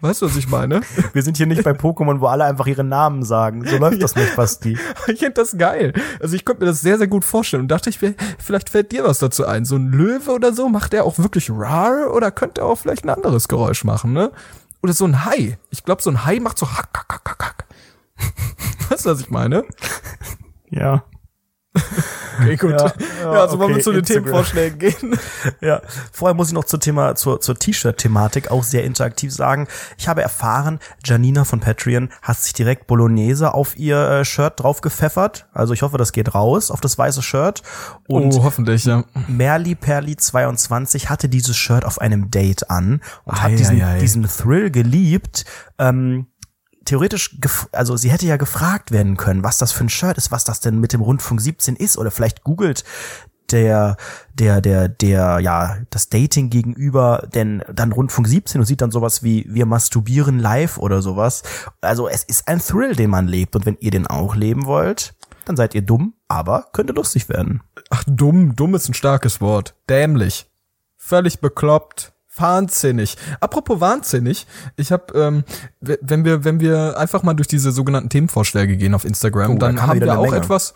Weißt 0.00 0.20
du, 0.20 0.26
was 0.26 0.36
ich 0.36 0.48
meine? 0.48 0.82
Wir 1.14 1.22
sind 1.22 1.38
hier 1.38 1.46
nicht 1.46 1.62
bei 1.62 1.70
Pokémon, 1.70 2.20
wo 2.20 2.26
alle 2.26 2.44
einfach 2.44 2.66
ihre 2.66 2.84
Namen 2.84 3.22
sagen. 3.22 3.66
So 3.66 3.78
läuft 3.78 4.02
das 4.02 4.14
nicht, 4.14 4.36
Basti. 4.36 4.76
Ich 5.06 5.18
finde 5.20 5.32
das 5.34 5.56
geil. 5.56 5.94
Also 6.20 6.36
ich 6.36 6.44
konnte 6.44 6.60
mir 6.62 6.66
das 6.66 6.82
sehr, 6.82 6.98
sehr 6.98 7.06
gut 7.06 7.24
vorstellen 7.24 7.62
und 7.62 7.68
dachte 7.68 7.88
ich, 7.88 7.98
vielleicht 8.38 8.68
fällt 8.68 8.92
dir 8.92 9.04
was 9.04 9.18
dazu 9.18 9.46
ein. 9.46 9.64
So 9.64 9.76
ein 9.76 9.88
Löwe 9.90 10.32
oder 10.32 10.52
so, 10.52 10.68
macht 10.68 10.92
der 10.92 11.04
auch 11.04 11.18
wirklich 11.18 11.50
rar 11.50 12.12
oder 12.12 12.30
könnte 12.30 12.60
er 12.60 12.66
auch 12.66 12.76
vielleicht 12.76 13.04
ein 13.04 13.10
anderes 13.10 13.48
Geräusch 13.48 13.84
machen, 13.84 14.12
ne? 14.12 14.30
Oder 14.82 14.92
so 14.92 15.06
ein 15.06 15.24
Hai. 15.24 15.56
Ich 15.70 15.84
glaube, 15.84 16.02
so 16.02 16.10
ein 16.10 16.26
Hai 16.26 16.38
macht 16.38 16.58
so 16.58 16.68
hack, 16.70 16.88
hack, 16.94 17.06
hack, 17.10 17.22
hack, 17.30 17.44
hack. 17.44 17.64
Weißt 18.90 19.06
du, 19.06 19.10
was 19.10 19.20
ich 19.20 19.30
meine? 19.30 19.64
Ja. 20.70 21.04
Okay, 22.40 22.56
gut. 22.56 22.72
Ja, 22.72 22.92
Ja, 23.20 23.32
ja, 23.34 23.40
also 23.42 23.58
wollen 23.58 23.70
wir 23.70 23.74
okay, 23.76 23.82
zu 23.84 23.92
den 23.92 24.00
Instagram. 24.00 24.24
Themenvorschlägen 24.24 24.78
gehen. 24.78 25.18
Ja, 25.60 25.82
vorher 26.12 26.34
muss 26.34 26.48
ich 26.48 26.54
noch 26.54 26.64
zur 26.64 26.80
Thema 26.80 27.14
zur 27.14 27.40
zur 27.40 27.56
T-Shirt-Thematik 27.56 28.50
auch 28.50 28.64
sehr 28.64 28.84
interaktiv 28.84 29.32
sagen. 29.32 29.68
Ich 29.98 30.08
habe 30.08 30.22
erfahren, 30.22 30.78
Janina 31.04 31.44
von 31.44 31.60
Patreon 31.60 32.08
hat 32.22 32.38
sich 32.38 32.52
direkt 32.52 32.86
Bolognese 32.86 33.54
auf 33.54 33.76
ihr 33.76 33.98
äh, 33.98 34.24
Shirt 34.24 34.54
drauf 34.60 34.80
gepfeffert. 34.80 35.46
Also 35.52 35.74
ich 35.74 35.82
hoffe, 35.82 35.96
das 35.96 36.12
geht 36.12 36.34
raus 36.34 36.70
auf 36.70 36.80
das 36.80 36.98
weiße 36.98 37.22
Shirt. 37.22 37.62
Und 38.08 38.34
oh, 38.34 38.42
hoffentlich, 38.42 38.84
ja. 38.84 39.04
Merli 39.28 39.74
Perli 39.74 40.16
22 40.16 41.10
hatte 41.10 41.28
dieses 41.28 41.56
Shirt 41.56 41.84
auf 41.84 42.00
einem 42.00 42.30
Date 42.30 42.68
an 42.70 43.00
und 43.24 43.34
Ei, 43.34 43.38
hat 43.38 43.50
diesen, 43.52 43.80
ei, 43.80 43.94
ei. 43.94 43.98
diesen 43.98 44.24
Thrill 44.24 44.70
geliebt. 44.70 45.44
Ähm, 45.78 46.26
theoretisch, 46.84 47.38
also 47.72 47.96
sie 47.96 48.10
hätte 48.10 48.26
ja 48.26 48.36
gefragt 48.36 48.90
werden 48.90 49.16
können, 49.16 49.42
was 49.42 49.58
das 49.58 49.72
für 49.72 49.84
ein 49.84 49.88
Shirt 49.88 50.16
ist, 50.16 50.30
was 50.30 50.44
das 50.44 50.60
denn 50.60 50.80
mit 50.80 50.92
dem 50.92 51.00
Rundfunk 51.00 51.40
17 51.40 51.76
ist 51.76 51.98
oder 51.98 52.10
vielleicht 52.10 52.44
googelt 52.44 52.84
der, 53.50 53.96
der, 54.32 54.60
der, 54.60 54.88
der, 54.88 55.38
ja, 55.40 55.76
das 55.90 56.08
Dating 56.08 56.50
gegenüber, 56.50 57.28
denn 57.34 57.62
dann 57.72 57.92
Rundfunk 57.92 58.26
17 58.26 58.60
und 58.60 58.66
sieht 58.66 58.80
dann 58.80 58.90
sowas 58.90 59.22
wie 59.22 59.46
wir 59.48 59.66
masturbieren 59.66 60.38
live 60.38 60.78
oder 60.78 61.02
sowas. 61.02 61.42
Also 61.80 62.08
es 62.08 62.24
ist 62.24 62.48
ein 62.48 62.60
Thrill, 62.60 62.94
den 62.94 63.10
man 63.10 63.28
lebt 63.28 63.54
und 63.54 63.66
wenn 63.66 63.76
ihr 63.80 63.90
den 63.90 64.06
auch 64.06 64.34
leben 64.34 64.66
wollt, 64.66 65.14
dann 65.44 65.56
seid 65.56 65.74
ihr 65.74 65.82
dumm, 65.82 66.14
aber 66.26 66.68
könnte 66.72 66.94
lustig 66.94 67.28
werden. 67.28 67.62
Ach, 67.90 68.02
dumm, 68.06 68.56
dumm 68.56 68.74
ist 68.74 68.88
ein 68.88 68.94
starkes 68.94 69.40
Wort. 69.40 69.74
Dämlich. 69.88 70.50
Völlig 70.96 71.40
bekloppt. 71.40 72.13
Wahnsinnig. 72.36 73.16
Apropos 73.40 73.80
wahnsinnig, 73.80 74.46
ich 74.76 74.92
habe, 74.92 75.12
ähm, 75.18 75.44
wenn 75.80 76.24
wir, 76.24 76.44
wenn 76.44 76.60
wir 76.60 76.98
einfach 76.98 77.22
mal 77.22 77.34
durch 77.34 77.48
diese 77.48 77.72
sogenannten 77.72 78.08
Themenvorschläge 78.08 78.76
gehen 78.76 78.94
auf 78.94 79.04
Instagram, 79.04 79.52
Oh, 79.52 79.58
da 79.58 79.66
dann 79.66 79.76
kam 79.76 79.90
haben 79.90 80.00
wir 80.00 80.18
auch 80.18 80.24
Menge. 80.24 80.36
etwas 80.38 80.74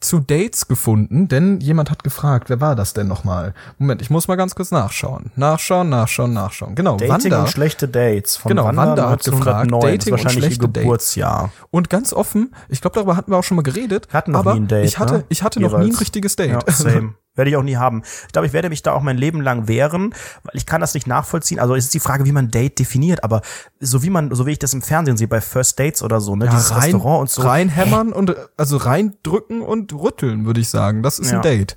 zu 0.00 0.20
Dates 0.20 0.68
gefunden, 0.68 1.26
denn 1.26 1.58
jemand 1.60 1.90
hat 1.90 2.04
gefragt, 2.04 2.50
wer 2.50 2.60
war 2.60 2.76
das 2.76 2.92
denn 2.94 3.08
nochmal? 3.08 3.52
Moment, 3.78 4.00
ich 4.00 4.10
muss 4.10 4.28
mal 4.28 4.36
ganz 4.36 4.54
kurz 4.54 4.70
nachschauen. 4.70 5.32
Nachschauen, 5.34 5.88
nachschauen, 5.88 6.32
nachschauen. 6.32 6.76
Genau, 6.76 6.96
Dating 6.96 7.10
Wanda. 7.24 7.40
und 7.40 7.48
schlechte 7.48 7.88
Dates 7.88 8.36
von 8.36 8.48
Genau, 8.50 8.66
Wanda, 8.66 8.86
Wanda 8.86 9.10
hat 9.10 9.24
gefragt, 9.24 9.72
1909. 9.72 9.80
Dating 9.98 10.12
und 10.12 10.20
schlechte 10.30 10.64
ihr 10.66 10.68
Dates. 10.68 10.82
Geburtsjahr. 10.82 11.50
Und 11.72 11.90
ganz 11.90 12.12
offen, 12.12 12.54
ich 12.68 12.80
glaube, 12.80 12.94
darüber 12.94 13.16
hatten 13.16 13.32
wir 13.32 13.38
auch 13.38 13.44
schon 13.44 13.56
mal 13.56 13.62
geredet, 13.62 14.06
hatten 14.12 14.32
noch 14.32 14.38
aber 14.40 14.54
nie 14.54 14.60
ein 14.60 14.68
Date, 14.68 14.84
ich 14.84 14.98
hatte, 15.00 15.14
ne? 15.14 15.24
ich 15.30 15.42
hatte 15.42 15.58
noch 15.60 15.70
nie 15.72 15.76
ein 15.78 15.82
Jeweils. 15.86 16.00
richtiges 16.00 16.36
Date. 16.36 16.50
Ja, 16.52 16.60
same. 16.72 17.14
Werde 17.38 17.50
ich 17.50 17.56
auch 17.56 17.62
nie 17.62 17.76
haben. 17.76 18.02
Ich 18.26 18.32
glaube, 18.32 18.46
ich 18.46 18.52
werde 18.52 18.68
mich 18.68 18.82
da 18.82 18.92
auch 18.92 19.00
mein 19.00 19.16
Leben 19.16 19.40
lang 19.40 19.68
wehren, 19.68 20.14
weil 20.42 20.54
ich 20.56 20.66
kann 20.66 20.80
das 20.82 20.92
nicht 20.92 21.06
nachvollziehen. 21.06 21.58
Also 21.58 21.74
es 21.74 21.84
ist 21.84 21.94
die 21.94 22.00
Frage, 22.00 22.26
wie 22.26 22.32
man 22.32 22.50
Date 22.50 22.78
definiert, 22.78 23.24
aber 23.24 23.40
so 23.80 24.02
wie 24.02 24.10
man, 24.10 24.34
so 24.34 24.44
wie 24.44 24.50
ich 24.52 24.58
das 24.58 24.74
im 24.74 24.82
Fernsehen 24.82 25.16
sehe, 25.16 25.28
bei 25.28 25.40
First 25.40 25.78
Dates 25.80 26.02
oder 26.02 26.20
so, 26.20 26.36
ne, 26.36 26.44
Ja, 26.46 26.50
dieses 26.50 26.72
rein, 26.72 26.82
Restaurant 26.82 27.20
und 27.22 27.30
so. 27.30 27.42
reinhämmern 27.42 28.12
und 28.12 28.34
also 28.56 28.76
reindrücken 28.76 29.62
und 29.62 29.92
rütteln, 29.94 30.44
würde 30.44 30.60
ich 30.60 30.68
sagen. 30.68 31.02
Das 31.02 31.18
ist 31.18 31.30
Ja. 31.30 31.36
ein 31.38 31.42
Date. 31.42 31.76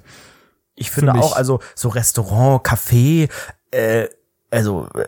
Ich 0.76 0.89
finde 0.89 1.14
auch, 1.14 1.36
also 1.36 1.59
so 1.76 1.89
Restaurant, 1.89 2.66
Café, 2.66 3.30
äh, 3.70 4.07
also 4.52 4.88
äh, 4.95 5.06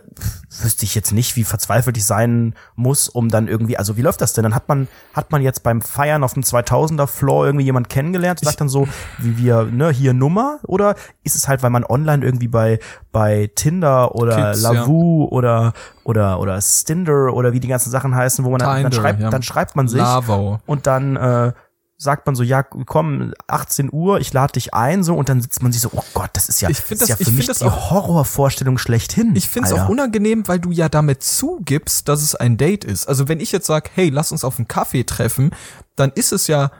wüsste 0.61 0.85
ich 0.85 0.95
jetzt 0.95 1.11
nicht, 1.11 1.35
wie 1.35 1.43
verzweifelt 1.43 1.97
ich 1.97 2.05
sein 2.05 2.55
muss, 2.75 3.09
um 3.09 3.29
dann 3.29 3.47
irgendwie, 3.47 3.77
also 3.77 3.97
wie 3.97 4.01
läuft 4.01 4.21
das 4.21 4.33
denn? 4.33 4.43
Dann 4.43 4.55
hat 4.55 4.69
man, 4.69 4.87
hat 5.13 5.31
man 5.31 5.41
jetzt 5.41 5.63
beim 5.63 5.81
Feiern 5.81 6.23
auf 6.23 6.33
dem 6.33 6.43
2000er 6.43 7.07
Floor 7.07 7.45
irgendwie 7.45 7.65
jemand 7.65 7.89
kennengelernt, 7.89 8.39
sagt 8.39 8.61
dann 8.61 8.69
so, 8.69 8.87
wie 9.19 9.37
wir, 9.37 9.63
ne, 9.65 9.89
hier 9.89 10.13
Nummer, 10.13 10.59
oder 10.65 10.95
ist 11.23 11.35
es 11.35 11.47
halt, 11.47 11.61
weil 11.61 11.71
man 11.71 11.83
online 11.83 12.23
irgendwie 12.23 12.47
bei, 12.47 12.79
bei 13.11 13.51
Tinder 13.53 14.15
oder 14.15 14.51
Kids, 14.51 14.61
Lavu 14.61 15.25
oder, 15.25 15.73
oder, 16.05 16.39
oder 16.39 16.61
Stinder 16.61 17.33
oder 17.33 17.51
wie 17.51 17.59
die 17.59 17.67
ganzen 17.67 17.91
Sachen 17.91 18.15
heißen, 18.15 18.45
wo 18.45 18.49
man 18.49 18.59
dann, 18.59 18.69
dann 18.69 18.91
Tinder, 18.91 18.95
schreibt, 18.95 19.21
ja. 19.21 19.29
dann 19.29 19.43
schreibt 19.43 19.75
man 19.75 19.87
sich 19.89 19.99
Lavo. 19.99 20.59
und 20.65 20.87
dann, 20.87 21.17
äh, 21.17 21.51
sagt 21.97 22.25
man 22.25 22.35
so, 22.35 22.43
ja, 22.43 22.63
komm, 22.63 23.33
18 23.47 23.89
Uhr, 23.93 24.19
ich 24.19 24.33
lade 24.33 24.53
dich 24.53 24.73
ein, 24.73 25.03
so, 25.03 25.15
und 25.15 25.29
dann 25.29 25.41
sitzt 25.41 25.61
man 25.63 25.71
sich 25.71 25.81
so, 25.81 25.89
oh 25.93 26.03
Gott, 26.13 26.31
das 26.33 26.49
ist 26.49 26.59
ja, 26.61 26.69
Ich 26.69 26.77
das, 26.79 26.87
das- 26.89 27.01
ist 27.01 27.09
ja 27.09 27.15
ich 27.19 27.27
für 27.27 27.31
mich 27.33 27.45
das 27.47 27.59
die 27.59 27.65
auch- 27.65 27.91
Horrorvorstellung 27.91 28.77
schlechthin. 28.77 29.35
Ich 29.35 29.47
finde 29.47 29.69
es 29.69 29.73
auch 29.73 29.87
unangenehm, 29.89 30.47
weil 30.47 30.59
du 30.59 30.71
ja 30.71 30.89
damit 30.89 31.23
zugibst, 31.23 32.07
dass 32.09 32.21
es 32.21 32.35
ein 32.35 32.57
Date 32.57 32.83
ist. 32.83 33.07
Also 33.07 33.27
wenn 33.29 33.39
ich 33.39 33.51
jetzt 33.51 33.67
sag, 33.67 33.91
hey, 33.95 34.09
lass 34.09 34.31
uns 34.31 34.43
auf 34.43 34.57
einen 34.57 34.67
Kaffee 34.67 35.03
treffen, 35.05 35.51
dann 35.95 36.11
ist 36.13 36.31
es 36.33 36.47
ja, 36.47 36.71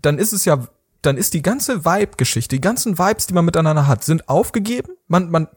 dann 0.00 0.18
ist 0.18 0.32
es 0.32 0.44
ja, 0.46 0.66
dann 1.02 1.16
ist 1.16 1.34
die 1.34 1.42
ganze 1.42 1.84
Vibe-Geschichte, 1.84 2.56
die 2.56 2.60
ganzen 2.60 2.98
Vibes, 2.98 3.26
die 3.26 3.34
man 3.34 3.44
miteinander 3.44 3.86
hat, 3.86 4.02
sind 4.04 4.28
aufgegeben. 4.28 4.92
Man, 5.08 5.30
man 5.30 5.48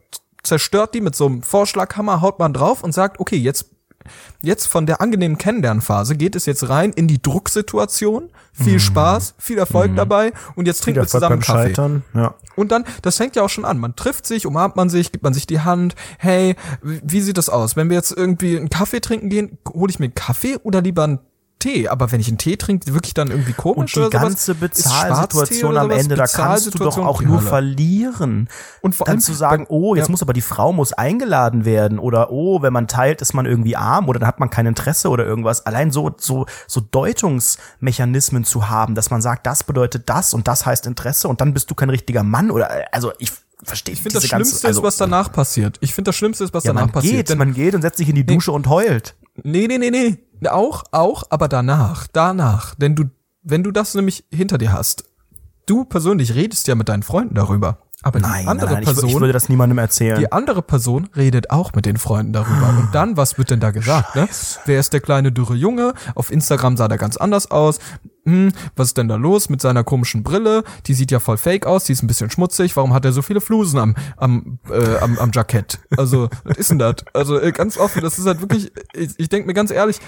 zerstört 0.42 0.94
die 0.94 1.00
mit 1.00 1.14
so 1.16 1.26
einem 1.26 1.42
Vorschlaghammer, 1.42 2.20
haut 2.20 2.38
man 2.38 2.52
drauf 2.52 2.82
und 2.84 2.92
sagt, 2.92 3.20
okay, 3.20 3.36
jetzt 3.36 3.66
Jetzt 4.42 4.66
von 4.66 4.86
der 4.86 5.00
angenehmen 5.00 5.38
Kennenlernphase 5.38 6.16
geht 6.16 6.36
es 6.36 6.46
jetzt 6.46 6.68
rein 6.68 6.92
in 6.92 7.08
die 7.08 7.22
Drucksituation. 7.22 8.30
Viel 8.52 8.80
Spaß, 8.80 9.34
viel 9.38 9.56
Erfolg 9.56 9.96
dabei 9.96 10.32
und 10.56 10.66
jetzt 10.66 10.82
trinken 10.82 11.00
wir 11.00 11.06
zusammen 11.06 11.40
Kaffee. 11.40 11.68
Scheitern. 11.68 12.04
Ja. 12.12 12.34
Und 12.54 12.70
dann, 12.70 12.84
das 13.00 13.16
fängt 13.16 13.34
ja 13.34 13.42
auch 13.42 13.48
schon 13.48 13.64
an. 13.64 13.78
Man 13.78 13.96
trifft 13.96 14.26
sich, 14.26 14.44
umarmt 14.44 14.76
man 14.76 14.90
sich, 14.90 15.10
gibt 15.10 15.24
man 15.24 15.32
sich 15.32 15.46
die 15.46 15.60
Hand. 15.60 15.94
Hey, 16.18 16.56
wie 16.82 17.22
wie 17.22 17.26
sieht 17.26 17.38
das 17.38 17.48
aus? 17.48 17.76
Wenn 17.76 17.88
wir 17.88 17.96
jetzt 17.96 18.10
irgendwie 18.10 18.56
einen 18.56 18.68
Kaffee 18.68 19.00
trinken 19.00 19.28
gehen, 19.28 19.58
hole 19.68 19.90
ich 19.90 20.00
mir 20.00 20.06
einen 20.06 20.14
Kaffee 20.14 20.56
oder 20.64 20.82
lieber 20.82 21.04
einen 21.04 21.20
Tee? 21.62 21.88
Aber 21.88 22.10
wenn 22.10 22.20
ich 22.20 22.28
einen 22.28 22.38
Tee 22.38 22.56
trinke, 22.56 22.92
wirklich 22.92 23.14
dann 23.14 23.30
irgendwie 23.30 23.52
komisch 23.52 23.96
Und 23.96 24.06
die 24.06 24.10
ganze 24.10 24.54
Bezahlsituation 24.56 25.76
am? 25.76 25.90
Ende, 25.90 26.16
da 26.16 26.26
kannst 26.26 26.74
du 26.74 26.78
doch 26.78 26.98
auch 26.98 27.22
nur 27.22 27.38
Hölle. 27.38 27.48
verlieren. 27.48 28.48
Und 28.80 28.96
vor 28.96 29.06
dann 29.06 29.14
allem 29.14 29.20
zu 29.20 29.32
sagen, 29.32 29.66
oh, 29.68 29.94
jetzt 29.94 30.06
ja. 30.08 30.10
muss 30.10 30.22
aber 30.22 30.32
die 30.32 30.40
Frau 30.40 30.72
muss 30.72 30.92
eingeladen 30.92 31.64
werden 31.64 31.98
oder 32.00 32.32
oh, 32.32 32.62
wenn 32.62 32.72
man 32.72 32.88
teilt, 32.88 33.22
ist 33.22 33.32
man 33.32 33.46
irgendwie 33.46 33.76
arm 33.76 34.08
oder 34.08 34.18
dann 34.18 34.26
hat 34.26 34.40
man 34.40 34.50
kein 34.50 34.66
Interesse 34.66 35.08
oder 35.08 35.24
irgendwas. 35.24 35.64
Allein 35.64 35.92
so 35.92 36.10
so 36.18 36.46
so 36.66 36.80
Deutungsmechanismen 36.80 38.44
zu 38.44 38.68
haben, 38.68 38.94
dass 38.94 39.10
man 39.10 39.22
sagt, 39.22 39.46
das 39.46 39.62
bedeutet 39.62 40.08
das 40.08 40.34
und 40.34 40.48
das 40.48 40.66
heißt 40.66 40.86
Interesse 40.86 41.28
und 41.28 41.40
dann 41.40 41.54
bist 41.54 41.70
du 41.70 41.74
kein 41.74 41.90
richtiger 41.90 42.24
Mann 42.24 42.50
oder 42.50 42.70
also 42.92 43.12
ich 43.18 43.30
verstehe 43.62 43.94
Ich 43.94 44.02
finde, 44.02 44.18
das 44.18 44.26
Schlimmste 44.26 44.68
ist, 44.68 44.82
was 44.82 44.96
danach 44.96 45.30
passiert. 45.32 45.78
Ich 45.80 45.94
finde, 45.94 46.08
das 46.08 46.16
Schlimmste 46.16 46.42
ist, 46.44 46.52
was 46.52 46.64
also 46.64 46.70
ja, 46.70 46.72
danach 46.74 46.86
man 46.86 46.92
passiert. 46.92 47.14
geht, 47.14 47.28
Denn- 47.28 47.38
man 47.38 47.54
geht 47.54 47.74
und 47.74 47.82
setzt 47.82 47.98
sich 47.98 48.08
in 48.08 48.16
die 48.16 48.26
Dusche 48.26 48.50
und 48.50 48.68
heult. 48.68 49.14
Nee, 49.42 49.66
nee, 49.68 49.78
nee, 49.78 49.90
nee. 49.90 50.18
Auch, 50.48 50.84
auch, 50.90 51.24
aber 51.30 51.48
danach, 51.48 52.06
danach. 52.12 52.74
Denn 52.74 52.94
du, 52.94 53.04
wenn 53.42 53.62
du 53.62 53.70
das 53.70 53.94
nämlich 53.94 54.24
hinter 54.32 54.58
dir 54.58 54.72
hast, 54.72 55.04
du 55.66 55.84
persönlich 55.84 56.34
redest 56.34 56.66
ja 56.68 56.74
mit 56.74 56.88
deinen 56.88 57.02
Freunden 57.02 57.34
darüber. 57.34 57.78
Aber 58.04 58.18
die 58.18 58.24
Nein, 58.24 58.32
nein, 58.44 58.48
andere 58.48 58.72
nein 58.72 58.82
ich, 58.82 58.88
wür- 58.88 58.92
Person, 58.94 59.10
ich 59.10 59.20
würde 59.20 59.32
das 59.32 59.48
niemandem 59.48 59.78
erzählen. 59.78 60.18
die 60.18 60.32
andere 60.32 60.60
Person 60.60 61.08
redet 61.14 61.50
auch 61.50 61.72
mit 61.74 61.86
den 61.86 61.98
Freunden 61.98 62.32
darüber. 62.32 62.68
Und 62.70 62.88
dann, 62.92 63.16
was 63.16 63.38
wird 63.38 63.50
denn 63.50 63.60
da 63.60 63.70
gesagt, 63.70 64.16
ne? 64.16 64.28
Wer 64.66 64.80
ist 64.80 64.92
der 64.92 65.00
kleine 65.00 65.30
dürre 65.30 65.54
Junge? 65.54 65.94
Auf 66.16 66.32
Instagram 66.32 66.76
sah 66.76 66.88
der 66.88 66.98
ganz 66.98 67.16
anders 67.16 67.52
aus. 67.52 67.78
Hm, 68.24 68.52
was 68.76 68.88
ist 68.88 68.98
denn 68.98 69.08
da 69.08 69.16
los 69.16 69.48
mit 69.48 69.60
seiner 69.60 69.82
komischen 69.82 70.22
Brille? 70.22 70.62
Die 70.86 70.94
sieht 70.94 71.10
ja 71.10 71.18
voll 71.18 71.36
fake 71.38 71.66
aus, 71.66 71.84
die 71.84 71.92
ist 71.92 72.02
ein 72.02 72.06
bisschen 72.06 72.30
schmutzig. 72.30 72.76
Warum 72.76 72.94
hat 72.94 73.04
er 73.04 73.12
so 73.12 73.20
viele 73.22 73.40
Flusen 73.40 73.78
am, 73.78 73.96
am, 74.16 74.58
äh, 74.70 74.98
am, 74.98 75.18
am 75.18 75.30
Jackett? 75.34 75.80
Also, 75.96 76.28
was 76.44 76.56
ist 76.56 76.70
denn 76.70 76.78
das? 76.78 76.96
Also, 77.14 77.40
äh, 77.40 77.50
ganz 77.52 77.78
offen, 77.78 78.00
das 78.02 78.18
ist 78.18 78.26
halt 78.26 78.40
wirklich, 78.40 78.70
ich, 78.94 79.10
ich 79.18 79.28
denke 79.28 79.48
mir 79.48 79.54
ganz 79.54 79.70
ehrlich, 79.72 79.98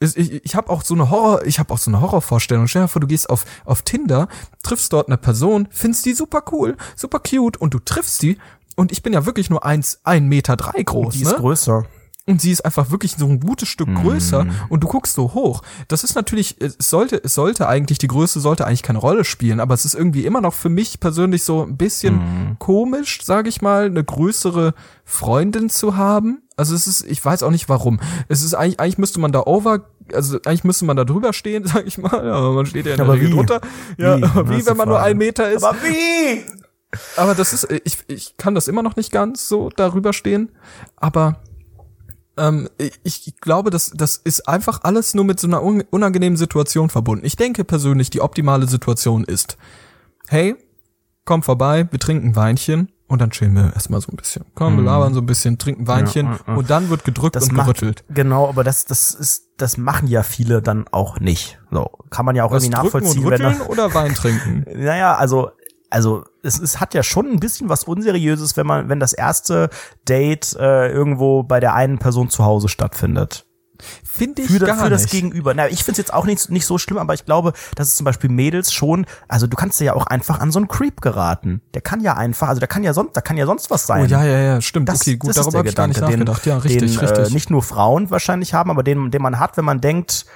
ist- 0.00 0.16
ich, 0.18 0.44
ich 0.44 0.54
habe 0.54 0.68
auch 0.70 0.82
so 0.84 0.92
eine 0.94 1.08
Horror, 1.10 1.44
ich 1.46 1.58
habe 1.58 1.72
auch 1.72 1.78
so 1.78 1.90
eine 1.90 2.00
Horrorvorstellung. 2.02 2.66
Stell 2.68 2.82
dir 2.82 2.88
vor, 2.88 3.00
du 3.00 3.06
gehst 3.06 3.30
auf 3.30 3.44
auf 3.64 3.80
Tinder, 3.82 4.28
triffst 4.62 4.92
dort 4.92 5.08
eine 5.08 5.16
Person, 5.16 5.68
findest 5.70 6.04
die 6.04 6.12
super 6.12 6.42
cool, 6.52 6.76
super 6.96 7.18
cute 7.18 7.56
und 7.56 7.72
du 7.72 7.78
triffst 7.78 8.20
die 8.22 8.36
und 8.76 8.92
ich 8.92 9.02
bin 9.02 9.12
ja 9.14 9.24
wirklich 9.26 9.48
nur 9.50 9.64
eins, 9.64 10.00
ein 10.04 10.28
Meter 10.28 10.56
drei 10.56 10.82
groß, 10.82 11.14
die 11.14 11.24
ne? 11.24 11.30
ist 11.30 11.36
größer. 11.38 11.84
Und 12.28 12.42
sie 12.42 12.52
ist 12.52 12.64
einfach 12.64 12.90
wirklich 12.90 13.16
so 13.16 13.26
ein 13.26 13.40
gutes 13.40 13.68
Stück 13.68 13.88
größer 13.94 14.46
und 14.68 14.84
du 14.84 14.88
guckst 14.88 15.14
so 15.14 15.32
hoch. 15.32 15.62
Das 15.88 16.04
ist 16.04 16.14
natürlich, 16.14 16.56
es 16.60 16.76
sollte, 16.78 17.20
es 17.24 17.34
sollte 17.34 17.66
eigentlich, 17.66 17.98
die 17.98 18.06
Größe 18.06 18.38
sollte 18.38 18.66
eigentlich 18.66 18.82
keine 18.82 18.98
Rolle 18.98 19.24
spielen, 19.24 19.60
aber 19.60 19.72
es 19.72 19.84
ist 19.86 19.94
irgendwie 19.94 20.26
immer 20.26 20.42
noch 20.42 20.52
für 20.52 20.68
mich 20.68 21.00
persönlich 21.00 21.42
so 21.42 21.62
ein 21.62 21.78
bisschen 21.78 22.56
komisch, 22.58 23.20
sage 23.24 23.48
ich 23.48 23.62
mal, 23.62 23.86
eine 23.86 24.04
größere 24.04 24.74
Freundin 25.04 25.70
zu 25.70 25.96
haben. 25.96 26.42
Also 26.56 26.74
es 26.74 26.86
ist, 26.86 27.06
ich 27.06 27.24
weiß 27.24 27.42
auch 27.44 27.50
nicht 27.50 27.68
warum. 27.68 27.98
Es 28.28 28.42
ist 28.42 28.52
eigentlich, 28.54 28.78
eigentlich 28.78 28.98
müsste 28.98 29.20
man 29.20 29.32
da 29.32 29.44
over, 29.46 29.86
also 30.12 30.38
eigentlich 30.44 30.64
müsste 30.64 30.84
man 30.84 30.96
da 30.96 31.04
drüber 31.04 31.32
stehen, 31.32 31.64
sag 31.66 31.86
ich 31.86 31.96
mal, 31.96 32.26
ja, 32.26 32.34
aber 32.34 32.52
man 32.52 32.66
steht 32.66 32.84
ja 32.84 32.92
in 32.92 32.98
der 32.98 33.06
Aber 33.06 33.18
wie? 33.20 33.30
drunter. 33.30 33.60
Ja, 33.96 34.18
Wie? 34.18 34.22
wie, 34.50 34.66
wenn 34.66 34.76
man 34.76 34.88
nur 34.88 35.00
ein 35.00 35.16
Meter 35.16 35.50
ist. 35.50 35.62
Aber 35.64 35.78
wie? 35.82 36.44
Aber 37.16 37.34
das 37.34 37.52
ist, 37.52 37.68
ich, 37.84 37.98
ich 38.06 38.36
kann 38.36 38.54
das 38.54 38.68
immer 38.68 38.82
noch 38.82 38.96
nicht 38.96 39.12
ganz 39.12 39.48
so 39.48 39.70
darüber 39.74 40.12
stehen. 40.12 40.50
Aber 40.96 41.40
ähm, 42.38 42.68
ich, 43.02 43.34
glaube, 43.40 43.70
das, 43.70 43.92
das 43.94 44.16
ist 44.16 44.48
einfach 44.48 44.80
alles 44.84 45.14
nur 45.14 45.24
mit 45.24 45.40
so 45.40 45.46
einer 45.46 45.62
un 45.62 45.82
unangenehmen 45.90 46.36
Situation 46.36 46.88
verbunden. 46.90 47.24
Ich 47.26 47.36
denke 47.36 47.64
persönlich, 47.64 48.10
die 48.10 48.20
optimale 48.20 48.66
Situation 48.66 49.24
ist, 49.24 49.56
hey, 50.28 50.56
komm 51.24 51.42
vorbei, 51.42 51.86
wir 51.90 51.98
trinken 51.98 52.36
Weinchen 52.36 52.90
und 53.06 53.20
dann 53.20 53.30
chillen 53.30 53.54
wir 53.54 53.72
erstmal 53.74 54.00
so 54.00 54.12
ein 54.12 54.16
bisschen. 54.16 54.44
Komm, 54.54 54.76
wir 54.76 54.84
labern 54.84 55.14
so 55.14 55.20
ein 55.20 55.26
bisschen, 55.26 55.58
trinken 55.58 55.86
Weinchen 55.88 56.26
Ja, 56.26 56.32
ja, 56.32 56.40
ja. 56.46 56.54
und 56.54 56.70
dann 56.70 56.90
wird 56.90 57.04
gedrückt 57.04 57.36
Das 57.36 57.44
und 57.48 57.54
macht, 57.54 57.66
gerüttelt. 57.66 58.04
genau, 58.10 58.48
aber 58.48 58.64
das, 58.64 58.84
das 58.84 59.12
ist, 59.14 59.44
das 59.56 59.76
machen 59.78 60.08
ja 60.08 60.22
viele 60.22 60.60
dann 60.62 60.86
auch 60.88 61.18
nicht. 61.18 61.58
So, 61.70 61.90
kann 62.10 62.26
man 62.26 62.36
ja 62.36 62.44
auch 62.44 62.50
Was 62.52 62.64
irgendwie 62.64 62.80
drücken 62.80 62.96
und 62.96 63.02
nachvollziehen, 63.04 63.30
wenn 63.30 63.44
rütteln 63.46 63.66
oder 63.68 63.94
Wein 63.94 64.14
trinken? 64.14 64.64
naja, 64.74 65.14
also, 65.16 65.50
also, 65.90 66.24
es, 66.42 66.58
es 66.58 66.80
hat 66.80 66.94
ja 66.94 67.02
schon 67.02 67.26
ein 67.30 67.40
bisschen 67.40 67.68
was 67.68 67.84
Unseriöses, 67.84 68.56
wenn 68.56 68.66
man, 68.66 68.88
wenn 68.88 69.00
das 69.00 69.12
erste 69.12 69.70
Date 70.08 70.56
äh, 70.58 70.90
irgendwo 70.90 71.42
bei 71.42 71.60
der 71.60 71.74
einen 71.74 71.98
Person 71.98 72.30
zu 72.30 72.44
Hause 72.44 72.68
stattfindet. 72.68 73.46
Finde 74.02 74.42
ich 74.42 74.50
für, 74.50 74.58
gar 74.58 74.76
für 74.76 74.90
das 74.90 75.02
nicht. 75.02 75.12
Gegenüber. 75.12 75.54
Na, 75.54 75.68
ich 75.68 75.84
find's 75.84 75.98
jetzt 75.98 76.12
auch 76.12 76.24
nicht, 76.26 76.50
nicht 76.50 76.66
so 76.66 76.78
schlimm, 76.78 76.98
aber 76.98 77.14
ich 77.14 77.24
glaube, 77.24 77.52
dass 77.76 77.88
es 77.88 77.96
zum 77.96 78.04
Beispiel 78.04 78.28
Mädels 78.28 78.72
schon, 78.72 79.06
also 79.28 79.46
du 79.46 79.56
kannst 79.56 79.80
ja 79.80 79.94
auch 79.94 80.06
einfach 80.06 80.40
an 80.40 80.50
so 80.50 80.58
einen 80.58 80.66
Creep 80.66 81.00
geraten. 81.00 81.62
Der 81.74 81.82
kann 81.82 82.00
ja 82.00 82.16
einfach, 82.16 82.48
also 82.48 82.58
der 82.58 82.68
kann 82.68 82.82
ja 82.82 82.92
sonst, 82.92 83.16
da 83.16 83.20
kann 83.20 83.36
ja 83.36 83.46
sonst 83.46 83.70
was 83.70 83.86
sein. 83.86 84.02
Oh 84.02 84.06
ja, 84.06 84.24
ja, 84.24 84.38
ja, 84.38 84.60
stimmt. 84.60 84.88
Das, 84.88 85.02
okay, 85.02 85.16
gut, 85.16 85.30
das 85.30 85.36
ist 85.36 85.44
darüber 85.44 85.58
habe 85.58 85.68
ich 85.68 85.76
gar 85.76 85.86
nicht 85.86 86.00
nachgedacht. 86.00 86.46
ja, 86.46 86.58
richtig, 86.58 86.96
den, 86.96 87.00
richtig. 87.00 87.28
Äh, 87.28 87.32
nicht 87.32 87.50
nur 87.50 87.62
Frauen 87.62 88.10
wahrscheinlich 88.10 88.54
haben, 88.54 88.70
aber 88.70 88.82
den, 88.82 89.12
den 89.12 89.22
man 89.22 89.38
hat, 89.38 89.56
wenn 89.56 89.64
man 89.64 89.80
denkt, 89.80 90.26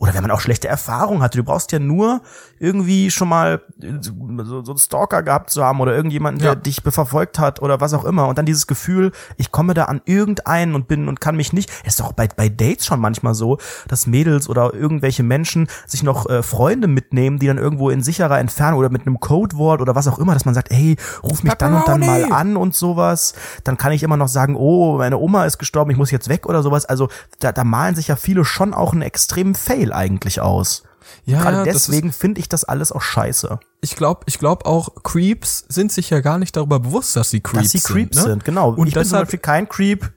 oder 0.00 0.14
wenn 0.14 0.22
man 0.22 0.30
auch 0.30 0.40
schlechte 0.40 0.66
Erfahrungen 0.66 1.22
hatte. 1.22 1.36
Du 1.36 1.44
brauchst 1.44 1.72
ja 1.72 1.78
nur 1.78 2.22
irgendwie 2.58 3.10
schon 3.10 3.28
mal 3.28 3.60
äh, 3.82 3.92
so, 4.00 4.64
so 4.64 4.72
einen 4.72 4.78
Stalker 4.78 5.22
gehabt 5.22 5.50
zu 5.50 5.62
haben 5.62 5.78
oder 5.80 5.94
irgendjemanden, 5.94 6.40
der 6.40 6.52
Ja. 6.52 6.54
dich 6.54 6.80
verfolgt 6.82 7.38
hat 7.38 7.60
oder 7.60 7.80
was 7.82 7.92
auch 7.92 8.04
immer. 8.04 8.26
Und 8.26 8.38
dann 8.38 8.46
dieses 8.46 8.66
Gefühl, 8.66 9.12
ich 9.36 9.52
komme 9.52 9.74
da 9.74 9.84
an 9.84 10.00
irgendeinen 10.06 10.74
und 10.74 10.88
bin 10.88 11.06
und 11.06 11.20
kann 11.20 11.36
mich 11.36 11.52
nicht. 11.52 11.70
Es 11.84 11.90
ist 11.94 12.00
doch 12.00 12.12
bei, 12.12 12.28
bei 12.28 12.48
Dates 12.48 12.86
schon 12.86 12.98
manchmal 12.98 13.34
so, 13.34 13.58
dass 13.88 14.06
Mädels 14.06 14.48
oder 14.48 14.72
irgendwelche 14.72 15.22
Menschen 15.22 15.68
sich 15.86 16.02
noch 16.02 16.26
äh, 16.30 16.42
Freunde 16.42 16.88
mitnehmen, 16.88 17.38
die 17.38 17.46
dann 17.46 17.58
irgendwo 17.58 17.90
in 17.90 18.02
sicherer 18.02 18.38
Entfernung 18.38 18.80
oder 18.80 18.88
mit 18.88 19.02
einem 19.06 19.20
Codewort 19.20 19.82
oder 19.82 19.94
was 19.94 20.08
auch 20.08 20.18
immer, 20.18 20.32
dass 20.32 20.46
man 20.46 20.54
sagt, 20.54 20.70
hey, 20.70 20.96
ruf 21.22 21.42
mich 21.42 21.52
dann 21.54 21.74
und 21.74 21.86
dann 21.86 22.00
mal 22.00 22.32
an 22.32 22.56
und 22.56 22.74
sowas. 22.74 23.34
Dann 23.64 23.76
kann 23.76 23.92
ich 23.92 24.02
immer 24.02 24.16
noch 24.16 24.28
sagen, 24.28 24.56
oh, 24.56 24.96
meine 24.96 25.18
Oma 25.18 25.44
ist 25.44 25.58
gestorben, 25.58 25.90
ich 25.90 25.98
muss 25.98 26.10
jetzt 26.10 26.30
weg 26.30 26.46
oder 26.46 26.62
sowas. 26.62 26.86
Also 26.86 27.08
da, 27.38 27.52
da 27.52 27.64
malen 27.64 27.94
sich 27.94 28.08
ja 28.08 28.16
viele 28.16 28.46
schon 28.46 28.72
auch 28.72 28.92
einen 28.94 29.02
extremen 29.02 29.54
Fail 29.54 29.89
eigentlich 29.92 30.40
aus. 30.40 30.82
ja, 31.24 31.40
Gerade 31.42 31.62
deswegen 31.64 32.12
finde 32.12 32.40
ich 32.40 32.48
das 32.48 32.64
alles 32.64 32.92
auch 32.92 33.02
scheiße. 33.02 33.58
ich 33.80 33.96
glaube, 33.96 34.22
ich 34.26 34.38
glaube 34.38 34.66
auch 34.66 35.02
Creeps 35.02 35.64
sind 35.68 35.90
sich 35.92 36.10
ja 36.10 36.20
gar 36.20 36.38
nicht 36.38 36.56
darüber 36.56 36.78
bewusst, 36.80 37.16
dass 37.16 37.30
sie 37.30 37.40
Creeps 37.40 37.72
dass 37.72 37.82
sie 37.82 37.92
Creeps 37.92 38.16
sind. 38.16 38.24
sind, 38.26 38.38
ne? 38.38 38.44
genau. 38.44 38.70
Und 38.74 38.86
ich 38.86 38.94
bin 38.94 39.04
zum 39.04 39.18
Beispiel 39.20 39.38
kein 39.38 39.68
Creep 39.68 40.12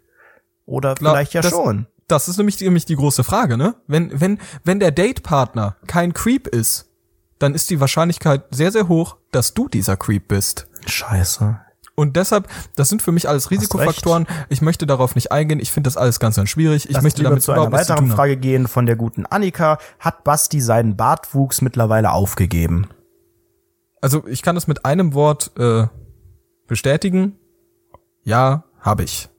oder 0.66 0.96
Glaub, 0.96 1.14
vielleicht 1.14 1.34
ja 1.34 1.42
das, 1.42 1.52
schon. 1.52 1.88
Das 2.08 2.28
ist 2.28 2.38
nämlich, 2.38 2.58
die- 2.58 2.66
nämlich 2.66 2.86
die 2.86 2.96
große 2.96 3.24
Frage, 3.24 3.58
ne? 3.58 3.76
Wenn, 3.88 4.20
wenn, 4.20 4.40
wenn 4.64 4.80
der 4.80 4.92
Datepartner 4.92 5.78
kein 5.88 6.14
Creep 6.14 6.48
ist, 6.48 6.90
dann 7.40 7.56
ist 7.56 7.70
die 7.70 7.80
Wahrscheinlichkeit 7.80 8.44
sehr, 8.52 8.72
sehr 8.72 8.88
hoch, 8.88 9.18
dass 9.32 9.54
du 9.54 9.68
dieser 9.68 9.98
Creep 9.98 10.28
bist. 10.28 10.68
Scheiße. 10.86 11.60
Und 11.96 12.16
deshalb, 12.16 12.48
das 12.76 12.90
sind 12.90 13.02
für 13.04 13.12
mich 13.12 13.30
alles 13.30 13.52
Risikofaktoren. 13.52 14.26
Ich 14.50 14.62
möchte 14.62 14.88
darauf 14.88 15.14
nicht 15.14 15.32
eingehen. 15.32 15.60
Ich 15.60 15.72
finde 15.72 15.88
das 15.88 15.96
alles 15.98 16.20
ganz, 16.20 16.36
ganz 16.38 16.50
schwierig. 16.50 16.86
Ich 16.90 16.96
Lass 16.96 17.04
möchte 17.04 17.22
damit 17.22 17.44
zu 17.44 17.52
einer 17.52 17.72
weiteren. 17.72 18.08
Frage 18.10 18.36
gehen 18.38 18.68
von 18.68 18.86
der 18.88 18.96
guten 18.96 19.26
Annika. 19.28 19.78
Hat 20.00 20.24
Basti 20.24 20.60
seinen 20.60 20.98
Bartwuchs 20.98 21.62
mittlerweile 21.62 22.12
aufgegeben? 22.12 22.88
Also 24.02 24.26
ich 24.28 24.42
kann 24.42 24.56
das 24.56 24.68
mit 24.68 24.86
einem 24.86 25.14
Wort 25.14 25.52
äh, 25.58 25.86
bestätigen. 26.68 27.36
Ja, 28.24 28.64
habe 28.80 29.04
ich. 29.04 29.30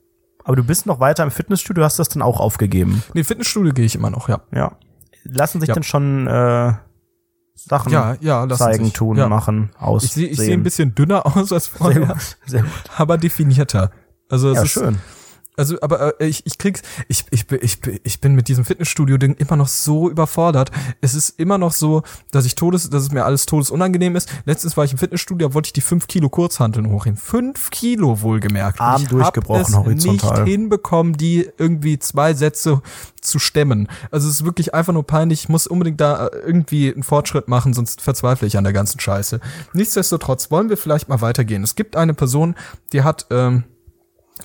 Aber 0.43 0.55
du 0.55 0.63
bist 0.63 0.85
noch 0.85 0.99
weiter 0.99 1.23
im 1.23 1.31
Fitnessstudio, 1.31 1.83
hast 1.83 1.99
das 1.99 2.07
dann 2.09 2.21
auch 2.21 2.39
aufgegeben. 2.39 3.03
Nee, 3.13 3.23
Fitnessstudio 3.23 3.73
gehe 3.73 3.85
ich 3.85 3.95
immer 3.95 4.11
noch, 4.11 4.29
ja. 4.29 4.41
Ja. 4.53 4.77
Lassen 5.23 5.59
sich 5.59 5.67
Ja. 5.69 5.73
denn 5.73 5.83
schon 5.83 6.27
äh, 6.27 6.73
Sachen 7.55 7.91
Ja, 7.91 8.15
ja, 8.19 8.47
zeigen, 8.57 8.85
sich. 8.85 8.93
tun, 8.93 9.17
Ja. 9.17 9.27
machen, 9.29 9.71
aus. 9.79 10.03
Ich 10.03 10.11
sehe 10.11 10.27
ich 10.27 10.37
seh 10.37 10.53
ein 10.53 10.63
bisschen 10.63 10.93
dünner 10.93 11.25
aus 11.37 11.51
als 11.51 11.65
Sehr 11.65 11.77
vorher, 11.77 12.05
gut. 12.07 12.37
Sehr 12.45 12.61
gut. 12.61 12.71
aber 12.97 13.17
definierter. 13.17 13.91
Also 14.29 14.49
es 14.49 14.57
Ja, 14.57 14.63
ist, 14.63 14.71
schön. 14.71 14.97
Also, 15.57 15.77
aber 15.81 16.19
äh, 16.21 16.27
ich, 16.27 16.45
ich 16.45 16.57
krieg's, 16.57 16.81
ich, 17.07 17.25
ich, 17.31 17.47
bin- 17.47 17.59
ich, 17.61 17.79
ich 18.03 18.19
bin 18.21 18.35
mit 18.35 18.47
diesem 18.47 18.65
Fitnessstudio-Ding 18.65 19.35
immer 19.35 19.55
noch 19.55 19.67
so 19.67 20.09
überfordert. 20.09 20.71
Es 21.01 21.15
ist 21.15 21.39
immer 21.39 21.57
noch 21.57 21.71
so, 21.73 22.03
dass 22.31 22.45
ich 22.45 22.55
todes, 22.55 22.89
dass 22.89 23.03
es 23.03 23.11
mir 23.11 23.25
alles 23.25 23.45
todesunangenehm 23.45 24.15
ist. 24.15 24.29
Letztens 24.45 24.75
war 24.77 24.83
ich 24.85 24.91
im 24.91 24.97
Fitnessstudio, 24.97 25.47
da 25.49 25.53
wollte 25.53 25.67
ich 25.67 25.73
die 25.73 25.81
fünf 25.81 26.07
Kilo 26.07 26.29
Kurzhanteln 26.29 26.89
hochheben. 26.89 27.17
Fünf 27.17 27.69
Kilo 27.69 28.21
wohlgemerkt. 28.21 28.79
Arm 28.81 29.01
ich 29.03 29.07
durchgebrochen, 29.07 29.61
hab 29.63 29.69
es 29.69 29.75
horizontal. 29.75 30.43
nicht 30.43 30.51
hinbekommen, 30.51 31.13
die 31.13 31.49
irgendwie 31.57 31.99
zwei 31.99 32.33
Sätze 32.33 32.81
zu 33.21 33.39
stemmen. 33.39 33.87
Also 34.11 34.27
es 34.27 34.35
ist 34.35 34.45
wirklich 34.45 34.73
einfach 34.73 34.93
nur 34.93 35.03
peinlich. 35.05 35.43
Ich 35.43 35.49
muss 35.49 35.67
unbedingt 35.67 35.99
da 36.01 36.27
äh, 36.27 36.37
irgendwie 36.45 36.93
einen 36.93 37.03
Fortschritt 37.03 37.47
machen, 37.47 37.73
sonst 37.73 38.01
verzweifle 38.01 38.47
ich 38.47 38.57
an 38.57 38.63
der 38.63 38.73
ganzen 38.73 38.99
Scheiße. 38.99 39.39
Nichtsdestotrotz 39.73 40.51
wollen 40.51 40.69
wir 40.69 40.77
vielleicht 40.77 41.09
mal 41.09 41.21
weitergehen. 41.21 41.63
Es 41.63 41.75
gibt 41.75 41.95
eine 41.95 42.13
Person, 42.13 42.55
die 42.93 43.03
hat 43.03 43.25
ähm, 43.31 43.63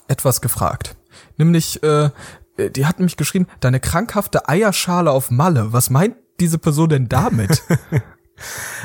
etwas 0.08 0.40
gefragt. 0.40 0.96
Nämlich, 1.41 1.82
äh, 1.82 2.11
die 2.59 2.84
hat 2.84 2.99
nämlich 2.99 3.16
geschrieben, 3.16 3.47
deine 3.61 3.80
krankhafte 3.80 4.47
Eierschale 4.47 5.11
auf 5.11 5.30
Malle. 5.30 5.72
Was 5.72 5.88
meint 5.88 6.16
diese 6.38 6.59
Person 6.59 6.91
denn 6.91 7.09
damit? 7.09 7.62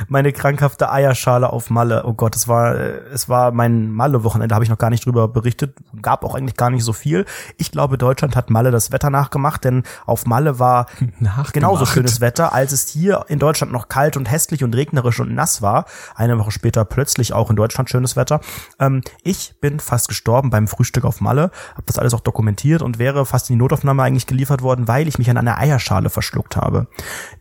Meine 0.07 0.31
krankhafte 0.31 0.91
Eierschale 0.91 1.51
auf 1.51 1.69
Malle. 1.69 2.03
Oh 2.05 2.13
Gott, 2.13 2.35
es 2.35 2.47
war, 2.47 2.75
es 2.75 3.29
war 3.29 3.51
mein 3.51 3.91
Malle-Wochenende, 3.91 4.53
habe 4.53 4.63
ich 4.63 4.69
noch 4.69 4.77
gar 4.77 4.89
nicht 4.89 5.05
drüber 5.05 5.27
berichtet. 5.27 5.75
Gab 6.01 6.23
auch 6.23 6.35
eigentlich 6.35 6.57
gar 6.57 6.69
nicht 6.69 6.83
so 6.83 6.93
viel. 6.93 7.25
Ich 7.57 7.71
glaube, 7.71 7.97
Deutschland 7.97 8.35
hat 8.35 8.49
Malle 8.49 8.71
das 8.71 8.91
Wetter 8.91 9.09
nachgemacht, 9.09 9.63
denn 9.63 9.83
auf 10.05 10.25
Malle 10.25 10.59
war 10.59 10.85
Nachgemacht. 11.19 11.53
genauso 11.53 11.85
schönes 11.85 12.21
Wetter, 12.21 12.53
als 12.53 12.71
es 12.71 12.87
hier 12.87 13.25
in 13.27 13.39
Deutschland 13.39 13.71
noch 13.71 13.87
kalt 13.89 14.17
und 14.17 14.29
hässlich 14.31 14.63
und 14.63 14.75
regnerisch 14.75 15.19
und 15.19 15.33
nass 15.33 15.61
war. 15.61 15.85
Eine 16.15 16.37
Woche 16.39 16.51
später 16.51 16.85
plötzlich 16.85 17.33
auch 17.33 17.49
in 17.49 17.55
Deutschland 17.55 17.89
schönes 17.89 18.15
Wetter. 18.15 18.41
Ähm, 18.79 19.01
ich 19.23 19.55
bin 19.61 19.79
fast 19.79 20.07
gestorben 20.07 20.49
beim 20.49 20.67
Frühstück 20.67 21.05
auf 21.05 21.21
Malle, 21.21 21.51
habe 21.73 21.83
das 21.85 21.97
alles 21.99 22.13
auch 22.13 22.19
dokumentiert 22.19 22.81
und 22.81 22.99
wäre 22.99 23.25
fast 23.25 23.49
in 23.49 23.55
die 23.55 23.61
Notaufnahme 23.61 24.03
eigentlich 24.03 24.27
geliefert 24.27 24.61
worden, 24.61 24.87
weil 24.87 25.07
ich 25.07 25.17
mich 25.17 25.29
an 25.29 25.37
einer 25.37 25.57
Eierschale 25.57 26.09
verschluckt 26.09 26.55
habe. 26.55 26.87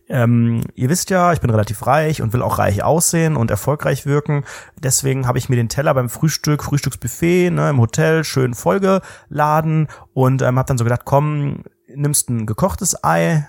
Ähm, 0.07 0.61
ihr 0.75 0.89
wisst 0.89 1.09
ja, 1.09 1.33
ich 1.33 1.41
bin 1.41 1.49
relativ 1.49 1.87
reich 1.87 2.21
und 2.21 2.31
will 2.33 2.43
auch 2.43 2.59
reich 2.59 2.83
aussehen 2.83 3.35
und 3.35 3.49
erfolgreich 3.49 4.05
wirken. 4.05 4.43
Deswegen 4.77 5.27
habe 5.27 5.37
ich 5.37 5.49
mir 5.49 5.55
den 5.55 5.69
Teller 5.69 5.93
beim 5.93 6.09
Frühstück, 6.09 6.63
Frühstücksbuffet 6.63 7.49
ne, 7.49 7.71
im 7.71 7.79
Hotel 7.79 8.23
schön 8.23 8.53
vollgeladen 8.53 9.87
und 10.13 10.41
ähm, 10.41 10.57
habe 10.59 10.67
dann 10.67 10.77
so 10.77 10.83
gedacht, 10.83 11.01
komm, 11.05 11.63
nimmst 11.87 12.29
ein 12.29 12.45
gekochtes 12.45 13.03
Ei, 13.03 13.47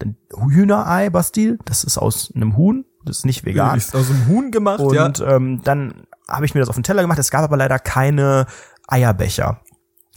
ein 0.00 0.16
Hühnerei, 0.32 1.10
Basti, 1.10 1.58
das 1.64 1.82
ist 1.82 1.98
aus 1.98 2.32
einem 2.34 2.56
Huhn, 2.56 2.84
das 3.04 3.18
ist 3.18 3.26
nicht 3.26 3.44
vegan. 3.44 3.76
Ist 3.76 3.96
aus 3.96 4.06
dem 4.06 4.28
Huhn 4.28 4.50
gemacht, 4.52 4.82
ja. 4.92 5.06
Und 5.06 5.24
ähm, 5.26 5.60
dann 5.64 6.06
habe 6.28 6.44
ich 6.44 6.54
mir 6.54 6.60
das 6.60 6.68
auf 6.68 6.76
den 6.76 6.84
Teller 6.84 7.02
gemacht. 7.02 7.18
Es 7.18 7.30
gab 7.30 7.42
aber 7.42 7.56
leider 7.56 7.78
keine 7.78 8.46
Eierbecher. 8.86 9.60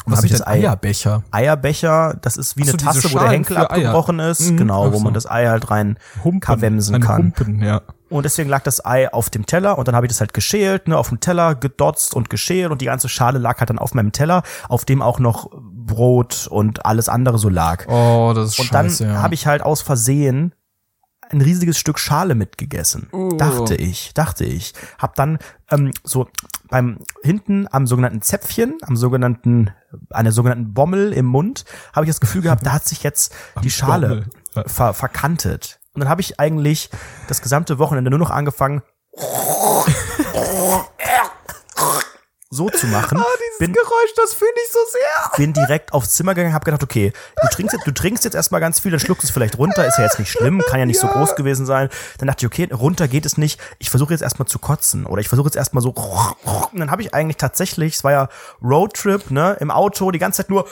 Und 0.05 0.13
Was 0.13 0.23
ist 0.23 0.31
das 0.33 0.39
denn 0.39 0.47
Eierbecher? 0.47 1.23
Eierbecher, 1.31 2.17
das 2.21 2.37
ist 2.37 2.57
wie 2.57 2.61
Ach 2.63 2.67
so, 2.67 2.71
eine 2.71 2.77
diese 2.77 3.01
Tasse, 3.01 3.13
wo 3.13 3.19
der 3.19 3.29
Henkel 3.29 3.57
für 3.57 3.61
Eier. 3.69 3.69
abgebrochen 3.89 4.19
ist, 4.19 4.51
Mhm, 4.51 4.57
genau, 4.57 4.91
wo 4.91 4.97
so. 4.97 5.03
man 5.03 5.13
das 5.13 5.29
Ei 5.29 5.45
halt 5.47 5.69
rein 5.69 5.97
Humpen. 6.23 6.39
kavemsen 6.39 6.99
kann. 7.01 7.17
Humpen, 7.37 7.61
ja. 7.61 7.81
Und 8.09 8.23
deswegen 8.23 8.49
lag 8.49 8.63
das 8.63 8.83
Ei 8.83 9.11
auf 9.13 9.29
dem 9.29 9.45
Teller 9.45 9.77
und 9.77 9.87
dann 9.87 9.95
habe 9.95 10.07
ich 10.07 10.11
das 10.11 10.19
halt 10.19 10.33
geschält, 10.33 10.87
ne, 10.87 10.97
auf 10.97 11.09
dem 11.09 11.19
Teller 11.19 11.53
gedotzt 11.53 12.15
und 12.15 12.29
geschält 12.31 12.71
und 12.71 12.81
die 12.81 12.85
ganze 12.85 13.07
Schale 13.07 13.37
lag 13.37 13.59
halt 13.59 13.69
dann 13.69 13.77
auf 13.77 13.93
meinem 13.93 14.11
Teller, 14.11 14.41
auf 14.67 14.83
dem 14.83 15.03
auch 15.03 15.19
noch 15.19 15.51
Brot 15.61 16.47
und 16.49 16.85
alles 16.87 17.07
andere 17.07 17.37
so 17.37 17.49
lag. 17.49 17.85
Oh, 17.87 18.31
das 18.33 18.49
ist 18.53 18.59
Und 18.59 18.65
scheiße, 18.67 19.03
dann 19.03 19.13
ja. 19.15 19.21
habe 19.21 19.35
ich 19.35 19.45
halt 19.45 19.61
aus 19.61 19.81
Versehen 19.81 20.55
ein 21.31 21.41
riesiges 21.41 21.77
Stück 21.77 21.99
Schale 21.99 22.33
mitgegessen. 22.33 23.09
Oh. 23.11 23.29
Dachte 23.37 23.75
ich, 23.75 24.15
dachte 24.15 24.43
ich. 24.45 24.73
Hab 24.97 25.13
dann 25.13 25.37
ähm, 25.69 25.91
so 26.03 26.27
beim 26.69 26.97
hinten 27.21 27.67
am 27.69 27.85
sogenannten 27.85 28.23
Zäpfchen, 28.23 28.77
am 28.81 28.97
sogenannten, 28.97 29.69
einer 30.09 30.31
sogenannten 30.31 30.73
Bommel 30.73 31.13
im 31.13 31.25
Mund, 31.25 31.65
habe 31.93 32.05
ich 32.05 32.09
das 32.09 32.19
Gefühl 32.19 32.41
gehabt, 32.41 32.65
da 32.65 32.73
hat 32.73 32.85
sich 32.85 33.03
jetzt 33.03 33.33
die 33.63 33.71
Schale 33.71 34.25
ver 34.65 34.93
verkantet. 34.93 35.79
Und 35.93 36.01
dann 36.01 36.09
habe 36.09 36.21
ich 36.21 36.39
eigentlich 36.39 36.89
das 37.27 37.41
gesamte 37.41 37.79
Wochenende 37.79 38.09
nur 38.09 38.19
noch 38.19 38.29
angefangen, 38.29 38.81
so 42.49 42.69
zu 42.69 42.87
machen. 42.87 43.23
bin, 43.59 43.73
Geräusch, 43.73 44.13
das 44.15 44.33
finde 44.33 44.55
ich 44.65 44.71
so 44.71 44.79
sehr. 44.91 45.37
bin 45.37 45.53
direkt 45.53 45.93
aufs 45.93 46.15
Zimmer 46.15 46.33
gegangen, 46.33 46.53
habe 46.53 46.65
gedacht, 46.65 46.81
okay, 46.81 47.13
du 47.41 47.47
trinkst 47.47 47.73
jetzt, 47.73 47.85
du 47.85 47.91
trinkst 47.91 48.23
jetzt 48.23 48.33
erstmal 48.33 48.59
ganz 48.59 48.79
viel, 48.79 48.89
dann 48.91 48.99
schluckst 48.99 49.23
es 49.23 49.29
vielleicht 49.29 49.57
runter, 49.57 49.85
ist 49.85 49.97
ja 49.97 50.05
jetzt 50.05 50.17
nicht 50.17 50.31
schlimm, 50.31 50.61
kann 50.67 50.79
ja 50.79 50.85
nicht 50.85 50.99
so 50.99 51.07
groß 51.07 51.35
gewesen 51.35 51.65
sein. 51.65 51.89
Dann 52.17 52.27
dachte 52.27 52.45
ich, 52.45 52.51
okay, 52.51 52.67
runter 52.73 53.07
geht 53.07 53.25
es 53.25 53.37
nicht. 53.37 53.59
Ich 53.77 53.89
versuche 53.89 54.13
jetzt 54.13 54.21
erstmal 54.21 54.47
zu 54.47 54.57
kotzen 54.57 55.05
oder 55.05 55.21
ich 55.21 55.29
versuche 55.29 55.47
jetzt 55.47 55.57
erstmal 55.57 55.83
so 55.83 55.89
und 56.71 56.79
dann 56.79 56.91
habe 56.91 57.01
ich 57.01 57.13
eigentlich 57.13 57.37
tatsächlich, 57.37 57.95
es 57.95 58.03
war 58.03 58.11
ja 58.11 58.29
Roadtrip, 58.63 59.31
ne, 59.31 59.57
im 59.59 59.71
Auto 59.71 60.11
die 60.11 60.19
ganze 60.19 60.37
Zeit 60.37 60.49
nur 60.49 60.67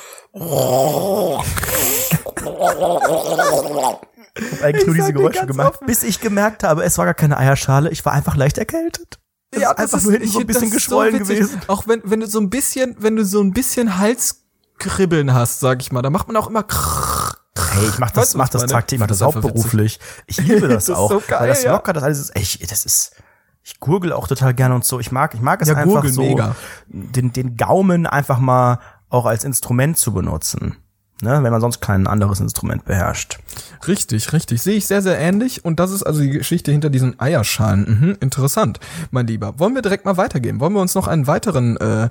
hab 4.51 4.61
eigentlich 4.61 4.85
nur 4.85 4.95
Ich 4.95 5.01
diese 5.01 5.01
sag 5.01 5.07
dir 5.07 5.13
Geräusche 5.13 5.45
gemacht, 5.45 5.75
offen. 5.75 5.87
bis 5.87 6.03
ich 6.03 6.21
gemerkt 6.21 6.63
habe, 6.63 6.83
es 6.83 6.97
war 6.97 7.05
gar 7.05 7.13
keine 7.13 7.37
Eierschale, 7.37 7.89
ich 7.89 8.05
war 8.05 8.13
einfach 8.13 8.35
leicht 8.35 8.57
erkältet. 8.57 9.19
Es 9.51 9.61
ist 9.61 9.67
einfach 9.67 10.01
nur 10.03 10.11
hinten 10.13 10.27
so 10.27 10.39
ein 10.39 10.47
bisschen 10.47 10.69
das 10.69 10.71
geschwollen 10.71 11.19
witzig. 11.19 11.37
gewesen. 11.39 11.61
Auch 11.67 11.87
wenn, 11.87 12.01
wenn 12.03 12.19
du 12.19 12.27
so 12.27 12.39
ein 12.39 12.49
bisschen, 12.49 12.95
wenn 12.99 13.15
du 13.15 13.23
so 13.25 13.41
ein 13.41 13.51
bisschen 13.53 13.97
Halskribbeln 13.97 15.33
hast, 15.33 15.59
sag 15.59 15.81
ich 15.81 15.91
mal, 15.91 16.01
da 16.01 16.09
macht 16.09 16.27
man 16.27 16.35
auch 16.37 16.47
immer 16.47 16.63
krrrr. 16.63 17.37
Hey, 17.57 17.87
ich 17.87 17.97
mach 17.97 18.11
das, 18.11 18.29
Weißt 18.29 18.37
mach 18.37 18.49
das 18.49 18.65
tagtäglich, 18.67 18.97
ich 18.97 18.99
mach 18.99 19.07
das 19.07 19.19
Das 19.19 19.25
hauptberuflich. 19.25 19.99
Ich 20.27 20.37
liebe 20.37 20.67
das, 20.67 20.85
Das 20.87 20.89
ist 20.89 20.95
auch, 20.95 21.09
so 21.09 21.23
geil, 21.27 21.39
weil 21.39 21.47
das 21.47 21.63
ja. 21.63 21.71
locker, 21.71 21.93
das 21.93 22.03
alles 22.03 22.19
ist, 22.19 22.35
echt, 22.35 22.71
das 22.71 22.85
ist, 22.85 23.15
ich 23.63 23.79
gurgel 23.79 24.13
auch 24.13 24.27
total 24.27 24.53
gerne 24.53 24.75
und 24.75 24.85
so. 24.85 24.99
Ich 24.99 25.11
mag, 25.11 25.33
ich 25.33 25.41
mag 25.41 25.61
es 25.61 25.67
Ja, 25.69 25.75
einfach 25.75 25.93
gurgeln, 25.93 26.13
so, 26.13 26.21
mega. 26.21 26.55
den, 26.87 27.33
den 27.33 27.57
Gaumen 27.57 28.05
einfach 28.05 28.39
mal 28.39 28.79
auch 29.09 29.25
als 29.25 29.43
Instrument 29.43 29.97
zu 29.97 30.13
benutzen. 30.13 30.77
Ne, 31.23 31.41
wenn 31.41 31.51
man 31.51 31.61
sonst 31.61 31.81
kein 31.81 32.05
anderes 32.05 32.39
Instrument 32.39 32.85
beherrscht. 32.85 33.39
Richtig, 33.87 34.33
richtig. 34.33 34.61
Sehe 34.61 34.75
ich 34.75 34.85
sehr, 34.85 35.01
sehr 35.01 35.17
ähnlich. 35.17 35.65
Und 35.65 35.79
das 35.79 35.89
ist 35.89 36.03
also 36.03 36.19
die 36.21 36.29
Geschichte 36.29 36.71
hinter 36.71 36.91
diesen 36.91 37.19
Eierschalen. 37.19 37.99
Mhm, 37.99 38.17
interessant, 38.19 38.79
mein 39.09 39.25
Lieber. 39.25 39.57
Wollen 39.57 39.73
wir 39.73 39.81
direkt 39.81 40.05
mal 40.05 40.17
weitergehen? 40.17 40.59
Wollen 40.59 40.73
wir 40.73 40.81
uns 40.81 40.93
noch 40.93 41.07
einen 41.07 41.25
weiteren, 41.25 41.75
äh, 41.77 42.09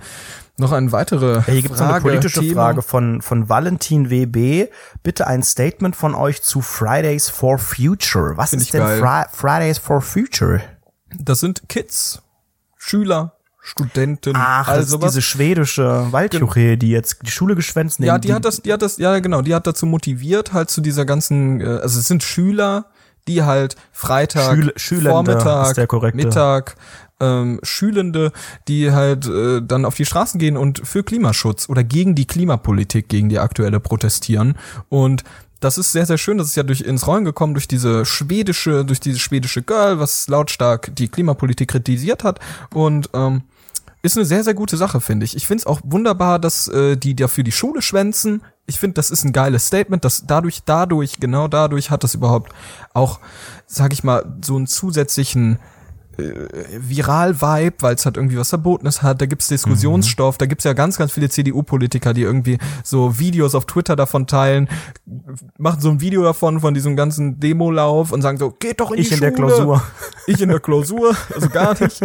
noch 0.58 0.72
eine 0.72 0.90
weitere 0.90 1.34
Ja, 1.36 1.44
hier 1.44 1.62
gibt 1.62 1.74
es 1.76 1.80
eine 1.80 2.00
politische 2.00 2.40
Thema- 2.40 2.54
Frage 2.62 2.82
von, 2.82 3.22
von 3.22 3.48
Valentin 3.48 4.10
WB. 4.10 4.70
Bitte 5.04 5.28
ein 5.28 5.44
Statement 5.44 5.94
von 5.94 6.16
euch 6.16 6.42
zu 6.42 6.60
Fridays 6.60 7.28
for 7.28 7.58
Future. 7.58 8.36
Was 8.36 8.50
Find 8.50 8.62
ist 8.62 8.74
denn. 8.74 8.82
Fri 8.82 9.24
Fridays 9.32 9.78
for 9.78 10.00
Future? 10.00 10.62
Das 11.16 11.38
sind 11.38 11.68
Kids, 11.68 12.22
Schüler, 12.76 13.35
Studenten, 13.66 14.34
Ach, 14.36 14.68
also 14.68 14.96
diese 14.96 15.20
schwedische 15.20 16.06
Waldjuche, 16.12 16.78
die 16.78 16.90
jetzt 16.90 17.18
die 17.22 17.32
Schule 17.32 17.56
geschwänzt 17.56 17.98
Ja, 17.98 18.12
nehmen, 18.12 18.20
die, 18.20 18.32
hat 18.32 18.44
das, 18.44 18.62
die 18.62 18.72
hat 18.72 18.80
das, 18.80 18.96
ja 18.98 19.18
genau, 19.18 19.42
die 19.42 19.56
hat 19.56 19.66
dazu 19.66 19.86
motiviert, 19.86 20.52
halt 20.52 20.70
zu 20.70 20.80
dieser 20.80 21.04
ganzen, 21.04 21.60
äh, 21.60 21.64
also 21.64 21.98
es 21.98 22.06
sind 22.06 22.22
Schüler, 22.22 22.86
die 23.26 23.42
halt 23.42 23.74
Freitag, 23.90 24.56
Schül- 24.76 25.08
Vormittag. 25.08 26.14
Mittag, 26.14 26.76
ähm, 27.18 27.58
Schülende, 27.64 28.30
die 28.68 28.92
halt 28.92 29.26
äh, 29.26 29.60
dann 29.62 29.84
auf 29.84 29.96
die 29.96 30.04
Straßen 30.04 30.38
gehen 30.38 30.56
und 30.56 30.86
für 30.86 31.02
Klimaschutz 31.02 31.68
oder 31.68 31.82
gegen 31.82 32.14
die 32.14 32.26
Klimapolitik, 32.26 33.08
gegen 33.08 33.28
die 33.28 33.40
aktuelle 33.40 33.80
protestieren. 33.80 34.56
Und 34.90 35.24
das 35.58 35.76
ist 35.76 35.90
sehr, 35.90 36.06
sehr 36.06 36.18
schön. 36.18 36.38
Das 36.38 36.46
ist 36.46 36.56
ja 36.56 36.62
durch 36.62 36.82
ins 36.82 37.06
Rollen 37.06 37.24
gekommen 37.24 37.54
durch 37.54 37.66
diese 37.66 38.04
schwedische, 38.04 38.84
durch 38.84 39.00
diese 39.00 39.18
schwedische 39.18 39.62
Girl, 39.62 39.98
was 39.98 40.28
lautstark 40.28 40.94
die 40.94 41.08
Klimapolitik 41.08 41.70
kritisiert 41.70 42.22
hat. 42.22 42.38
Und 42.72 43.10
ähm, 43.12 43.42
ist 44.12 44.16
eine 44.16 44.26
sehr, 44.26 44.44
sehr 44.44 44.54
gute 44.54 44.76
Sache, 44.76 45.00
finde 45.00 45.24
ich. 45.24 45.36
Ich 45.36 45.46
finde 45.46 45.62
es 45.62 45.66
auch 45.66 45.80
wunderbar, 45.84 46.38
dass 46.38 46.68
äh, 46.68 46.96
die 46.96 47.14
dafür 47.16 47.44
die 47.44 47.52
Schule 47.52 47.82
schwänzen. 47.82 48.42
Ich 48.66 48.78
finde, 48.78 48.94
das 48.94 49.10
ist 49.10 49.24
ein 49.24 49.32
geiles 49.32 49.66
Statement, 49.66 50.04
dass 50.04 50.26
dadurch, 50.26 50.62
dadurch, 50.64 51.20
genau 51.20 51.48
dadurch 51.48 51.90
hat 51.90 52.04
das 52.04 52.14
überhaupt 52.14 52.52
auch, 52.94 53.20
sag 53.66 53.92
ich 53.92 54.04
mal, 54.04 54.38
so 54.44 54.56
einen 54.56 54.66
zusätzlichen 54.66 55.58
äh, 56.18 56.46
Viral-Vibe, 56.78 57.76
weil 57.80 57.94
es 57.94 58.04
halt 58.04 58.16
irgendwie 58.16 58.38
was 58.38 58.48
Verbotenes 58.48 59.02
hat, 59.02 59.20
da 59.20 59.26
gibt's 59.26 59.48
Diskussionsstoff, 59.48 60.38
da 60.38 60.46
gibt's 60.46 60.64
ja 60.64 60.72
ganz, 60.72 60.96
ganz 60.96 61.12
viele 61.12 61.28
CDU-Politiker, 61.28 62.14
die 62.14 62.22
irgendwie 62.22 62.58
so 62.82 63.18
Videos 63.18 63.54
auf 63.54 63.66
Twitter 63.66 63.96
davon 63.96 64.26
teilen, 64.26 64.68
machen 65.58 65.80
so 65.80 65.90
ein 65.90 66.00
Video 66.00 66.22
davon, 66.22 66.60
von 66.60 66.74
diesem 66.74 66.96
ganzen 66.96 67.38
Demolauf 67.38 68.12
und 68.12 68.22
sagen 68.22 68.38
so, 68.38 68.50
geht 68.50 68.80
doch 68.80 68.92
in 68.92 68.98
Ich 68.98 69.08
die 69.08 69.14
in 69.14 69.20
der 69.20 69.34
Schule. 69.36 69.48
Klausur. 69.48 69.82
Ich 70.26 70.40
in 70.40 70.48
der 70.48 70.60
Klausur, 70.60 71.14
also 71.34 71.48
gar 71.48 71.80
nicht. 71.80 72.00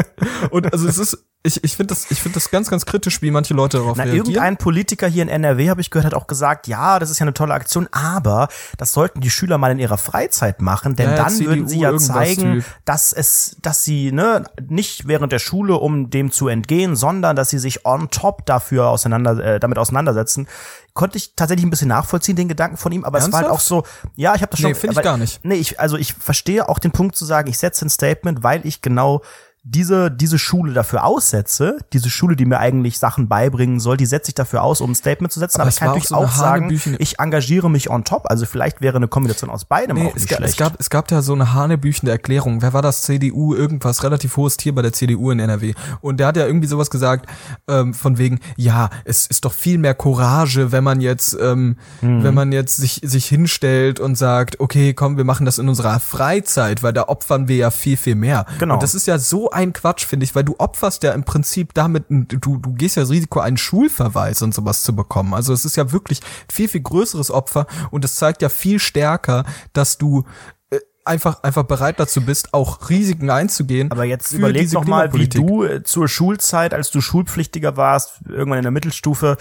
Und 0.50 0.72
also 0.74 0.88
es 0.88 0.98
ist, 0.98 1.26
ich, 1.44 1.64
ich 1.64 1.76
finde 1.76 1.94
das, 1.96 2.12
ich 2.12 2.22
finde 2.22 2.36
das 2.36 2.52
ganz, 2.52 2.70
ganz 2.70 2.86
kritisch, 2.86 3.22
wie 3.24 3.32
manche 3.32 3.54
Leute 3.56 3.78
darauf 3.78 3.98
Na, 3.98 4.04
reagieren. 4.04 4.28
irgendein 4.28 4.58
Politiker 4.58 5.08
hier 5.08 5.24
in 5.24 5.30
NRW, 5.30 5.70
habe 5.70 5.82
ich 5.82 5.90
gehört, 5.90 6.06
hat 6.06 6.14
auch 6.14 6.28
gesagt, 6.28 6.68
ja, 6.68 7.00
das 7.00 7.10
ist 7.10 7.20
ja 7.20 7.24
eine 7.24 7.34
tolle 7.34 7.54
Aktion, 7.54 7.88
aber 7.92 8.48
das 8.78 8.92
sollten 8.92 9.22
die 9.22 9.32
Schüler 9.32 9.58
mal 9.58 9.72
in 9.72 9.80
ihrer 9.80 9.98
Freizeit 9.98 10.62
machen, 10.62 10.96
denn 10.96 11.10
Ja, 11.10 11.16
dann 11.16 11.30
CDU 11.32 11.50
würden 11.50 11.68
sie 11.68 11.80
ja 11.80 11.98
zeigen, 11.98 12.54
Typ. 12.56 12.66
dass 12.86 13.12
es, 13.12 13.58
dass 13.62 13.84
sie 13.84 14.12
ne 14.12 14.44
nicht 14.68 15.08
während 15.08 15.32
der 15.32 15.40
Schule, 15.40 15.76
um 15.76 16.10
dem 16.12 16.32
zu 16.32 16.48
entgehen, 16.48 16.96
sondern 16.96 17.36
dass 17.36 17.50
sie 17.50 17.60
sich 17.60 17.86
on 17.86 18.10
top 18.12 18.46
dafür 18.46 18.90
auseinander, 18.90 19.40
äh, 19.44 19.60
damit 19.60 19.80
auseinandersetzen. 19.80 20.48
Konnte 20.94 21.18
ich 21.18 21.36
tatsächlich 21.36 21.66
ein 21.66 21.70
bisschen 21.70 21.88
nachvollziehen, 21.88 22.36
den 22.36 22.50
Gedanken 22.50 22.76
von 22.78 22.92
ihm, 22.92 23.06
aber 23.06 23.18
es 23.18 23.32
war 23.32 23.40
halt 23.40 23.48
auch 23.48 23.62
Ernsthaft? 23.62 23.86
so, 24.04 24.12
ja, 24.16 24.36
ich 24.36 24.42
habe 24.42 24.52
das 24.52 24.60
schon. 24.60 24.72
Nee, 24.72 24.76
find 24.76 24.94
ich 24.94 25.02
gar 25.02 25.18
nicht. 25.18 25.40
Nee, 25.44 25.56
ich, 25.56 25.80
also 25.80 25.96
ich 25.98 26.14
verstehe 26.14 26.68
auch 26.68 26.80
den 26.80 26.92
Punkt 26.92 27.16
zu 27.16 27.24
sagen, 27.26 27.50
ich 27.50 27.58
setze 27.58 27.86
ein 27.86 27.90
Statement, 27.90 28.44
weil 28.44 28.66
ich 28.66 28.82
genau 28.82 29.22
diese, 29.64 30.10
diese 30.10 30.40
Schule 30.40 30.74
dafür 30.74 31.04
aussetze, 31.04 31.78
diese 31.94 32.10
Schule, 32.10 32.36
die 32.36 32.46
mir 32.46 32.58
eigentlich 32.58 32.98
Sachen 32.98 33.28
beibringen 33.28 33.80
soll, 33.80 33.96
die 33.96 34.08
setze 34.08 34.30
ich 34.30 34.36
dafür 34.36 34.64
aus, 34.64 34.82
um 34.82 34.92
ein 34.92 34.96
Statement 34.96 35.32
zu 35.32 35.40
setzen. 35.40 35.58
Aber 35.62 35.66
Aber, 35.66 35.70
es 35.70 35.76
ich 35.76 35.80
kann 35.80 35.90
auch 35.90 35.94
natürlich 35.94 36.08
so 36.10 36.16
auch 36.16 36.32
sagen, 36.32 36.80
ich 36.98 37.20
engagiere 37.20 37.70
mich 37.70 37.88
on 37.90 38.04
top. 38.04 38.24
Also 38.26 38.48
vielleicht 38.48 38.82
wäre 38.82 38.98
eine 38.98 39.08
Kombination 39.08 39.52
aus 39.52 39.66
beidem 39.66 39.98
Nee, 39.98 40.08
auch 40.08 40.16
es, 40.16 40.24
nicht 40.24 40.30
ga, 40.30 40.38
schlecht. 40.38 40.54
es, 40.54 40.58
gab, 40.58 40.80
es 40.80 40.90
gab 40.90 41.08
da 41.10 41.22
so 41.22 41.34
eine 41.34 41.54
hanebüchende 41.54 42.12
Erklärung. 42.12 42.64
Wer 42.64 42.74
war 42.74 42.82
das? 42.82 43.04
CDU, 43.04 43.54
irgendwas 43.54 44.04
relativ 44.04 44.36
hohes 44.36 44.58
Tier 44.58 44.74
bei 44.74 44.82
der 44.82 44.94
CDU 44.94 45.30
in 45.30 45.40
NRW. 45.40 45.76
Und 46.02 46.20
der 46.20 46.28
hat 46.28 46.38
ja 46.38 46.48
irgendwie 46.48 46.68
sowas 46.68 46.90
gesagt, 46.90 47.28
ähm, 47.68 47.94
von 47.94 48.18
wegen, 48.18 48.40
ja, 48.58 48.90
es 49.06 49.28
ist 49.28 49.46
doch 49.46 49.54
viel 49.54 49.78
mehr 49.78 49.94
Courage, 49.94 50.72
wenn 50.72 50.84
man 50.84 51.02
jetzt, 51.02 51.38
ähm, 51.40 51.78
Hm. 52.00 52.24
wenn 52.24 52.34
man 52.34 52.52
jetzt 52.52 52.78
sich, 52.78 53.02
sich 53.04 53.28
hinstellt 53.28 54.00
und 54.00 54.16
sagt, 54.16 54.60
okay, 54.60 54.96
komm, 54.96 55.18
wir 55.18 55.24
machen 55.24 55.46
das 55.46 55.60
in 55.60 55.70
unserer 55.70 56.00
Freizeit, 56.00 56.82
weil 56.82 56.94
da 56.94 57.04
opfern 57.04 57.48
wir 57.48 57.58
ja 57.58 57.70
viel, 57.70 57.96
viel 57.98 58.16
mehr. 58.16 58.48
Genau. 58.58 58.74
Und 58.76 58.84
das 58.84 58.96
ist 58.96 59.06
ja 59.06 59.20
so 59.20 59.51
ein 59.52 59.74
Quatsch, 59.74 60.06
finde 60.06 60.24
ich, 60.24 60.36
weil 60.36 60.44
du 60.44 60.56
opferst 60.58 61.04
ja 61.04 61.12
im 61.14 61.24
Prinzip 61.24 61.74
damit, 61.74 62.06
du, 62.10 62.58
du 62.58 62.74
gehst 62.74 62.96
ja 62.96 63.04
das 63.04 63.12
Risiko, 63.12 63.40
einen 63.40 63.58
Schulverweis 63.58 64.42
und 64.42 64.54
sowas 64.54 64.84
zu 64.84 64.96
bekommen. 64.96 65.34
Also 65.34 65.54
es 65.54 65.66
ist 65.66 65.76
ja 65.76 65.92
wirklich 65.92 66.22
viel, 66.52 66.68
viel 66.68 66.82
größeres 66.82 67.32
Opfer 67.32 67.68
und 67.92 68.06
es 68.06 68.16
zeigt 68.16 68.42
ja 68.42 68.50
viel 68.50 68.80
stärker, 68.80 69.46
dass 69.74 69.98
du 69.98 70.24
einfach, 71.06 71.44
einfach 71.44 71.64
bereit 71.64 72.00
dazu 72.00 72.22
bist, 72.22 72.54
auch 72.54 72.90
Risiken 72.90 73.30
einzugehen. 73.30 73.92
Aber 73.92 74.04
jetzt 74.06 74.32
überleg 74.40 74.64
doch 74.72 74.86
mal, 74.86 75.14
wie 75.14 75.28
du 75.48 75.64
äh, 75.64 75.84
zur 75.84 76.08
Schulzeit, 76.08 76.74
als 76.74 76.92
du 76.92 77.02
Schulpflichtiger 77.02 77.78
warst, 77.78 78.22
irgendwann 78.28 78.60
in 78.60 78.64
der 78.64 78.72
Mittelstufe, 78.72 79.38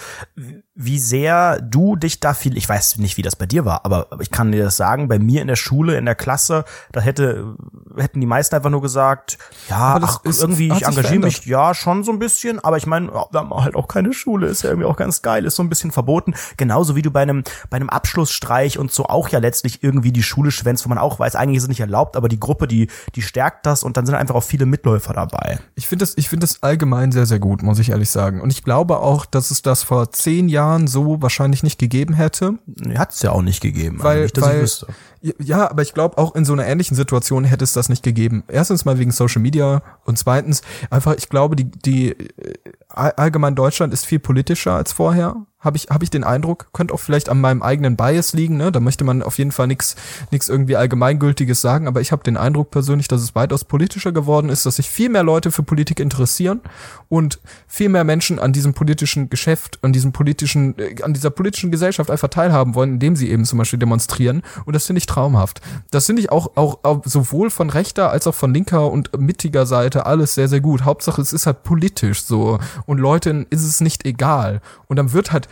wie 0.74 0.98
sehr 0.98 1.60
du 1.60 1.96
dich 1.96 2.20
da 2.20 2.32
viel, 2.32 2.56
ich 2.56 2.68
weiß 2.68 2.96
nicht, 2.98 3.16
wie 3.18 3.22
das 3.22 3.36
bei 3.36 3.44
dir 3.46 3.64
war, 3.66 3.84
aber 3.84 4.08
ich 4.20 4.30
kann 4.30 4.50
dir 4.52 4.64
das 4.64 4.76
sagen, 4.76 5.08
bei 5.08 5.18
mir 5.18 5.42
in 5.42 5.48
der 5.48 5.56
Schule, 5.56 5.98
in 5.98 6.06
der 6.06 6.14
Klasse, 6.14 6.64
da 6.92 7.00
hätte, 7.00 7.54
hätten 7.96 8.20
die 8.20 8.26
meisten 8.26 8.54
einfach 8.54 8.70
nur 8.70 8.80
gesagt, 8.80 9.36
ja, 9.68 9.98
ach, 10.02 10.24
ist- 10.24 10.40
irgendwie, 10.40 10.68
ich 10.68 10.82
engagiere 10.86 11.14
mich, 11.26 11.44
ja, 11.46 11.74
schon 11.74 12.02
so 12.04 12.12
ein 12.12 12.18
bisschen, 12.18 12.58
aber 12.60 12.78
ich 12.78 12.86
meine, 12.86 13.08
ja, 13.08 13.26
wir 13.30 13.40
haben 13.40 13.52
halt 13.54 13.74
auch 13.74 13.88
keine 13.88 14.12
Schule, 14.14 14.46
ist 14.46 14.62
ja 14.62 14.70
irgendwie 14.70 14.86
auch 14.88 14.96
ganz 14.96 15.20
geil, 15.22 15.44
ist 15.44 15.56
so 15.56 15.62
ein 15.62 15.68
bisschen 15.68 15.90
verboten. 15.90 16.34
Genauso 16.56 16.96
wie 16.96 17.02
du 17.02 17.10
bei 17.10 17.20
einem, 17.22 17.44
bei 17.68 17.76
einem 17.76 17.90
Abschlussstreich 17.90 18.78
und 18.78 18.90
so 18.92 19.04
auch 19.06 19.28
ja 19.28 19.38
letztlich 19.38 19.82
irgendwie 19.82 20.12
die 20.12 20.22
Schule 20.22 20.50
schwänzt, 20.50 20.84
wo 20.84 20.88
man 20.88 20.98
auch 20.98 21.18
weiß, 21.18 21.34
eigentlich 21.36 21.49
ist 21.56 21.64
es 21.64 21.68
nicht 21.68 21.80
erlaubt, 21.80 22.16
aber 22.16 22.28
die 22.28 22.40
Gruppe, 22.40 22.66
die, 22.66 22.88
die 23.14 23.22
stärkt 23.22 23.66
das 23.66 23.82
und 23.82 23.96
dann 23.96 24.06
sind 24.06 24.14
einfach 24.14 24.34
auch 24.34 24.42
viele 24.42 24.66
Mitläufer 24.66 25.12
dabei. 25.12 25.58
Ich 25.74 25.86
finde 25.86 26.04
das, 26.04 26.16
ich 26.16 26.28
finde 26.28 26.46
das 26.46 26.62
allgemein 26.62 27.12
sehr, 27.12 27.26
sehr 27.26 27.38
gut, 27.38 27.62
muss 27.62 27.78
ich 27.78 27.90
ehrlich 27.90 28.10
sagen. 28.10 28.40
Und 28.40 28.50
ich 28.50 28.64
glaube 28.64 28.98
auch, 28.98 29.26
dass 29.26 29.50
es 29.50 29.62
das 29.62 29.82
vor 29.82 30.12
zehn 30.12 30.48
Jahren 30.48 30.86
so 30.86 31.22
wahrscheinlich 31.22 31.62
nicht 31.62 31.78
gegeben 31.78 32.14
hätte. 32.14 32.58
Hat 32.96 33.12
es 33.12 33.22
ja 33.22 33.32
auch 33.32 33.42
nicht 33.42 33.60
gegeben. 33.60 33.98
Weil, 34.02 34.30
weil, 34.36 34.56
ich 34.56 34.62
wüsste. 34.62 34.86
Ja, 35.38 35.70
aber 35.70 35.82
ich 35.82 35.94
glaube 35.94 36.18
auch 36.18 36.34
in 36.34 36.44
so 36.44 36.52
einer 36.52 36.66
ähnlichen 36.66 36.96
Situation 36.96 37.44
hätte 37.44 37.64
es 37.64 37.72
das 37.72 37.88
nicht 37.88 38.02
gegeben. 38.02 38.44
Erstens 38.48 38.84
mal 38.84 38.98
wegen 38.98 39.10
Social 39.10 39.42
Media 39.42 39.82
und 40.04 40.18
zweitens 40.18 40.62
einfach, 40.90 41.14
ich 41.16 41.28
glaube, 41.28 41.56
die, 41.56 41.70
die 41.70 42.10
äh, 42.10 42.54
all- 42.88 43.12
allgemein 43.12 43.54
Deutschland 43.54 43.92
ist 43.92 44.06
viel 44.06 44.18
politischer 44.18 44.74
als 44.74 44.92
vorher. 44.92 45.36
Habe 45.62 45.76
ich, 45.76 45.88
habe 45.90 46.02
ich 46.02 46.08
den 46.08 46.24
Eindruck, 46.24 46.68
könnte 46.72 46.94
auch 46.94 47.00
vielleicht 47.00 47.28
an 47.28 47.38
meinem 47.38 47.60
eigenen 47.60 47.94
Bias 47.94 48.32
liegen, 48.32 48.56
ne? 48.56 48.72
Da 48.72 48.80
möchte 48.80 49.04
man 49.04 49.22
auf 49.22 49.36
jeden 49.36 49.52
Fall 49.52 49.66
nichts 49.66 49.94
nichts 50.30 50.48
irgendwie 50.48 50.74
allgemeingültiges 50.74 51.60
sagen, 51.60 51.86
aber 51.86 52.00
ich 52.00 52.12
habe 52.12 52.22
den 52.22 52.38
Eindruck 52.38 52.70
persönlich, 52.70 53.08
dass 53.08 53.20
es 53.20 53.34
weitaus 53.34 53.64
politischer 53.64 54.10
geworden 54.10 54.48
ist, 54.48 54.64
dass 54.64 54.76
sich 54.76 54.88
viel 54.88 55.10
mehr 55.10 55.22
Leute 55.22 55.50
für 55.52 55.62
Politik 55.62 56.00
interessieren 56.00 56.62
und 57.10 57.40
viel 57.66 57.90
mehr 57.90 58.04
Menschen 58.04 58.38
an 58.38 58.54
diesem 58.54 58.72
politischen 58.72 59.28
Geschäft, 59.28 59.78
an 59.82 59.92
diesem 59.92 60.12
politischen, 60.12 60.78
äh, 60.78 61.02
an 61.02 61.12
dieser 61.12 61.28
politischen 61.28 61.70
Gesellschaft 61.70 62.10
einfach 62.10 62.28
teilhaben 62.28 62.74
wollen, 62.74 62.94
indem 62.94 63.14
sie 63.14 63.28
eben 63.28 63.44
zum 63.44 63.58
Beispiel 63.58 63.78
demonstrieren. 63.78 64.40
Und 64.64 64.74
das 64.74 64.86
finde 64.86 65.00
ich 65.00 65.06
traumhaft. 65.10 65.60
Das 65.90 66.06
finde 66.06 66.22
ich 66.22 66.30
auch, 66.30 66.56
auch, 66.56 66.80
auch 66.82 67.02
sowohl 67.04 67.50
von 67.50 67.70
rechter 67.70 68.10
als 68.10 68.26
auch 68.26 68.34
von 68.34 68.52
linker 68.52 68.90
und 68.90 69.18
mittiger 69.18 69.66
Seite 69.66 70.06
alles 70.06 70.34
sehr, 70.34 70.48
sehr 70.48 70.60
gut. 70.60 70.84
Hauptsache, 70.84 71.20
es 71.20 71.32
ist 71.32 71.46
halt 71.46 71.62
politisch 71.62 72.22
so. 72.22 72.58
Und 72.86 72.98
Leuten 72.98 73.46
ist 73.50 73.64
es 73.64 73.80
nicht 73.80 74.06
egal. 74.06 74.60
Und 74.88 74.96
dann 74.96 75.12
wird 75.12 75.32
halt 75.32 75.48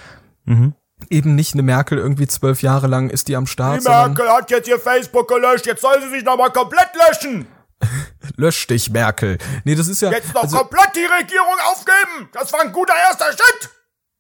eben 1.11 1.35
nicht 1.35 1.55
eine 1.55 1.63
Merkel 1.63 1.99
irgendwie 1.99 2.27
zwölf 2.27 2.63
Jahre 2.63 2.87
lang 2.87 3.11
ist 3.11 3.29
die 3.29 3.37
am 3.37 3.47
Start, 3.47 3.83
sondern 3.83 4.19
hat 4.19 4.51
jetzt 4.51 4.69
ihr 4.69 4.79
Facebook 4.79 5.29
gelöscht, 5.29 5.67
jetzt 5.67 5.83
soll 5.83 6.01
sie 6.03 6.11
sich 6.11 6.25
nochmal 6.25 6.51
komplett 6.51 6.89
löschen. 7.09 7.47
lösch 8.37 8.67
dich, 8.67 8.91
Merkel. 8.91 9.39
Nee, 9.65 9.75
das 9.75 9.89
ist 9.89 10.03
ja, 10.03 10.11
also, 10.35 10.59
komplett 10.59 10.97
die 10.97 11.05
Regierung 11.05 11.55
aufgeben. 11.71 12.29
Das 12.33 12.53
war 12.53 12.61
ein 12.63 12.73
guter 12.73 12.95
erster 13.09 13.27
Schritt. 13.27 13.71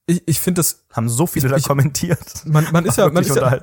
Ich, 0.08 0.22
ich 0.26 0.40
finde 0.40 0.60
das, 0.60 0.84
Haben 0.92 1.08
so 1.08 1.26
viele 1.26 1.48
da 1.48 1.56
Ich- 1.56 1.64
kommentiert. 1.68 2.18
man, 2.46 2.66
man 2.72 2.84
ist 2.84 2.96
ja, 2.98 3.08
man 3.10 3.22
ist 3.22 3.36
ja, 3.36 3.60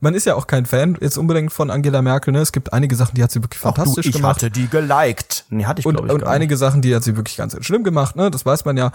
man 0.00 0.14
ist 0.14 0.26
ja 0.26 0.34
auch 0.34 0.46
kein 0.46 0.66
Fan 0.66 0.98
jetzt 1.00 1.16
unbedingt 1.16 1.52
von 1.52 1.70
Angela 1.70 2.02
Merkel, 2.02 2.32
ne? 2.32 2.40
Es 2.40 2.52
gibt 2.52 2.72
einige 2.72 2.94
Sachen, 2.96 3.14
die 3.14 3.22
hat 3.22 3.30
sie 3.30 3.42
wirklich 3.42 3.60
fantastisch 3.60 4.06
ich 4.06 4.12
gemacht. 4.16 4.36
hatte 4.42 4.50
die 4.50 4.68
geliked. 4.68 5.44
Nee, 5.48 5.64
hatte 5.64 5.80
ich, 5.80 5.86
und, 5.86 5.94
glaube 5.94 6.08
ich, 6.08 6.12
und 6.14 6.20
gar 6.20 6.26
nicht. 6.30 6.34
einige 6.34 6.56
Sachen, 6.56 6.82
die 6.82 6.94
hat 6.94 7.04
sie 7.04 7.16
wirklich 7.16 7.36
ganz 7.36 7.56
schlimm 7.64 7.84
gemacht, 7.84 8.16
ne? 8.16 8.30
Das 8.30 8.44
weiß 8.44 8.64
man 8.66 8.76
ja. 8.76 8.92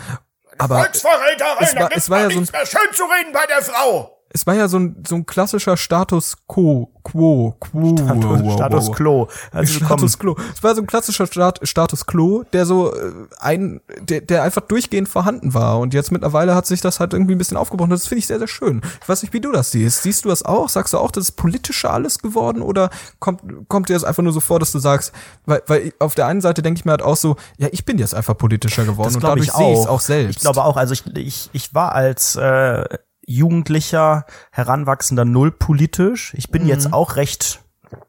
Aber 0.57 0.79
Volksverräterin, 0.79 1.57
es 1.61 1.75
war- 1.75 1.89
da 1.89 1.95
es 1.95 2.09
war 2.09 2.19
ja 2.19 2.29
so 2.29 2.39
mehr 2.41 2.65
schön 2.65 2.93
zu 2.93 3.03
reden 3.03 3.31
bei 3.33 3.45
der 3.47 3.61
Frau. 3.63 4.18
Es 4.31 4.45
war 4.45 4.55
ja 4.55 4.67
so 4.67 4.77
ein, 4.77 5.03
so 5.07 5.15
ein 5.15 5.25
klassischer 5.25 5.75
Status 5.75 6.37
quo, 6.47 6.91
quo, 7.03 7.55
quo, 7.59 7.97
Status, 7.97 8.53
Status 8.53 8.91
Quo. 8.91 9.27
Also 9.51 9.73
Status 9.73 10.19
quo. 10.19 10.35
Es 10.53 10.61
war 10.61 10.75
so 10.75 10.81
ein 10.81 10.87
klassischer 10.87 11.25
Stat 11.25 11.59
Status 11.63 12.05
quo, 12.05 12.43
der 12.53 12.67
so 12.67 12.93
äh, 12.93 13.11
ein, 13.39 13.81
der, 13.99 14.21
der 14.21 14.43
einfach 14.43 14.61
durchgehend 14.61 15.09
vorhanden 15.09 15.55
war. 15.55 15.79
Und 15.79 15.95
jetzt 15.95 16.11
mittlerweile 16.11 16.53
hat 16.53 16.67
sich 16.67 16.81
das 16.81 16.99
halt 16.99 17.13
irgendwie 17.13 17.33
ein 17.33 17.39
bisschen 17.39 17.57
aufgebrochen. 17.57 17.89
Das 17.89 18.07
finde 18.07 18.19
ich 18.19 18.27
sehr, 18.27 18.37
sehr 18.37 18.47
schön. 18.47 18.81
Ich 19.01 19.09
weiß 19.09 19.23
nicht, 19.23 19.33
wie 19.33 19.41
du 19.41 19.51
das 19.51 19.71
siehst. 19.71 20.03
Siehst 20.03 20.25
du 20.25 20.29
das 20.29 20.43
auch? 20.43 20.69
Sagst 20.69 20.93
du 20.93 20.99
auch, 20.99 21.11
das 21.11 21.25
ist 21.25 21.31
politischer 21.31 21.91
alles 21.91 22.19
geworden? 22.19 22.61
Oder 22.61 22.91
kommt, 23.19 23.41
kommt 23.67 23.89
dir 23.89 23.93
das 23.93 24.03
einfach 24.03 24.21
nur 24.21 24.33
so 24.33 24.41
vor, 24.41 24.59
dass 24.59 24.71
du 24.71 24.77
sagst, 24.77 25.11
weil, 25.47 25.63
weil 25.65 25.93
auf 25.97 26.13
der 26.13 26.27
einen 26.27 26.41
Seite 26.41 26.61
denke 26.61 26.77
ich 26.77 26.85
mir 26.85 26.91
halt 26.91 27.01
auch 27.01 27.17
so, 27.17 27.35
ja, 27.57 27.67
ich 27.71 27.83
bin 27.83 27.97
jetzt 27.97 28.13
einfach 28.13 28.37
politischer 28.37 28.85
geworden 28.85 29.15
und 29.15 29.23
dadurch 29.23 29.51
sehe 29.51 29.73
ich 29.73 29.79
es 29.79 29.87
auch. 29.87 29.95
auch 29.95 30.01
selbst. 30.01 30.37
Ich 30.37 30.41
glaube 30.41 30.63
auch, 30.63 30.77
also 30.77 30.93
ich, 30.93 31.03
ich, 31.15 31.49
ich 31.53 31.73
war 31.73 31.93
als 31.93 32.35
äh, 32.35 32.83
Jugendlicher, 33.29 34.25
Heranwachsender 34.51 35.23
null 35.23 35.51
politisch. 35.51 36.33
Ich 36.35 36.47
Mhm. 36.47 36.51
bin 36.51 36.67
jetzt 36.67 36.91
auch 36.93 37.15
recht 37.15 37.61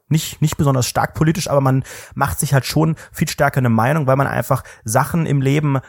nicht, 0.09 0.41
nicht 0.41 0.57
besonders 0.57 0.87
stark 0.87 1.13
politisch, 1.13 1.49
aber 1.49 1.61
man 1.61 1.83
macht 2.13 2.39
sich 2.39 2.53
halt 2.53 2.65
schon 2.65 2.95
viel 3.11 3.29
stärker 3.29 3.59
eine 3.59 3.69
Meinung, 3.69 4.07
weil 4.07 4.15
man 4.17 4.27
einfach 4.27 4.63
Sachen 4.83 5.25
im 5.25 5.41
Leben 5.41 5.79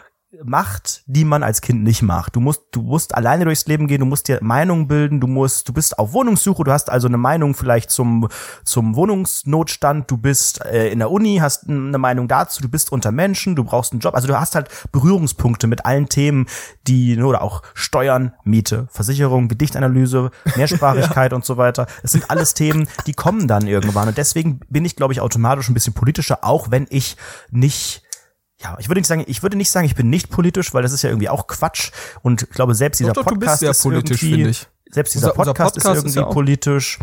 macht, 0.45 1.03
die 1.07 1.25
man 1.25 1.43
als 1.43 1.61
Kind 1.61 1.83
nicht 1.83 2.03
macht. 2.03 2.37
Du 2.37 2.41
musst, 2.41 2.63
du 2.73 2.81
musst 2.81 3.15
alleine 3.15 3.45
durchs 3.45 3.67
Leben 3.67 3.87
gehen, 3.87 4.01
du 4.01 4.07
musst 4.07 4.29
dir 4.29 4.39
Meinungen 4.41 4.89
bilden, 4.89 5.21
du 5.21 5.27
musst, 5.27 5.69
du 5.69 5.73
bist 5.73 5.99
auf 5.99 6.13
Wohnungssuche, 6.15 6.65
du 6.65 6.73
hast 6.73 6.91
also 6.91 7.07
eine 7.07 7.19
Meinung 7.19 7.55
vielleicht 7.55 7.91
zum, 7.91 8.29
zum 8.65 8.97
Wohnungsnotstand, 8.97 10.11
du 10.11 10.17
bist 10.17 10.65
äh, 10.65 10.89
in 10.89 11.01
der 11.01 11.11
Uni, 11.11 11.39
hast 11.41 11.69
eine 11.69 11.99
Meinung 11.99 12.29
dazu, 12.29 12.63
du 12.63 12.69
bist 12.69 12.93
unter 12.93 13.13
Menschen, 13.13 13.57
du 13.57 13.65
brauchst 13.65 13.93
einen 13.93 14.01
Job, 14.01 14.15
also 14.15 14.27
du 14.27 14.39
hast 14.39 14.55
halt 14.55 14.69
Berührungspunkte 14.91 15.67
mit 15.67 15.85
allen 15.85 16.09
Themen, 16.09 16.47
die, 16.87 17.17
ne, 17.17 17.27
oder 17.27 17.43
auch 17.43 17.63
Steuern, 17.75 18.33
Miete, 18.45 18.89
Versicherung, 18.91 19.49
Gedichtanalyse, 19.49 20.31
Mehrsprachigkeit 20.57 21.33
und 21.35 21.45
so 21.45 21.59
weiter. 21.59 21.87
Es 22.03 22.13
sind 22.13 22.31
alles 22.31 22.55
Themen, 22.55 22.89
die 23.07 23.13
kommen 23.13 23.49
dann 23.49 23.67
irgendwann 23.67 24.09
und 24.09 24.17
deswegen 24.17 24.61
bin 24.71 24.87
ich, 24.87 24.97
glaube 24.97 25.13
ich, 25.13 25.21
automatisch 25.21 25.69
ein 25.69 25.75
bisschen 25.75 25.95
politischer, 25.95 26.39
auch 26.43 26.71
wenn 26.71 26.87
ich 26.89 27.17
nicht 27.51 28.03
ja, 28.63 28.77
ich 28.79 28.89
würde 28.89 29.01
nicht 29.01 29.09
sagen, 29.09 29.25
ich 29.27 29.43
würde 29.43 29.57
nicht 29.57 29.71
sagen, 29.71 29.87
ich 29.87 29.95
bin 29.95 30.09
nicht 30.11 30.31
politisch, 30.31 30.73
weil 30.75 30.83
das 30.83 30.93
ist 30.93 31.03
ja 31.03 31.11
irgendwie 31.11 31.29
auch 31.29 31.47
Quatsch. 31.47 31.91
Und 32.23 32.43
ich 32.43 32.51
glaube, 32.51 32.75
selbst 32.75 33.01
dieser 33.01 33.13
Doch, 33.13 33.25
doch, 33.25 33.33
Podcast 33.33 33.63
ist 33.63 33.83
politisch, 33.83 34.23
irgendwie, 34.23 34.57
selbst 34.91 35.15
dieser 35.15 35.29
Unser- 35.31 35.39
unser 35.41 35.55
Podcast, 35.55 35.75
Podcast 35.75 35.97
ist 35.97 36.05
ist 36.05 36.05
irgendwie 36.17 36.19
ja 36.21 36.27
auch- 36.27 36.33
politisch. 36.33 36.99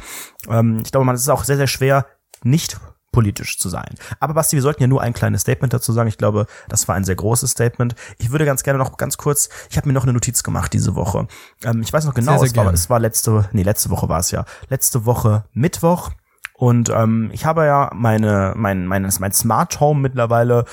Ähm, 0.47 0.79
ich 0.83 0.91
glaube, 0.91 1.05
man 1.05 1.15
es 1.15 1.21
ist 1.21 1.29
auch 1.29 1.43
sehr, 1.43 1.57
sehr 1.57 1.67
schwer, 1.67 2.05
nicht 2.43 2.79
politisch 3.11 3.57
zu 3.57 3.69
sein. 3.69 3.95
Aber 4.19 4.35
Basti, 4.35 4.55
wir 4.55 4.61
sollten 4.61 4.83
ja 4.83 4.87
nur 4.87 5.01
ein 5.01 5.13
kleines 5.13 5.41
Statement 5.41 5.73
dazu 5.73 5.91
sagen. 5.91 6.07
Ich 6.07 6.19
glaube, 6.19 6.45
das 6.69 6.87
war 6.87 6.93
ein 6.95 7.03
sehr 7.03 7.15
großes 7.15 7.49
Statement. 7.51 7.95
Ich 8.19 8.31
würde 8.31 8.45
ganz 8.45 8.61
gerne 8.61 8.77
noch 8.77 8.97
ganz 8.97 9.17
kurz, 9.17 9.49
ich 9.71 9.77
habe 9.77 9.87
mir 9.87 9.93
noch 9.93 10.03
eine 10.03 10.13
Notiz 10.13 10.43
gemacht 10.43 10.71
diese 10.73 10.95
Woche. 10.95 11.27
Ähm, 11.63 11.81
ich 11.81 11.91
weiß 11.91 12.05
noch 12.05 12.13
genau, 12.13 12.33
Sehr, 12.37 12.49
sehr 12.49 12.61
es, 12.61 12.65
war, 12.65 12.73
es 12.73 12.89
war 12.91 12.99
letzte, 12.99 13.49
nee, 13.51 13.63
letzte 13.63 13.89
Woche 13.89 14.07
war 14.07 14.19
es 14.19 14.29
ja. 14.31 14.45
Letzte 14.69 15.05
Woche 15.05 15.43
Mittwoch. 15.53 16.11
Und 16.53 16.89
ähm, 16.89 17.29
ich 17.33 17.45
habe 17.45 17.65
ja 17.65 17.89
meine, 17.95 18.53
mein, 18.55 18.85
mein, 18.85 19.11
mein 19.19 19.31
Smart 19.31 19.79
Home 19.79 20.01
mittlerweile 20.01 20.65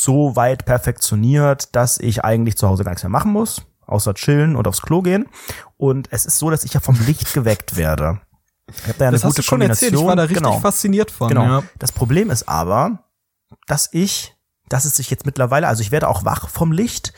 so 0.00 0.36
weit 0.36 0.64
perfektioniert, 0.64 1.74
dass 1.74 1.98
ich 1.98 2.24
eigentlich 2.24 2.56
zu 2.56 2.68
Hause 2.68 2.84
gar 2.84 2.92
nichts 2.92 3.02
mehr 3.02 3.10
machen 3.10 3.32
muss, 3.32 3.62
außer 3.84 4.14
chillen 4.14 4.54
und 4.54 4.68
aufs 4.68 4.80
Klo 4.80 5.02
gehen. 5.02 5.26
Und 5.76 6.06
es 6.12 6.24
ist 6.24 6.38
so, 6.38 6.50
dass 6.50 6.62
ich 6.62 6.72
ja 6.72 6.80
vom 6.80 6.96
Licht 7.06 7.34
geweckt 7.34 7.76
werde. 7.76 8.20
Ich 8.68 8.82
habe 8.84 8.94
da 8.98 9.04
ja 9.06 9.08
eine 9.08 9.16
das 9.16 9.24
hast 9.24 9.30
gute 9.30 9.42
du 9.42 9.42
schon 9.42 9.60
erzählt. 9.60 9.94
Ich 9.94 10.00
war 10.00 10.14
da 10.14 10.22
richtig 10.22 10.44
genau. 10.44 10.60
fasziniert 10.60 11.10
von. 11.10 11.30
Genau. 11.30 11.42
Ja. 11.42 11.62
Das 11.80 11.90
Problem 11.90 12.30
ist 12.30 12.48
aber, 12.48 13.06
dass 13.66 13.88
ich, 13.90 14.36
dass 14.68 14.84
es 14.84 14.94
sich 14.94 15.10
jetzt 15.10 15.26
mittlerweile, 15.26 15.66
also 15.66 15.80
ich 15.80 15.90
werde 15.90 16.06
auch 16.06 16.24
wach 16.24 16.48
vom 16.48 16.70
Licht 16.70 17.12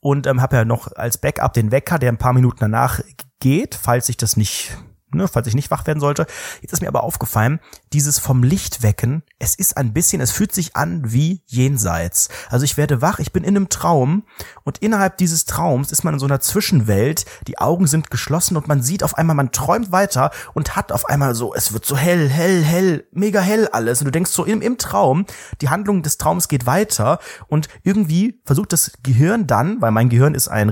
und 0.00 0.26
ähm, 0.26 0.42
habe 0.42 0.56
ja 0.56 0.64
noch 0.66 0.92
als 0.94 1.16
Backup 1.16 1.54
den 1.54 1.70
Wecker, 1.70 1.98
der 1.98 2.12
ein 2.12 2.18
paar 2.18 2.34
Minuten 2.34 2.58
danach 2.60 3.00
geht, 3.40 3.74
falls 3.74 4.10
ich 4.10 4.18
das 4.18 4.36
nicht 4.36 4.76
ne, 5.16 5.28
falls 5.28 5.46
ich 5.46 5.54
nicht 5.54 5.70
wach 5.70 5.86
werden 5.86 6.00
sollte. 6.00 6.26
Jetzt 6.60 6.72
ist 6.72 6.80
mir 6.80 6.88
aber 6.88 7.02
aufgefallen, 7.02 7.60
dieses 7.92 8.18
vom 8.18 8.42
Licht 8.42 8.82
wecken, 8.82 9.22
es 9.38 9.54
ist 9.54 9.76
ein 9.76 9.92
bisschen, 9.92 10.20
es 10.20 10.30
fühlt 10.30 10.52
sich 10.52 10.76
an 10.76 11.12
wie 11.12 11.42
jenseits. 11.46 12.28
Also 12.48 12.64
ich 12.64 12.76
werde 12.76 13.02
wach, 13.02 13.18
ich 13.18 13.32
bin 13.32 13.44
in 13.44 13.56
einem 13.56 13.68
Traum 13.68 14.24
und 14.64 14.78
innerhalb 14.78 15.16
dieses 15.18 15.44
Traums 15.44 15.92
ist 15.92 16.04
man 16.04 16.14
in 16.14 16.20
so 16.20 16.26
einer 16.26 16.40
Zwischenwelt, 16.40 17.24
die 17.46 17.58
Augen 17.58 17.86
sind 17.86 18.10
geschlossen 18.10 18.56
und 18.56 18.68
man 18.68 18.82
sieht 18.82 19.02
auf 19.02 19.16
einmal, 19.18 19.36
man 19.36 19.52
träumt 19.52 19.92
weiter 19.92 20.30
und 20.54 20.76
hat 20.76 20.92
auf 20.92 21.06
einmal 21.06 21.34
so, 21.34 21.54
es 21.54 21.72
wird 21.72 21.84
so 21.84 21.96
hell, 21.96 22.28
hell, 22.28 22.62
hell, 22.62 23.06
mega 23.12 23.40
hell 23.40 23.68
alles 23.72 24.00
und 24.00 24.06
du 24.06 24.12
denkst 24.12 24.30
so 24.30 24.44
im, 24.44 24.62
im 24.62 24.78
Traum, 24.78 25.26
die 25.60 25.68
Handlung 25.68 26.02
des 26.02 26.18
Traums 26.18 26.48
geht 26.48 26.66
weiter 26.66 27.18
und 27.48 27.68
irgendwie 27.82 28.40
versucht 28.44 28.72
das 28.72 28.92
Gehirn 29.02 29.46
dann, 29.46 29.80
weil 29.80 29.90
mein 29.90 30.08
Gehirn 30.08 30.34
ist 30.34 30.48
ein 30.48 30.68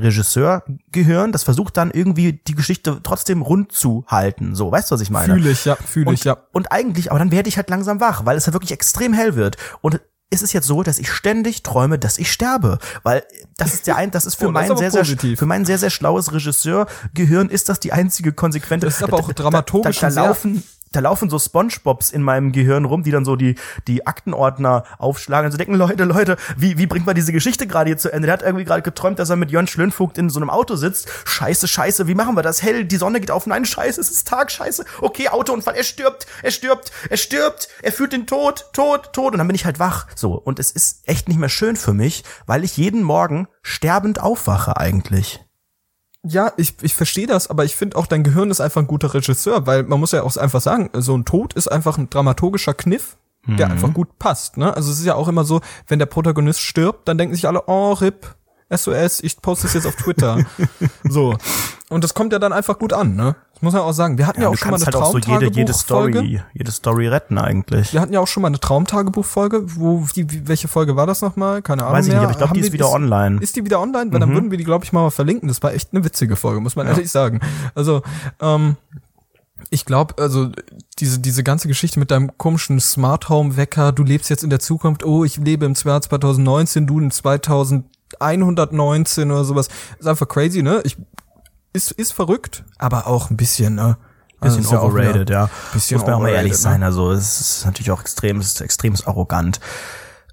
Regisseur-Gehirn, 0.95 1.33
das 1.33 1.43
versucht 1.43 1.77
dann 1.77 1.91
irgendwie 1.91 2.41
die 2.47 2.55
Geschichte 2.55 3.01
trotzdem 3.03 3.43
rund 3.43 3.73
zu 3.73 4.05
halten. 4.07 4.55
So, 4.55 4.71
weißt 4.71 4.91
du, 4.91 4.95
was 4.95 5.01
ich 5.01 5.11
meine? 5.11 5.35
Fühle 5.35 5.51
ich, 5.51 5.65
ja, 5.65 5.77
fühle 5.77 6.13
ich, 6.13 6.25
ja. 6.25 6.39
Und 6.53 6.73
eigentlich, 6.73 7.11
aber 7.11 7.19
dann 7.19 7.31
werde 7.31 7.49
ich 7.49 7.57
halt 7.57 7.71
langsam 7.71 8.01
wach, 8.01 8.25
weil 8.25 8.37
es 8.37 8.47
ja 8.47 8.53
wirklich 8.53 8.73
extrem 8.73 9.13
hell 9.13 9.35
wird. 9.35 9.57
Und 9.81 10.01
ist 10.31 10.43
es 10.43 10.53
jetzt 10.53 10.67
so, 10.67 10.83
dass 10.83 10.99
ich 10.99 11.13
ständig 11.13 11.63
träume, 11.63 11.99
dass 11.99 12.19
ich 12.19 12.33
sterbe, 12.33 12.79
weil 13.03 13.23
das 13.57 13.75
ist 13.75 13.87
der 13.87 13.97
ein, 13.97 14.11
das 14.11 14.27
ist 14.27 14.35
für 14.35 14.47
Oh, 14.55 14.59
ist 14.59 14.69
mein 14.69 14.77
sehr 14.77 14.91
sehr 14.91 15.37
für 15.37 15.47
mein 15.47 15.65
sehr 15.65 15.79
sehr 15.79 15.91
schlaues 15.91 16.33
Regisseurgehirn 16.33 17.51
ist 17.51 17.69
das 17.69 17.79
die 17.79 17.93
einzige 17.93 18.33
konsequente. 18.33 18.87
Das 18.87 18.97
ist 18.97 19.03
aber 19.03 19.19
auch 19.19 19.33
dramaturgisch 19.33 20.01
Da, 20.01 20.09
da, 20.09 20.15
da 20.15 20.27
laufen 20.27 20.63
da 20.95 21.01
laufen 21.01 21.31
so 21.31 21.39
SpongeBobs 21.39 22.11
in 22.11 22.23
meinem 22.23 22.53
Gehirn 22.53 22.85
rum, 22.85 23.03
die 23.03 23.11
dann 23.11 23.25
so 23.25 23.37
die 23.37 23.57
die 23.87 24.07
Aktenordner 24.07 24.85
aufschlagen 24.99 25.47
und 25.47 25.53
so 25.53 25.59
denken 25.59 25.75
Leute 25.75 26.05
Leute, 26.05 26.37
wie 26.57 26.79
wie 26.79 26.87
bringt 26.87 27.07
man 27.07 27.15
diese 27.15 27.33
Geschichte 27.33 27.67
gerade 27.67 27.89
hier 27.89 27.99
zu 27.99 28.13
Ende? 28.13 28.27
Der 28.27 28.33
hat 28.35 28.43
irgendwie 28.43 28.65
gerade 28.65 28.83
geträumt, 28.83 29.19
dass 29.19 29.31
er 29.31 29.37
mit 29.37 29.51
Jörn 29.51 29.67
Schlönvogt 29.67 30.19
in 30.19 30.31
so 30.31 30.39
einem 30.39 30.51
Auto 30.51 30.77
sitzt. 30.77 31.09
Scheiße, 31.25 31.69
scheiße, 31.69 32.07
wie 32.07 32.15
machen 32.15 32.37
wir 32.37 32.43
das? 32.43 32.63
Hell, 32.63 32.85
die 32.85 32.97
Sonne 32.97 33.21
geht 33.21 33.31
auf. 33.31 33.47
Nein, 33.47 33.65
scheiße, 33.65 34.01
es 34.01 34.11
ist 34.11 34.29
Tag, 34.29 34.51
scheiße. 34.51 34.85
Okay, 35.01 35.29
Autounfall, 35.29 35.75
er 35.75 35.85
stirbt, 35.85 36.27
er 36.43 36.51
stirbt, 36.51 36.93
er 37.11 37.17
stirbt, 37.17 37.69
er 37.83 37.93
fühlt 37.93 38.13
den 38.13 38.27
Tod, 38.27 38.67
Tod, 38.73 39.13
Tod 39.13 39.33
und 39.33 39.39
dann 39.39 39.47
bin 39.47 39.57
ich 39.57 39.65
halt 39.65 39.79
wach. 39.79 40.07
So, 40.15 40.33
und 40.33 40.59
es 40.59 40.71
ist 40.71 41.09
echt 41.09 41.29
nicht 41.29 41.39
mehr 41.39 41.49
schön 41.49 41.77
für 41.77 41.93
mich, 41.93 42.25
weil 42.47 42.65
ich 42.65 42.77
jeden 42.77 43.03
Morgen 43.03 43.49
sterbend 43.63 44.21
aufwache 44.21 44.77
eigentlich. 44.77 45.45
Ja, 46.27 46.53
ich, 46.57 46.75
ich 46.81 46.95
verstehe 46.95 47.27
das, 47.27 47.49
aber 47.51 47.65
ich 47.65 47.77
finde 47.77 47.97
auch, 47.97 48.07
dein 48.07 48.25
Gehirn 48.25 48.51
ist 48.51 48.61
einfach 48.61 48.81
ein 48.81 48.87
guter 48.87 49.13
Regisseur, 49.13 49.67
weil 49.67 49.83
man 49.83 50.01
muss 50.01 50.13
ja 50.13 50.23
auch 50.23 50.37
einfach 50.37 50.63
sagen, 50.63 50.91
so 50.95 51.17
ein 51.17 51.27
Tod 51.27 51.53
ist 51.53 51.69
einfach 51.69 51.99
ein 51.99 52.09
dramaturgischer 52.09 52.73
Kniff, 52.73 53.17
der 53.47 53.71
einfach 53.71 53.93
gut 53.93 54.19
passt. 54.19 54.57
Ne? 54.57 54.75
Also 54.75 54.91
es 54.91 54.99
ist 54.99 55.05
ja 55.05 55.15
auch 55.17 55.29
immer 55.29 55.45
so, 55.45 55.61
wenn 55.87 55.99
der 55.99 56.07
Protagonist 56.07 56.61
stirbt, 56.61 57.09
dann 57.09 57.19
denken 57.19 57.35
sich 57.35 57.47
alle, 57.47 57.65
oh, 57.67 57.93
RIP, 57.93 58.35
SOS, 58.71 59.21
ich 59.21 59.41
poste 59.43 59.67
es 59.67 59.75
jetzt 59.75 59.87
auf 59.87 59.97
Twitter. 59.97 60.45
so. 61.05 61.37
Und 61.91 62.05
das 62.05 62.15
kommt 62.15 62.33
ja 62.33 62.39
dann 62.39 62.53
einfach 62.53 62.79
gut 62.79 62.93
an, 62.93 63.15
ne? 63.15 63.37
Das 63.55 63.63
muss 63.63 63.73
man 63.73 63.83
auch 63.83 63.93
sagen. 63.93 64.19
Wir 64.19 64.27
hatten 64.27 64.43
ja, 64.43 64.49
auch 64.49 64.53
du 64.53 64.59
schon 64.59 64.71
mal 64.71 64.77
eine 64.77 64.85
halt 64.85 64.97
auch 64.97 65.13
so 65.13 65.19
jede, 65.19 65.47
jede 65.47 65.73
Traumtagebuchfolge. 65.73 66.19
Story, 66.19 66.43
jede 66.53 66.73
Story 66.73 67.09
retten 67.09 67.39
eigentlich. 67.39 67.93
Wir 67.93 68.01
hatten 68.01 68.13
ja 68.13 68.21
auch 68.21 68.27
schon 68.27 68.43
mal 68.43 68.49
eine 68.49 68.59
Traumtagebuchfolge. 68.59 69.77
Wo, 69.77 70.07
wie, 70.15 70.49
welche 70.49 70.67
Folge 70.67 70.97
war 70.97 71.07
das 71.07 71.23
nochmal? 71.23 71.63
Keine 71.63 71.83
Ahnung. 71.83 71.95
Weiß 71.95 72.07
ich 72.07 72.13
nicht, 72.13 72.19
mehr. 72.19 72.25
aber 72.25 72.33
ich 72.33 72.39
glaube, 72.39 72.55
die 72.55 72.61
ist 72.61 72.73
wieder 72.73 72.91
online. 72.91 73.41
Ist 73.41 73.55
die 73.55 73.65
wieder 73.65 73.81
online? 73.81 74.13
Weil 74.13 74.21
dann 74.21 74.35
würden 74.35 74.51
wir 74.51 74.59
die, 74.59 74.65
glaube 74.65 74.85
ich, 74.85 74.93
mal 74.93 75.11
verlinken. 75.11 75.49
Das 75.49 75.63
war 75.63 75.73
echt 75.73 75.91
eine 75.93 76.05
witzige 76.05 76.37
Folge, 76.37 76.61
muss 76.61 76.75
man 76.75 76.87
ehrlich 76.87 77.11
sagen. 77.11 77.41
Also, 77.75 78.03
ähm, 78.41 78.77
ich 79.71 79.85
glaube, 79.85 80.15
also 80.19 80.51
diese 80.99 81.21
diese 81.21 81.43
ganze 81.43 81.69
Geschichte 81.69 81.99
mit 81.99 82.11
deinem 82.11 82.37
komischen 82.39 82.81
Smart 82.81 83.29
Home 83.29 83.57
Wecker, 83.57 83.93
du 83.93 84.03
lebst 84.03 84.31
jetzt 84.31 84.45
in 84.45 84.51
der 84.51 84.61
Zukunft, 84.61 85.05
oh, 85.05 85.25
ich 85.25 85.39
lebe 85.39 85.65
im 85.65 85.75
Jahr 85.75 86.03
2019, 86.03 86.87
du 86.87 87.01
in 87.01 87.11
2119 87.11 89.31
oder 89.31 89.45
sowas, 89.45 89.69
ist 89.99 90.07
einfach 90.07 90.29
crazy, 90.29 90.63
ne? 90.63 90.83
Ich 90.85 90.97
ist 91.75 91.91
ist 91.91 92.13
verrückt, 92.13 92.65
aber 92.79 93.07
auch 93.07 93.29
ein 93.31 93.37
bisschen, 93.37 93.75
ne? 93.75 93.99
Also 94.41 94.57
Bisschen 94.59 94.65
ist 94.65 94.73
ja 94.73 94.79
wieder- 94.83 94.93
overrated, 95.07 95.31
ja. 95.31 95.51
bisschen 95.73 95.99
Muss 95.99 96.07
man 96.07 96.15
auch 96.17 96.21
mal 96.21 96.29
ehrlich 96.29 96.53
overrated, 96.53 96.63
sein. 96.63 96.81
ne? 96.81 96.87
Also 96.87 97.11
es 97.13 97.41
ist 97.41 97.65
natürlich 97.67 97.91
auch 97.91 98.01
extrem, 98.01 98.41
ist 98.41 98.61
extrem 98.61 98.95
arrogant. 99.07 99.61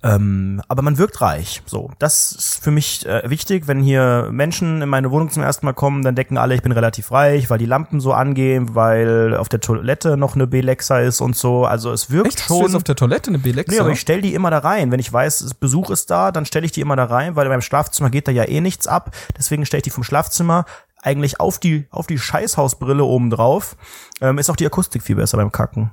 Ähm, 0.03 0.63
aber 0.67 0.81
man 0.81 0.97
wirkt 0.97 1.21
reich. 1.21 1.61
So, 1.67 1.91
das 1.99 2.31
ist 2.31 2.63
für 2.63 2.71
mich 2.71 3.05
äh, 3.05 3.21
wichtig. 3.29 3.67
Wenn 3.67 3.83
hier 3.83 4.29
Menschen 4.31 4.81
in 4.81 4.89
meine 4.89 5.11
Wohnung 5.11 5.29
zum 5.29 5.43
ersten 5.43 5.63
Mal 5.67 5.73
kommen, 5.73 6.01
dann 6.01 6.15
denken 6.15 6.39
alle, 6.39 6.55
ich 6.55 6.63
bin 6.63 6.71
relativ 6.71 7.11
reich, 7.11 7.51
weil 7.51 7.59
die 7.59 7.67
Lampen 7.67 7.99
so 8.01 8.11
angehen, 8.11 8.73
weil 8.73 9.35
auf 9.37 9.47
der 9.47 9.59
Toilette 9.59 10.17
noch 10.17 10.33
eine 10.33 10.47
Belexa 10.47 10.99
ist 11.01 11.21
und 11.21 11.35
so. 11.37 11.65
Also 11.65 11.91
es 11.91 12.09
wirkt 12.09 12.29
Echt? 12.29 12.39
Schon. 12.41 12.63
jetzt 12.63 12.75
auf 12.75 12.83
der 12.83 12.95
Toilette 12.95 13.29
eine 13.29 13.37
Belexa? 13.37 13.71
Nee, 13.75 13.79
aber 13.79 13.91
ich 13.91 13.99
stelle 13.99 14.23
die 14.23 14.33
immer 14.33 14.49
da 14.49 14.57
rein. 14.57 14.91
Wenn 14.91 14.99
ich 14.99 15.13
weiß, 15.13 15.41
es- 15.41 15.53
Besuch 15.53 15.91
ist 15.91 16.09
da, 16.09 16.31
dann 16.31 16.45
stelle 16.47 16.65
ich 16.65 16.71
die 16.71 16.81
immer 16.81 16.95
da 16.95 17.05
rein, 17.05 17.35
weil 17.35 17.45
in 17.45 17.51
meinem 17.51 17.61
Schlafzimmer 17.61 18.09
geht 18.09 18.27
da 18.27 18.31
ja 18.31 18.45
eh 18.45 18.59
nichts 18.59 18.87
ab. 18.87 19.15
Deswegen 19.37 19.67
stelle 19.67 19.79
ich 19.79 19.83
die 19.83 19.89
vom 19.91 20.03
Schlafzimmer 20.03 20.65
eigentlich 21.01 21.39
auf 21.39 21.59
die, 21.59 21.87
auf 21.89 22.07
die 22.07 22.17
Scheißhausbrille 22.19 23.03
oben 23.03 23.29
drauf. 23.29 23.75
Ähm, 24.21 24.37
ist 24.37 24.49
auch 24.49 24.55
die 24.55 24.65
Akustik 24.65 25.01
viel 25.03 25.15
besser 25.15 25.37
beim 25.37 25.51
Kacken. 25.51 25.91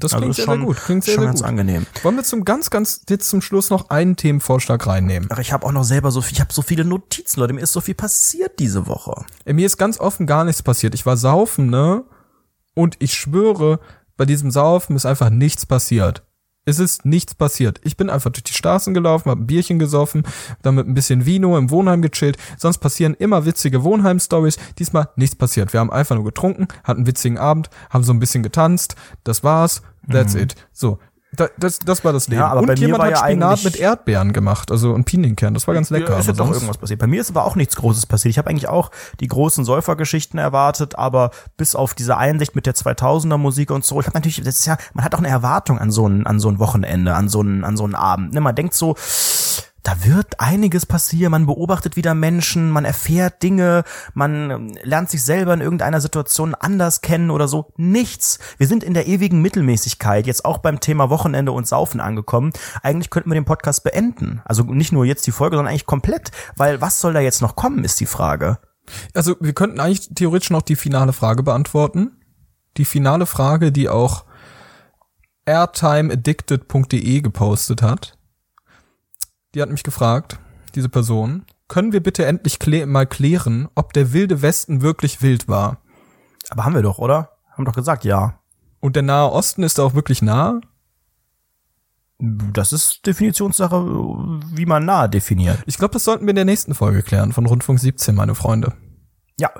das 0.00 0.12
Also 0.12 0.16
klingt 0.22 0.34
sehr, 0.36 0.44
schon, 0.44 0.58
sehr 0.58 0.66
gut. 0.66 0.76
Klingt 0.78 1.04
sehr, 1.04 1.14
schon 1.14 1.22
sehr 1.22 1.28
ganz 1.28 1.40
gut. 1.40 1.48
angenehm. 1.48 1.86
Wollen 2.02 2.16
wir 2.16 2.24
zum 2.24 2.44
ganz, 2.44 2.70
ganz 2.70 3.02
jetzt 3.08 3.28
zum 3.28 3.40
Schluss 3.40 3.70
noch 3.70 3.90
einen 3.90 4.16
Themenvorschlag 4.16 4.84
reinnehmen? 4.86 5.28
Ach, 5.32 5.38
ich 5.38 5.52
habe 5.52 5.64
auch 5.64 5.72
noch 5.72 5.84
selber 5.84 6.10
so 6.10 6.20
viel, 6.20 6.34
ich 6.34 6.40
habe 6.40 6.52
so 6.52 6.62
viele 6.62 6.84
Notizen, 6.84 7.40
Leute. 7.40 7.52
Mir 7.52 7.60
ist 7.60 7.72
so 7.72 7.80
viel 7.80 7.94
passiert 7.94 8.58
diese 8.58 8.86
Woche. 8.86 9.24
Ey, 9.44 9.54
Mir 9.54 9.66
ist 9.66 9.76
ganz 9.78 10.00
offen 10.00 10.26
gar 10.26 10.44
nichts 10.44 10.62
passiert. 10.62 10.94
Ich 10.94 11.06
war 11.06 11.16
saufen, 11.16 11.70
ne? 11.70 12.04
Und 12.74 12.96
ich 12.98 13.14
schwöre, 13.14 13.80
bei 14.16 14.24
diesem 14.24 14.50
Saufen 14.50 14.96
ist 14.96 15.06
einfach 15.06 15.30
nichts 15.30 15.66
passiert. 15.66 16.22
Es 16.68 16.78
ist 16.78 17.06
nichts 17.06 17.34
passiert. 17.34 17.80
Ich 17.82 17.96
bin 17.96 18.10
einfach 18.10 18.30
durch 18.30 18.44
die 18.44 18.52
Straßen 18.52 18.92
gelaufen, 18.92 19.30
hab 19.30 19.38
ein 19.38 19.46
Bierchen 19.46 19.78
gesoffen, 19.78 20.24
dann 20.60 20.74
mit 20.74 20.86
ein 20.86 20.92
bisschen 20.92 21.24
Vino 21.24 21.56
im 21.56 21.70
Wohnheim 21.70 22.02
gechillt. 22.02 22.36
Sonst 22.58 22.76
passieren 22.76 23.14
immer 23.14 23.46
witzige 23.46 23.84
Wohnheim-Stories. 23.84 24.58
Diesmal 24.78 25.08
nichts 25.16 25.34
passiert. 25.34 25.72
Wir 25.72 25.80
haben 25.80 25.90
einfach 25.90 26.16
nur 26.16 26.26
getrunken, 26.26 26.68
hatten 26.84 26.98
einen 26.98 27.06
witzigen 27.06 27.38
Abend, 27.38 27.70
haben 27.88 28.04
so 28.04 28.12
ein 28.12 28.18
bisschen 28.18 28.42
getanzt. 28.42 28.96
Das 29.24 29.42
war's. 29.42 29.80
That's 30.10 30.34
it. 30.34 30.56
So. 30.74 30.98
Da, 31.36 31.48
das, 31.58 31.78
das 31.80 32.04
war 32.04 32.14
das 32.14 32.28
Leben. 32.28 32.40
Ja, 32.40 32.48
aber 32.48 32.60
und 32.60 32.66
bei 32.66 32.72
mir 32.72 32.80
jemand 32.80 33.00
war 33.00 33.06
hat 33.08 33.20
ja 33.20 33.24
Spinat 33.26 33.62
mit 33.62 33.76
Erdbeeren 33.76 34.32
gemacht, 34.32 34.70
also 34.70 34.92
und 34.92 35.04
Pinienkern. 35.04 35.52
Das 35.52 35.66
war 35.66 35.74
ganz 35.74 35.90
lecker. 35.90 36.14
Ja, 36.14 36.18
ist 36.18 36.26
ja 36.26 36.32
doch 36.32 36.50
irgendwas 36.50 36.78
passiert. 36.78 37.00
Bei 37.00 37.06
mir 37.06 37.20
ist 37.20 37.28
aber 37.28 37.44
auch 37.44 37.54
nichts 37.54 37.76
Großes 37.76 38.06
passiert. 38.06 38.30
Ich 38.30 38.38
habe 38.38 38.48
eigentlich 38.48 38.68
auch 38.68 38.90
die 39.20 39.26
großen 39.26 39.62
Säufergeschichten 39.64 40.38
erwartet, 40.38 40.96
aber 40.96 41.30
bis 41.58 41.74
auf 41.74 41.94
diese 41.94 42.16
Einsicht 42.16 42.56
mit 42.56 42.64
der 42.64 42.74
2000er 42.74 43.36
Musik 43.36 43.70
und 43.70 43.84
so, 43.84 44.00
ich 44.00 44.06
habe 44.06 44.16
natürlich, 44.16 44.42
das 44.42 44.60
ist 44.60 44.66
ja, 44.66 44.78
man 44.94 45.04
hat 45.04 45.14
auch 45.14 45.18
eine 45.18 45.28
Erwartung 45.28 45.78
an 45.78 45.90
so 45.90 46.08
ein, 46.08 46.26
an 46.26 46.40
so 46.40 46.48
ein 46.48 46.58
Wochenende, 46.58 47.14
an 47.14 47.28
so 47.28 47.42
ein, 47.42 47.62
an 47.62 47.76
so 47.76 47.84
einen 47.84 47.94
Abend. 47.94 48.32
Ne, 48.32 48.40
man 48.40 48.54
denkt 48.54 48.72
so, 48.72 48.96
da 49.88 50.04
wird 50.04 50.38
einiges 50.38 50.84
passieren. 50.84 51.30
Man 51.30 51.46
beobachtet 51.46 51.96
wieder 51.96 52.14
Menschen, 52.14 52.70
man 52.70 52.84
erfährt 52.84 53.42
Dinge, 53.42 53.84
man 54.12 54.50
ähm, 54.50 54.78
lernt 54.82 55.08
sich 55.08 55.22
selber 55.22 55.54
in 55.54 55.62
irgendeiner 55.62 56.02
Situation 56.02 56.54
anders 56.54 57.00
kennen 57.00 57.30
oder 57.30 57.48
so. 57.48 57.72
Nichts. 57.78 58.38
Wir 58.58 58.66
sind 58.66 58.84
in 58.84 58.92
der 58.92 59.06
ewigen 59.06 59.40
Mittelmäßigkeit, 59.40 60.26
jetzt 60.26 60.44
auch 60.44 60.58
beim 60.58 60.80
Thema 60.80 61.08
Wochenende 61.08 61.52
und 61.52 61.66
Saufen 61.66 62.00
angekommen. 62.00 62.52
Eigentlich 62.82 63.08
könnten 63.08 63.30
wir 63.30 63.34
den 63.34 63.46
Podcast 63.46 63.82
beenden. 63.82 64.42
Also 64.44 64.62
nicht 64.62 64.92
nur 64.92 65.06
jetzt 65.06 65.26
die 65.26 65.32
Folge, 65.32 65.56
sondern 65.56 65.70
eigentlich 65.70 65.86
komplett. 65.86 66.32
Weil 66.54 66.82
was 66.82 67.00
soll 67.00 67.14
da 67.14 67.20
jetzt 67.20 67.40
noch 67.40 67.56
kommen, 67.56 67.82
ist 67.82 67.98
die 67.98 68.04
Frage. 68.04 68.58
Also 69.14 69.36
wir 69.40 69.54
könnten 69.54 69.80
eigentlich 69.80 70.10
theoretisch 70.14 70.50
noch 70.50 70.60
die 70.60 70.76
finale 70.76 71.14
Frage 71.14 71.42
beantworten. 71.42 72.10
Die 72.76 72.84
finale 72.84 73.24
Frage, 73.24 73.72
die 73.72 73.88
auch 73.88 74.26
airtimeaddicted.de 75.46 77.22
gepostet 77.22 77.80
hat. 77.80 78.17
Die 79.54 79.62
hat 79.62 79.70
mich 79.70 79.82
gefragt, 79.82 80.38
diese 80.74 80.88
Person, 80.88 81.44
können 81.68 81.92
wir 81.92 82.02
bitte 82.02 82.24
endlich 82.26 82.58
klä 82.58 82.86
mal 82.86 83.06
klären, 83.06 83.68
ob 83.74 83.92
der 83.92 84.12
wilde 84.12 84.42
Westen 84.42 84.82
wirklich 84.82 85.22
wild 85.22 85.48
war? 85.48 85.78
Aber 86.50 86.64
haben 86.64 86.74
wir 86.74 86.82
doch, 86.82 86.98
oder? 86.98 87.32
Haben 87.52 87.64
doch 87.64 87.74
gesagt, 87.74 88.04
ja. 88.04 88.40
Und 88.80 88.96
der 88.96 89.02
Nahe 89.02 89.30
Osten 89.32 89.62
ist 89.62 89.78
da 89.78 89.82
auch 89.82 89.94
wirklich 89.94 90.22
nah? 90.22 90.60
Das 92.18 92.72
ist 92.72 93.06
Definitionssache, 93.06 93.76
wie 94.52 94.66
man 94.66 94.84
nahe 94.84 95.08
definiert. 95.08 95.62
Ich 95.66 95.78
glaube, 95.78 95.92
das 95.92 96.04
sollten 96.04 96.26
wir 96.26 96.30
in 96.30 96.36
der 96.36 96.44
nächsten 96.44 96.74
Folge 96.74 97.02
klären 97.02 97.32
von 97.32 97.46
Rundfunk 97.46 97.78
17, 97.78 98.14
meine 98.14 98.34
Freunde. 98.34 98.72
Ja. 99.38 99.50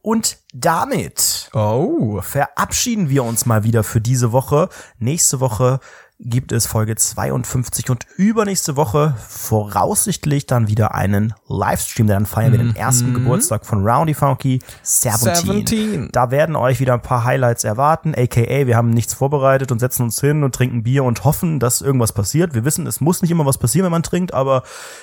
Und 0.00 0.38
damit 0.54 1.50
Oh. 1.52 2.20
verabschieden 2.22 3.10
wir 3.10 3.24
uns 3.24 3.44
mal 3.44 3.64
wieder 3.64 3.82
für 3.84 4.00
diese 4.00 4.32
Woche. 4.32 4.68
Nächste 4.98 5.40
Woche 5.40 5.78
gibt 6.24 6.52
es 6.52 6.66
Folge 6.66 6.96
52 6.96 7.90
und 7.90 8.06
übernächste 8.16 8.76
Woche 8.76 9.14
voraussichtlich 9.28 10.46
dann 10.46 10.68
wieder 10.68 10.94
einen 10.94 11.34
Livestream, 11.48 12.06
denn 12.06 12.16
dann 12.16 12.26
feiern 12.26 12.52
wir 12.52 12.58
den 12.58 12.74
ersten 12.74 13.12
Geburtstag 13.12 13.66
von 13.66 13.86
Roundy 13.86 14.14
Funky 14.14 14.60
17. 14.82 15.34
17. 15.34 16.08
Da 16.12 16.30
werden 16.30 16.56
euch 16.56 16.80
wieder 16.80 16.94
ein 16.94 17.02
paar 17.02 17.24
Highlights 17.24 17.64
erwarten, 17.64 18.14
aka 18.16 18.66
wir 18.66 18.76
haben 18.76 18.90
nichts 18.90 19.12
vorbereitet 19.12 19.70
und 19.70 19.80
setzen 19.80 20.04
uns 20.04 20.18
hin 20.20 20.42
und 20.44 20.54
trinken 20.54 20.82
Bier 20.82 21.04
und 21.04 21.24
hoffen, 21.24 21.60
dass 21.60 21.82
irgendwas 21.82 22.12
passiert. 22.12 22.54
Wir 22.54 22.64
wissen, 22.64 22.86
es 22.86 23.02
muss 23.02 23.20
nicht 23.20 23.30
immer 23.30 23.44
was 23.44 23.58
passieren, 23.58 23.84
wenn 23.84 23.92
man 23.92 24.02
trinkt, 24.02 24.32
aber 24.32 24.62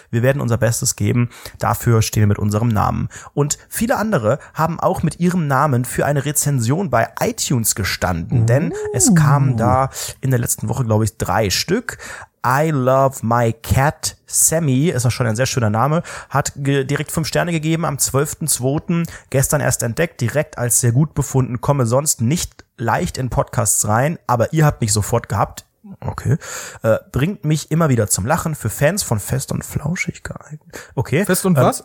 wir 0.10 0.24
werden 0.24 0.42
unser 0.42 0.58
Bestes 0.58 0.96
geben. 0.96 1.30
Dafür 1.60 2.02
stehen 2.02 2.22
wir 2.22 2.28
mit 2.28 2.40
unserem 2.40 2.70
Namen. 2.70 3.10
Und 3.34 3.60
viele 3.70 3.98
andere 3.98 4.40
haben 4.56 4.80
auch 4.80 5.04
mit 5.04 5.20
ihrem 5.20 5.46
Namen 5.46 5.86
für 5.86 6.06
eine 6.08 6.26
Rezension 6.26 6.90
bei 6.90 7.10
iTunes 7.20 7.76
gestanden, 7.76 8.48
denn 8.48 8.74
es 8.94 9.14
kamen 9.14 9.56
da 9.56 9.92
in 10.20 10.32
der 10.32 10.40
letzten 10.40 10.68
Woche, 10.68 10.84
glaube 10.84 11.04
ich, 11.04 11.11
drei 11.18 11.50
Stück. 11.50 11.98
I 12.46 12.72
Love 12.72 13.20
My 13.22 13.54
Cat 13.54 14.18
Sammy, 14.26 14.90
ist 14.90 15.06
auch 15.06 15.12
schon 15.12 15.28
ein 15.28 15.36
sehr 15.36 15.46
schöner 15.46 15.70
Name, 15.70 16.02
hat 16.30 16.54
direkt 16.56 17.12
fünf 17.12 17.28
Sterne 17.28 17.52
gegeben 17.52 17.86
am 17.86 17.98
12.02. 17.98 19.08
gestern 19.30 19.62
erst 19.62 19.84
entdeckt, 19.84 20.22
direkt 20.22 20.58
als 20.58 20.80
sehr 20.80 20.92
gut 20.92 21.14
befunden, 21.14 21.62
komme 21.62 21.86
sonst 21.86 22.22
nicht 22.22 22.66
leicht 22.78 23.18
in 23.18 23.30
Podcasts 23.30 23.88
rein, 23.88 24.18
aber 24.26 24.54
ihr 24.54 24.66
habt 24.66 24.82
mich 24.82 24.92
sofort 24.92 25.30
gehabt. 25.30 25.66
Okay. 26.00 26.38
Äh, 26.84 26.98
bringt 27.12 27.46
mich 27.46 27.70
immer 27.70 27.90
wieder 27.90 28.08
zum 28.08 28.26
Lachen 28.26 28.56
für 28.56 28.70
Fans 28.70 29.04
von 29.04 29.20
Fest 29.20 29.52
und 29.52 29.64
Flauschig 29.64 30.24
geeignet. 30.24 30.92
Okay. 30.96 31.26
Fest 31.26 31.46
und 31.46 31.58
ähm, 31.58 31.64
was? 31.64 31.84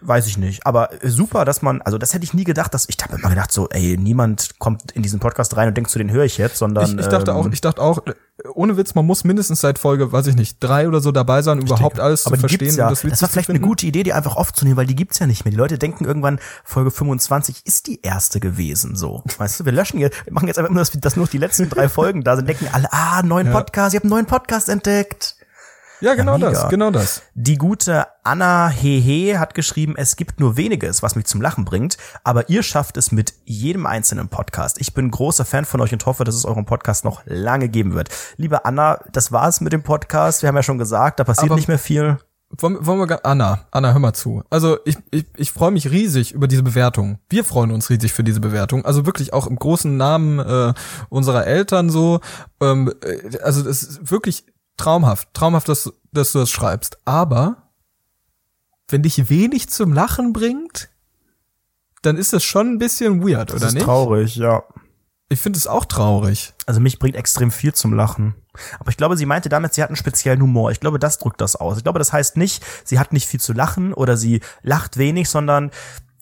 Weiß 0.00 0.26
ich 0.26 0.38
nicht. 0.38 0.64
Aber 0.66 0.90
super, 1.02 1.44
dass 1.44 1.62
man, 1.62 1.82
also 1.82 1.98
das 1.98 2.14
hätte 2.14 2.24
ich 2.24 2.34
nie 2.34 2.44
gedacht, 2.44 2.72
dass 2.72 2.88
ich 2.88 2.96
habe 3.02 3.16
immer 3.16 3.30
gedacht, 3.30 3.50
so, 3.52 3.68
ey, 3.68 3.96
niemand 3.96 4.58
kommt 4.58 4.92
in 4.92 5.02
diesen 5.02 5.18
Podcast 5.18 5.56
rein 5.56 5.68
und 5.68 5.76
denkt, 5.76 5.90
zu 5.90 5.98
den 5.98 6.10
höre 6.10 6.24
ich 6.24 6.38
jetzt, 6.38 6.58
sondern. 6.58 6.98
Ich, 6.98 7.04
ich 7.04 7.06
dachte 7.08 7.32
ähm, 7.32 7.36
auch, 7.36 7.46
ich 7.50 7.60
dachte 7.60 7.82
auch, 7.82 8.06
äh, 8.06 8.14
ohne 8.54 8.76
Witz, 8.76 8.94
man 8.94 9.04
muss 9.04 9.24
mindestens 9.24 9.60
seit 9.60 9.78
Folge, 9.78 10.12
weiß 10.12 10.28
ich 10.28 10.36
nicht, 10.36 10.58
drei 10.60 10.86
oder 10.86 11.00
so 11.00 11.10
dabei 11.10 11.42
sein, 11.42 11.58
um 11.58 11.66
überhaupt 11.66 11.98
alles 11.98 12.26
aber 12.26 12.36
zu 12.36 12.40
verstehen. 12.40 12.76
ja. 12.76 12.88
das, 12.88 13.04
witzig 13.04 13.22
war 13.22 13.28
vielleicht 13.28 13.50
eine 13.50 13.60
gute 13.60 13.86
Idee, 13.86 14.04
die 14.04 14.12
einfach 14.12 14.36
aufzunehmen, 14.36 14.76
weil 14.76 14.86
die 14.86 14.94
gibt's 14.94 15.18
ja 15.18 15.26
nicht 15.26 15.44
mehr. 15.44 15.50
Die 15.50 15.56
Leute 15.56 15.78
denken 15.78 16.04
irgendwann, 16.04 16.38
Folge 16.62 16.90
25 16.90 17.62
ist 17.64 17.88
die 17.88 18.00
erste 18.02 18.38
gewesen, 18.38 18.94
so. 18.94 19.24
Weißt 19.36 19.60
du, 19.60 19.64
wir 19.64 19.72
löschen 19.72 19.98
jetzt, 19.98 20.24
wir 20.24 20.32
machen 20.32 20.46
jetzt 20.46 20.58
einfach 20.58 20.70
immer, 20.70 20.80
dass, 20.80 20.92
dass 20.92 21.16
nur 21.16 21.24
noch 21.24 21.30
die 21.30 21.38
letzten 21.38 21.68
drei 21.68 21.88
Folgen 21.88 22.22
da 22.22 22.36
sind, 22.36 22.48
denken 22.48 22.68
alle, 22.72 22.92
ah, 22.92 23.22
neuen 23.22 23.50
Podcast, 23.50 23.94
ich 23.94 23.98
habe 23.98 24.04
einen 24.04 24.10
neuen 24.10 24.26
Podcast 24.26 24.68
entdeckt. 24.68 25.37
Ja, 26.00 26.14
genau 26.14 26.34
mega. 26.38 26.50
das, 26.50 26.68
genau 26.68 26.90
das. 26.90 27.22
Die 27.34 27.56
gute 27.58 28.06
Anna 28.22 28.68
Hehe 28.68 29.40
hat 29.40 29.54
geschrieben, 29.54 29.94
es 29.96 30.14
gibt 30.16 30.38
nur 30.38 30.56
weniges, 30.56 31.02
was 31.02 31.16
mich 31.16 31.24
zum 31.26 31.40
Lachen 31.40 31.64
bringt, 31.64 31.96
aber 32.22 32.48
ihr 32.48 32.62
schafft 32.62 32.96
es 32.96 33.10
mit 33.10 33.34
jedem 33.44 33.84
einzelnen 33.86 34.28
Podcast. 34.28 34.80
Ich 34.80 34.94
bin 34.94 35.10
großer 35.10 35.44
Fan 35.44 35.64
von 35.64 35.80
euch 35.80 35.92
und 35.92 36.06
hoffe, 36.06 36.22
dass 36.24 36.36
es 36.36 36.44
euren 36.44 36.66
Podcast 36.66 37.04
noch 37.04 37.22
lange 37.24 37.68
geben 37.68 37.94
wird. 37.94 38.10
Liebe 38.36 38.64
Anna, 38.64 39.00
das 39.12 39.32
war's 39.32 39.60
mit 39.60 39.72
dem 39.72 39.82
Podcast. 39.82 40.42
Wir 40.42 40.48
haben 40.48 40.56
ja 40.56 40.62
schon 40.62 40.78
gesagt, 40.78 41.18
da 41.18 41.24
passiert 41.24 41.46
Aber- 41.50 41.56
nicht 41.56 41.68
mehr 41.68 41.78
viel. 41.78 42.18
Wollen, 42.56 42.78
wollen 42.86 43.06
wir, 43.10 43.26
Anna, 43.26 43.66
Anna, 43.72 43.92
hör 43.92 43.98
mal 43.98 44.14
zu. 44.14 44.42
Also 44.48 44.78
ich, 44.86 44.96
ich, 45.10 45.26
ich 45.36 45.52
freue 45.52 45.70
mich 45.70 45.90
riesig 45.90 46.32
über 46.32 46.48
diese 46.48 46.62
Bewertung. 46.62 47.18
Wir 47.28 47.44
freuen 47.44 47.70
uns 47.72 47.90
riesig 47.90 48.14
für 48.14 48.24
diese 48.24 48.40
Bewertung. 48.40 48.86
Also 48.86 49.04
wirklich 49.04 49.34
auch 49.34 49.46
im 49.46 49.56
großen 49.56 49.94
Namen 49.98 50.38
äh, 50.38 50.72
unserer 51.10 51.46
Eltern 51.46 51.90
so. 51.90 52.20
Ähm, 52.62 52.90
äh, 53.04 53.36
also 53.40 53.62
das 53.62 53.82
ist 53.82 54.10
wirklich 54.10 54.46
traumhaft, 54.78 55.28
traumhaft, 55.34 55.68
dass, 55.68 55.92
dass 56.12 56.32
du 56.32 56.38
das 56.38 56.50
schreibst. 56.50 56.98
Aber 57.04 57.68
wenn 58.88 59.02
dich 59.02 59.28
wenig 59.28 59.68
zum 59.68 59.92
Lachen 59.92 60.32
bringt, 60.32 60.88
dann 62.02 62.16
ist 62.16 62.32
das 62.32 62.44
schon 62.44 62.74
ein 62.74 62.78
bisschen 62.78 63.22
weird, 63.26 63.52
oder 63.52 63.72
nicht? 63.72 63.84
traurig, 63.84 64.36
ja. 64.36 64.62
Ich 65.28 65.40
finde 65.40 65.58
es 65.58 65.66
auch 65.66 65.84
traurig. 65.84 66.54
Also 66.64 66.80
mich 66.80 66.98
bringt 66.98 67.16
extrem 67.16 67.50
viel 67.50 67.74
zum 67.74 67.92
Lachen. 67.92 68.34
Aber 68.78 68.90
ich 68.90 68.96
glaube, 68.96 69.16
sie 69.16 69.26
meinte 69.26 69.50
damit, 69.50 69.74
sie 69.74 69.82
hat 69.82 69.90
einen 69.90 69.96
speziellen 69.96 70.40
Humor. 70.40 70.70
Ich 70.70 70.80
glaube, 70.80 70.98
das 70.98 71.18
drückt 71.18 71.40
das 71.40 71.54
aus. 71.54 71.76
Ich 71.76 71.82
glaube, 71.82 71.98
das 71.98 72.12
heißt 72.12 72.38
nicht, 72.38 72.64
sie 72.84 72.98
hat 72.98 73.12
nicht 73.12 73.28
viel 73.28 73.40
zu 73.40 73.52
lachen 73.52 73.92
oder 73.92 74.16
sie 74.16 74.40
lacht 74.62 74.96
wenig, 74.96 75.28
sondern 75.28 75.70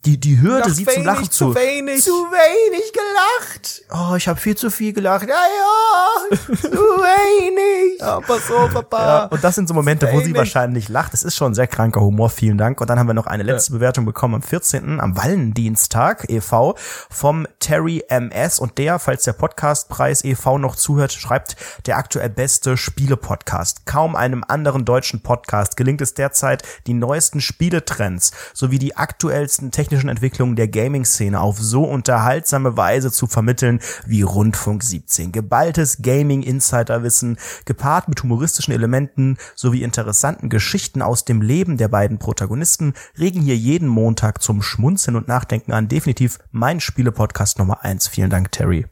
die, 0.04 0.18
die 0.20 0.40
Hürde, 0.40 0.70
sie 0.70 0.86
zum 0.86 1.04
Lachen 1.04 1.30
zu. 1.30 1.54
wenig. 1.54 2.02
Zu 2.04 2.12
wenig 2.12 2.92
gelacht. 2.92 3.82
Oh, 3.92 4.14
ich 4.14 4.28
habe 4.28 4.38
viel 4.38 4.56
zu 4.56 4.70
viel 4.70 4.92
gelacht. 4.92 5.26
Ja, 5.28 5.34
ja, 5.34 6.36
zu 6.56 6.70
wenig. 6.70 8.00
Ja, 8.00 8.20
pass 8.20 8.50
auf, 8.50 8.72
Papa. 8.72 9.06
Ja, 9.06 9.24
und 9.24 9.42
das 9.42 9.56
sind 9.56 9.66
so 9.66 9.74
Momente, 9.74 10.08
wo 10.12 10.20
sie 10.20 10.34
wahrscheinlich 10.34 10.88
lacht. 10.88 11.12
Es 11.12 11.24
ist 11.24 11.34
schon 11.34 11.54
sehr 11.54 11.66
kranker 11.66 12.00
Humor, 12.00 12.30
vielen 12.30 12.56
Dank. 12.56 12.80
Und 12.80 12.88
dann 12.88 12.98
haben 12.98 13.08
wir 13.08 13.14
noch 13.14 13.26
eine 13.26 13.42
letzte 13.42 13.72
Bewertung 13.72 14.04
bekommen 14.04 14.36
am 14.36 14.42
14. 14.42 15.00
am 15.00 15.16
Wallendienstag 15.16 16.30
e.V. 16.30 16.76
vom 17.10 17.48
Terry 17.58 18.04
MS. 18.08 18.60
Und 18.60 18.78
der, 18.78 19.00
falls 19.00 19.24
der 19.24 19.32
Podcastpreis 19.32 20.24
e.V. 20.24 20.58
noch 20.58 20.76
zuhört, 20.76 21.12
schreibt, 21.12 21.56
der 21.86 21.96
aktuell 21.96 22.30
beste 22.30 22.76
Spiele-Podcast. 22.76 23.86
Kaum 23.86 24.14
einem 24.14 24.44
anderen 24.46 24.84
deutschen 24.84 25.22
Podcast 25.22 25.76
gelingt 25.76 26.00
es 26.00 26.14
derzeit, 26.14 26.62
die 26.86 26.94
neuesten 26.94 27.40
Spieletrends 27.40 28.30
sowie 28.54 28.78
die 28.78 28.96
aktuellsten 28.96 29.72
technischen 29.86 30.08
Entwicklungen 30.08 30.56
der 30.56 30.66
Gaming-Szene 30.66 31.40
auf 31.40 31.60
so 31.60 31.84
unterhaltsame 31.84 32.76
Weise 32.76 33.12
zu 33.12 33.28
vermitteln 33.28 33.78
wie 34.04 34.22
Rundfunk 34.22 34.82
17. 34.82 35.30
Geballtes 35.30 35.98
Gaming-Insider-Wissen, 36.02 37.38
gepaart 37.66 38.08
mit 38.08 38.20
humoristischen 38.20 38.74
Elementen 38.74 39.36
sowie 39.54 39.84
interessanten 39.84 40.48
Geschichten 40.48 41.02
aus 41.02 41.24
dem 41.24 41.40
Leben 41.40 41.76
der 41.76 41.86
beiden 41.86 42.18
Protagonisten, 42.18 42.94
regen 43.16 43.40
hier 43.40 43.56
jeden 43.56 43.86
Montag 43.86 44.42
zum 44.42 44.60
Schmunzeln 44.60 45.16
und 45.16 45.28
Nachdenken 45.28 45.70
an. 45.70 45.86
Definitiv 45.86 46.40
mein 46.50 46.80
Spiele-Podcast 46.80 47.60
Nummer 47.60 47.84
eins. 47.84 48.08
Vielen 48.08 48.30
Dank, 48.30 48.50
Terry. 48.50 48.86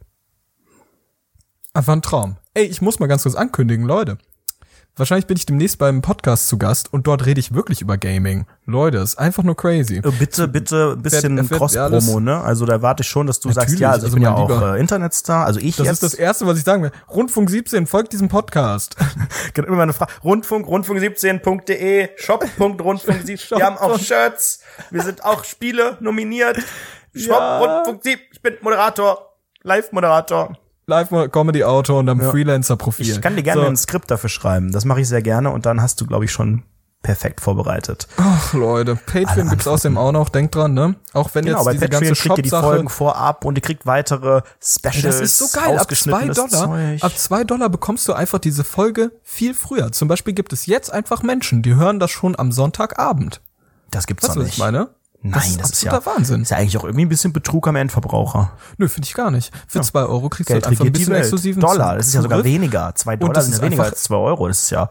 Einfach 1.73 1.95
ein 1.95 2.03
Traum. 2.03 2.37
Ey, 2.55 2.67
ich 2.67 2.81
muss 2.81 3.01
mal 3.01 3.09
ganz 3.09 3.25
kurz 3.25 3.35
ankündigen, 3.35 3.85
Leute. 3.85 4.19
Wahrscheinlich 4.97 5.27
bin 5.27 5.37
ich 5.37 5.45
demnächst 5.45 5.79
beim 5.79 6.03
Podcast 6.03 6.47
zu 6.47 6.57
Gast 6.57 6.93
und 6.93 7.09
dort 7.09 7.27
rede 7.27 7.41
ich 7.41 7.53
wirklich 7.53 7.81
über 7.81 7.99
Gaming. 7.99 8.47
Leute, 8.65 8.99
ist 8.99 9.19
einfach 9.19 9.43
nur 9.43 9.57
crazy. 9.57 9.97
Äh, 9.97 10.11
Bitte, 10.13 10.47
bitte 10.47 10.93
ein 10.97 11.03
bisschen 11.03 11.49
Cross-Promo, 11.49 12.21
ne? 12.21 12.41
Also 12.41 12.65
da 12.65 12.81
warte 12.81 13.03
ich 13.03 13.09
schon, 13.09 13.27
dass 13.27 13.41
du 13.41 13.49
sagst, 13.49 13.71
Natürlich, 13.71 13.81
ja, 13.81 13.91
also 13.91 14.07
ich 14.07 14.13
also 14.13 14.15
bin 14.15 14.23
ja 14.23 14.35
auch 14.35 14.75
äh, 14.75 14.79
Internetstar, 14.79 15.47
also 15.47 15.59
ich 15.59 15.75
Das 15.75 15.87
jetzt. 15.87 15.95
ist 15.95 16.03
das 16.05 16.15
Erste, 16.15 16.47
was 16.47 16.59
ich 16.59 16.65
sagen 16.65 16.85
will. 16.85 16.93
Rundfunk 17.11 17.51
17, 17.51 17.89
folgt 17.89 18.13
diesem 18.13 18.29
Podcast. 18.29 18.97
Genau, 19.55 19.69
immer 19.69 19.77
meine 19.79 19.93
Frage. 19.93 20.13
Rundfunk, 20.23 20.67
rundfunk17.de, 20.69 22.11
shop.rundfunk17. 22.17 23.51
Wir 23.57 23.65
haben 23.67 23.77
auch 23.79 23.99
Shirts. 23.99 24.61
Wir 24.91 25.03
sind 25.03 25.25
auch 25.25 25.45
Spiele 25.45 25.97
nominiert. 26.01 26.57
Shop, 27.15 27.31
Ja. 27.41 27.59
Rundfunk 27.59 28.03
7. 28.03 28.21
Ich 28.33 28.43
bin 28.43 28.55
Moderator. 28.63 29.31
Live-Moderator. 29.63 30.57
Live-Comedy-Autor 30.87 31.99
und 32.01 32.09
am 32.09 32.21
Freelancer-Profil. 32.21 33.09
Ich 33.11 33.21
kann 33.21 33.37
dir 33.37 33.43
gerne 33.43 33.63
So. 33.63 33.67
ein 33.69 33.77
Skript 33.77 34.11
dafür 34.11 34.31
schreiben. 34.31 34.73
Das 34.73 34.85
mache 34.85 35.01
ich 35.01 35.09
sehr 35.09 35.23
gerne 35.23 35.51
und 35.51 35.67
dann 35.67 35.81
hast 35.81 36.01
du, 36.01 36.07
glaube 36.07 36.25
ich, 36.25 36.33
schon 36.33 36.63
perfekt 37.03 37.43
vorbereitet. 37.43 38.09
Ach, 38.17 38.55
Leute, 38.55 38.97
Patreon 38.97 39.51
gibt's 39.51 39.67
außerdem 39.69 39.99
auch 39.99 40.13
noch, 40.13 40.31
denkt 40.31 40.55
dran, 40.55 40.73
ne? 40.73 40.95
Auch 41.13 41.29
wenn 41.35 41.45
Genau, 41.45 41.59
jetzt 41.59 41.65
bei 41.67 41.73
diese 41.73 41.85
Patreon 41.89 42.03
ganze 42.09 42.23
kriegt 42.23 42.39
ihr 42.39 42.43
die 42.45 42.49
Folgen 42.51 42.89
vorab 42.89 43.45
und 43.45 43.59
ihr 43.59 43.63
kriegt 43.63 43.85
weitere 43.85 44.41
Specials. 44.63 45.03
Das 45.03 45.21
ist 45.21 45.37
so 45.39 45.47
geil. 45.61 45.79
Ab 45.79 45.95
zwei 45.95 46.29
Dollar, 46.29 46.49
Zeug. 46.49 47.03
ab 47.05 47.13
zwei 47.19 47.45
Dollar 47.45 47.69
bekommst 47.69 48.09
du 48.09 48.15
einfach 48.15 48.39
diese 48.39 48.65
Folge 48.65 49.11
viel 49.23 49.53
früher. 49.53 49.93
Zum 49.93 50.09
Beispiel 50.09 50.33
gibt 50.33 50.55
es 50.55 50.65
jetzt 50.65 50.91
einfach 50.91 51.23
Menschen, 51.23 51.63
die 51.63 51.75
hören 51.75 52.01
das 52.01 52.11
schon 52.11 52.39
am 52.39 52.53
Sonntagabend. 52.53 53.43
Das 53.91 54.07
gibt's 54.07 54.25
Weißt 54.25 54.31
doch 54.37 54.41
du, 54.41 54.47
was 54.47 54.49
ich 54.49 54.59
nicht. 54.59 54.65
meine? 54.65 54.89
Nein, 55.27 55.41
das 55.41 55.47
ist 55.47 55.61
das 55.63 55.71
ist 55.71 55.83
ja 55.85 56.07
Wahnsinn. 56.07 56.43
Ist 56.43 56.51
ja 56.51 56.59
eigentlich 56.59 56.77
auch 56.77 56.85
irgendwie 56.85 57.07
ein 57.07 57.09
bisschen 57.09 57.33
Betrug 57.33 57.67
am 57.67 57.77
Endverbraucher. 57.77 58.53
Nö, 58.77 58.89
finde 58.89 59.07
ich 59.07 59.15
gar 59.15 59.31
nicht. 59.31 59.53
Für 59.67 59.81
zwei 59.81 60.03
Euro 60.03 60.29
kriegst 60.29 60.51
du 60.51 60.55
Geld 60.55 60.67
halt 60.67 60.73
einfach 60.73 60.85
ein 60.85 60.93
bisschen 60.93 61.15
exklusiven 61.15 61.61
Dollar, 61.61 61.97
das 61.97 62.09
ist 62.09 62.15
ja 62.15 62.23
sogar 62.23 62.45
weniger. 62.45 62.93
Zwei 62.95 63.17
Dollar 63.17 63.33
das 63.33 63.47
sind 63.47 63.57
ja 63.57 63.63
weniger 63.63 63.85
als 63.85 64.03
zwei 64.03 64.17
Euro. 64.17 64.49
Das 64.49 64.65
ist 64.65 64.71
ja 64.71 64.91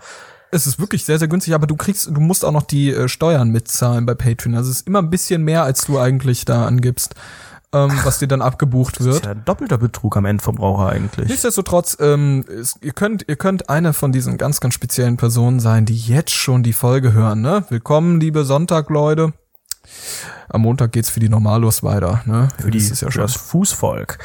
Es 0.49 0.65
ist 0.65 0.80
wirklich 0.80 1.05
sehr, 1.05 1.19
sehr 1.19 1.27
günstig, 1.27 1.53
aber 1.53 1.68
du 1.68 1.76
kriegst, 1.76 2.07
du 2.07 2.19
musst 2.19 2.43
auch 2.45 2.51
noch 2.51 2.64
die 2.64 2.91
äh, 2.91 3.07
Steuern 3.07 3.49
mitzahlen 3.49 4.05
bei 4.07 4.15
Patreon. 4.15 4.55
Also 4.55 4.72
es 4.72 4.77
ist 4.77 4.88
immer 4.88 4.99
ein 5.03 5.10
bisschen 5.11 5.43
mehr, 5.43 5.64
als 5.64 5.85
du 5.85 5.99
eigentlich 5.99 6.45
da 6.45 6.65
angibst, 6.65 7.14
ähm, 7.72 7.91
was 8.03 8.18
dir 8.19 8.27
dann 8.27 8.41
abgebucht 8.41 8.99
Das 8.99 9.05
wird. 9.05 9.15
ist 9.18 9.26
ja 9.26 9.31
ein 9.31 9.45
doppelter 9.45 9.77
Betrug 9.77 10.18
am 10.18 10.26
Endverbraucher 10.26 10.89
eigentlich. 10.89 11.27
Nichtsdestotrotz, 11.27 11.97
ähm, 11.99 12.43
es, 12.49 12.76
ihr 12.81 12.93
könnt, 12.93 13.26
ihr 13.27 13.35
könnt 13.35 13.69
eine 13.69 13.93
von 13.93 14.11
diesen 14.11 14.38
ganz, 14.38 14.60
ganz 14.60 14.73
speziellen 14.73 15.18
Personen 15.18 15.60
sein, 15.60 15.85
die 15.85 15.97
jetzt 15.97 16.31
schon 16.31 16.64
die 16.64 16.73
Folge 16.73 17.14
hören, 17.14 17.41
ne? 17.41 17.65
Willkommen, 17.69 18.19
liebe 18.19 18.45
Sonntag-Leute. 18.45 19.34
Am 20.49 20.61
Montag 20.61 20.91
geht's 20.91 21.10
für 21.10 21.19
die 21.19 21.30
Normalos 21.30 21.84
weiter, 21.84 22.22
ne? 22.26 22.49
Für, 22.60 22.72
die, 22.72 22.80
ja 22.80 22.95
für 22.95 23.11
schon. 23.11 23.22
das 23.22 23.35
Fußvolk. 23.35 24.18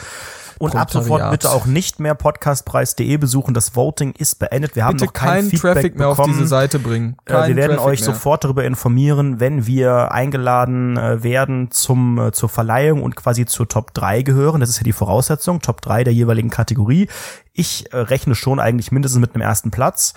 Und 0.58 0.74
ab 0.74 0.90
sofort 0.90 1.30
bitte 1.30 1.50
auch 1.52 1.66
nicht 1.66 2.00
mehr 2.00 2.14
podcastpreis.de 2.16 3.16
besuchen. 3.16 3.54
Das 3.54 3.76
Voting 3.76 4.12
ist 4.18 4.40
beendet. 4.40 4.74
Wir 4.74 4.84
haben 4.84 4.94
Bitte 4.94 5.04
noch 5.06 5.12
kein 5.12 5.28
keinen 5.28 5.50
Feedback 5.50 5.74
Traffic 5.74 5.98
mehr 5.98 6.08
bekommen. 6.08 6.30
auf 6.30 6.36
diese 6.36 6.48
Seite 6.48 6.78
bringen. 6.80 7.16
Äh, 7.26 7.32
Keinen 7.32 7.48
wir 7.48 7.56
werden 7.56 7.76
Traffic 7.76 7.92
euch 7.92 8.00
mehr. 8.00 8.06
sofort 8.06 8.44
darüber 8.44 8.64
informieren, 8.64 9.38
wenn 9.38 9.66
wir 9.66 10.10
eingeladen 10.10 10.96
äh, 10.96 11.22
werden 11.22 11.70
zum 11.70 12.18
äh, 12.18 12.32
zur 12.32 12.48
Verleihung 12.48 13.02
und 13.02 13.14
quasi 13.14 13.46
zur 13.46 13.68
Top 13.68 13.94
3 13.94 14.22
gehören. 14.22 14.60
Das 14.60 14.68
ist 14.68 14.78
ja 14.78 14.84
die 14.84 14.92
Voraussetzung, 14.92 15.60
Top 15.60 15.80
3 15.80 16.02
der 16.04 16.12
jeweiligen 16.12 16.50
Kategorie. 16.50 17.08
Ich 17.52 17.92
äh, 17.92 17.96
rechne 17.96 18.34
schon 18.34 18.58
eigentlich 18.58 18.90
mindestens 18.90 19.20
mit 19.20 19.34
einem 19.34 19.42
ersten 19.42 19.70
Platz. 19.70 20.14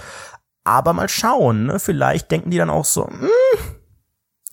Aber 0.63 0.93
mal 0.93 1.09
schauen, 1.09 1.67
ne? 1.67 1.79
vielleicht 1.79 2.31
denken 2.31 2.49
die 2.49 2.57
dann 2.57 2.69
auch 2.71 2.85
so, 2.85 3.07
hm, 3.07 3.29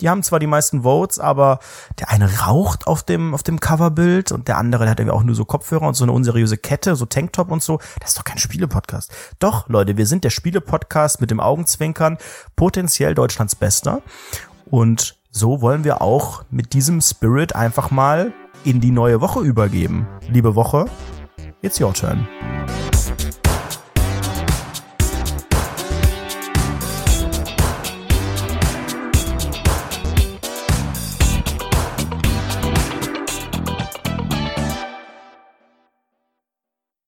die 0.00 0.08
haben 0.08 0.22
zwar 0.22 0.38
die 0.38 0.46
meisten 0.46 0.82
Votes, 0.82 1.18
aber 1.18 1.58
der 1.98 2.10
eine 2.10 2.38
raucht 2.40 2.86
auf 2.86 3.02
dem, 3.02 3.34
auf 3.34 3.42
dem 3.42 3.60
Coverbild 3.60 4.32
und 4.32 4.48
der 4.48 4.58
andere, 4.58 4.84
der 4.84 4.92
hat 4.92 5.00
irgendwie 5.00 5.16
auch 5.16 5.22
nur 5.22 5.34
so 5.34 5.44
Kopfhörer 5.44 5.86
und 5.86 5.94
so 5.94 6.04
eine 6.04 6.12
unseriöse 6.12 6.56
Kette, 6.56 6.94
so 6.96 7.06
Tanktop 7.06 7.50
und 7.50 7.62
so. 7.62 7.78
Das 8.00 8.10
ist 8.10 8.18
doch 8.18 8.24
kein 8.24 8.38
Spiele-Podcast. 8.38 9.12
Doch, 9.38 9.68
Leute, 9.68 9.96
wir 9.96 10.06
sind 10.06 10.24
der 10.24 10.30
Spiele-Podcast 10.30 11.20
mit 11.20 11.30
dem 11.30 11.40
Augenzwinkern, 11.40 12.18
potenziell 12.54 13.14
Deutschlands 13.14 13.56
bester. 13.56 14.02
Und 14.66 15.16
so 15.30 15.60
wollen 15.60 15.84
wir 15.84 16.00
auch 16.00 16.44
mit 16.50 16.72
diesem 16.72 17.00
Spirit 17.00 17.54
einfach 17.54 17.90
mal 17.90 18.32
in 18.64 18.80
die 18.80 18.90
neue 18.90 19.20
Woche 19.20 19.40
übergeben. 19.40 20.06
Liebe 20.28 20.54
Woche, 20.54 20.86
it's 21.62 21.80
your 21.80 21.92
turn. 21.92 22.26